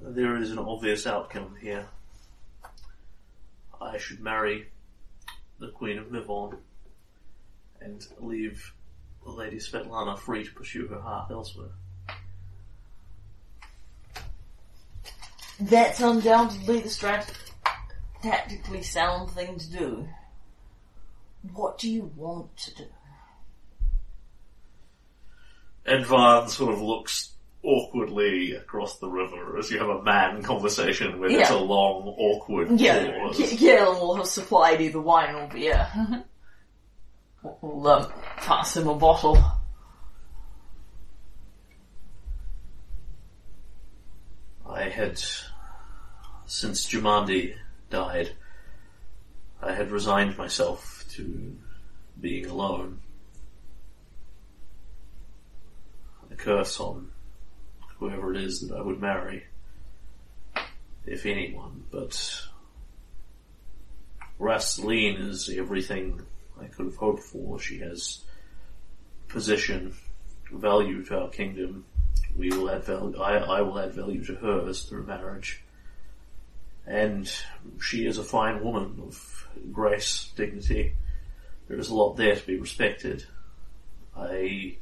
there 0.00 0.38
is 0.38 0.52
an 0.52 0.58
obvious 0.58 1.06
outcome 1.06 1.56
here. 1.60 1.86
I 3.78 3.98
should 3.98 4.20
marry 4.20 4.68
the 5.58 5.68
Queen 5.68 5.98
of 5.98 6.06
Mivon 6.06 6.56
and 7.82 8.06
leave 8.20 8.72
Lady 9.22 9.58
Svetlana 9.58 10.18
free 10.18 10.44
to 10.44 10.52
pursue 10.52 10.86
her 10.86 11.00
heart 11.00 11.30
elsewhere. 11.30 11.72
That's 15.60 16.00
undoubtedly 16.00 16.80
the 16.80 16.88
strat- 16.88 17.32
tactically 18.22 18.82
sound 18.82 19.30
thing 19.30 19.58
to 19.58 19.70
do. 19.70 20.08
What 21.54 21.78
do 21.78 21.90
you 21.90 22.10
want 22.16 22.56
to 22.58 22.74
do? 22.74 22.84
Van 25.86 26.48
sort 26.48 26.74
of 26.74 26.80
looks 26.82 27.32
awkwardly 27.62 28.52
across 28.52 28.98
the 28.98 29.08
river 29.08 29.56
as 29.58 29.70
you 29.70 29.78
have 29.78 29.88
a 29.88 30.02
man 30.02 30.42
conversation 30.42 31.18
with 31.20 31.32
Yeah. 31.32 31.52
a 31.52 31.56
long, 31.56 32.08
awkward 32.18 32.78
Yeah, 32.80 33.18
pause. 33.20 33.38
Kaelin 33.38 34.00
will 34.00 34.16
have 34.16 34.26
supplied 34.26 34.80
either 34.80 35.00
wine 35.00 35.34
or 35.34 35.48
beer. 35.48 35.88
we'll 37.60 37.86
um, 37.88 38.12
pass 38.38 38.76
him 38.76 38.88
a 38.88 38.94
bottle. 38.94 39.42
Had, 44.88 45.20
since 46.46 46.88
Jumandi 46.88 47.54
died, 47.90 48.32
I 49.62 49.72
had 49.72 49.90
resigned 49.90 50.36
myself 50.36 51.04
to 51.12 51.56
being 52.20 52.46
alone. 52.46 53.00
A 56.30 56.34
curse 56.34 56.78
on 56.80 57.10
whoever 57.98 58.34
it 58.34 58.42
is 58.42 58.60
that 58.60 58.76
I 58.76 58.82
would 58.82 59.00
marry, 59.00 59.44
if 61.06 61.24
anyone, 61.24 61.84
but 61.90 62.42
Rasteline 64.38 65.18
is 65.18 65.48
everything 65.48 66.20
I 66.60 66.66
could 66.66 66.86
have 66.86 66.96
hoped 66.96 67.22
for. 67.22 67.58
She 67.58 67.78
has 67.78 68.24
position, 69.28 69.94
value 70.52 71.04
to 71.04 71.20
our 71.20 71.28
kingdom, 71.28 71.84
we 72.36 72.50
will 72.50 72.70
add 72.70 72.84
value. 72.84 73.18
I, 73.20 73.36
I 73.36 73.60
will 73.62 73.78
add 73.78 73.92
value 73.92 74.24
to 74.24 74.34
hers 74.34 74.84
through 74.84 75.04
marriage, 75.04 75.62
and 76.86 77.30
she 77.80 78.06
is 78.06 78.18
a 78.18 78.24
fine 78.24 78.62
woman 78.62 79.00
of 79.02 79.48
grace, 79.72 80.32
dignity. 80.36 80.94
There 81.68 81.78
is 81.78 81.88
a 81.88 81.94
lot 81.94 82.16
there 82.16 82.36
to 82.36 82.46
be 82.46 82.58
respected. 82.58 83.24
I 84.16 84.76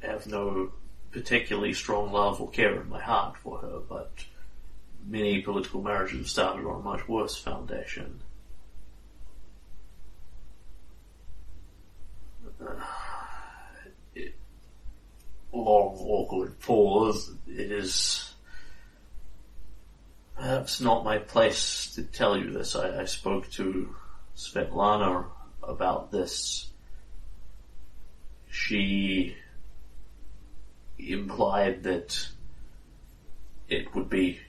have 0.00 0.26
no 0.26 0.72
particularly 1.10 1.72
strong 1.72 2.12
love 2.12 2.40
or 2.40 2.50
care 2.50 2.80
in 2.80 2.88
my 2.88 3.00
heart 3.00 3.36
for 3.38 3.58
her, 3.58 3.80
but 3.88 4.10
many 5.06 5.40
political 5.42 5.82
marriages 5.82 6.18
have 6.18 6.28
started 6.28 6.66
on 6.66 6.80
a 6.80 6.84
much 6.84 7.08
worse 7.08 7.36
foundation. 7.36 8.20
It- 12.60 12.78
long, 15.52 15.96
awkward 15.98 16.58
pause. 16.60 17.32
It 17.46 17.72
is 17.72 18.34
perhaps 20.36 20.80
not 20.80 21.04
my 21.04 21.18
place 21.18 21.94
to 21.94 22.02
tell 22.02 22.36
you 22.36 22.52
this. 22.52 22.76
I, 22.76 23.00
I 23.00 23.04
spoke 23.04 23.50
to 23.52 23.94
Svetlana 24.36 25.26
about 25.62 26.12
this. 26.12 26.68
She 28.50 29.36
implied 30.98 31.82
that 31.84 32.28
it 33.68 33.94
would 33.94 34.08
be 34.08 34.40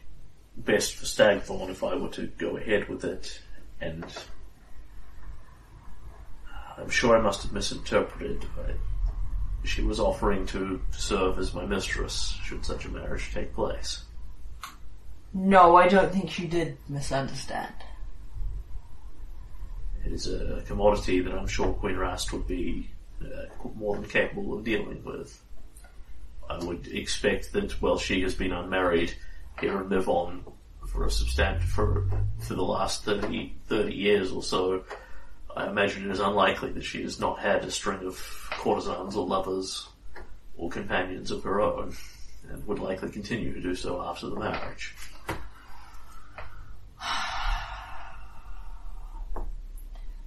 best 0.55 0.95
for 0.95 1.05
Stagthorn 1.05 1.69
if 1.69 1.83
I 1.83 1.95
were 1.95 2.09
to 2.09 2.27
go 2.37 2.57
ahead 2.57 2.87
with 2.89 3.03
it, 3.03 3.39
and 3.81 4.05
I'm 6.77 6.89
sure 6.89 7.17
I 7.17 7.21
must 7.21 7.43
have 7.43 7.51
misinterpreted. 7.51 8.45
But 8.55 8.75
she 9.63 9.81
was 9.81 9.99
offering 9.99 10.45
to 10.47 10.81
serve 10.91 11.37
as 11.39 11.53
my 11.53 11.65
mistress 11.65 12.37
should 12.43 12.65
such 12.65 12.85
a 12.85 12.89
marriage 12.89 13.31
take 13.33 13.53
place. 13.53 14.03
No, 15.33 15.75
I 15.75 15.87
don't 15.87 16.11
think 16.11 16.39
you 16.39 16.47
did 16.47 16.77
misunderstand. 16.87 17.73
It 20.05 20.13
is 20.13 20.27
a 20.27 20.63
commodity 20.65 21.21
that 21.21 21.33
I'm 21.33 21.47
sure 21.47 21.73
Queen 21.73 21.97
Rast 21.97 22.33
would 22.33 22.47
be 22.47 22.89
uh, 23.21 23.45
more 23.75 23.95
than 23.95 24.05
capable 24.05 24.57
of 24.57 24.63
dealing 24.63 25.03
with. 25.03 25.41
I 26.49 26.57
would 26.57 26.87
expect 26.87 27.53
that, 27.53 27.79
well, 27.81 27.99
she 27.99 28.21
has 28.21 28.33
been 28.33 28.51
unmarried 28.51 29.13
here 29.59 29.79
in 29.81 29.89
Mivon 29.89 30.41
for 30.87 31.05
a 31.05 31.11
substantial, 31.11 31.67
for, 31.67 32.09
for 32.39 32.55
the 32.55 32.63
last 32.63 33.03
30, 33.03 33.55
30 33.67 33.93
years 33.93 34.31
or 34.31 34.41
so. 34.41 34.83
I 35.55 35.67
imagine 35.67 36.05
it 36.05 36.11
is 36.11 36.19
unlikely 36.19 36.71
that 36.73 36.83
she 36.83 37.01
has 37.03 37.19
not 37.19 37.39
had 37.39 37.63
a 37.63 37.71
string 37.71 38.05
of 38.05 38.17
courtesans 38.51 39.15
or 39.15 39.25
lovers 39.25 39.87
or 40.57 40.69
companions 40.69 41.31
of 41.31 41.43
her 41.43 41.61
own, 41.61 41.95
and 42.49 42.65
would 42.67 42.79
likely 42.79 43.09
continue 43.09 43.53
to 43.53 43.61
do 43.61 43.75
so 43.75 44.01
after 44.01 44.27
the 44.27 44.35
marriage. 44.35 44.93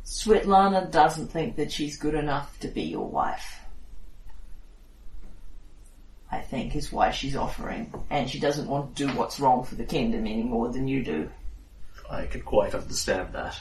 Svetlana 0.04 0.90
doesn't 0.90 1.28
think 1.28 1.56
that 1.56 1.72
she's 1.72 1.96
good 1.96 2.14
enough 2.14 2.58
to 2.60 2.68
be 2.68 2.82
your 2.82 3.08
wife. 3.08 3.60
I 6.30 6.40
think 6.40 6.74
is 6.74 6.90
why 6.90 7.10
she's 7.10 7.36
offering. 7.36 7.92
And 8.08 8.30
she 8.30 8.40
doesn't 8.40 8.68
want 8.68 8.96
to 8.96 9.06
do 9.06 9.12
what's 9.14 9.38
wrong 9.38 9.64
for 9.64 9.74
the 9.74 9.84
kingdom 9.84 10.26
any 10.26 10.42
more 10.42 10.68
than 10.68 10.88
you 10.88 11.04
do. 11.04 11.30
I 12.10 12.26
can 12.26 12.40
quite 12.40 12.74
understand 12.74 13.34
that. 13.34 13.60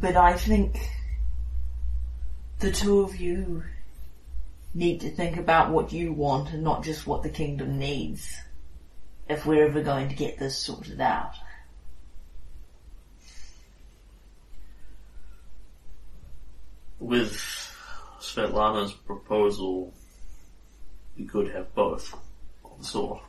But 0.00 0.16
I 0.16 0.36
think 0.36 0.90
the 2.58 2.72
two 2.72 3.00
of 3.00 3.16
you 3.16 3.62
need 4.74 5.00
to 5.02 5.10
think 5.10 5.36
about 5.36 5.70
what 5.70 5.92
you 5.92 6.12
want 6.12 6.50
and 6.50 6.64
not 6.64 6.82
just 6.82 7.06
what 7.06 7.22
the 7.22 7.28
kingdom 7.28 7.78
needs 7.78 8.36
if 9.28 9.46
we're 9.46 9.66
ever 9.66 9.82
going 9.82 10.08
to 10.08 10.14
get 10.14 10.38
this 10.38 10.58
sorted 10.58 11.00
out. 11.00 11.34
With 16.98 17.32
Svetlana's 18.20 18.92
proposal, 18.92 19.94
we 21.16 21.24
could 21.24 21.50
have 21.54 21.74
both 21.74 22.14
of 22.64 22.84
the. 22.84 23.20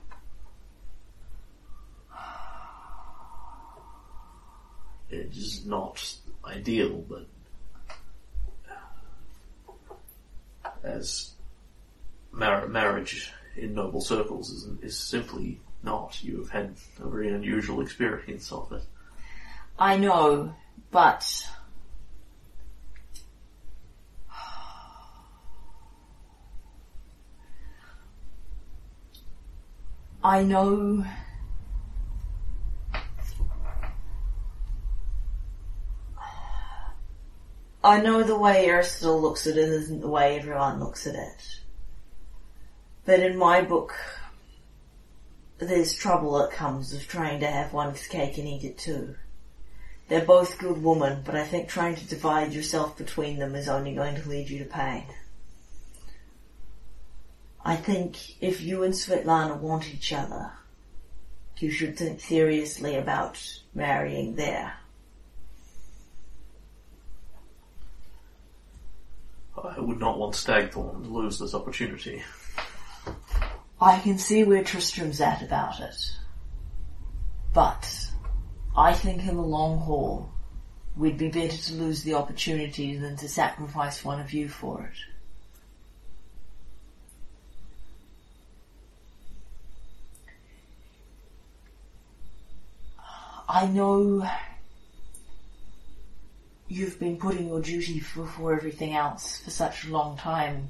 It 5.09 5.31
is 5.35 5.65
not 5.65 6.15
ideal, 6.47 7.03
but 7.09 7.27
uh, 10.63 10.69
as 10.83 11.31
mar- 12.31 12.67
marriage 12.67 13.31
in 13.55 13.73
noble 13.73 14.01
circles 14.01 14.49
is, 14.49 14.67
is 14.81 14.97
simply 14.97 15.59
not. 15.83 16.23
You 16.23 16.37
have 16.39 16.49
had 16.49 16.75
a 16.99 17.07
very 17.07 17.33
unusual 17.33 17.81
experience 17.81 18.51
of 18.51 18.71
it. 18.71 18.83
I 19.77 19.97
know, 19.97 20.53
but 20.91 21.25
I 30.23 30.41
know 30.41 31.05
I 37.85 38.01
know 38.01 38.23
the 38.23 38.35
way 38.35 38.65
Aristotle 38.65 39.21
looks 39.21 39.45
at 39.45 39.57
it 39.57 39.69
isn't 39.69 40.01
the 40.01 40.07
way 40.07 40.39
everyone 40.39 40.79
looks 40.79 41.05
at 41.05 41.13
it. 41.13 41.59
But 43.05 43.19
in 43.19 43.37
my 43.37 43.61
book, 43.61 43.93
there's 45.59 45.93
trouble 45.93 46.39
that 46.39 46.49
comes 46.49 46.93
of 46.93 47.07
trying 47.07 47.41
to 47.41 47.47
have 47.47 47.73
one's 47.73 48.07
cake 48.07 48.39
and 48.39 48.47
eat 48.47 48.63
it 48.63 48.79
too. 48.79 49.13
They're 50.07 50.25
both 50.25 50.57
good 50.57 50.83
women, 50.83 51.21
but 51.23 51.35
I 51.35 51.43
think 51.45 51.69
trying 51.69 51.95
to 51.97 52.07
divide 52.07 52.53
yourself 52.53 52.97
between 52.97 53.37
them 53.37 53.53
is 53.53 53.69
only 53.69 53.93
going 53.93 54.15
to 54.15 54.27
lead 54.27 54.49
you 54.49 54.57
to 54.63 54.65
pain. 54.65 55.05
I 57.63 57.75
think 57.75 58.41
if 58.41 58.61
you 58.61 58.81
and 58.81 58.95
Svetlana 58.95 59.59
want 59.59 59.93
each 59.93 60.11
other, 60.11 60.53
you 61.59 61.69
should 61.69 61.99
think 61.99 62.19
seriously 62.19 62.95
about 62.95 63.61
marrying 63.75 64.37
there. 64.37 64.73
I 69.63 69.79
would 69.79 69.99
not 69.99 70.19
want 70.19 70.35
Stagthorn 70.35 71.03
to 71.03 71.09
lose 71.09 71.39
this 71.39 71.53
opportunity. 71.53 72.23
I 73.79 73.99
can 73.99 74.17
see 74.17 74.43
where 74.43 74.63
Tristram's 74.63 75.21
at 75.21 75.41
about 75.41 75.79
it. 75.79 76.11
But 77.53 78.09
I 78.75 78.93
think 78.93 79.25
in 79.25 79.35
the 79.35 79.41
long 79.41 79.79
haul, 79.79 80.29
we'd 80.95 81.17
be 81.17 81.29
better 81.29 81.57
to 81.57 81.73
lose 81.73 82.03
the 82.03 82.15
opportunity 82.15 82.97
than 82.97 83.15
to 83.17 83.29
sacrifice 83.29 84.03
one 84.03 84.19
of 84.19 84.33
you 84.33 84.49
for 84.49 84.83
it. 84.83 84.97
I 93.47 93.67
know 93.67 94.29
you've 96.67 96.99
been 96.99 97.17
putting 97.17 97.47
your 97.47 97.61
duty 97.61 97.99
before 97.99 98.53
everything 98.53 98.93
else 98.93 99.39
for 99.39 99.49
such 99.51 99.85
a 99.85 99.91
long 99.91 100.17
time. 100.17 100.69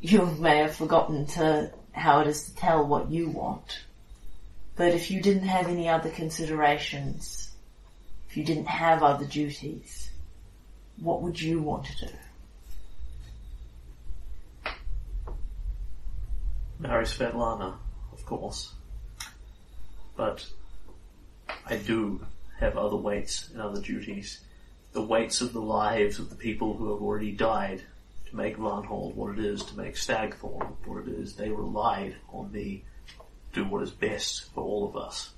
You 0.00 0.26
may 0.26 0.58
have 0.58 0.76
forgotten 0.76 1.26
to 1.26 1.72
how 1.92 2.20
it 2.20 2.28
is 2.28 2.44
to 2.44 2.54
tell 2.54 2.86
what 2.86 3.10
you 3.10 3.28
want. 3.28 3.80
But 4.76 4.94
if 4.94 5.10
you 5.10 5.20
didn't 5.20 5.48
have 5.48 5.66
any 5.66 5.88
other 5.88 6.10
considerations, 6.10 7.50
if 8.28 8.36
you 8.36 8.44
didn't 8.44 8.68
have 8.68 9.02
other 9.02 9.24
duties, 9.24 10.10
what 11.00 11.22
would 11.22 11.40
you 11.40 11.60
want 11.60 11.86
to 11.86 12.06
do? 12.06 12.12
Marry 16.78 17.04
Svetlana, 17.04 17.74
of 18.12 18.24
course. 18.24 18.72
But 20.16 20.46
I 21.66 21.76
do 21.76 22.24
have 22.60 22.76
other 22.76 22.96
weights 22.96 23.50
and 23.50 23.60
other 23.60 23.80
duties. 23.80 24.40
The 24.98 25.04
weights 25.04 25.40
of 25.40 25.52
the 25.52 25.62
lives 25.62 26.18
of 26.18 26.28
the 26.28 26.34
people 26.34 26.76
who 26.76 26.92
have 26.92 27.00
already 27.00 27.30
died 27.30 27.84
to 28.28 28.36
make 28.36 28.56
Varnhold 28.56 29.14
what 29.14 29.38
it 29.38 29.44
is, 29.44 29.62
to 29.66 29.76
make 29.76 29.94
Stagthorn 29.94 30.74
what 30.84 31.06
it 31.06 31.08
is. 31.08 31.36
They 31.36 31.50
relied 31.50 32.16
on 32.32 32.50
me 32.50 32.82
to 33.52 33.62
do 33.62 33.68
what 33.68 33.84
is 33.84 33.92
best 33.92 34.52
for 34.52 34.64
all 34.64 34.88
of 34.88 34.96
us. 34.96 35.34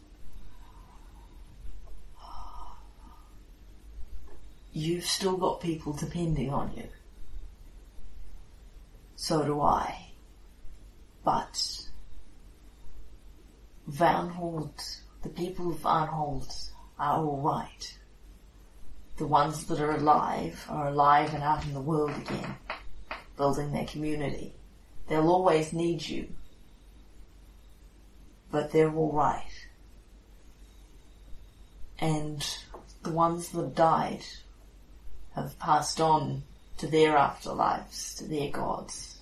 You've 4.72 5.04
still 5.04 5.36
got 5.36 5.60
people 5.60 5.92
depending 5.92 6.48
on 6.48 6.72
you. 6.74 6.88
So 9.14 9.44
do 9.44 9.60
I. 9.60 10.06
But 11.22 11.86
Varnhold, 13.90 15.00
the 15.22 15.28
people 15.28 15.70
of 15.72 15.80
Varnhold 15.80 16.70
are 16.98 17.18
alright. 17.18 17.98
The 19.20 19.26
ones 19.26 19.66
that 19.66 19.80
are 19.80 19.90
alive 19.92 20.64
are 20.70 20.88
alive 20.88 21.34
and 21.34 21.42
out 21.42 21.66
in 21.66 21.74
the 21.74 21.80
world 21.80 22.10
again, 22.10 22.54
building 23.36 23.70
their 23.70 23.84
community. 23.84 24.54
They'll 25.08 25.28
always 25.28 25.74
need 25.74 26.08
you. 26.08 26.28
but 28.50 28.72
they're 28.72 28.88
alright. 28.90 29.66
And 31.98 32.42
the 33.02 33.10
ones 33.10 33.50
that 33.50 33.74
died 33.74 34.24
have 35.34 35.58
passed 35.58 36.00
on 36.00 36.42
to 36.78 36.86
their 36.86 37.12
afterlives, 37.12 38.16
to 38.18 38.24
their 38.24 38.50
gods. 38.50 39.18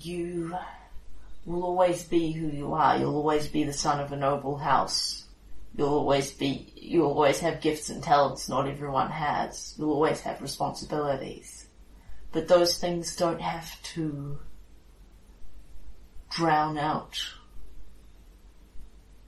You 0.00 0.56
will 1.44 1.62
always 1.62 2.04
be 2.04 2.32
who 2.32 2.48
you 2.48 2.72
are. 2.72 2.96
You'll 2.96 3.16
always 3.16 3.48
be 3.48 3.64
the 3.64 3.74
son 3.74 4.00
of 4.00 4.12
a 4.12 4.16
noble 4.16 4.56
house. 4.56 5.23
You'll 5.76 5.88
always 5.88 6.30
be, 6.30 6.72
you'll 6.76 7.08
always 7.08 7.40
have 7.40 7.60
gifts 7.60 7.90
and 7.90 8.02
talents 8.02 8.48
not 8.48 8.68
everyone 8.68 9.10
has. 9.10 9.74
You'll 9.76 9.92
always 9.92 10.20
have 10.20 10.40
responsibilities. 10.40 11.66
But 12.30 12.48
those 12.48 12.78
things 12.78 13.16
don't 13.16 13.40
have 13.40 13.82
to 13.94 14.38
drown 16.30 16.78
out. 16.78 17.18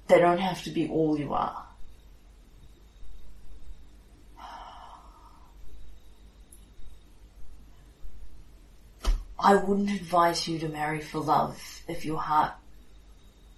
They 0.06 0.20
don't 0.20 0.38
have 0.38 0.62
to 0.64 0.70
be 0.70 0.88
all 0.88 1.18
you 1.18 1.34
are. 1.34 1.66
I 9.38 9.54
wouldn't 9.54 9.90
advise 9.90 10.48
you 10.48 10.58
to 10.60 10.68
marry 10.68 11.00
for 11.00 11.20
love 11.20 11.82
if 11.86 12.04
your 12.04 12.18
heart 12.18 12.54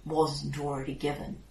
wasn't 0.05 0.59
already 0.59 0.93
given. 0.93 1.41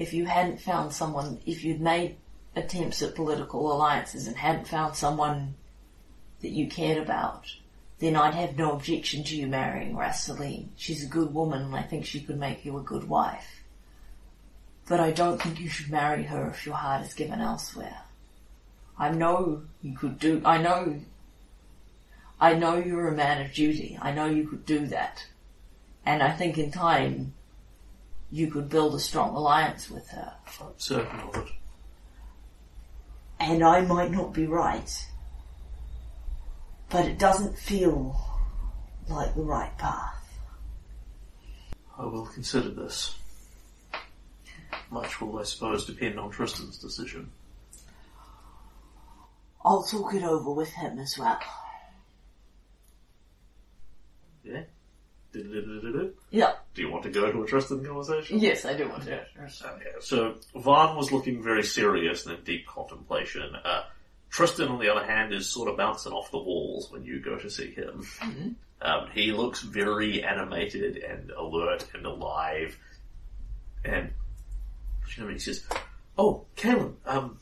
If 0.00 0.14
you 0.14 0.24
hadn't 0.24 0.62
found 0.62 0.94
someone, 0.94 1.40
if 1.44 1.62
you'd 1.62 1.82
made 1.82 2.16
attempts 2.56 3.02
at 3.02 3.14
political 3.14 3.70
alliances 3.70 4.26
and 4.26 4.34
hadn't 4.34 4.66
found 4.66 4.96
someone 4.96 5.56
that 6.40 6.52
you 6.52 6.68
cared 6.68 6.96
about, 6.96 7.44
then 7.98 8.16
I'd 8.16 8.32
have 8.32 8.56
no 8.56 8.72
objection 8.72 9.24
to 9.24 9.36
you 9.36 9.46
marrying 9.46 9.94
Rassaline. 9.94 10.70
She's 10.74 11.04
a 11.04 11.06
good 11.06 11.34
woman 11.34 11.64
and 11.64 11.76
I 11.76 11.82
think 11.82 12.06
she 12.06 12.22
could 12.22 12.38
make 12.38 12.64
you 12.64 12.78
a 12.78 12.82
good 12.82 13.10
wife. 13.10 13.62
But 14.88 15.00
I 15.00 15.10
don't 15.10 15.40
think 15.40 15.60
you 15.60 15.68
should 15.68 15.90
marry 15.90 16.22
her 16.22 16.48
if 16.48 16.64
your 16.64 16.76
heart 16.76 17.04
is 17.04 17.12
given 17.12 17.42
elsewhere. 17.42 17.98
I 18.96 19.10
know 19.10 19.64
you 19.82 19.94
could 19.94 20.18
do, 20.18 20.40
I 20.46 20.56
know 20.56 20.98
I 22.40 22.54
know 22.54 22.76
you're 22.76 23.08
a 23.08 23.14
man 23.14 23.44
of 23.44 23.52
duty. 23.52 23.98
I 24.00 24.12
know 24.12 24.24
you 24.24 24.48
could 24.48 24.64
do 24.64 24.86
that. 24.86 25.26
And 26.06 26.22
I 26.22 26.32
think 26.32 26.56
in 26.56 26.70
time, 26.70 27.34
you 28.30 28.48
could 28.48 28.68
build 28.68 28.94
a 28.94 28.98
strong 28.98 29.34
alliance 29.34 29.90
with 29.90 30.08
her. 30.08 30.32
I'm 30.60 30.68
certain 30.76 31.20
of 31.20 31.36
it. 31.36 31.52
And 33.40 33.64
I 33.64 33.80
might 33.80 34.10
not 34.10 34.32
be 34.32 34.46
right. 34.46 35.06
But 36.90 37.06
it 37.06 37.18
doesn't 37.18 37.58
feel 37.58 38.16
like 39.08 39.34
the 39.34 39.42
right 39.42 39.76
path. 39.78 40.16
I 41.98 42.04
will 42.04 42.26
consider 42.26 42.70
this. 42.70 43.16
Much 44.90 45.20
will, 45.20 45.38
I 45.38 45.44
suppose, 45.44 45.84
depend 45.84 46.18
on 46.18 46.30
Tristan's 46.30 46.78
decision. 46.78 47.30
I'll 49.64 49.82
talk 49.82 50.14
it 50.14 50.22
over 50.22 50.52
with 50.52 50.70
him 50.70 50.98
as 50.98 51.16
well. 51.18 51.38
Yeah? 54.42 54.62
Yeah. 56.30 56.52
Do 56.74 56.82
you 56.82 56.90
want 56.90 57.04
to 57.04 57.10
go 57.10 57.30
to 57.30 57.42
a 57.42 57.46
Tristan 57.46 57.84
conversation? 57.84 58.38
Yes, 58.38 58.64
I 58.64 58.74
do 58.74 58.88
want 58.88 59.04
to. 59.04 59.10
So 60.00 60.34
Vaughn 60.54 60.96
was 60.96 61.12
looking 61.12 61.42
very 61.42 61.62
serious 61.62 62.26
and 62.26 62.38
in 62.38 62.44
deep 62.44 62.66
contemplation. 62.66 63.54
Uh, 63.64 63.82
Tristan, 64.30 64.68
on 64.68 64.78
the 64.80 64.88
other 64.88 65.04
hand, 65.04 65.32
is 65.34 65.48
sort 65.48 65.68
of 65.68 65.76
bouncing 65.76 66.12
off 66.12 66.30
the 66.30 66.38
walls 66.38 66.90
when 66.90 67.04
you 67.04 67.20
go 67.20 67.36
to 67.36 67.50
see 67.50 67.72
him. 67.72 68.06
Um, 68.82 69.08
he 69.12 69.32
looks 69.32 69.60
very 69.60 70.22
animated 70.24 70.96
and 70.98 71.30
alert 71.30 71.86
and 71.94 72.06
alive. 72.06 72.78
And 73.84 74.10
you 75.16 75.24
know, 75.24 75.30
he 75.30 75.38
says, 75.38 75.64
"Oh, 76.16 76.46
Caleb, 76.56 76.96
um, 77.04 77.38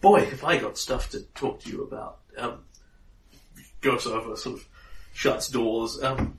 boy, 0.00 0.24
have 0.26 0.44
I 0.44 0.58
got 0.58 0.76
stuff 0.78 1.10
to 1.10 1.22
talk 1.34 1.60
to 1.60 1.70
you 1.70 1.82
about." 1.84 2.18
Um, 2.36 2.64
goes 3.80 4.06
over, 4.06 4.36
sort 4.36 4.56
of 4.56 4.68
shuts 5.12 5.48
doors. 5.48 6.02
Um, 6.02 6.38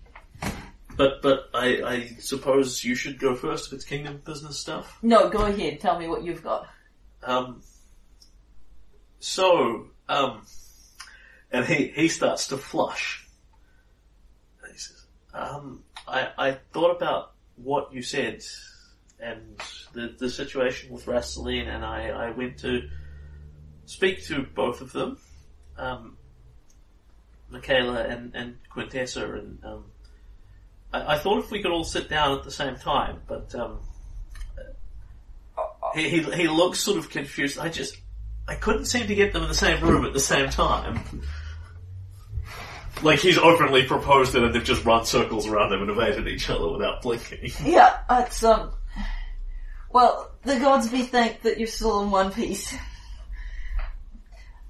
but 0.96 1.22
but 1.22 1.50
I, 1.54 1.84
I 1.84 2.16
suppose 2.20 2.84
you 2.84 2.96
should 2.96 3.20
go 3.20 3.36
first 3.36 3.68
if 3.68 3.74
it's 3.74 3.86
kingdom 3.86 4.22
business 4.26 4.60
stuff. 4.60 4.98
No, 5.02 5.30
go 5.30 5.46
ahead. 5.46 5.80
Tell 5.80 6.00
me 6.00 6.08
what 6.08 6.24
you've 6.24 6.44
got. 6.44 6.68
Um, 7.24 7.62
so, 9.20 9.88
um, 10.10 10.46
and 11.52 11.66
he, 11.66 11.88
he 11.88 12.08
starts 12.10 12.48
to 12.48 12.58
flush. 12.58 13.26
And 14.62 14.74
he 14.74 14.78
says, 14.78 15.06
um, 15.34 15.84
I, 16.08 16.30
I 16.38 16.52
thought 16.74 16.98
about 16.98 17.32
what 17.56 17.94
you 17.94 18.02
said 18.02 18.44
and 19.20 19.62
the, 19.94 20.14
the 20.20 20.30
situation 20.30 20.92
with 20.92 21.06
Rassaline 21.06 21.68
and 21.68 21.86
I, 21.86 22.10
I 22.10 22.32
went 22.32 22.58
to 22.60 22.90
speak 23.86 24.26
to 24.26 24.46
both 24.54 24.82
of 24.82 24.92
them, 24.92 25.18
um, 25.78 26.18
Michaela 27.50 28.04
and, 28.04 28.36
and 28.36 28.58
Quintessa 28.70 29.40
and, 29.40 29.64
um, 29.64 29.86
I, 30.94 31.16
I 31.16 31.18
thought 31.18 31.40
if 31.40 31.52
we 31.52 31.62
could 31.62 31.72
all 31.72 31.84
sit 31.84 32.10
down 32.10 32.38
at 32.38 32.44
the 32.44 32.52
same 32.52 32.76
time, 32.76 33.22
but, 33.28 33.54
um, 33.56 33.80
he, 35.96 36.10
he, 36.10 36.22
he 36.22 36.48
looks 36.48 36.80
sort 36.80 36.98
of 36.98 37.10
confused. 37.10 37.60
I 37.60 37.70
just, 37.70 37.98
I 38.48 38.56
couldn't 38.56 38.86
seem 38.86 39.08
to 39.08 39.16
get 39.16 39.34
them 39.34 39.44
in 39.44 39.50
the 39.50 39.56
same 39.56 39.84
room 39.84 40.06
at 40.06 40.14
the 40.14 40.20
same 40.20 40.50
time. 40.50 41.24
Like 43.02 43.20
he's 43.20 43.38
openly 43.38 43.84
proposed 43.84 44.36
it 44.36 44.44
and 44.44 44.54
they've 44.54 44.64
just 44.64 44.86
run 44.86 45.06
circles 45.06 45.48
around 45.48 45.72
them 45.72 45.82
and 45.82 45.90
evaded 45.90 46.28
each 46.28 46.50
other 46.50 46.70
without 46.70 47.02
blinking. 47.02 47.52
Yeah, 47.64 47.98
it's 48.10 48.44
um. 48.44 48.72
Well, 49.92 50.32
the 50.44 50.60
gods 50.60 50.90
be 50.90 51.04
thanked 51.04 51.44
that 51.44 51.58
you're 51.58 51.68
still 51.68 52.02
in 52.02 52.12
one 52.12 52.32
piece. 52.32 52.76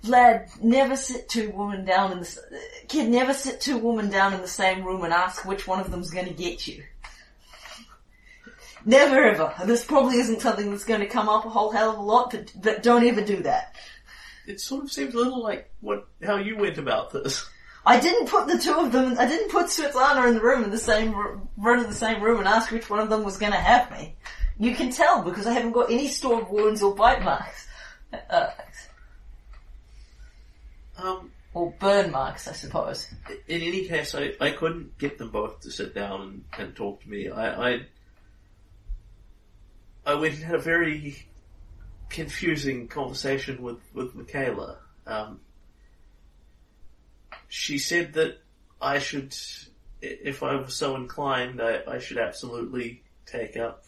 Lad, 0.06 0.50
never 0.62 0.96
sit 0.96 1.30
two 1.30 1.50
women 1.52 1.86
down 1.86 2.12
in 2.12 2.20
the 2.20 2.40
kid. 2.90 3.10
Never 3.10 3.34
sit 3.34 3.62
two 3.62 3.78
women 3.78 4.10
down 4.10 4.34
in 4.34 4.42
the 4.42 4.48
same 4.48 4.84
room 4.84 5.04
and 5.04 5.14
ask 5.14 5.46
which 5.46 5.66
one 5.66 5.80
of 5.80 5.92
them's 5.92 6.12
going 6.12 6.28
to 6.28 6.34
get 6.34 6.68
you. 6.68 6.84
Never 8.86 9.24
ever. 9.24 9.54
This 9.66 9.86
probably 9.86 10.18
isn't 10.18 10.42
something 10.42 10.70
that's 10.72 10.84
going 10.84 11.00
to 11.00 11.08
come 11.08 11.30
up 11.30 11.46
a 11.46 11.50
whole 11.50 11.72
hell 11.72 11.92
of 11.92 11.98
a 11.98 12.02
lot, 12.02 12.32
but 12.32 12.52
but 12.62 12.84
don't 12.84 13.06
ever 13.06 13.22
do 13.22 13.44
that. 13.44 13.76
It 14.46 14.60
sort 14.60 14.84
of 14.84 14.92
seems 14.92 15.14
a 15.14 15.18
little 15.18 15.42
like 15.42 15.72
what 15.80 16.06
how 16.22 16.36
you 16.36 16.58
went 16.58 16.78
about 16.78 17.12
this. 17.12 17.48
I 17.86 18.00
didn't 18.00 18.28
put 18.28 18.48
the 18.48 18.58
two 18.58 18.74
of 18.74 18.92
them. 18.92 19.16
I 19.18 19.26
didn't 19.26 19.52
put 19.52 19.68
Svetlana 19.68 20.28
in 20.28 20.36
the 20.36 20.42
room 20.42 20.66
in 20.66 20.72
the 20.72 20.78
same 20.78 21.14
run 21.58 21.80
in 21.80 21.88
the 21.88 21.96
same 21.96 22.22
room 22.22 22.40
and 22.40 22.48
ask 22.48 22.72
which 22.72 22.90
one 22.90 23.00
of 23.00 23.10
them 23.10 23.24
was 23.24 23.38
going 23.38 23.54
to 23.54 23.58
have 23.58 23.90
me. 23.92 24.16
You 24.60 24.76
can 24.76 24.92
tell 24.92 25.22
because 25.22 25.48
I 25.48 25.54
haven't 25.54 25.72
got 25.72 25.90
any 25.90 26.10
stored 26.10 26.50
wounds 26.50 26.84
or 26.84 26.94
bite 26.94 27.24
marks, 27.24 27.68
uh, 28.30 28.48
Um, 30.98 31.32
or 31.54 31.72
burn 31.80 32.12
marks, 32.12 32.48
I 32.48 32.54
suppose. 32.54 33.08
in 33.48 33.62
any 33.62 33.88
case, 33.88 34.16
I, 34.16 34.34
I 34.40 34.52
couldn't 34.52 34.98
get 34.98 35.18
them 35.18 35.30
both 35.30 35.62
to 35.62 35.72
sit 35.72 35.94
down 35.94 36.22
and, 36.22 36.44
and 36.58 36.76
talk 36.76 37.02
to 37.02 37.10
me. 37.10 37.30
I, 37.30 37.74
I 37.74 37.86
I 40.06 40.16
went 40.16 40.36
and 40.36 40.44
had 40.44 40.56
a 40.56 40.60
very 40.60 41.26
confusing 42.10 42.88
conversation 42.88 43.62
with 43.62 43.80
with 43.94 44.16
Michaela. 44.16 44.80
Um, 45.06 45.40
she 47.48 47.78
said 47.78 48.14
that 48.14 48.40
I 48.82 49.00
should, 49.00 49.36
if 50.02 50.44
I 50.44 50.56
was 50.56 50.76
so 50.76 50.96
inclined, 50.96 51.62
I, 51.62 51.82
I 51.88 52.00
should 52.00 52.18
absolutely 52.18 53.04
take 53.26 53.58
up 53.58 53.86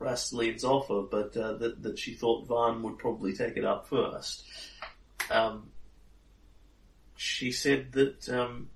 Rassaline's 0.00 0.64
offer, 0.64 1.02
but 1.10 1.36
uh, 1.36 1.54
that 1.54 1.82
that 1.82 1.98
she 1.98 2.14
thought 2.14 2.48
Van 2.48 2.82
would 2.82 2.98
probably 2.98 3.32
take 3.32 3.56
it 3.56 3.64
up 3.64 3.88
first. 3.88 4.44
Um, 5.30 5.70
she 7.16 7.50
said 7.50 7.92
that 7.92 8.28
um, 8.28 8.68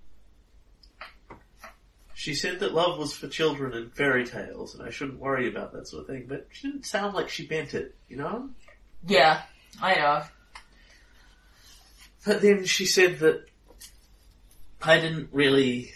she 2.14 2.34
said 2.34 2.60
that 2.60 2.74
love 2.74 2.98
was 2.98 3.14
for 3.14 3.28
children 3.28 3.72
and 3.72 3.92
fairy 3.92 4.26
tales, 4.26 4.74
and 4.74 4.86
I 4.86 4.90
shouldn't 4.90 5.18
worry 5.18 5.48
about 5.48 5.72
that 5.72 5.88
sort 5.88 6.02
of 6.02 6.06
thing. 6.06 6.26
But 6.28 6.48
she 6.50 6.70
didn't 6.70 6.86
sound 6.86 7.14
like 7.14 7.28
she 7.28 7.46
meant 7.48 7.74
it, 7.74 7.94
you 8.08 8.16
know. 8.16 8.50
Yeah, 9.06 9.42
I 9.80 9.94
know. 9.94 10.22
But 12.24 12.42
then 12.42 12.64
she 12.64 12.84
said 12.84 13.20
that 13.20 13.46
I 14.82 15.00
didn't 15.00 15.30
really 15.32 15.92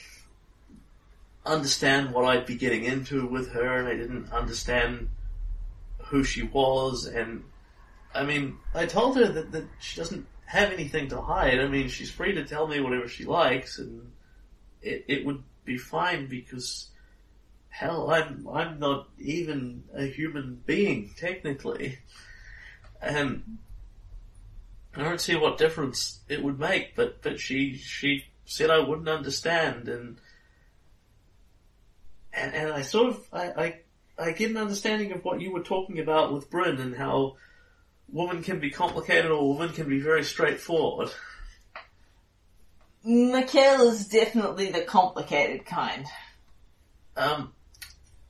understand 1.44 2.12
what 2.12 2.24
I'd 2.24 2.46
be 2.46 2.56
getting 2.56 2.84
into 2.84 3.26
with 3.26 3.52
her, 3.52 3.78
and 3.78 3.88
I 3.88 3.96
didn't 3.96 4.32
understand 4.32 5.08
who 6.06 6.24
she 6.24 6.42
was. 6.42 7.06
And 7.06 7.44
I 8.14 8.24
mean, 8.24 8.58
I 8.74 8.86
told 8.86 9.16
her 9.16 9.26
that, 9.26 9.52
that 9.52 9.64
she 9.80 9.98
doesn't 10.00 10.26
have 10.46 10.72
anything 10.72 11.08
to 11.08 11.20
hide. 11.20 11.60
I 11.60 11.68
mean, 11.68 11.88
she's 11.88 12.10
free 12.10 12.34
to 12.34 12.44
tell 12.44 12.66
me 12.66 12.80
whatever 12.80 13.08
she 13.08 13.24
likes, 13.24 13.78
and 13.78 14.12
it, 14.82 15.04
it 15.08 15.26
would 15.26 15.42
be 15.64 15.78
fine 15.78 16.28
because 16.28 16.88
hell, 17.68 18.10
I'm 18.10 18.46
I'm 18.48 18.78
not 18.78 19.08
even 19.18 19.84
a 19.94 20.04
human 20.06 20.62
being 20.64 21.10
technically, 21.16 21.98
and 23.02 23.58
I 24.96 25.02
don't 25.02 25.20
see 25.20 25.34
what 25.34 25.58
difference 25.58 26.20
it 26.28 26.42
would 26.42 26.58
make, 26.58 26.94
but, 26.94 27.20
but 27.22 27.40
she, 27.40 27.76
she 27.76 28.24
said 28.44 28.70
I 28.70 28.78
wouldn't 28.78 29.08
understand 29.08 29.88
and 29.88 30.18
and, 32.32 32.54
and 32.54 32.72
I 32.72 32.82
sort 32.82 33.08
of 33.08 33.28
I, 33.32 33.46
I 33.50 33.80
I 34.18 34.32
get 34.32 34.50
an 34.50 34.56
understanding 34.56 35.12
of 35.12 35.24
what 35.24 35.40
you 35.40 35.52
were 35.52 35.62
talking 35.62 35.98
about 35.98 36.32
with 36.32 36.50
Bryn 36.50 36.78
and 36.78 36.96
how 36.96 37.36
woman 38.08 38.42
can 38.42 38.60
be 38.60 38.70
complicated 38.70 39.30
or 39.30 39.48
woman 39.48 39.70
can 39.70 39.88
be 39.88 40.00
very 40.00 40.24
straightforward. 40.24 41.10
Michaela's 43.04 44.06
definitely 44.06 44.70
the 44.70 44.82
complicated 44.82 45.66
kind. 45.66 46.06
Um, 47.16 47.52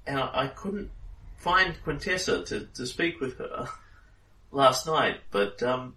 and 0.06 0.18
I, 0.18 0.44
I 0.44 0.46
couldn't 0.48 0.90
find 1.36 1.74
Quintessa 1.84 2.44
to, 2.46 2.66
to 2.74 2.86
speak 2.86 3.20
with 3.20 3.38
her 3.38 3.68
last 4.51 4.86
night, 4.86 5.20
but 5.30 5.62
um, 5.62 5.94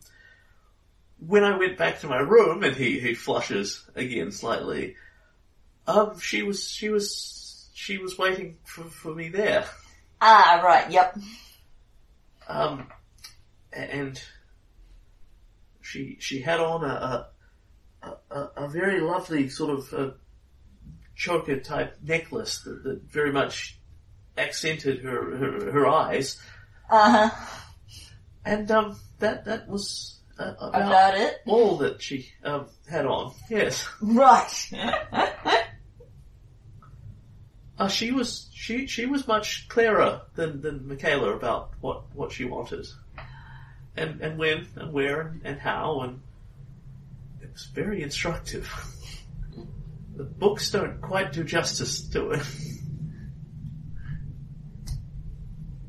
when 1.26 1.44
I 1.44 1.58
went 1.58 1.78
back 1.78 2.02
to 2.02 2.08
my 2.08 2.20
room 2.20 2.64
and 2.64 2.76
he, 2.76 3.00
he 3.00 3.14
flushes 3.14 3.84
again 3.96 4.32
slightly, 4.32 4.96
um, 5.88 6.20
she 6.20 6.44
was 6.44 6.70
she 6.70 6.90
was 6.90 7.70
she 7.74 7.98
was 7.98 8.18
waiting 8.18 8.58
for, 8.66 8.84
for 8.84 9.16
me 9.16 9.30
there. 9.30 9.66
Ah, 10.20 10.62
right, 10.64 10.92
yep. 10.92 11.18
Um, 12.48 12.88
and 13.78 14.22
she 15.82 16.18
she 16.20 16.42
had 16.42 16.60
on 16.60 16.84
a 16.84 17.28
a, 18.04 18.12
a, 18.32 18.50
a 18.58 18.68
very 18.68 19.00
lovely 19.00 19.50
sort 19.50 19.70
of 19.72 19.94
uh 19.94 20.12
choker 21.16 21.60
type 21.60 21.98
necklace 22.04 22.60
that, 22.64 22.84
that 22.84 23.02
very 23.04 23.32
much 23.32 23.80
accented 24.38 25.02
her 25.04 25.36
her, 25.38 25.72
her 25.72 25.88
eyes, 25.88 26.40
Uh 26.90 27.28
huh. 27.30 27.60
and 28.46 28.70
um, 28.72 29.00
that 29.20 29.46
that 29.46 29.68
was 29.68 30.20
uh, 30.40 30.54
about, 30.60 30.76
About 30.82 31.18
it? 31.18 31.38
all 31.48 31.78
that 31.78 32.02
she 32.02 32.28
um, 32.44 32.68
had 32.88 33.06
on. 33.08 33.34
Yes, 33.50 33.88
Right. 34.00 34.72
uh, 37.80 37.88
she 37.88 38.12
was 38.12 38.48
she 38.54 38.86
she 38.88 39.06
was 39.08 39.28
much 39.28 39.68
clearer 39.70 40.22
than 40.36 40.62
than 40.62 40.88
Michaela 40.88 41.34
about 41.34 41.72
what 41.82 42.04
what 42.16 42.32
she 42.32 42.46
wanted, 42.46 42.86
and 43.98 44.22
and 44.22 44.38
when 44.38 44.68
and 44.76 44.94
where 44.94 45.36
and, 45.44 45.60
how 45.60 46.02
and 46.02 46.22
it 47.42 47.52
was 47.52 47.66
very 47.74 48.02
instructive. 48.02 48.72
the 50.16 50.24
books 50.24 50.72
don't 50.72 51.02
quite 51.02 51.34
do 51.34 51.44
justice 51.44 52.08
to 52.10 52.32
it. 52.32 52.44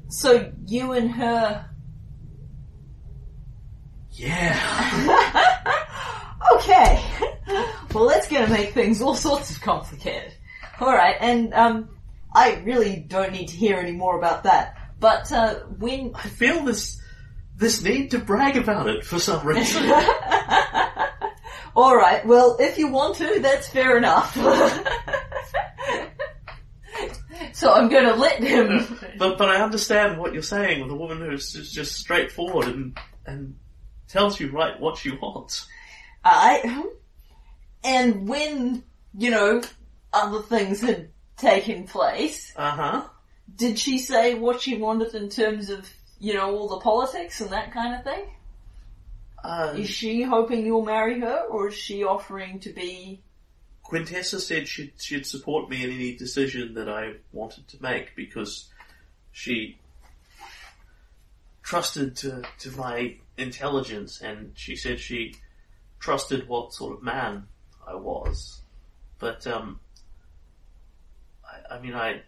so 0.09 0.53
you 0.67 0.93
and 0.93 1.11
her. 1.13 1.67
Yeah. 4.13 5.55
Okay. 6.55 7.03
Well, 7.95 8.09
that's 8.09 8.29
gonna 8.29 8.49
make 8.49 8.75
things 8.75 9.01
all 9.01 9.15
sorts 9.15 9.51
of 9.51 9.61
complicated. 9.61 10.35
Alright, 10.81 11.17
and, 11.21 11.55
um, 11.55 11.89
I 12.35 12.57
really 12.65 12.97
don't 12.97 13.33
need 13.33 13.49
to 13.49 13.57
hear 13.57 13.77
any 13.77 13.93
more 13.93 14.19
about 14.19 14.45
that. 14.45 14.77
But, 15.01 15.33
uh, 15.33 15.55
when, 15.79 16.13
I 16.15 16.29
feel 16.29 16.65
this 16.65 17.01
this 17.59 17.83
need 17.83 18.11
to 18.13 18.19
brag 18.19 18.57
about 18.57 18.89
it 18.89 19.05
for 19.05 19.19
some 19.19 19.47
reason. 19.47 19.83
alright, 21.77 22.27
well, 22.27 22.57
if 22.59 22.79
you 22.79 22.89
want 22.89 23.17
to, 23.17 23.41
that's 23.41 23.69
fair 23.69 23.99
enough. 23.99 24.35
so 27.53 27.73
I'm 27.73 27.89
gonna 27.89 28.15
let 28.15 28.43
him, 28.43 28.99
but 29.19 29.39
but 29.39 29.49
I 29.49 29.63
understand 29.63 30.19
what 30.19 30.33
you're 30.33 30.43
saying 30.43 30.83
with 30.83 30.91
a 30.91 30.95
woman 30.97 31.19
who's 31.21 31.53
just, 31.53 31.75
just 31.75 31.97
straightforward 31.97 32.67
and 32.67 32.99
and 33.27 33.57
tells 34.09 34.41
you 34.41 34.51
right 34.51 34.79
what 34.81 34.97
she 34.97 35.11
wants. 35.11 35.67
I, 36.25 36.85
and 37.85 38.29
when, 38.29 38.83
you 39.17 39.31
know, 39.31 39.63
other 40.13 40.41
things 40.43 40.81
had 40.81 41.11
taken 41.37 41.87
place, 41.87 42.53
Uh 42.57 42.71
huh. 42.71 43.05
did 43.55 43.79
she 43.79 43.99
say 43.99 44.35
what 44.35 44.61
she 44.61 44.77
wanted 44.77 45.15
in 45.15 45.29
terms 45.29 45.71
of, 45.71 45.89
you 46.19 46.35
know, 46.35 46.57
all 46.57 46.69
the 46.69 46.81
politics 46.81 47.41
and 47.41 47.51
that 47.51 47.73
kind 47.73 47.95
of 47.95 48.05
thing? 48.05 48.25
Uh, 49.43 49.75
Is 49.77 49.89
she 49.89 50.23
hoping 50.23 50.67
you'll 50.67 50.85
marry 50.85 51.21
her, 51.21 51.45
or 51.49 51.69
is 51.69 51.75
she 51.75 52.03
offering 52.03 52.59
to 52.61 52.71
be? 52.71 53.23
Quintessa 53.85 54.41
said 54.41 54.69
she'd, 54.69 54.93
she'd 54.99 55.25
support 55.25 55.71
me 55.71 55.83
in 55.85 55.91
any 55.91 56.15
decision 56.15 56.75
that 56.75 56.89
I 56.89 57.15
wanted 57.33 57.69
to 57.69 57.83
make 57.83 58.15
because 58.17 58.69
she 59.33 59.79
trusted 61.63 62.17
to, 62.17 62.43
to 62.59 62.71
my 62.73 63.17
intelligence 63.37 64.21
and 64.21 64.53
she 64.57 64.75
said 64.77 64.99
she 64.99 65.37
trusted 66.01 66.49
what 66.49 66.75
sort 66.75 66.97
of 66.97 67.03
man 67.03 67.47
I 67.87 67.95
was. 67.95 68.61
But, 69.19 69.47
um, 69.47 69.81
I, 71.45 71.77
I 71.77 71.81
mean, 71.81 71.95
I, 71.95 72.23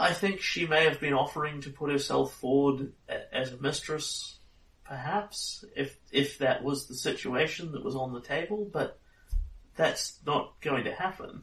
I 0.00 0.14
think 0.14 0.40
she 0.40 0.66
may 0.66 0.84
have 0.84 0.98
been 0.98 1.12
offering 1.12 1.60
to 1.60 1.70
put 1.70 1.90
herself 1.90 2.34
forward 2.34 2.94
as 3.32 3.52
a 3.52 3.58
mistress 3.58 4.38
perhaps 4.90 5.64
if 5.76 5.96
if 6.10 6.38
that 6.38 6.64
was 6.64 6.88
the 6.88 6.96
situation 6.96 7.70
that 7.72 7.84
was 7.84 7.94
on 7.94 8.12
the 8.12 8.20
table, 8.20 8.68
but 8.72 8.98
that's 9.76 10.18
not 10.26 10.60
going 10.60 10.84
to 10.84 10.92
happen. 10.92 11.42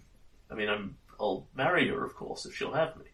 I 0.52 0.56
mean, 0.56 0.68
I'm 0.68 0.98
I'll 1.18 1.48
marry 1.56 1.88
her, 1.88 2.06
of 2.06 2.14
course, 2.14 2.46
if 2.46 2.56
she'll 2.56 2.74
have 2.74 2.98
me. 2.98 3.06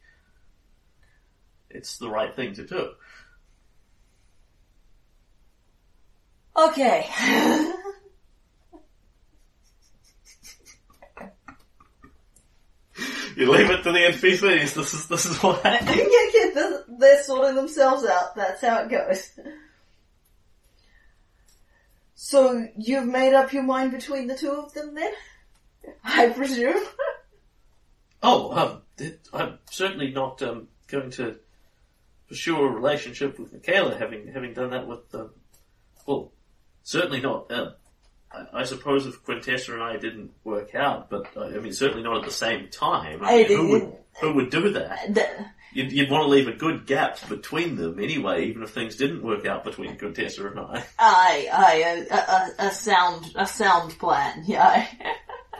It's 1.69 1.97
the 1.97 2.09
right 2.09 2.35
thing 2.35 2.55
to 2.55 2.65
do. 2.65 2.93
Okay. 6.57 7.07
You 13.35 13.51
leave 13.51 13.69
it 13.69 13.83
to 13.83 13.91
the 13.91 13.99
NPCs. 13.99 14.73
This 14.73 14.93
is 14.93 15.07
this 15.07 15.25
is 15.25 15.37
what 15.41 15.61
yeah, 15.65 15.77
happens. 15.77 15.97
yeah, 15.97 16.49
they're, 16.53 16.83
they're 16.99 17.23
sorting 17.23 17.55
themselves 17.55 18.05
out. 18.05 18.35
That's 18.35 18.61
how 18.61 18.83
it 18.83 18.89
goes. 18.89 19.31
So 22.15 22.67
you've 22.77 23.07
made 23.07 23.33
up 23.33 23.51
your 23.51 23.63
mind 23.63 23.91
between 23.91 24.27
the 24.27 24.35
two 24.35 24.51
of 24.51 24.73
them, 24.73 24.95
then? 24.95 25.11
I 26.03 26.29
presume. 26.29 26.81
Oh, 28.21 28.81
um, 28.97 29.11
I'm 29.33 29.59
certainly 29.69 30.11
not 30.11 30.41
um, 30.41 30.69
going 30.87 31.11
to 31.11 31.35
pursue 32.29 32.57
a 32.57 32.69
relationship 32.69 33.37
with 33.37 33.51
Michaela, 33.51 33.97
having 33.97 34.27
having 34.27 34.53
done 34.53 34.69
that 34.69 34.87
with 34.87 35.13
um, 35.13 35.31
well, 36.05 36.31
certainly 36.83 37.19
not. 37.19 37.51
Um, 37.51 37.73
I, 38.53 38.63
suppose 38.63 39.05
if 39.05 39.23
Quintessa 39.23 39.73
and 39.73 39.83
I 39.83 39.97
didn't 39.97 40.31
work 40.43 40.73
out, 40.75 41.09
but 41.09 41.27
uh, 41.37 41.45
I 41.45 41.59
mean, 41.59 41.73
certainly 41.73 42.03
not 42.03 42.17
at 42.17 42.25
the 42.25 42.31
same 42.31 42.69
time. 42.69 43.19
I 43.23 43.37
mean, 43.37 43.47
who 43.47 43.67
would 43.69 43.93
who 44.21 44.33
would 44.35 44.49
do 44.49 44.71
that? 44.71 45.13
The- 45.13 45.45
You'd, 45.75 45.91
you'd 45.91 46.11
want 46.11 46.25
to 46.25 46.27
leave 46.27 46.47
a 46.47 46.53
good 46.53 46.85
gap 46.85 47.17
between 47.27 47.75
them 47.77 47.97
anyway, 47.99 48.45
even 48.45 48.61
if 48.61 48.69
things 48.69 48.95
didn't 48.95 49.23
work 49.23 49.47
out 49.47 49.63
between 49.63 49.97
Quintessa 49.97 50.51
and 50.51 50.59
I. 50.59 50.83
Aye, 50.99 51.49
aye, 51.51 52.05
a, 52.11 52.65
a, 52.65 52.67
a 52.67 52.71
sound, 52.71 53.31
a 53.35 53.47
sound 53.47 53.97
plan, 53.97 54.43
yeah. 54.45 54.85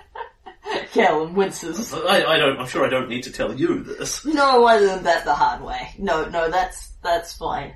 Callum 0.94 1.34
winces. 1.34 1.94
I, 1.94 2.24
I 2.26 2.38
don't. 2.38 2.60
I'm 2.60 2.68
sure 2.68 2.86
I 2.86 2.90
don't 2.90 3.10
need 3.10 3.24
to 3.24 3.32
tell 3.32 3.54
you 3.54 3.84
this. 3.84 4.24
No, 4.24 4.66
I 4.66 4.78
learned 4.78 5.06
that 5.08 5.26
the 5.26 5.34
hard 5.34 5.64
way. 5.64 5.90
No, 5.98 6.26
no, 6.30 6.50
that's, 6.50 6.94
that's 7.04 7.34
fine. 7.34 7.74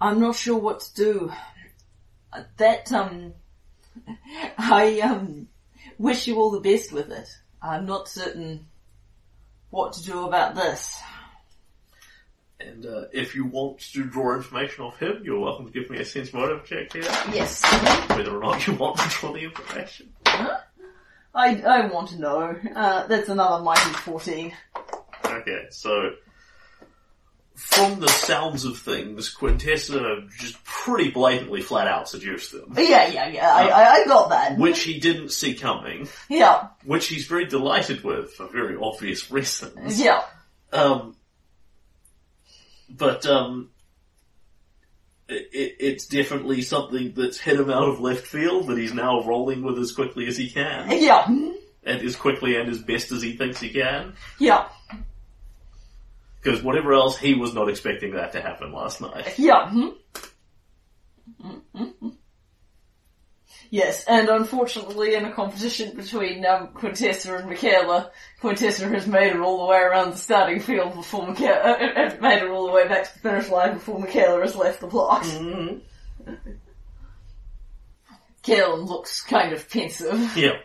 I'm 0.00 0.20
not 0.20 0.36
sure 0.36 0.58
what 0.58 0.80
to 0.80 0.94
do. 0.94 1.32
That, 2.58 2.92
um, 2.92 3.34
I, 4.58 5.00
um, 5.00 5.48
wish 5.98 6.26
you 6.26 6.36
all 6.36 6.50
the 6.50 6.60
best 6.60 6.92
with 6.92 7.10
it. 7.10 7.28
I'm 7.60 7.86
not 7.86 8.08
certain 8.08 8.66
what 9.70 9.94
to 9.94 10.04
do 10.04 10.26
about 10.26 10.54
this. 10.54 10.98
And 12.60 12.86
uh, 12.86 13.04
if 13.12 13.34
you 13.34 13.44
want 13.46 13.78
to 13.92 14.04
draw 14.04 14.34
information 14.34 14.84
off 14.84 14.98
him, 14.98 15.22
you're 15.24 15.38
welcome 15.38 15.66
to 15.66 15.72
give 15.72 15.90
me 15.90 15.98
a 15.98 16.04
sense 16.04 16.32
motive 16.32 16.64
check 16.64 16.92
here, 16.92 17.02
Yes. 17.32 17.62
whether 18.10 18.36
or 18.36 18.40
not 18.40 18.66
you 18.66 18.74
want 18.74 18.98
to 18.98 19.08
draw 19.08 19.32
the 19.32 19.44
information. 19.44 20.12
I, 20.26 20.64
I 21.34 21.86
want 21.86 22.08
to 22.10 22.18
know. 22.20 22.56
Uh, 22.74 23.06
that's 23.06 23.28
another 23.28 23.62
mighty 23.62 23.92
14. 23.92 24.52
Okay, 25.24 25.66
so 25.70 26.10
from 27.58 27.98
the 27.98 28.08
sounds 28.08 28.64
of 28.64 28.78
things, 28.78 29.34
Quintessa 29.34 30.30
just 30.38 30.62
pretty 30.64 31.10
blatantly 31.10 31.60
flat 31.60 31.88
out 31.88 32.08
seduced 32.08 32.52
them, 32.52 32.72
Yeah, 32.76 33.08
yeah, 33.08 33.28
yeah, 33.28 33.52
I, 33.52 33.68
I, 33.68 33.90
I 33.94 34.04
got 34.06 34.28
that. 34.30 34.56
which 34.58 34.80
he 34.82 35.00
didn't 35.00 35.30
see 35.32 35.54
coming, 35.54 36.08
Yeah, 36.28 36.68
which 36.84 37.08
he's 37.08 37.26
very 37.26 37.46
delighted 37.46 38.04
with 38.04 38.32
for 38.34 38.46
very 38.46 38.76
obvious 38.80 39.30
reasons. 39.30 40.00
yeah. 40.00 40.22
Um, 40.72 41.16
but 42.88 43.26
um, 43.26 43.70
it, 45.28 45.48
it, 45.52 45.76
it's 45.80 46.06
definitely 46.06 46.62
something 46.62 47.12
that's 47.16 47.38
hit 47.38 47.58
him 47.58 47.70
out 47.70 47.88
of 47.88 48.00
left 48.00 48.26
field 48.26 48.68
that 48.68 48.78
he's 48.78 48.94
now 48.94 49.22
rolling 49.24 49.62
with 49.62 49.78
as 49.78 49.92
quickly 49.92 50.26
as 50.26 50.36
he 50.36 50.48
can, 50.48 50.90
Yeah, 50.90 51.26
and 51.26 52.02
as 52.02 52.16
quickly 52.16 52.56
and 52.56 52.68
as 52.70 52.78
best 52.78 53.10
as 53.12 53.20
he 53.20 53.36
thinks 53.36 53.60
he 53.60 53.70
can. 53.70 54.14
yeah, 54.38 54.68
Because 56.48 56.64
whatever 56.64 56.94
else, 56.94 57.18
he 57.18 57.34
was 57.34 57.52
not 57.54 57.68
expecting 57.68 58.12
that 58.14 58.32
to 58.32 58.40
happen 58.40 58.72
last 58.72 59.02
night. 59.02 59.34
yeah. 59.38 59.70
hmm. 59.70 59.88
Yes, 63.70 64.04
and 64.06 64.30
unfortunately, 64.30 65.14
in 65.14 65.26
a 65.26 65.32
competition 65.32 65.94
between 65.94 66.46
um, 66.46 66.68
Quintessa 66.68 67.38
and 67.38 67.50
Michaela, 67.50 68.10
Quintessa 68.40 68.90
has 68.90 69.06
made 69.06 69.34
it 69.34 69.40
all 69.40 69.58
the 69.58 69.66
way 69.66 69.78
around 69.78 70.12
the 70.12 70.16
starting 70.16 70.58
field 70.58 70.94
before 70.94 71.26
Michaela, 71.26 71.72
uh, 71.72 71.74
uh, 71.74 72.00
uh, 72.00 72.16
made 72.22 72.42
it 72.42 72.48
all 72.48 72.66
the 72.66 72.72
way 72.72 72.88
back 72.88 73.04
to 73.04 73.12
the 73.12 73.20
finish 73.20 73.50
line 73.50 73.74
before 73.74 73.98
Michaela 73.98 74.40
has 74.40 74.56
left 74.56 74.80
the. 74.80 74.86
Mm-hmm. 74.88 76.32
Kaelin 78.42 78.88
looks 78.88 79.22
kind 79.22 79.52
of 79.52 79.68
pensive. 79.68 80.34
Yeah. 80.34 80.56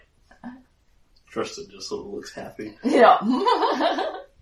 Tristan 1.27 1.67
just 1.69 1.89
sort 1.89 2.05
of 2.05 2.13
looks 2.13 2.33
happy. 2.33 2.77
Yeah. 2.85 3.17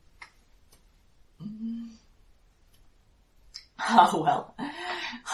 oh 3.90 4.22
well, 4.24 4.56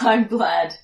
I'm 0.02 0.28
glad 0.28 0.76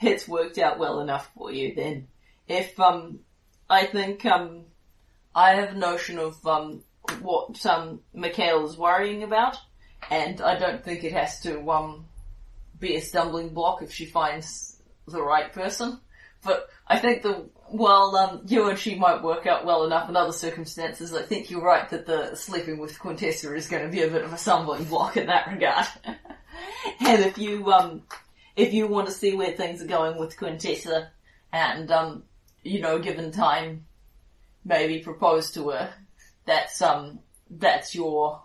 it's 0.00 0.26
worked 0.26 0.58
out 0.58 0.78
well 0.78 1.00
enough 1.00 1.30
for 1.36 1.52
you 1.52 1.74
then. 1.74 2.08
If, 2.48 2.78
um, 2.80 3.20
I 3.68 3.86
think, 3.86 4.24
um, 4.24 4.64
I 5.34 5.54
have 5.54 5.70
a 5.70 5.78
notion 5.78 6.18
of, 6.18 6.44
um, 6.46 6.82
what, 7.20 7.64
um, 7.66 8.00
Mikhail 8.12 8.60
Michaela's 8.60 8.76
worrying 8.76 9.22
about, 9.22 9.56
and 10.10 10.40
I 10.40 10.58
don't 10.58 10.84
think 10.84 11.04
it 11.04 11.12
has 11.12 11.40
to, 11.40 11.70
um, 11.70 12.06
be 12.78 12.96
a 12.96 13.00
stumbling 13.00 13.50
block 13.50 13.82
if 13.82 13.92
she 13.92 14.06
finds 14.06 14.80
the 15.06 15.22
right 15.22 15.52
person. 15.52 16.00
But 16.44 16.68
I 16.86 16.98
think 16.98 17.22
the, 17.22 17.48
while, 17.72 18.14
um, 18.16 18.42
you 18.46 18.68
and 18.68 18.78
she 18.78 18.94
might 18.94 19.22
work 19.22 19.46
out 19.46 19.64
well 19.64 19.84
enough 19.84 20.08
in 20.08 20.16
other 20.16 20.32
circumstances, 20.32 21.14
I 21.14 21.22
think 21.22 21.50
you're 21.50 21.62
right 21.62 21.88
that 21.88 22.06
the 22.06 22.34
sleeping 22.34 22.78
with 22.78 22.98
Quintessa 22.98 23.56
is 23.56 23.66
going 23.66 23.84
to 23.84 23.90
be 23.90 24.02
a 24.02 24.10
bit 24.10 24.24
of 24.24 24.32
a 24.32 24.38
stumbling 24.38 24.84
block 24.84 25.16
in 25.16 25.26
that 25.26 25.50
regard. 25.50 25.86
and 26.04 27.22
if 27.22 27.38
you, 27.38 27.72
um, 27.72 28.02
if 28.56 28.74
you 28.74 28.86
want 28.86 29.08
to 29.08 29.12
see 29.12 29.34
where 29.34 29.52
things 29.52 29.80
are 29.80 29.86
going 29.86 30.18
with 30.18 30.36
Quintessa 30.36 31.08
and, 31.50 31.90
um, 31.90 32.24
you 32.62 32.80
know, 32.80 32.98
given 32.98 33.32
time, 33.32 33.86
maybe 34.64 34.98
propose 34.98 35.50
to 35.52 35.70
her, 35.70 35.94
that's, 36.44 36.82
um, 36.82 37.20
that's 37.50 37.94
your, 37.94 38.42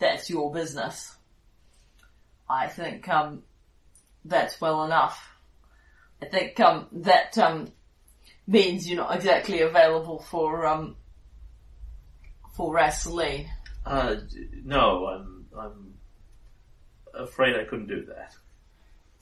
that's 0.00 0.28
your 0.28 0.52
business. 0.52 1.14
I 2.50 2.66
think, 2.66 3.08
um, 3.08 3.44
that's 4.24 4.60
well 4.60 4.84
enough. 4.84 5.30
I 6.20 6.26
think, 6.26 6.58
um, 6.58 6.88
that, 6.90 7.38
um, 7.38 7.68
means 8.46 8.88
you're 8.88 8.96
not 8.96 9.14
exactly 9.14 9.60
available 9.60 10.20
for, 10.20 10.66
um, 10.66 10.96
for 12.54 12.74
Rassaline. 12.74 13.48
Uh, 13.84 14.16
no, 14.64 15.06
I'm, 15.06 15.46
I'm 15.58 15.94
afraid 17.14 17.56
I 17.56 17.64
couldn't 17.64 17.88
do 17.88 18.04
that. 18.06 18.34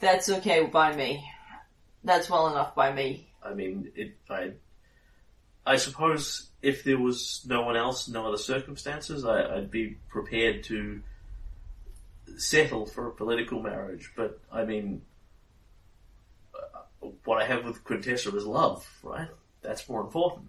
That's 0.01 0.29
okay 0.29 0.67
by 0.67 0.95
me. 0.95 1.25
That's 2.03 2.29
well 2.29 2.49
enough 2.49 2.75
by 2.75 2.93
me. 2.93 3.29
I 3.43 3.55
mean, 3.55 3.91
it, 3.95 4.17
I, 4.29 4.53
I 5.67 5.77
suppose 5.77 6.51
if 6.63 6.85
there 6.85 6.99
was 6.99 7.45
no 7.47 7.63
one 7.63 7.77
else, 7.77 8.09
no 8.09 8.27
other 8.27 8.39
circumstances, 8.39 9.25
I, 9.25 9.57
I'd 9.57 9.71
be 9.71 9.97
prepared 10.09 10.65
to 10.65 11.03
settle 12.37 12.87
for 12.87 13.09
a 13.09 13.13
political 13.13 13.63
marriage. 13.63 14.11
But 14.17 14.41
I 14.53 14.65
mean, 14.65 15.03
what 17.24 17.43
I 17.43 17.47
have 17.47 17.64
with 17.64 17.85
Quintessa 17.85 18.35
is 18.35 18.47
love, 18.47 18.86
right? 19.02 19.28
That's 19.62 19.89
more 19.89 20.01
important. 20.01 20.47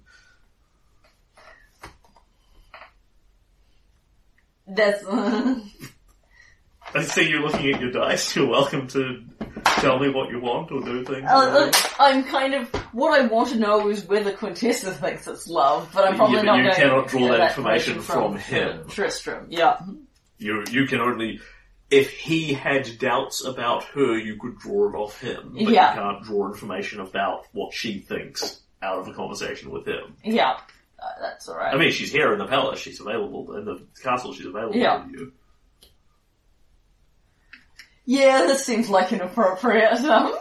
That's, 4.68 5.04
I 6.94 7.04
see 7.04 7.30
you're 7.30 7.42
looking 7.42 7.74
at 7.74 7.82
your 7.82 7.92
dice. 7.92 8.36
You're 8.36 8.48
welcome 8.48 8.88
to 8.90 9.24
tell 9.66 10.00
me 10.00 10.10
what 10.10 10.30
you 10.30 10.40
want 10.40 10.72
or 10.72 10.82
do 10.82 11.04
things. 11.04 11.26
Uh, 11.30 11.72
I'm 12.00 12.24
kind 12.24 12.54
of 12.56 12.70
what 12.94 13.20
I 13.20 13.28
want 13.28 13.50
to 13.50 13.58
know 13.58 13.90
is 13.90 14.06
whether 14.06 14.32
Quintessa 14.32 14.94
thinks 14.94 15.28
it's 15.28 15.48
love, 15.48 15.90
but 15.94 16.08
I'm 16.08 16.16
probably 16.16 16.38
Yeah, 16.38 16.42
but 16.42 16.46
not 16.46 16.58
you 16.58 16.64
going 16.64 16.76
cannot 16.76 17.10
to 17.10 17.18
draw 17.18 17.28
that 17.38 17.50
information 17.50 18.02
from 18.02 18.38
him. 18.38 18.88
Tristram, 18.88 19.48
yeah, 19.50 19.80
You 20.38 20.64
you 20.72 20.88
can 20.88 21.00
only 21.02 21.40
if 21.92 22.12
he 22.12 22.54
had 22.54 22.98
doubts 23.00 23.44
about 23.46 23.84
her, 23.86 24.18
you 24.18 24.38
could 24.38 24.58
draw 24.58 24.90
it 24.90 24.96
off 24.96 25.20
him. 25.22 25.52
But 25.54 25.62
Yeah. 25.72 25.94
you 25.96 26.02
can't 26.02 26.24
draw 26.24 26.48
information 26.48 27.00
about 27.00 27.46
what 27.54 27.74
she 27.74 28.00
thinks 28.00 28.62
out 28.82 29.00
of 29.00 29.08
a 29.08 29.14
conversation 29.14 29.72
with 29.72 29.88
him. 29.88 30.16
yeah, 30.24 30.58
uh, 31.00 31.08
that's 31.22 31.48
all 31.48 31.56
right. 31.58 31.74
I 31.74 31.78
mean, 31.78 31.92
she's 31.92 32.12
here 32.12 32.34
in 32.34 32.40
the 32.40 32.48
palace. 32.48 32.80
She's 32.80 33.00
available 33.00 33.56
in 33.56 33.66
the 33.66 33.82
castle. 34.04 34.34
She's 34.34 34.46
available 34.46 34.76
Yeah. 34.76 35.04
to 35.04 35.10
you. 35.12 35.32
yeah, 38.06 38.42
this 38.48 38.64
seems 38.66 38.90
like 38.90 39.12
an 39.12 39.22
appropriate. 39.22 40.00
Um, 40.06 40.36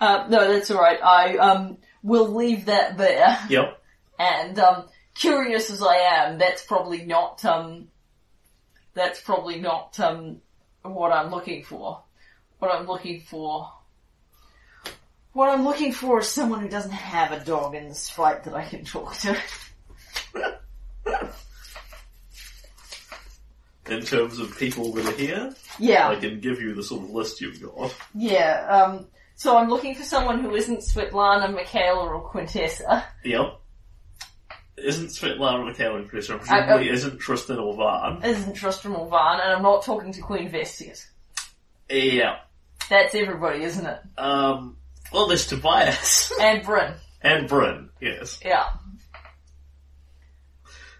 uh, 0.00 0.26
no, 0.28 0.52
that's 0.52 0.70
all 0.70 0.78
right. 0.80 1.02
I 1.02 1.38
um 1.38 1.78
will 2.02 2.28
leave 2.34 2.66
that 2.66 2.98
there. 2.98 3.38
Yep. 3.48 3.82
And 4.18 4.58
um, 4.58 4.84
curious 5.14 5.70
as 5.70 5.82
I 5.82 5.96
am, 5.96 6.38
that's 6.38 6.62
probably 6.64 7.04
not 7.06 7.42
um, 7.44 7.88
that's 8.96 9.20
probably 9.20 9.60
not 9.60 10.00
um, 10.00 10.40
what 10.82 11.12
I'm 11.12 11.30
looking 11.30 11.62
for. 11.62 12.02
What 12.58 12.72
I'm 12.74 12.86
looking 12.86 13.20
for. 13.20 13.70
What 15.34 15.50
I'm 15.50 15.64
looking 15.64 15.92
for 15.92 16.20
is 16.20 16.28
someone 16.28 16.60
who 16.60 16.68
doesn't 16.70 16.90
have 16.90 17.30
a 17.30 17.44
dog 17.44 17.74
in 17.74 17.88
this 17.88 18.08
fight 18.08 18.44
that 18.44 18.54
I 18.54 18.64
can 18.64 18.84
talk 18.86 19.14
to. 19.18 19.36
In 23.88 24.00
terms 24.00 24.40
of 24.40 24.58
people 24.58 24.92
that 24.94 25.06
are 25.06 25.16
here, 25.16 25.54
Yeah, 25.78 26.08
I 26.08 26.16
can 26.16 26.40
give 26.40 26.60
you 26.60 26.74
the 26.74 26.82
sort 26.82 27.04
of 27.04 27.10
list 27.10 27.40
you've 27.40 27.62
got. 27.62 27.94
yeah. 28.16 28.66
Um, 28.68 29.06
so 29.36 29.56
I'm 29.56 29.68
looking 29.68 29.94
for 29.94 30.02
someone 30.02 30.40
who 30.40 30.56
isn't 30.56 30.80
Svetlana, 30.80 31.52
Michaela, 31.54 32.08
or 32.08 32.28
Quintessa. 32.32 33.04
Yep. 33.24 33.60
Isn't 34.78 35.06
Svetlana 35.08 35.96
and 35.96 36.08
Chris, 36.08 36.28
and 36.28 36.40
I- 36.40 36.44
presumably 36.44 36.90
isn't 36.90 37.18
Tristan 37.18 37.58
or 37.58 37.74
Van. 37.76 38.22
Isn't 38.22 38.54
Tristram 38.54 38.94
or 38.96 39.08
Van, 39.08 39.40
and 39.40 39.52
I'm 39.54 39.62
not 39.62 39.82
talking 39.84 40.12
to 40.12 40.20
Queen 40.20 40.50
Vestius. 40.50 41.06
Yeah. 41.88 42.36
That's 42.90 43.14
everybody, 43.14 43.62
isn't 43.64 43.86
it? 43.86 43.98
Um, 44.18 44.76
well, 45.12 45.28
there's 45.28 45.46
Tobias. 45.46 46.30
And 46.40 46.62
Bryn. 46.64 46.94
and 47.22 47.48
Bryn, 47.48 47.88
yes. 48.00 48.38
Yeah. 48.44 48.66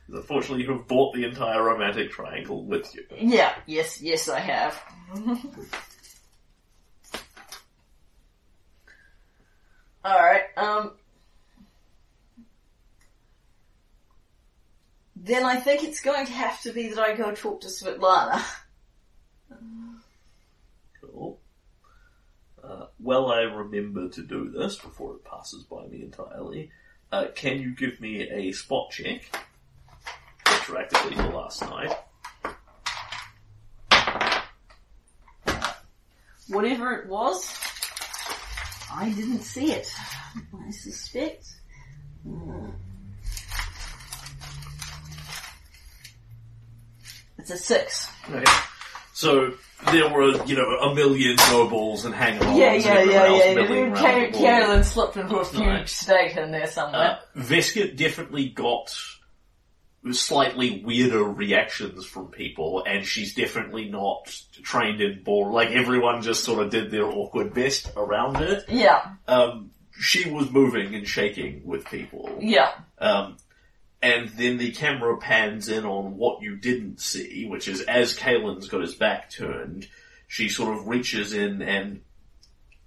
Unfortunately, 0.08 0.64
you 0.64 0.72
have 0.72 0.86
bought 0.86 1.14
the 1.14 1.24
entire 1.24 1.62
romantic 1.62 2.10
triangle 2.12 2.64
with 2.64 2.94
you. 2.94 3.04
Yeah, 3.16 3.52
yes, 3.66 4.00
yes, 4.00 4.28
I 4.28 4.38
have. 4.40 4.80
Alright, 10.04 10.44
um. 10.56 10.92
Then 15.16 15.46
I 15.46 15.56
think 15.56 15.82
it's 15.82 16.02
going 16.02 16.26
to 16.26 16.32
have 16.32 16.60
to 16.62 16.72
be 16.72 16.88
that 16.88 16.98
I 16.98 17.16
go 17.16 17.32
talk 17.32 17.62
to 17.62 17.68
Svetlana. 17.68 18.42
Cool. 21.00 21.40
Uh, 22.62 22.86
well, 23.00 23.32
I 23.32 23.40
remember 23.40 24.10
to 24.10 24.22
do 24.22 24.50
this 24.50 24.76
before 24.76 25.14
it 25.14 25.24
passes 25.24 25.62
by 25.64 25.86
me 25.86 26.02
entirely. 26.02 26.70
Uh, 27.10 27.26
can 27.34 27.60
you 27.60 27.74
give 27.74 27.98
me 28.00 28.28
a 28.28 28.52
spot 28.52 28.90
check? 28.90 29.22
Retroactively 30.44 31.16
to 31.16 31.36
last 31.36 31.62
night. 31.62 31.96
Whatever 36.48 36.92
it 36.92 37.08
was, 37.08 37.48
I 38.92 39.10
didn't 39.10 39.42
see 39.42 39.72
it. 39.72 39.90
I 40.66 40.70
suspect. 40.70 41.46
Hmm. 42.22 42.70
It's 47.48 47.60
a 47.60 47.64
six. 47.64 48.08
Okay. 48.28 48.44
So 49.12 49.52
there 49.92 50.08
were, 50.12 50.44
you 50.46 50.56
know, 50.56 50.64
a 50.80 50.94
million 50.96 51.36
nobles 51.52 52.04
and 52.04 52.12
hang-ons 52.12 52.58
Yeah, 52.58 52.72
and 52.72 52.82
yeah, 52.84 53.02
yeah, 53.04 53.26
yeah. 53.36 53.54
milling 53.54 53.68
Dude, 53.68 53.92
around 53.92 54.32
Car- 54.32 54.40
Carolyn 54.40 54.82
slipped 54.84 55.16
into 55.16 55.36
a 55.36 55.44
fugue 55.44 55.60
Right. 55.66 55.88
state 55.88 56.36
in 56.36 56.50
there 56.50 56.66
somewhere. 56.66 57.20
Uh, 57.36 57.40
Vesca 57.40 57.96
definitely 57.96 58.48
got 58.48 58.92
slightly 60.12 60.82
weirder 60.84 61.22
reactions 61.22 62.04
from 62.04 62.28
people, 62.28 62.84
and 62.84 63.04
she's 63.06 63.34
definitely 63.34 63.88
not 63.88 64.26
trained 64.64 65.00
in 65.00 65.22
ball. 65.22 65.52
Like 65.52 65.70
everyone 65.70 66.22
just 66.22 66.42
sort 66.44 66.64
of 66.64 66.70
did 66.70 66.90
their 66.90 67.04
awkward 67.06 67.54
best 67.54 67.90
around 67.96 68.36
it. 68.42 68.64
yeah, 68.68 69.12
Um, 69.28 69.70
she 70.00 70.28
was 70.30 70.50
moving 70.50 70.94
and 70.96 71.06
shaking 71.06 71.62
with 71.64 71.84
people. 71.86 72.38
yeah, 72.40 72.72
Um, 72.98 73.36
and 74.06 74.28
then 74.30 74.58
the 74.58 74.70
camera 74.72 75.16
pans 75.18 75.68
in 75.68 75.84
on 75.84 76.16
what 76.16 76.42
you 76.42 76.56
didn't 76.56 77.00
see, 77.00 77.46
which 77.46 77.66
is 77.68 77.80
as 77.82 78.16
Kalen's 78.16 78.68
got 78.68 78.80
his 78.82 78.94
back 78.94 79.30
turned, 79.30 79.88
she 80.28 80.48
sort 80.48 80.76
of 80.76 80.86
reaches 80.88 81.32
in 81.32 81.62
and 81.62 82.00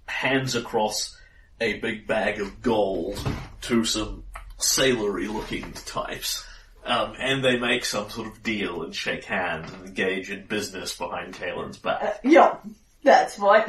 hands 0.06 0.54
across 0.54 1.16
a 1.60 1.78
big 1.80 2.06
bag 2.06 2.40
of 2.40 2.62
gold 2.62 3.18
to 3.62 3.84
some 3.84 4.24
sailory 4.58 5.26
looking 5.28 5.72
types. 5.72 6.44
Um, 6.84 7.14
and 7.18 7.44
they 7.44 7.58
make 7.58 7.84
some 7.84 8.08
sort 8.08 8.26
of 8.28 8.42
deal 8.42 8.82
and 8.82 8.94
shake 8.94 9.24
hands 9.24 9.70
and 9.72 9.86
engage 9.86 10.30
in 10.30 10.46
business 10.46 10.96
behind 10.96 11.34
Kalen's 11.34 11.76
Uh, 11.76 11.80
back. 11.82 12.20
yeah. 12.24 12.56
That's 13.02 13.38
right. 13.38 13.68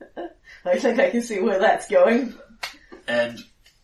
I 0.64 0.78
think 0.78 0.98
I 0.98 1.10
can 1.10 1.22
see 1.22 1.40
where 1.40 1.58
that's 1.60 1.88
going. 1.88 2.34
And 3.06 3.38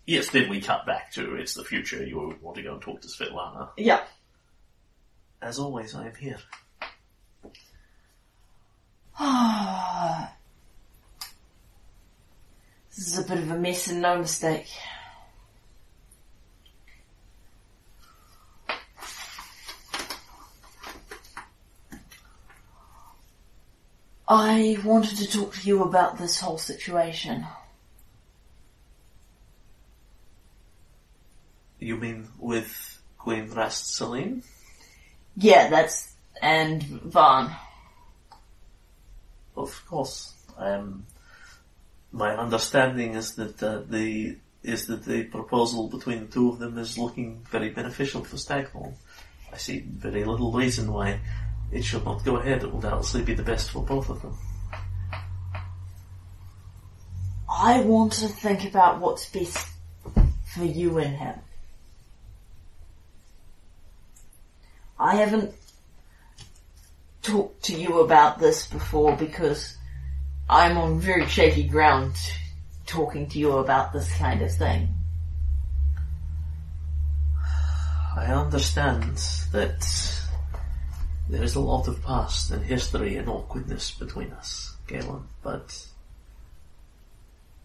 yes, 0.07 0.31
then 0.31 0.49
we 0.49 0.61
cut 0.61 0.87
back 0.87 1.13
to 1.13 1.37
it's 1.37 1.55
the 1.55 1.65
future. 1.65 2.05
You 2.05 2.37
want 2.41 2.57
to 2.57 2.63
go 2.63 2.75
and 2.75 2.83
talk 2.83 3.01
to 3.03 3.09
Svetlana. 3.09 3.71
Yeah. 3.77 4.03
As 5.43 5.59
always, 5.59 5.95
I 5.95 6.07
am 6.07 6.15
here. 6.15 6.39
this 12.97 13.09
is 13.09 13.19
a 13.19 13.23
bit 13.23 13.39
of 13.39 13.51
a 13.51 13.59
mess 13.59 13.89
and 13.89 14.03
no 14.03 14.19
mistake. 14.19 14.69
I 24.27 24.79
wanted 24.83 25.19
to 25.19 25.31
talk 25.31 25.55
to 25.55 25.69
you 25.69 25.83
about 25.83 26.19
this 26.19 26.41
whole 26.41 26.59
situation. 26.59 27.47
You 31.85 31.98
mean 31.98 32.28
with 32.39 33.02
Queen 33.19 33.48
Rassaline? 33.51 34.43
Yeah, 35.36 35.69
that's 35.69 36.15
and 36.40 36.82
Vaughn. 36.82 37.55
Of 39.55 39.85
course. 39.86 40.32
Um, 40.56 41.05
my 42.11 42.35
understanding 42.36 43.15
is 43.15 43.35
that 43.35 43.62
uh, 43.62 43.82
the 43.86 44.39
is 44.62 44.86
that 44.86 45.05
the 45.05 45.24
proposal 45.24 45.89
between 45.89 46.20
the 46.20 46.32
two 46.32 46.48
of 46.48 46.59
them 46.59 46.78
is 46.78 46.97
looking 46.97 47.44
very 47.51 47.69
beneficial 47.69 48.24
for 48.24 48.36
Stagthorn. 48.36 48.94
I 49.52 49.59
see 49.59 49.81
very 49.81 50.24
little 50.24 50.52
reason 50.52 50.90
why 50.90 51.20
it 51.70 51.85
should 51.85 52.06
not 52.06 52.24
go 52.24 52.36
ahead. 52.36 52.62
It 52.62 52.73
will 52.73 52.81
doubtlessly 52.81 53.23
be 53.23 53.35
the 53.35 53.43
best 53.43 53.70
for 53.70 53.85
both 53.85 54.09
of 54.09 54.23
them. 54.23 54.39
I 57.51 57.81
want 57.81 58.12
to 58.15 58.28
think 58.28 58.65
about 58.65 59.01
what's 59.01 59.28
best 59.28 59.69
for 60.47 60.65
you 60.65 60.98
and 60.98 61.15
him. 61.15 61.44
I 64.99 65.16
haven't 65.16 65.55
talked 67.23 67.65
to 67.65 67.81
you 67.81 68.01
about 68.01 68.39
this 68.39 68.66
before 68.66 69.16
because 69.16 69.77
I'm 70.49 70.77
on 70.77 71.01
very 71.01 71.27
shaky 71.27 71.65
ground 71.65 72.15
talking 72.87 73.29
to 73.31 73.39
you 73.39 73.53
about 73.53 73.93
this 73.93 74.12
kind 74.16 74.43
of 74.43 74.53
thing. 74.55 74.89
I 78.16 78.27
understand 78.27 79.16
that 79.53 80.21
there 81.29 81.43
is 81.43 81.57
a 81.57 81.61
lot 81.61 81.89
of 81.89 82.03
past 82.03 82.51
and 82.51 82.65
history 82.65 83.16
and 83.16 83.29
awkwardness 83.29 83.91
between 83.91 84.31
us, 84.33 84.77
Galen, 84.87 85.25
but 85.43 85.87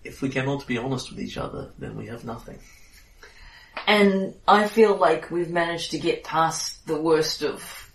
if 0.03 0.21
we 0.21 0.29
cannot 0.29 0.65
be 0.65 0.77
honest 0.77 1.11
with 1.11 1.19
each 1.19 1.37
other, 1.37 1.71
then 1.77 1.95
we 1.95 2.07
have 2.07 2.25
nothing. 2.25 2.59
And 3.89 4.35
I 4.47 4.67
feel 4.67 4.95
like 4.97 5.31
we've 5.31 5.49
managed 5.49 5.91
to 5.91 5.97
get 5.97 6.23
past 6.23 6.85
the 6.85 7.01
worst 7.01 7.41
of 7.41 7.91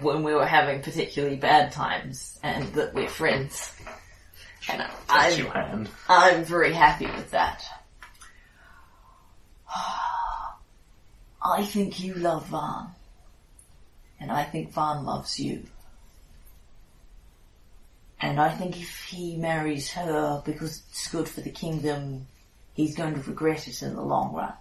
when 0.00 0.22
we 0.22 0.32
were 0.32 0.46
having 0.46 0.82
particularly 0.82 1.34
bad 1.34 1.72
times 1.72 2.38
and 2.44 2.72
that 2.74 2.94
we're 2.94 3.08
friends. 3.08 3.74
And 4.68 4.86
I'm, 5.08 5.36
your 5.36 5.50
hand. 5.50 5.88
I'm 6.08 6.44
very 6.44 6.72
happy 6.72 7.06
with 7.06 7.32
that. 7.32 7.64
I 11.44 11.64
think 11.64 11.98
you 11.98 12.14
love 12.14 12.46
Van. 12.46 12.90
And 14.20 14.30
I 14.30 14.44
think 14.44 14.72
Van 14.72 15.04
loves 15.04 15.40
you. 15.40 15.64
And 18.20 18.40
I 18.40 18.50
think 18.50 18.80
if 18.80 19.06
he 19.06 19.34
marries 19.34 19.90
her 19.90 20.40
because 20.44 20.84
it's 20.88 21.08
good 21.08 21.28
for 21.28 21.40
the 21.40 21.50
kingdom, 21.50 22.28
he's 22.74 22.94
going 22.94 23.14
to 23.14 23.28
regret 23.28 23.66
it 23.66 23.82
in 23.82 23.96
the 23.96 24.02
long 24.02 24.32
run. 24.32 24.52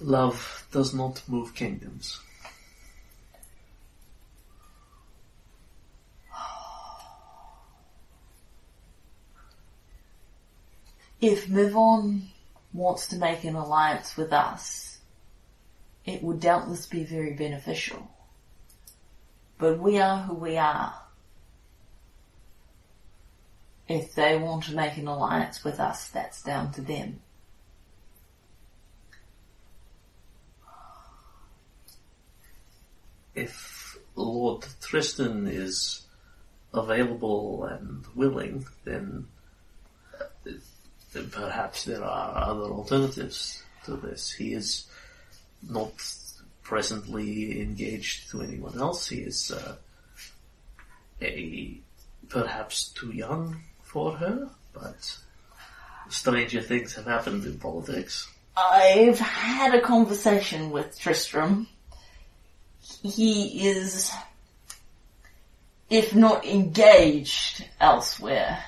Love 0.00 0.66
does 0.72 0.94
not 0.94 1.22
move 1.28 1.54
kingdoms. 1.54 2.20
If 11.20 11.48
Mivon 11.48 12.22
wants 12.72 13.08
to 13.08 13.16
make 13.16 13.44
an 13.44 13.54
alliance 13.54 14.16
with 14.16 14.32
us, 14.32 15.00
it 16.06 16.22
would 16.22 16.40
doubtless 16.40 16.86
be 16.86 17.04
very 17.04 17.34
beneficial. 17.34 18.10
But 19.58 19.78
we 19.78 19.98
are 19.98 20.22
who 20.22 20.34
we 20.34 20.56
are. 20.56 20.94
If 23.86 24.14
they 24.14 24.38
want 24.38 24.64
to 24.64 24.74
make 24.74 24.96
an 24.96 25.08
alliance 25.08 25.62
with 25.62 25.78
us, 25.78 26.08
that's 26.08 26.42
down 26.42 26.72
to 26.72 26.80
them. 26.80 27.20
If 33.34 33.98
Lord 34.16 34.66
Tristan 34.80 35.46
is 35.46 36.02
available 36.74 37.64
and 37.64 38.04
willing, 38.14 38.66
then, 38.84 39.26
perhaps 41.32 41.84
there 41.84 42.04
are 42.04 42.50
other 42.50 42.70
alternatives 42.70 43.62
to 43.84 43.96
this. 43.96 44.32
He 44.32 44.52
is 44.54 44.86
not 45.68 45.92
presently 46.62 47.60
engaged 47.60 48.30
to 48.30 48.42
anyone 48.42 48.78
else. 48.78 49.08
He 49.08 49.18
is 49.18 49.50
uh, 49.50 49.76
a 51.20 51.80
perhaps 52.28 52.90
too 52.90 53.10
young 53.10 53.62
for 53.82 54.16
her, 54.16 54.48
but 54.72 55.18
stranger 56.08 56.60
things 56.60 56.94
have 56.94 57.06
happened 57.06 57.44
in 57.44 57.58
politics. 57.58 58.28
I've 58.56 59.18
had 59.18 59.74
a 59.74 59.80
conversation 59.80 60.70
with 60.70 60.98
Tristram. 60.98 61.66
He 63.02 63.68
is, 63.68 64.12
if 65.88 66.14
not 66.14 66.44
engaged 66.44 67.64
elsewhere, 67.80 68.62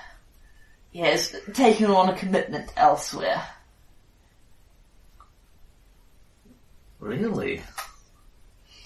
he 0.91 1.01
has 1.01 1.35
taken 1.55 1.87
on 1.87 2.09
a 2.09 2.17
commitment 2.17 2.73
elsewhere. 2.77 3.43
Really? 6.99 7.63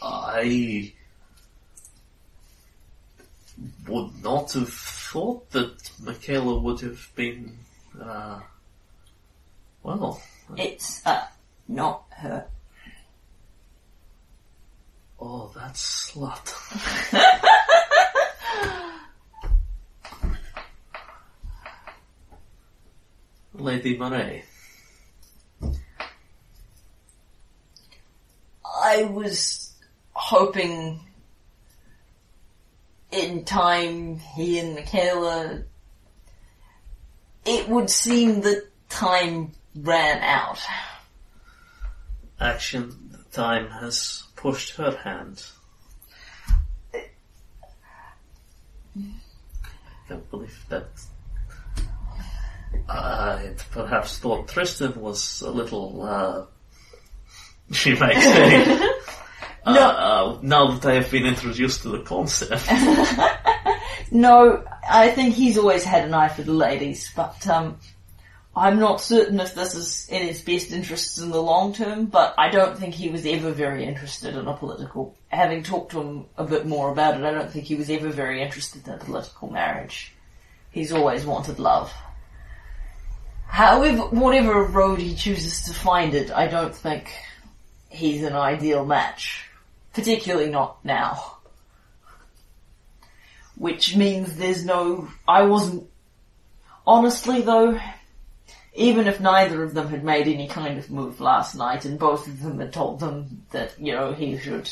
I 0.03 0.93
would 3.89 4.23
not 4.23 4.53
have 4.53 4.73
thought 4.73 5.51
that 5.51 5.91
Michaela 6.01 6.59
would 6.59 6.81
have 6.81 7.11
been, 7.15 7.59
uh, 8.01 8.41
well, 9.83 10.21
It's, 10.57 11.05
uh, 11.07 11.27
not 11.69 12.05
her. 12.11 12.47
Oh, 15.19 15.51
that 15.55 15.75
slut. 15.75 16.53
Lady 23.55 23.97
Murray. 23.97 24.45
I 28.65 29.05
was 29.05 29.73
hoping 30.13 31.01
in 33.11 33.45
time 33.45 34.19
he 34.19 34.59
and 34.59 34.75
Michaela, 34.75 35.63
it 37.45 37.69
would 37.69 37.91
seem 37.91 38.43
that 38.43 38.69
time 38.89 39.53
ran 39.75 40.23
out. 40.23 40.59
Action 42.39 43.17
time 43.33 43.69
has 43.69 44.26
pushed 44.37 44.77
her 44.77 44.97
hand. 44.97 45.45
I 46.95 47.03
don't 50.09 50.31
believe 50.31 50.65
that. 50.69 50.87
I 52.89 53.55
perhaps 53.73 54.19
thought 54.19 54.49
Tristan 54.49 55.01
was 55.01 55.41
a 55.41 55.51
little, 55.51 56.03
uh, 56.03 56.45
she 57.73 57.95
might 57.95 58.21
say. 58.21 58.65
uh, 59.67 59.71
uh, 59.71 60.39
now 60.43 60.71
that 60.73 60.89
I 60.89 60.95
have 60.95 61.11
been 61.11 61.27
introduced 61.27 61.83
to 61.83 61.89
the 61.89 62.01
concept. 62.01 62.69
No, 64.11 64.65
I 64.89 65.11
think 65.11 65.35
he's 65.35 65.59
always 65.59 65.85
had 65.85 66.05
an 66.05 66.15
eye 66.15 66.29
for 66.29 66.43
the 66.43 66.53
ladies, 66.53 67.11
but 67.15 67.47
um, 67.49 67.79
I'm 68.59 68.79
not 68.79 69.03
certain 69.03 69.39
if 69.39 69.55
this 69.55 69.75
is 69.75 70.09
in 70.09 70.27
his 70.27 70.41
best 70.41 70.73
interests 70.73 71.19
in 71.19 71.31
the 71.31 71.43
long 71.43 71.75
term, 71.75 72.07
but 72.07 72.35
I 72.39 72.49
don't 72.49 72.79
think 72.79 72.95
he 72.95 73.11
was 73.11 73.27
ever 73.27 73.51
very 73.51 73.85
interested 73.85 74.35
in 74.35 74.47
a 74.47 74.57
political, 74.57 75.15
having 75.29 75.63
talked 75.63 75.93
to 75.93 76.01
him 76.01 76.25
a 76.39 76.45
bit 76.45 76.65
more 76.65 76.91
about 76.91 77.21
it, 77.21 77.25
I 77.25 77.33
don't 77.33 77.51
think 77.51 77.67
he 77.67 77.75
was 77.75 77.91
ever 77.91 78.09
very 78.09 78.43
interested 78.43 78.89
in 78.89 78.95
a 78.95 78.97
political 78.97 79.51
marriage. 79.51 80.15
He's 80.71 80.91
always 80.91 81.27
wanted 81.27 81.59
love. 81.59 81.93
However, 83.47 84.05
whatever 84.05 84.63
road 84.63 85.01
he 85.01 85.15
chooses 85.15 85.65
to 85.65 85.75
find 85.75 86.15
it, 86.15 86.31
I 86.31 86.47
don't 86.47 86.75
think 86.75 87.13
he's 87.91 88.23
an 88.23 88.33
ideal 88.33 88.87
match. 88.87 89.51
Particularly 89.93 90.51
not 90.51 90.83
now. 90.83 91.37
Which 93.57 93.97
means 93.97 94.37
there's 94.37 94.65
no, 94.65 95.09
I 95.29 95.43
wasn't, 95.43 95.91
honestly 96.87 97.43
though, 97.43 97.79
even 98.77 99.07
if 99.07 99.21
neither 99.21 99.63
of 99.63 99.73
them 99.73 99.89
had 99.89 100.05
made 100.05 100.29
any 100.29 100.47
kind 100.47 100.79
of 100.79 100.91
move 100.91 101.19
last 101.19 101.55
night 101.55 101.87
and 101.87 101.99
both 101.99 102.27
of 102.27 102.43
them 102.43 102.61
had 102.61 102.73
told 102.73 103.01
them 103.01 103.47
that, 103.51 103.75
you 103.81 103.93
know, 103.93 104.13
he 104.13 104.39
should 104.39 104.71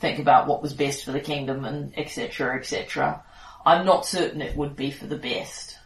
think 0.00 0.18
about 0.18 0.46
what 0.46 0.62
was 0.62 0.72
best 0.72 1.04
for 1.04 1.12
the 1.12 1.20
kingdom 1.20 1.64
and 1.66 1.96
etc, 1.98 2.58
etc, 2.58 3.22
I'm 3.64 3.84
not 3.84 4.06
certain 4.06 4.40
it 4.40 4.56
would 4.56 4.74
be 4.74 4.90
for 4.90 5.06
the 5.06 5.18
best. 5.18 5.78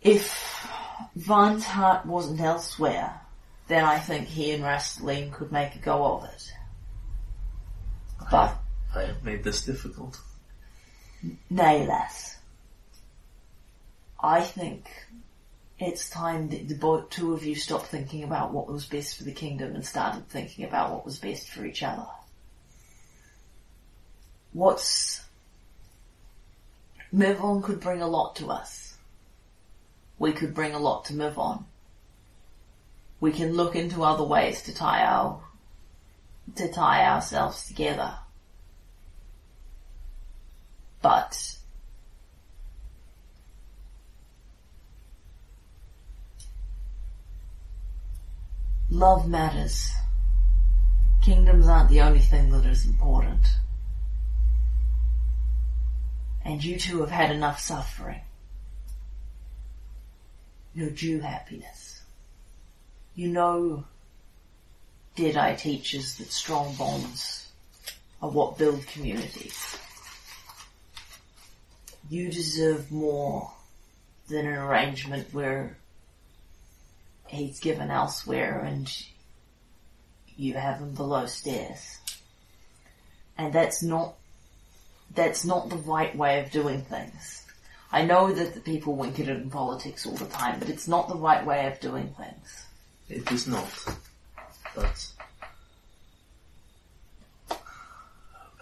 If 0.00 0.66
Vine's 1.14 1.64
heart 1.64 2.06
wasn't 2.06 2.40
elsewhere, 2.40 3.20
then 3.66 3.84
I 3.84 3.98
think 3.98 4.26
he 4.26 4.52
and 4.52 4.64
Rassaline 4.64 5.32
could 5.32 5.52
make 5.52 5.74
a 5.74 5.80
go 5.80 6.04
of 6.14 6.24
it. 6.24 6.52
But, 8.30 8.56
I 8.96 9.02
have 9.02 9.22
made 9.22 9.44
this 9.44 9.64
difficult. 9.64 10.18
nay 11.50 11.86
less. 11.86 12.38
I 14.20 14.42
think 14.42 14.88
it's 15.78 16.10
time 16.10 16.48
that 16.48 16.68
the 16.68 17.06
two 17.10 17.34
of 17.34 17.44
you 17.44 17.54
stopped 17.54 17.86
thinking 17.86 18.24
about 18.24 18.52
what 18.52 18.66
was 18.66 18.86
best 18.86 19.16
for 19.16 19.24
the 19.24 19.32
kingdom 19.32 19.74
and 19.74 19.86
started 19.86 20.28
thinking 20.28 20.64
about 20.64 20.90
what 20.90 21.04
was 21.04 21.18
best 21.18 21.48
for 21.48 21.64
each 21.64 21.82
other. 21.82 22.06
What's... 24.52 25.22
Mivon 27.14 27.62
could 27.62 27.80
bring 27.80 28.02
a 28.02 28.08
lot 28.08 28.36
to 28.36 28.50
us. 28.50 28.96
We 30.18 30.32
could 30.32 30.52
bring 30.52 30.74
a 30.74 30.80
lot 30.80 31.04
to 31.06 31.14
Mivon. 31.14 31.64
We 33.20 33.32
can 33.32 33.54
look 33.54 33.76
into 33.76 34.02
other 34.02 34.24
ways 34.24 34.62
to 34.62 34.74
tie 34.74 35.04
our, 35.04 35.40
to 36.56 36.70
tie 36.70 37.06
ourselves 37.06 37.66
together. 37.66 38.14
But 41.00 41.57
love 48.90 49.28
matters. 49.28 49.90
Kingdoms 51.22 51.66
aren't 51.66 51.90
the 51.90 52.00
only 52.00 52.20
thing 52.20 52.50
that 52.50 52.64
is 52.64 52.86
important. 52.86 53.46
And 56.44 56.64
you 56.64 56.78
two 56.78 57.00
have 57.00 57.10
had 57.10 57.30
enough 57.30 57.60
suffering. 57.60 58.20
You're 60.74 60.90
due 60.90 61.20
happiness. 61.20 62.02
You 63.14 63.28
know, 63.28 63.84
Deadeye 65.16 65.56
teaches 65.56 66.16
that 66.18 66.30
strong 66.30 66.74
bonds 66.76 67.48
are 68.22 68.30
what 68.30 68.56
build 68.56 68.86
communities. 68.86 69.76
You 72.08 72.30
deserve 72.30 72.92
more 72.92 73.50
than 74.28 74.46
an 74.46 74.54
arrangement 74.54 75.34
where 75.34 75.77
he's 77.28 77.60
given 77.60 77.90
elsewhere 77.90 78.60
and 78.60 78.90
you 80.36 80.54
have 80.54 80.78
him 80.78 80.94
below 80.94 81.26
stairs. 81.26 81.98
And 83.36 83.52
that's 83.52 83.82
not, 83.82 84.14
that's 85.14 85.44
not 85.44 85.68
the 85.68 85.76
right 85.76 86.14
way 86.16 86.40
of 86.40 86.50
doing 86.50 86.82
things. 86.82 87.44
I 87.90 88.04
know 88.04 88.32
that 88.32 88.54
the 88.54 88.60
people 88.60 88.96
wink 88.96 89.18
at 89.18 89.28
it 89.28 89.36
in 89.36 89.50
politics 89.50 90.06
all 90.06 90.14
the 90.14 90.26
time, 90.26 90.58
but 90.58 90.68
it's 90.68 90.88
not 90.88 91.08
the 91.08 91.16
right 91.16 91.44
way 91.44 91.66
of 91.66 91.80
doing 91.80 92.14
things. 92.18 92.66
It 93.08 93.30
is 93.32 93.46
not. 93.46 93.68
But 94.74 95.06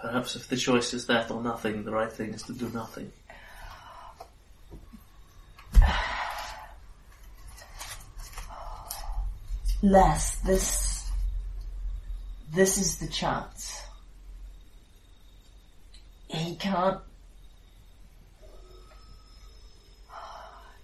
perhaps 0.00 0.36
if 0.36 0.48
the 0.48 0.56
choice 0.56 0.94
is 0.94 1.06
that 1.06 1.30
or 1.30 1.42
nothing, 1.42 1.84
the 1.84 1.90
right 1.90 2.12
thing 2.12 2.34
is 2.34 2.42
to 2.44 2.52
do 2.52 2.68
nothing. 2.70 3.10
Les, 9.88 10.40
this, 10.40 11.08
this 12.52 12.76
is 12.76 12.98
the 12.98 13.06
chance. 13.06 13.80
He 16.26 16.56
can't, 16.56 16.98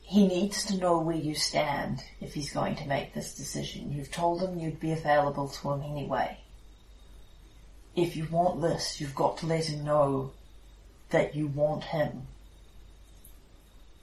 he 0.03 0.29
needs 0.29 0.65
to 0.67 0.79
know 0.79 1.01
where 1.01 1.17
you 1.17 1.35
stand 1.35 2.05
if 2.21 2.33
he's 2.33 2.53
going 2.53 2.77
to 2.77 2.87
make 2.87 3.13
this 3.13 3.35
decision. 3.35 3.93
You've 3.93 4.13
told 4.13 4.41
him 4.41 4.61
you'd 4.61 4.79
be 4.79 4.93
available 4.93 5.49
to 5.49 5.73
him 5.73 5.83
anyway. 5.83 6.39
If 7.97 8.15
you 8.15 8.29
want 8.31 8.63
this, 8.63 9.01
you've 9.01 9.17
got 9.17 9.39
to 9.39 9.47
let 9.47 9.65
him 9.65 9.83
know 9.83 10.31
that 11.11 11.35
you 11.35 11.49
want 11.49 11.83
him. 11.83 12.29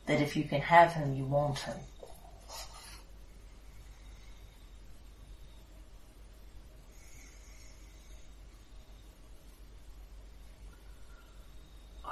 That 0.08 0.20
if 0.20 0.36
you 0.36 0.44
can 0.44 0.60
have 0.60 0.92
him, 0.92 1.16
you 1.16 1.24
want 1.24 1.60
him. 1.60 1.78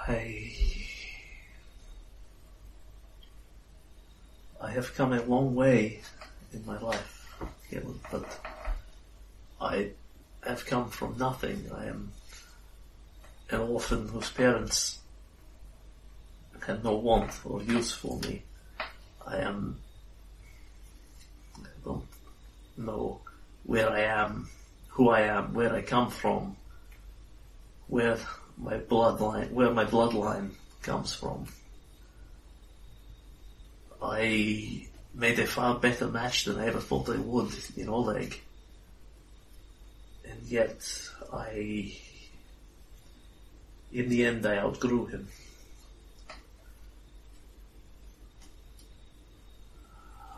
I 0.10 0.54
I 4.68 4.72
have 4.72 4.94
come 4.96 5.14
a 5.14 5.24
long 5.24 5.56
way 5.56 6.02
in 6.52 6.66
my 6.66 6.78
life, 6.80 7.40
Caleb, 7.72 8.02
but 8.12 8.26
I 9.62 9.92
have 10.46 10.66
come 10.66 10.90
from 10.90 11.18
nothing. 11.18 11.72
I 11.74 11.86
am 11.86 12.12
an 13.50 13.62
orphan 13.62 14.10
whose 14.10 14.30
parents 14.30 15.00
had 16.66 16.84
no 16.84 16.98
want 16.98 17.32
or 17.46 17.64
use 17.64 17.94
for 17.94 18.20
me. 18.20 18.44
I 19.26 19.38
am 19.38 19.78
I 21.64 21.70
don't 21.86 22.06
know 22.76 23.22
where 23.64 23.90
I 23.90 24.02
am, 24.02 24.50
who 24.90 25.08
I 25.10 25.22
am, 25.22 25.54
where 25.54 25.74
I 25.74 25.82
come 25.82 26.10
from, 26.12 26.58
where 27.88 28.18
my 28.58 28.80
bloodline, 28.80 29.50
where 29.52 29.72
my 29.72 29.86
bloodline 29.86 30.50
comes 30.82 31.16
from. 31.16 31.48
I 34.02 34.88
made 35.14 35.40
a 35.40 35.48
far 35.48 35.80
better 35.80 36.08
match 36.08 36.46
than 36.46 36.60
I 36.60 36.68
ever 36.68 36.80
thought 36.80 37.10
I 37.10 37.18
would 37.18 37.52
in 37.76 37.90
Oleg. 37.90 38.40
And 40.30 40.44
yet, 40.44 41.10
I, 41.34 41.94
in 43.92 44.10
the 44.10 44.26
end 44.26 44.46
I 44.46 44.58
outgrew 44.58 45.06
him. 45.08 45.28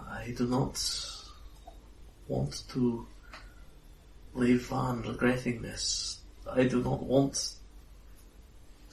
I 0.10 0.32
do 0.38 0.48
not 0.48 0.82
want 2.28 2.64
to 2.70 3.08
leave 4.34 4.72
on 4.72 5.02
regretting 5.02 5.62
this. 5.62 6.20
I 6.50 6.64
do 6.64 6.82
not 6.82 7.04
want 7.04 7.54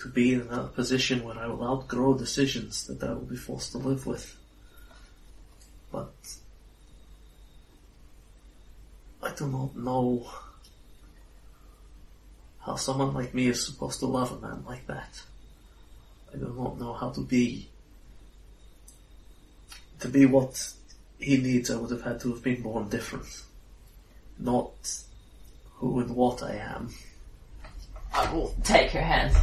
to 0.00 0.08
be 0.08 0.34
in 0.34 0.48
a 0.50 0.64
position 0.64 1.24
where 1.24 1.38
I 1.38 1.46
will 1.46 1.64
outgrow 1.64 2.16
decisions 2.16 2.86
that 2.86 3.02
I 3.02 3.12
will 3.12 3.22
be 3.22 3.36
forced 3.36 3.72
to 3.72 3.78
live 3.78 4.06
with. 4.06 4.35
But 5.96 6.12
I 9.22 9.32
do 9.34 9.46
not 9.46 9.74
know 9.74 10.28
how 12.60 12.76
someone 12.76 13.14
like 13.14 13.32
me 13.32 13.46
is 13.48 13.64
supposed 13.64 14.00
to 14.00 14.06
love 14.06 14.30
a 14.30 14.46
man 14.46 14.62
like 14.66 14.86
that. 14.88 15.22
I 16.34 16.36
do 16.36 16.54
not 16.54 16.78
know 16.78 16.92
how 16.92 17.08
to 17.12 17.22
be 17.22 17.70
to 20.00 20.08
be 20.08 20.26
what 20.26 20.70
he 21.18 21.38
needs 21.38 21.70
I 21.70 21.76
would 21.76 21.90
have 21.92 22.02
had 22.02 22.20
to 22.20 22.28
have 22.34 22.42
been 22.42 22.60
born 22.60 22.90
different. 22.90 23.44
Not 24.38 24.74
who 25.76 26.00
and 26.00 26.14
what 26.14 26.42
I 26.42 26.56
am. 26.56 26.90
I 28.12 28.30
will 28.34 28.54
take 28.62 28.92
your 28.92 29.02
hand. 29.02 29.34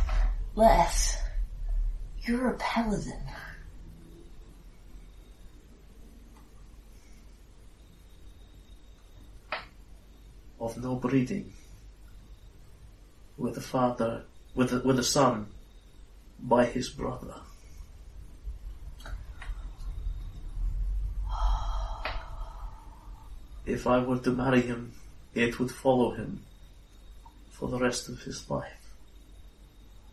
Les, 0.53 1.17
you're 2.21 2.49
a 2.49 2.57
paladin. 2.57 3.23
Of 10.64 10.81
no 10.81 10.95
breeding, 10.95 11.52
with 13.38 13.57
a 13.57 13.61
father, 13.61 14.23
with 14.56 14.72
a, 14.72 14.80
with 14.80 15.03
son 15.03 15.48
by 16.40 16.65
his 16.65 16.90
brother. 16.90 17.35
If 23.65 23.88
I 23.88 23.99
were 23.99 24.19
to 24.19 24.31
marry 24.31 24.61
him, 24.61 24.94
it 25.34 25.60
would 25.60 25.72
follow 25.72 26.11
him 26.11 26.44
for 27.49 27.68
the 27.68 27.80
rest 27.80 28.07
of 28.07 28.22
his 28.22 28.49
life. 28.49 28.95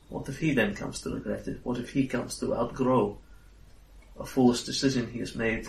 What 0.09 0.29
if 0.29 0.39
he 0.39 0.53
then 0.53 0.75
comes 0.75 1.01
to 1.03 1.11
regret 1.11 1.47
it? 1.47 1.61
What 1.63 1.79
if 1.79 1.91
he 1.91 2.09
comes 2.09 2.39
to 2.41 2.55
outgrow 2.57 3.19
a 4.19 4.27
foolish 4.27 4.65
decision 4.65 5.11
he 5.11 5.21
has 5.21 5.37
made 5.37 5.69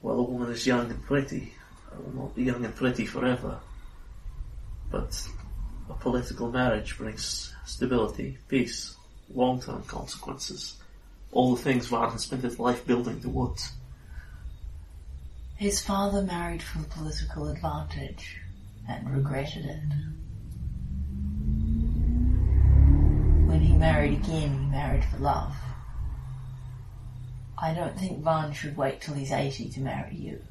while 0.00 0.20
a 0.20 0.22
woman 0.22 0.52
is 0.52 0.66
young 0.66 0.90
and 0.90 1.02
pretty? 1.02 1.52
I 1.96 2.00
will 2.00 2.24
not 2.24 2.34
be 2.34 2.44
young 2.44 2.64
and 2.64 2.74
pretty 2.74 3.06
forever. 3.06 3.58
But 4.90 5.26
a 5.88 5.94
political 5.94 6.50
marriage 6.50 6.98
brings 6.98 7.54
stability, 7.64 8.38
peace, 8.48 8.96
long-term 9.32 9.84
consequences. 9.84 10.76
All 11.32 11.54
the 11.54 11.62
things 11.62 11.88
Van 11.88 12.10
has 12.10 12.22
spent 12.22 12.42
his 12.42 12.58
life 12.58 12.86
building 12.86 13.20
towards. 13.20 13.72
His 15.56 15.80
father 15.80 16.22
married 16.22 16.62
for 16.62 16.82
political 16.82 17.48
advantage 17.48 18.40
and 18.88 19.10
regretted 19.10 19.64
it. 19.64 19.82
When 23.46 23.60
he 23.60 23.74
married 23.74 24.12
again, 24.12 24.64
he 24.64 24.66
married 24.66 25.04
for 25.04 25.18
love. 25.18 25.54
I 27.58 27.72
don't 27.72 27.98
think 27.98 28.22
Van 28.22 28.52
should 28.52 28.76
wait 28.76 29.00
till 29.00 29.14
he's 29.14 29.32
80 29.32 29.70
to 29.70 29.80
marry 29.80 30.14
you. 30.14 30.42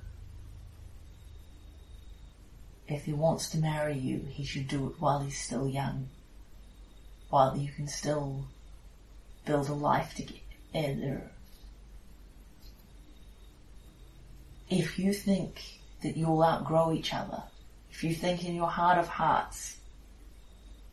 If 2.88 3.06
he 3.06 3.14
wants 3.14 3.49
to 3.49 3.57
marry 3.57 3.98
you, 3.98 4.26
he 4.30 4.45
should 4.45 4.68
do 4.68 4.88
it 4.88 4.99
while 4.99 5.20
he's 5.20 5.40
still 5.40 5.68
young. 5.68 6.10
While 7.30 7.57
you 7.57 7.72
can 7.72 7.88
still 7.88 8.45
build 9.45 9.70
a 9.70 9.74
life 9.74 10.14
together. 10.16 11.32
If 14.70 14.99
you 14.99 15.14
think 15.14 15.62
that 16.02 16.18
you'll 16.18 16.44
outgrow 16.44 16.94
each 16.94 17.14
other, 17.14 17.44
if 17.91 18.03
you 18.03 18.14
think 18.14 18.44
in 18.44 18.56
your 18.56 18.70
heart 18.70 18.98
of 18.98 19.07
hearts 19.07 19.78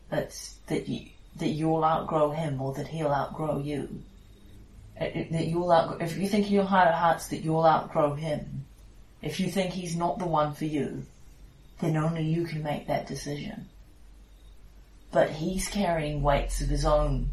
that 0.09 0.37
that 0.67 0.87
you 0.87 1.09
that 1.37 1.49
you'll 1.49 1.83
outgrow 1.83 2.31
him 2.31 2.61
or 2.61 2.73
that 2.73 2.87
he'll 2.87 3.11
outgrow 3.11 3.59
you, 3.59 4.03
uh, 4.99 5.05
uh, 5.05 5.23
that 5.31 5.47
you'll 5.47 5.71
outgrow, 5.71 5.97
if 5.97 6.17
you 6.17 6.27
think 6.27 6.47
in 6.47 6.53
your 6.53 6.63
heart 6.63 6.87
of 6.87 6.93
hearts 6.93 7.27
that 7.27 7.41
you'll 7.41 7.65
outgrow 7.65 8.13
him, 8.13 8.65
if 9.21 9.39
you 9.39 9.49
think 9.49 9.71
he's 9.71 9.95
not 9.95 10.19
the 10.19 10.27
one 10.27 10.53
for 10.53 10.65
you, 10.65 11.03
then 11.83 11.97
only 11.97 12.23
you 12.23 12.45
can 12.45 12.63
make 12.63 12.87
that 12.87 13.07
decision. 13.07 13.67
But 15.11 15.29
he's 15.29 15.67
carrying 15.67 16.23
weights 16.23 16.61
of 16.61 16.69
his 16.69 16.85
own 16.85 17.29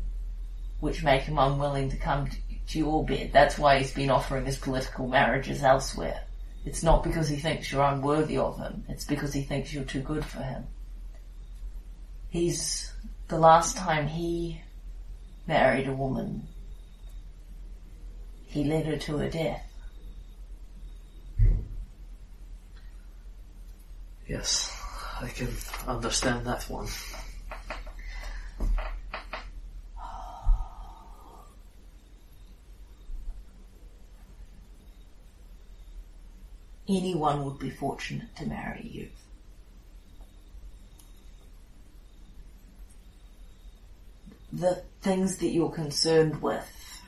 which 0.80 1.04
make 1.04 1.22
him 1.22 1.38
unwilling 1.38 1.90
to 1.90 1.96
come 1.96 2.28
to, 2.28 2.78
your 2.78 3.04
bed. 3.04 3.30
That's 3.32 3.58
why 3.58 3.78
he's 3.78 3.92
been 3.92 4.10
offering 4.10 4.46
his 4.46 4.56
political 4.56 5.08
marriages 5.08 5.62
elsewhere. 5.62 6.22
It's 6.64 6.82
not 6.82 7.02
because 7.02 7.28
he 7.28 7.36
thinks 7.36 7.72
you're 7.72 7.82
unworthy 7.82 8.38
of 8.38 8.58
him. 8.58 8.84
It's 8.88 9.04
because 9.04 9.32
he 9.32 9.42
thinks 9.42 9.72
you're 9.72 9.84
too 9.84 10.00
good 10.00 10.24
for 10.24 10.38
him. 10.38 10.66
He's, 12.28 12.92
the 13.28 13.38
last 13.38 13.76
time 13.76 14.06
he 14.06 14.60
married 15.48 15.88
a 15.88 15.92
woman, 15.92 16.46
he 18.46 18.64
led 18.64 18.86
her 18.86 18.96
to 18.96 19.16
her 19.18 19.28
death. 19.28 19.69
Yes, 24.30 24.80
I 25.20 25.26
can 25.26 25.48
understand 25.88 26.46
that 26.46 26.62
one. 26.70 26.86
Anyone 36.88 37.44
would 37.44 37.58
be 37.58 37.70
fortunate 37.70 38.36
to 38.36 38.46
marry 38.46 38.86
you. 38.86 39.08
The 44.52 44.84
things 45.02 45.38
that 45.38 45.48
you're 45.48 45.70
concerned 45.70 46.40
with, 46.40 47.02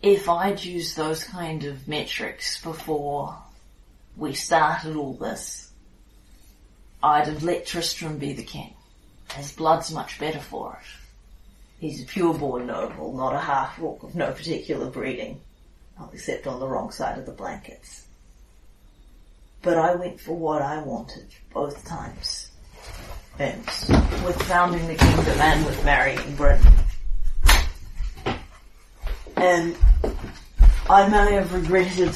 if 0.00 0.28
I'd 0.28 0.62
used 0.62 0.96
those 0.96 1.24
kind 1.24 1.64
of 1.64 1.88
metrics 1.88 2.62
before 2.62 3.36
we 4.20 4.34
started 4.34 4.96
all 4.96 5.14
this, 5.14 5.72
I'd 7.02 7.26
have 7.26 7.42
let 7.42 7.66
Tristram 7.66 8.18
be 8.18 8.34
the 8.34 8.42
king. 8.42 8.74
His 9.34 9.52
blood's 9.52 9.90
much 9.90 10.18
better 10.18 10.38
for 10.38 10.78
it. 10.80 10.86
He's 11.80 12.02
a 12.02 12.06
pure-born 12.06 12.66
noble, 12.66 13.16
not 13.16 13.34
a 13.34 13.38
half-walk 13.38 14.02
of 14.02 14.14
no 14.14 14.30
particular 14.32 14.90
breeding, 14.90 15.40
except 16.12 16.46
on 16.46 16.60
the 16.60 16.68
wrong 16.68 16.90
side 16.90 17.18
of 17.18 17.24
the 17.24 17.32
blankets. 17.32 18.06
But 19.62 19.78
I 19.78 19.94
went 19.94 20.20
for 20.20 20.36
what 20.36 20.60
I 20.60 20.82
wanted 20.82 21.28
both 21.54 21.82
times. 21.86 22.50
And 23.38 23.64
with 24.26 24.42
founding 24.42 24.86
the 24.86 24.96
kingdom 24.96 25.40
and 25.40 25.64
with 25.64 25.82
marrying 25.82 26.36
Britain. 26.36 26.72
And 29.36 29.74
I 30.90 31.08
may 31.08 31.32
have 31.32 31.54
regretted 31.54 32.14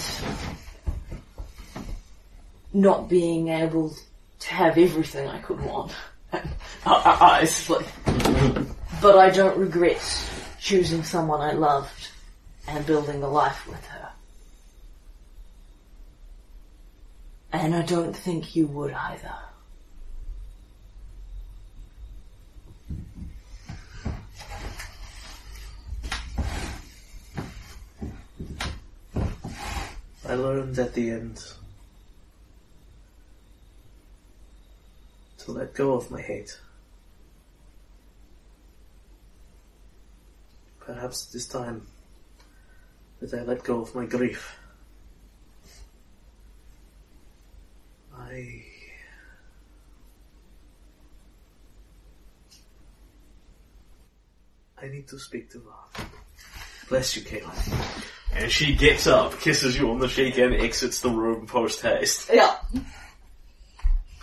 not 2.75 3.09
being 3.09 3.49
able 3.49 3.95
to 4.41 4.49
have 4.49 4.77
everything 4.77 5.29
I 5.29 5.41
could 5.41 5.61
want. 5.61 5.93
But 9.01 9.19
I 9.19 9.31
don't 9.31 9.57
regret 9.59 10.03
choosing 10.61 11.05
someone 11.05 11.41
I 11.41 11.53
loved 11.53 12.09
and 12.67 12.85
building 12.87 13.23
a 13.23 13.29
life 13.29 13.67
with 13.69 13.85
her. 13.87 14.09
And 17.53 17.75
I 17.75 17.83
don't 17.83 18.17
think 18.17 18.57
you 18.57 18.67
would 18.67 18.93
either. 18.93 19.35
I 30.27 30.35
learned 30.35 30.79
at 30.79 30.95
the 30.95 31.11
end 31.11 31.41
to 35.45 35.53
let 35.53 35.75
go 35.75 35.95
of 35.95 36.11
my 36.11 36.21
hate. 36.21 36.59
Perhaps 40.81 41.27
this 41.27 41.47
time 41.47 41.87
that 43.21 43.35
I 43.35 43.43
let 43.43 43.63
go 43.63 43.81
of 43.81 43.95
my 43.95 44.07
grief. 44.07 44.59
I 48.17 48.65
I 54.81 54.89
need 54.89 55.09
to 55.09 55.19
speak 55.19 55.51
to 55.51 55.61
Ron. 55.61 56.09
Bless 56.89 57.17
you, 57.17 57.23
Caitlin. 57.23 58.03
And 58.35 58.51
she 58.51 58.75
gets 58.75 59.07
up, 59.07 59.39
kisses 59.41 59.79
you 59.79 59.91
on 59.91 59.99
the 59.99 60.09
cheek, 60.09 60.39
and 60.39 60.55
exits 60.55 61.01
the 61.01 61.11
room 61.11 61.47
post 61.47 61.83
haste. 61.83 62.31
Yeah. 62.33 62.57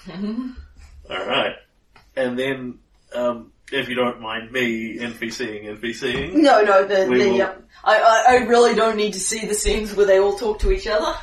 Alright. 1.09 1.55
And 2.15 2.37
then, 2.37 2.79
um, 3.13 3.51
if 3.71 3.87
you 3.89 3.95
don't 3.95 4.19
mind 4.21 4.51
me 4.51 4.97
NPCing, 4.99 5.65
NPCing, 5.79 6.33
No, 6.33 6.61
no, 6.61 6.85
the, 6.85 7.07
We 7.09 7.23
the, 7.23 7.29
will- 7.31 7.41
um, 7.43 7.63
I, 7.83 7.97
I, 7.97 8.25
I 8.29 8.35
really 8.45 8.75
don't 8.75 8.97
need 8.97 9.13
to 9.13 9.19
see 9.19 9.45
the 9.47 9.53
scenes 9.55 9.95
where 9.95 10.05
they 10.05 10.19
all 10.19 10.37
talk 10.37 10.59
to 10.59 10.71
each 10.71 10.87
other. 10.87 11.15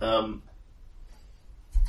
um, 0.00 0.42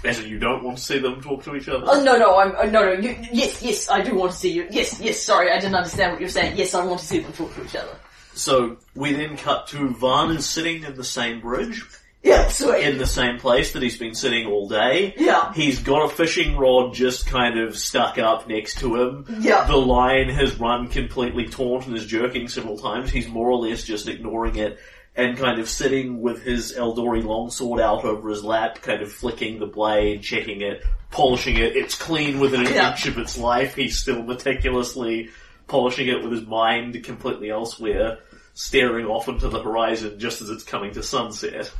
as 0.03 0.17
in 0.19 0.27
you 0.29 0.39
don't 0.39 0.63
want 0.63 0.77
to 0.79 0.83
see 0.83 0.97
them 0.97 1.21
talk 1.21 1.43
to 1.43 1.55
each 1.55 1.69
other? 1.69 1.85
Oh, 1.87 2.03
no, 2.03 2.17
no, 2.17 2.35
I'm, 2.39 2.55
uh, 2.55 2.63
no, 2.63 2.83
no, 2.85 2.93
you, 2.93 3.15
yes, 3.31 3.61
yes, 3.61 3.87
I 3.87 4.01
do 4.01 4.15
want 4.15 4.31
to 4.31 4.37
see 4.37 4.51
you. 4.51 4.67
Yes, 4.71 4.99
yes, 4.99 5.21
sorry, 5.21 5.51
I 5.51 5.59
didn't 5.59 5.75
understand 5.75 6.13
what 6.13 6.19
you're 6.21 6.29
saying. 6.29 6.57
Yes, 6.57 6.73
I 6.73 6.83
want 6.83 6.99
to 7.01 7.05
see 7.05 7.19
them 7.19 7.31
talk 7.33 7.53
to 7.53 7.63
each 7.63 7.75
other. 7.75 7.95
So, 8.33 8.77
we 8.95 9.13
then 9.13 9.37
cut 9.37 9.67
to 9.67 9.89
Van 9.89 10.31
is 10.35 10.47
sitting 10.49 10.83
in 10.83 10.95
the 10.95 11.03
same 11.03 11.39
bridge, 11.39 11.85
Yeah, 12.23 12.47
sweet. 12.49 12.83
in 12.85 12.97
the 12.99 13.07
same 13.07 13.39
place 13.39 13.71
that 13.73 13.81
he's 13.81 13.97
been 13.97 14.13
sitting 14.13 14.45
all 14.45 14.67
day. 14.69 15.13
Yeah. 15.17 15.51
He's 15.53 15.79
got 15.79 16.05
a 16.05 16.15
fishing 16.15 16.55
rod 16.55 16.93
just 16.93 17.25
kind 17.25 17.59
of 17.59 17.75
stuck 17.75 18.17
up 18.19 18.47
next 18.47 18.79
to 18.79 18.95
him. 18.95 19.25
Yeah. 19.39 19.65
The 19.65 19.75
line 19.77 20.29
has 20.29 20.59
run 20.59 20.87
completely 20.87 21.47
taut 21.47 21.87
and 21.87 21.95
is 21.95 22.05
jerking 22.05 22.47
several 22.47 22.77
times. 22.77 23.09
He's 23.09 23.27
more 23.27 23.49
or 23.49 23.57
less 23.57 23.83
just 23.83 24.07
ignoring 24.07 24.55
it 24.57 24.77
and 25.15 25.37
kind 25.37 25.59
of 25.59 25.67
sitting 25.67 26.21
with 26.21 26.41
his 26.43 26.73
Eldori 26.73 27.23
longsword 27.23 27.81
out 27.81 28.05
over 28.05 28.29
his 28.29 28.43
lap, 28.43 28.81
kind 28.81 29.01
of 29.01 29.11
flicking 29.11 29.59
the 29.59 29.65
blade, 29.65 30.21
checking 30.21 30.61
it, 30.61 30.83
polishing 31.09 31.57
it. 31.57 31.75
It's 31.75 31.95
clean 31.95 32.39
within 32.39 32.65
an 32.67 32.73
Yeah. 32.73 32.91
inch 32.91 33.07
of 33.07 33.17
its 33.17 33.37
life. 33.37 33.75
He's 33.75 33.97
still 33.97 34.21
meticulously 34.23 35.29
polishing 35.67 36.07
it 36.07 36.21
with 36.21 36.31
his 36.31 36.45
mind 36.45 37.03
completely 37.03 37.49
elsewhere, 37.49 38.19
staring 38.53 39.05
off 39.05 39.27
into 39.27 39.49
the 39.49 39.61
horizon 39.61 40.19
just 40.19 40.41
as 40.41 40.49
it's 40.49 40.63
coming 40.63 40.93
to 40.93 41.03
sunset. 41.03 41.71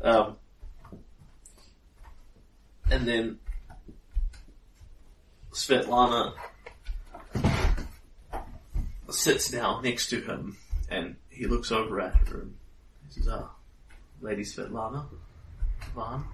Um, 0.00 0.36
and 2.90 3.06
then 3.06 3.38
Svetlana 5.52 6.34
sits 9.10 9.50
down 9.50 9.82
next 9.82 10.08
to 10.10 10.20
him 10.20 10.56
and 10.88 11.16
he 11.28 11.46
looks 11.46 11.70
over 11.70 12.00
at 12.00 12.14
her 12.28 12.42
and 12.42 12.54
he 13.06 13.12
says, 13.14 13.28
Ah, 13.28 13.50
Lady 14.20 14.42
Svetlana, 14.42 15.06
Van, 15.94 16.24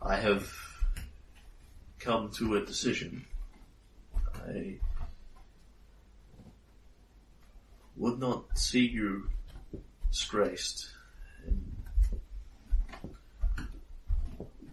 I 0.00 0.16
have 0.16 0.52
come 1.98 2.30
to 2.32 2.56
a 2.56 2.64
decision. 2.64 3.24
I 4.34 4.78
would 7.96 8.18
not 8.18 8.58
see 8.58 8.86
you 8.86 9.28
disgraced 10.10 10.92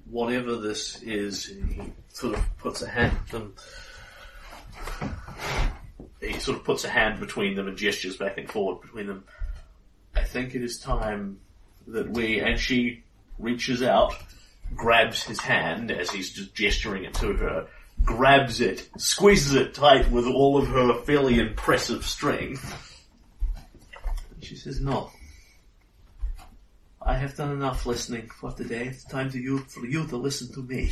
whatever 0.09 0.55
this 0.57 1.01
is, 1.03 1.45
he 1.45 1.93
sort 2.09 2.35
of 2.35 2.57
puts 2.57 2.81
a 2.81 2.89
hand 2.89 3.17
them. 3.31 3.53
He 6.19 6.39
sort 6.39 6.57
of 6.57 6.63
puts 6.63 6.83
a 6.83 6.89
hand 6.89 7.19
between 7.19 7.55
them 7.55 7.67
and 7.67 7.77
gestures 7.77 8.17
back 8.17 8.37
and 8.37 8.49
forward 8.49 8.81
between 8.81 9.07
them. 9.07 9.23
I 10.15 10.23
think 10.23 10.55
it 10.55 10.63
is 10.63 10.79
time 10.79 11.39
that 11.87 12.09
we, 12.09 12.39
and 12.39 12.59
she 12.59 13.03
reaches 13.37 13.81
out, 13.81 14.13
grabs 14.75 15.23
his 15.23 15.39
hand 15.39 15.91
as 15.91 16.11
he's 16.11 16.31
just 16.31 16.53
gesturing 16.53 17.05
it 17.05 17.13
to 17.15 17.33
her, 17.33 17.67
grabs 18.03 18.61
it, 18.61 18.89
squeezes 18.97 19.53
it 19.53 19.73
tight 19.73 20.11
with 20.11 20.25
all 20.25 20.57
of 20.57 20.67
her 20.67 20.93
fairly 21.03 21.39
impressive 21.39 22.05
strength. 22.05 22.98
She 24.49 24.55
says, 24.55 24.81
no. 24.81 25.11
I 26.99 27.15
have 27.15 27.35
done 27.35 27.51
enough 27.51 27.85
listening 27.85 28.29
for 28.29 28.51
today. 28.51 28.87
It's 28.87 29.03
time 29.03 29.29
to 29.29 29.39
you, 29.39 29.59
for 29.59 29.85
you 29.85 30.07
to 30.07 30.17
listen 30.17 30.51
to 30.53 30.63
me. 30.63 30.91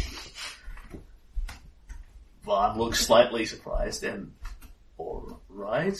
Vaughn 2.44 2.78
looks 2.78 3.00
slightly 3.00 3.48
surprised 3.48 4.04
and, 4.04 4.32
alright. 5.00 6.00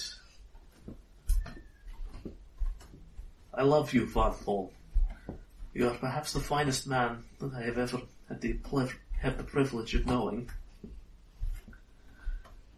I 3.52 3.64
love 3.64 3.92
you, 3.92 4.06
Van 4.06 4.34
Thorn. 4.34 4.70
You 5.74 5.88
are 5.88 5.96
perhaps 5.96 6.34
the 6.34 6.40
finest 6.40 6.86
man 6.86 7.24
that 7.40 7.56
I 7.56 7.64
have 7.64 7.80
ever 7.80 8.02
had 8.30 8.40
the, 8.40 8.60
had 9.20 9.40
the 9.40 9.44
privilege 9.44 9.96
of 9.96 10.06
knowing. 10.06 10.48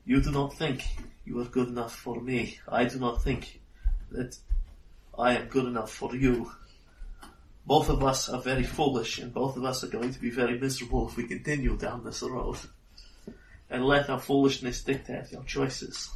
You 0.06 0.22
do 0.22 0.32
not 0.32 0.54
think 0.54 0.86
you 1.26 1.38
are 1.42 1.46
good 1.46 1.68
enough 1.68 1.94
for 1.94 2.22
me. 2.22 2.60
I 2.66 2.86
do 2.86 2.98
not 2.98 3.22
think 3.22 3.60
that 4.12 4.38
I 5.20 5.34
am 5.34 5.48
good 5.48 5.66
enough 5.66 5.92
for 5.92 6.16
you. 6.16 6.50
Both 7.66 7.90
of 7.90 8.04
us 8.04 8.30
are 8.30 8.42
very 8.42 8.64
foolish 8.64 9.20
and 9.20 9.34
both 9.34 9.58
of 9.58 9.66
us 9.66 9.84
are 9.84 9.90
going 9.90 10.14
to 10.14 10.20
be 10.20 10.30
very 10.30 10.58
miserable 10.58 11.10
if 11.10 11.18
we 11.18 11.28
continue 11.28 11.76
down 11.76 12.06
this 12.06 12.24
road. 12.24 12.58
And 13.70 13.86
let 13.86 14.10
our 14.10 14.20
foolishness 14.20 14.82
dictate 14.82 15.36
our 15.36 15.44
choices. 15.44 16.10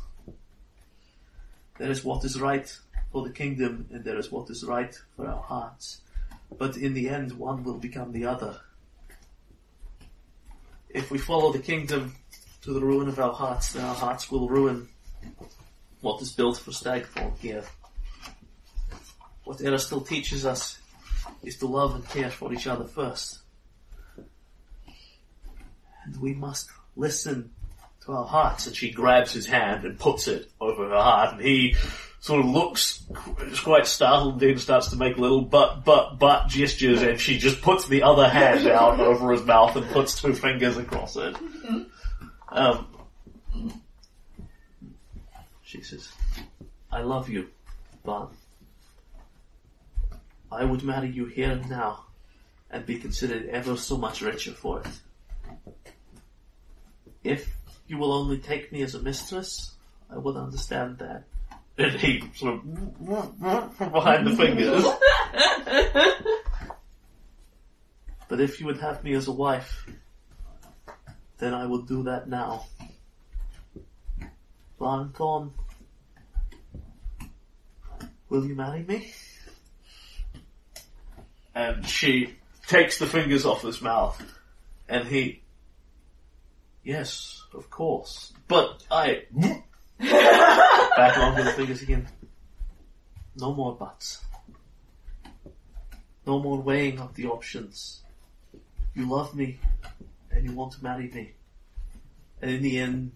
There 1.77 1.91
is 1.91 2.05
what 2.05 2.23
is 2.23 2.39
right 2.39 2.73
for 3.11 3.23
the 3.23 3.33
kingdom 3.33 3.87
and 3.91 4.05
there 4.05 4.17
is 4.17 4.31
what 4.31 4.49
is 4.49 4.63
right 4.63 4.97
for 5.17 5.27
our 5.27 5.41
hearts. 5.41 5.99
But 6.57 6.77
in 6.77 6.93
the 6.93 7.09
end, 7.09 7.33
one 7.33 7.63
will 7.65 7.77
become 7.77 8.13
the 8.13 8.25
other. 8.25 8.61
If 10.89 11.11
we 11.11 11.17
follow 11.17 11.51
the 11.51 11.59
kingdom 11.59 12.15
to 12.61 12.73
the 12.73 12.79
ruin 12.79 13.09
of 13.09 13.19
our 13.19 13.33
hearts, 13.33 13.73
then 13.73 13.83
our 13.83 13.95
hearts 13.95 14.31
will 14.31 14.47
ruin 14.47 14.87
what 15.99 16.21
is 16.21 16.31
built 16.31 16.57
for 16.57 16.71
Stagthorn 16.71 17.37
here. 17.39 17.65
What 19.43 19.59
still 19.79 20.01
teaches 20.01 20.45
us 20.45 20.79
is 21.43 21.57
to 21.57 21.67
love 21.67 21.95
and 21.95 22.07
care 22.07 22.29
for 22.29 22.53
each 22.53 22.67
other 22.67 22.85
first. 22.85 23.39
And 26.05 26.15
we 26.21 26.33
must 26.33 26.69
listen 26.95 27.51
to 28.05 28.11
our 28.13 28.25
hearts. 28.25 28.67
And 28.67 28.75
she 28.75 28.91
grabs 28.91 29.33
his 29.33 29.45
hand 29.45 29.85
and 29.85 29.99
puts 29.99 30.27
it 30.27 30.51
over 30.59 30.89
her 30.89 30.95
heart, 30.95 31.33
and 31.33 31.41
he 31.41 31.75
sort 32.19 32.39
of 32.39 32.45
looks 32.45 33.03
qu- 33.13 33.55
quite 33.63 33.85
startled, 33.85 34.33
and 34.33 34.41
then 34.41 34.57
starts 34.57 34.89
to 34.89 34.95
make 34.95 35.17
little 35.17 35.41
but, 35.41 35.83
but, 35.83 36.17
but 36.19 36.47
gestures, 36.47 37.01
and 37.01 37.19
she 37.19 37.37
just 37.37 37.61
puts 37.61 37.87
the 37.87 38.03
other 38.03 38.27
hand 38.27 38.65
out 38.69 38.99
over 38.99 39.31
his 39.33 39.43
mouth 39.43 39.75
and 39.75 39.85
puts 39.87 40.21
two 40.21 40.33
fingers 40.33 40.77
across 40.77 41.17
it. 41.17 41.35
Um, 42.49 42.87
she 45.63 45.81
says, 45.81 46.11
I 46.91 47.01
love 47.01 47.27
you, 47.27 47.49
but 48.05 48.31
I 50.53 50.63
would 50.63 50.83
marry 50.83 51.09
you 51.09 51.25
here 51.25 51.51
and 51.51 51.69
now 51.69 52.05
and 52.69 52.85
be 52.85 52.99
considered 52.99 53.47
ever 53.49 53.75
so 53.75 53.97
much 53.97 54.21
richer 54.21 54.51
for 54.51 54.81
it. 54.81 54.87
If 57.23 57.55
you 57.87 57.97
will 57.97 58.13
only 58.13 58.37
take 58.37 58.71
me 58.71 58.81
as 58.83 58.93
a 58.95 59.01
mistress, 59.01 59.73
I 60.09 60.17
would 60.17 60.35
understand 60.35 60.99
that. 60.99 61.23
And 61.77 61.93
he 61.93 62.23
sort 62.35 62.55
of 62.55 62.63
behind 63.91 64.27
the 64.27 64.35
fingers. 64.35 64.83
but 68.27 68.39
if 68.39 68.59
you 68.59 68.67
would 68.67 68.79
have 68.79 69.03
me 69.03 69.13
as 69.13 69.27
a 69.27 69.31
wife, 69.31 69.87
then 71.39 71.53
I 71.55 71.65
will 71.65 71.81
do 71.81 72.03
that 72.03 72.29
now. 72.29 72.65
Lanton, 74.77 75.51
will 78.29 78.45
you 78.45 78.53
marry 78.53 78.83
me? 78.83 79.11
And 81.55 81.87
she 81.87 82.35
takes 82.67 82.97
the 82.97 83.05
fingers 83.05 83.45
off 83.45 83.61
his 83.61 83.81
mouth, 83.81 84.21
and 84.87 85.07
he, 85.07 85.43
yes, 86.83 87.43
of 87.53 87.69
course, 87.69 88.33
but 88.47 88.83
I, 88.89 89.23
back 89.99 91.17
onto 91.17 91.43
the 91.43 91.53
fingers 91.55 91.81
again. 91.81 92.07
No 93.35 93.53
more 93.53 93.75
buts. 93.75 94.23
No 96.25 96.39
more 96.39 96.59
weighing 96.59 96.99
up 96.99 97.15
the 97.15 97.27
options. 97.27 98.01
You 98.93 99.09
love 99.09 99.35
me, 99.35 99.59
and 100.31 100.45
you 100.45 100.51
want 100.53 100.73
to 100.73 100.83
marry 100.83 101.09
me. 101.09 101.33
And 102.41 102.51
in 102.51 102.61
the 102.61 102.79
end, 102.79 103.11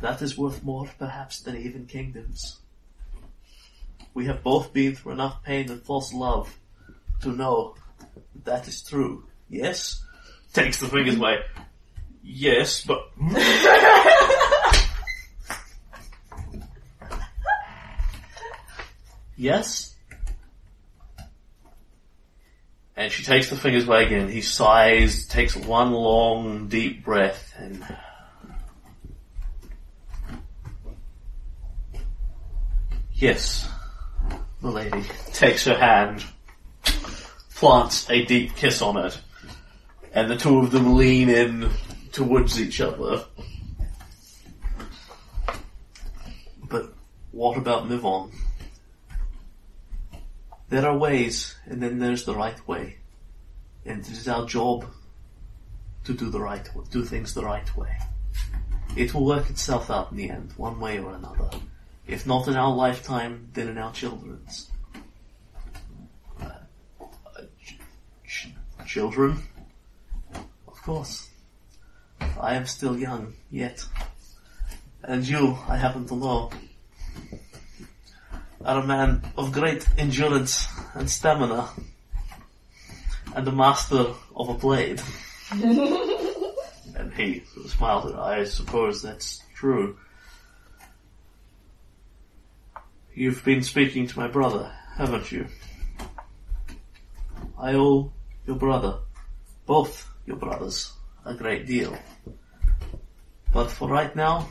that 0.00 0.20
is 0.20 0.36
worth 0.36 0.62
more 0.62 0.88
perhaps 0.98 1.40
than 1.40 1.56
even 1.56 1.86
kingdoms. 1.86 2.58
We 4.12 4.26
have 4.26 4.42
both 4.42 4.72
been 4.72 4.94
through 4.94 5.12
enough 5.12 5.42
pain 5.42 5.70
and 5.70 5.82
false 5.82 6.12
love 6.12 6.56
to 7.24 7.32
know 7.32 7.74
that, 8.44 8.68
is 8.68 8.82
true. 8.82 9.26
Yes? 9.48 10.04
Takes 10.52 10.78
the 10.78 10.86
fingers 10.86 11.16
away. 11.16 11.38
Yes, 12.22 12.84
but 12.84 13.10
yes? 19.36 19.94
And 22.96 23.10
she 23.10 23.24
takes 23.24 23.50
the 23.50 23.56
fingers 23.56 23.88
away 23.88 24.06
again. 24.06 24.28
He 24.28 24.40
sighs, 24.40 25.26
takes 25.26 25.56
one 25.56 25.92
long, 25.92 26.68
deep 26.68 27.04
breath, 27.04 27.52
and 27.58 27.84
yes, 33.14 33.68
the 34.62 34.70
lady 34.70 35.02
takes 35.32 35.64
her 35.64 35.76
hand, 35.76 36.24
plants 37.64 38.10
a 38.10 38.22
deep 38.26 38.54
kiss 38.56 38.82
on 38.82 38.98
it, 38.98 39.18
and 40.12 40.30
the 40.30 40.36
two 40.36 40.58
of 40.58 40.70
them 40.70 40.96
lean 40.96 41.30
in 41.30 41.70
towards 42.12 42.60
each 42.60 42.78
other. 42.80 43.24
But 46.68 46.92
what 47.32 47.56
about 47.56 47.88
Mivon? 47.88 48.32
There 50.68 50.86
are 50.86 50.98
ways, 50.98 51.56
and 51.64 51.82
then 51.82 51.98
there's 52.00 52.26
the 52.26 52.34
right 52.34 52.68
way. 52.68 52.98
And 53.86 54.00
it 54.00 54.10
is 54.10 54.28
our 54.28 54.44
job 54.44 54.84
to 56.04 56.12
do 56.12 56.28
the 56.28 56.40
right, 56.40 56.68
do 56.90 57.02
things 57.02 57.32
the 57.32 57.44
right 57.44 57.76
way. 57.76 57.96
It 58.94 59.14
will 59.14 59.24
work 59.24 59.48
itself 59.48 59.90
out 59.90 60.10
in 60.10 60.18
the 60.18 60.28
end, 60.28 60.52
one 60.58 60.80
way 60.80 60.98
or 60.98 61.14
another. 61.14 61.48
If 62.06 62.26
not 62.26 62.46
in 62.46 62.56
our 62.56 62.74
lifetime, 62.74 63.48
then 63.54 63.68
in 63.68 63.78
our 63.78 63.92
children's. 63.92 64.70
Uh, 66.38 66.50
uh, 67.00 67.42
ch- 67.62 67.78
ch- 68.26 68.52
children? 68.94 69.36
Of 70.68 70.80
course. 70.82 71.28
I 72.40 72.54
am 72.54 72.64
still 72.66 72.96
young, 72.96 73.34
yet. 73.50 73.84
And 75.02 75.26
you, 75.26 75.58
I 75.68 75.76
happen 75.76 76.06
to 76.06 76.14
know, 76.14 76.50
are 78.64 78.78
a 78.78 78.86
man 78.86 79.20
of 79.36 79.50
great 79.50 79.84
endurance 79.98 80.68
and 80.94 81.10
stamina, 81.10 81.70
and 83.34 83.48
a 83.48 83.50
master 83.50 84.14
of 84.36 84.48
a 84.48 84.54
blade. 84.54 85.02
and 85.50 87.12
he 87.16 87.42
smiled. 87.66 88.14
I 88.14 88.44
suppose 88.44 89.02
that's 89.02 89.42
true. 89.56 89.98
You've 93.12 93.44
been 93.44 93.64
speaking 93.64 94.06
to 94.06 94.20
my 94.20 94.28
brother, 94.28 94.72
haven't 94.96 95.32
you? 95.32 95.46
I 97.58 97.74
owe 97.74 98.12
your 98.46 98.56
brother, 98.56 98.98
both 99.66 100.08
your 100.26 100.36
brothers, 100.36 100.92
a 101.24 101.34
great 101.34 101.66
deal. 101.66 101.96
But 103.52 103.70
for 103.70 103.88
right 103.88 104.14
now, 104.14 104.48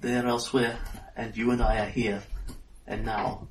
they 0.00 0.16
are 0.16 0.26
elsewhere, 0.26 0.78
and 1.16 1.36
you 1.36 1.50
and 1.50 1.62
I 1.62 1.78
are 1.80 1.90
here, 1.90 2.22
and 2.86 3.04
now, 3.04 3.48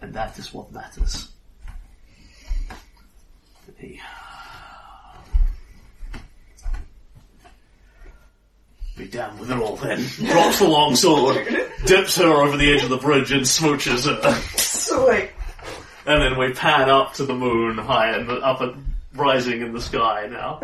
and 0.00 0.14
that 0.14 0.38
is 0.38 0.52
what 0.52 0.72
matters. 0.72 1.28
He 3.76 4.00
be 8.96 9.06
damned 9.06 9.38
with 9.38 9.50
it 9.50 9.58
all 9.58 9.76
then. 9.76 9.98
Drops 10.24 10.58
the 10.58 10.68
long 10.68 10.96
sword, 10.96 11.46
dips 11.84 12.16
her 12.16 12.42
over 12.42 12.56
the 12.56 12.72
edge 12.72 12.82
of 12.82 12.88
the 12.88 12.96
bridge 12.96 13.30
and 13.30 13.42
smooches 13.42 14.06
her. 14.06 14.32
Sweet. 14.56 15.30
And 16.06 16.22
then 16.22 16.38
we 16.38 16.52
pan 16.52 16.88
up 16.88 17.14
to 17.14 17.24
the 17.24 17.34
moon 17.34 17.76
high 17.78 18.18
the, 18.22 18.34
up 18.36 18.62
at 18.62 18.74
rising 19.16 19.62
in 19.62 19.72
the 19.72 19.80
sky 19.80 20.28
now. 20.30 20.60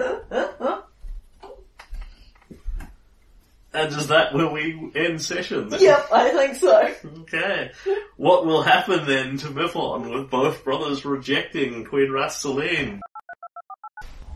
and 3.74 3.92
is 3.92 4.08
that 4.08 4.34
where 4.34 4.48
we 4.48 4.90
end 4.94 5.22
session? 5.22 5.68
then? 5.68 5.80
Yep, 5.80 6.08
I 6.12 6.30
think 6.30 6.56
so. 6.56 6.94
Okay. 7.22 7.70
What 8.16 8.46
will 8.46 8.62
happen 8.62 9.06
then 9.06 9.38
to 9.38 9.48
Mivon 9.48 10.12
with 10.12 10.30
both 10.30 10.64
brothers 10.64 11.04
rejecting 11.04 11.84
Queen 11.84 12.10
Rassaline? 12.10 13.00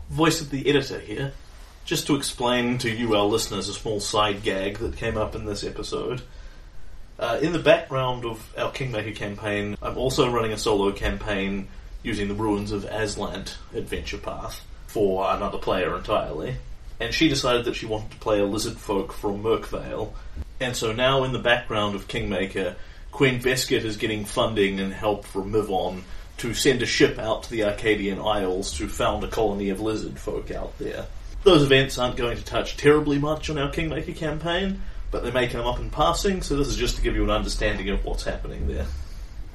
Voice 0.09 0.41
of 0.41 0.49
the 0.49 0.67
editor 0.69 0.99
here. 0.99 1.33
Just 1.85 2.07
to 2.07 2.15
explain 2.15 2.77
to 2.79 2.89
you, 2.89 3.15
our 3.15 3.25
listeners, 3.25 3.69
a 3.69 3.73
small 3.73 3.99
side 4.01 4.43
gag 4.43 4.79
that 4.79 4.97
came 4.97 5.17
up 5.17 5.35
in 5.35 5.45
this 5.45 5.63
episode. 5.63 6.21
Uh, 7.19 7.39
in 7.41 7.51
the 7.53 7.59
background 7.59 8.25
of 8.25 8.53
our 8.57 8.71
Kingmaker 8.71 9.11
campaign, 9.11 9.77
I'm 9.81 9.97
also 9.97 10.29
running 10.29 10.51
a 10.51 10.57
solo 10.57 10.91
campaign 10.91 11.67
using 12.07 12.29
the 12.29 12.33
ruins 12.33 12.71
of 12.71 12.85
Azlant 12.85 13.55
adventure 13.75 14.17
path 14.17 14.65
for 14.87 15.29
another 15.29 15.57
player 15.57 15.95
entirely. 15.95 16.55
And 16.99 17.13
she 17.13 17.27
decided 17.27 17.65
that 17.65 17.75
she 17.75 17.85
wanted 17.85 18.11
to 18.11 18.17
play 18.17 18.39
a 18.39 18.45
lizard 18.45 18.77
folk 18.77 19.11
from 19.11 19.43
Merkvale. 19.43 20.13
And 20.59 20.75
so 20.75 20.93
now 20.93 21.25
in 21.25 21.33
the 21.33 21.39
background 21.39 21.95
of 21.95 22.07
Kingmaker, 22.07 22.75
Queen 23.11 23.39
Vesket 23.39 23.83
is 23.83 23.97
getting 23.97 24.23
funding 24.23 24.79
and 24.79 24.93
help 24.93 25.25
from 25.25 25.51
Mivon 25.51 26.03
to 26.37 26.53
send 26.53 26.81
a 26.81 26.85
ship 26.85 27.19
out 27.19 27.43
to 27.43 27.51
the 27.51 27.65
Arcadian 27.65 28.19
Isles 28.19 28.71
to 28.77 28.87
found 28.87 29.23
a 29.23 29.27
colony 29.27 29.69
of 29.69 29.81
lizard 29.81 30.17
folk 30.17 30.49
out 30.49 30.77
there. 30.79 31.05
Those 31.43 31.63
events 31.63 31.97
aren't 31.97 32.15
going 32.15 32.37
to 32.37 32.43
touch 32.43 32.77
terribly 32.77 33.19
much 33.19 33.49
on 33.49 33.57
our 33.57 33.69
Kingmaker 33.69 34.13
campaign, 34.13 34.81
but 35.11 35.23
they 35.23 35.31
may 35.31 35.47
come 35.47 35.67
up 35.67 35.79
in 35.79 35.89
passing, 35.89 36.41
so 36.41 36.55
this 36.55 36.67
is 36.67 36.75
just 36.77 36.95
to 36.95 37.01
give 37.01 37.15
you 37.15 37.23
an 37.23 37.29
understanding 37.29 37.89
of 37.89 38.05
what's 38.05 38.23
happening 38.23 38.67
there. 38.67 38.85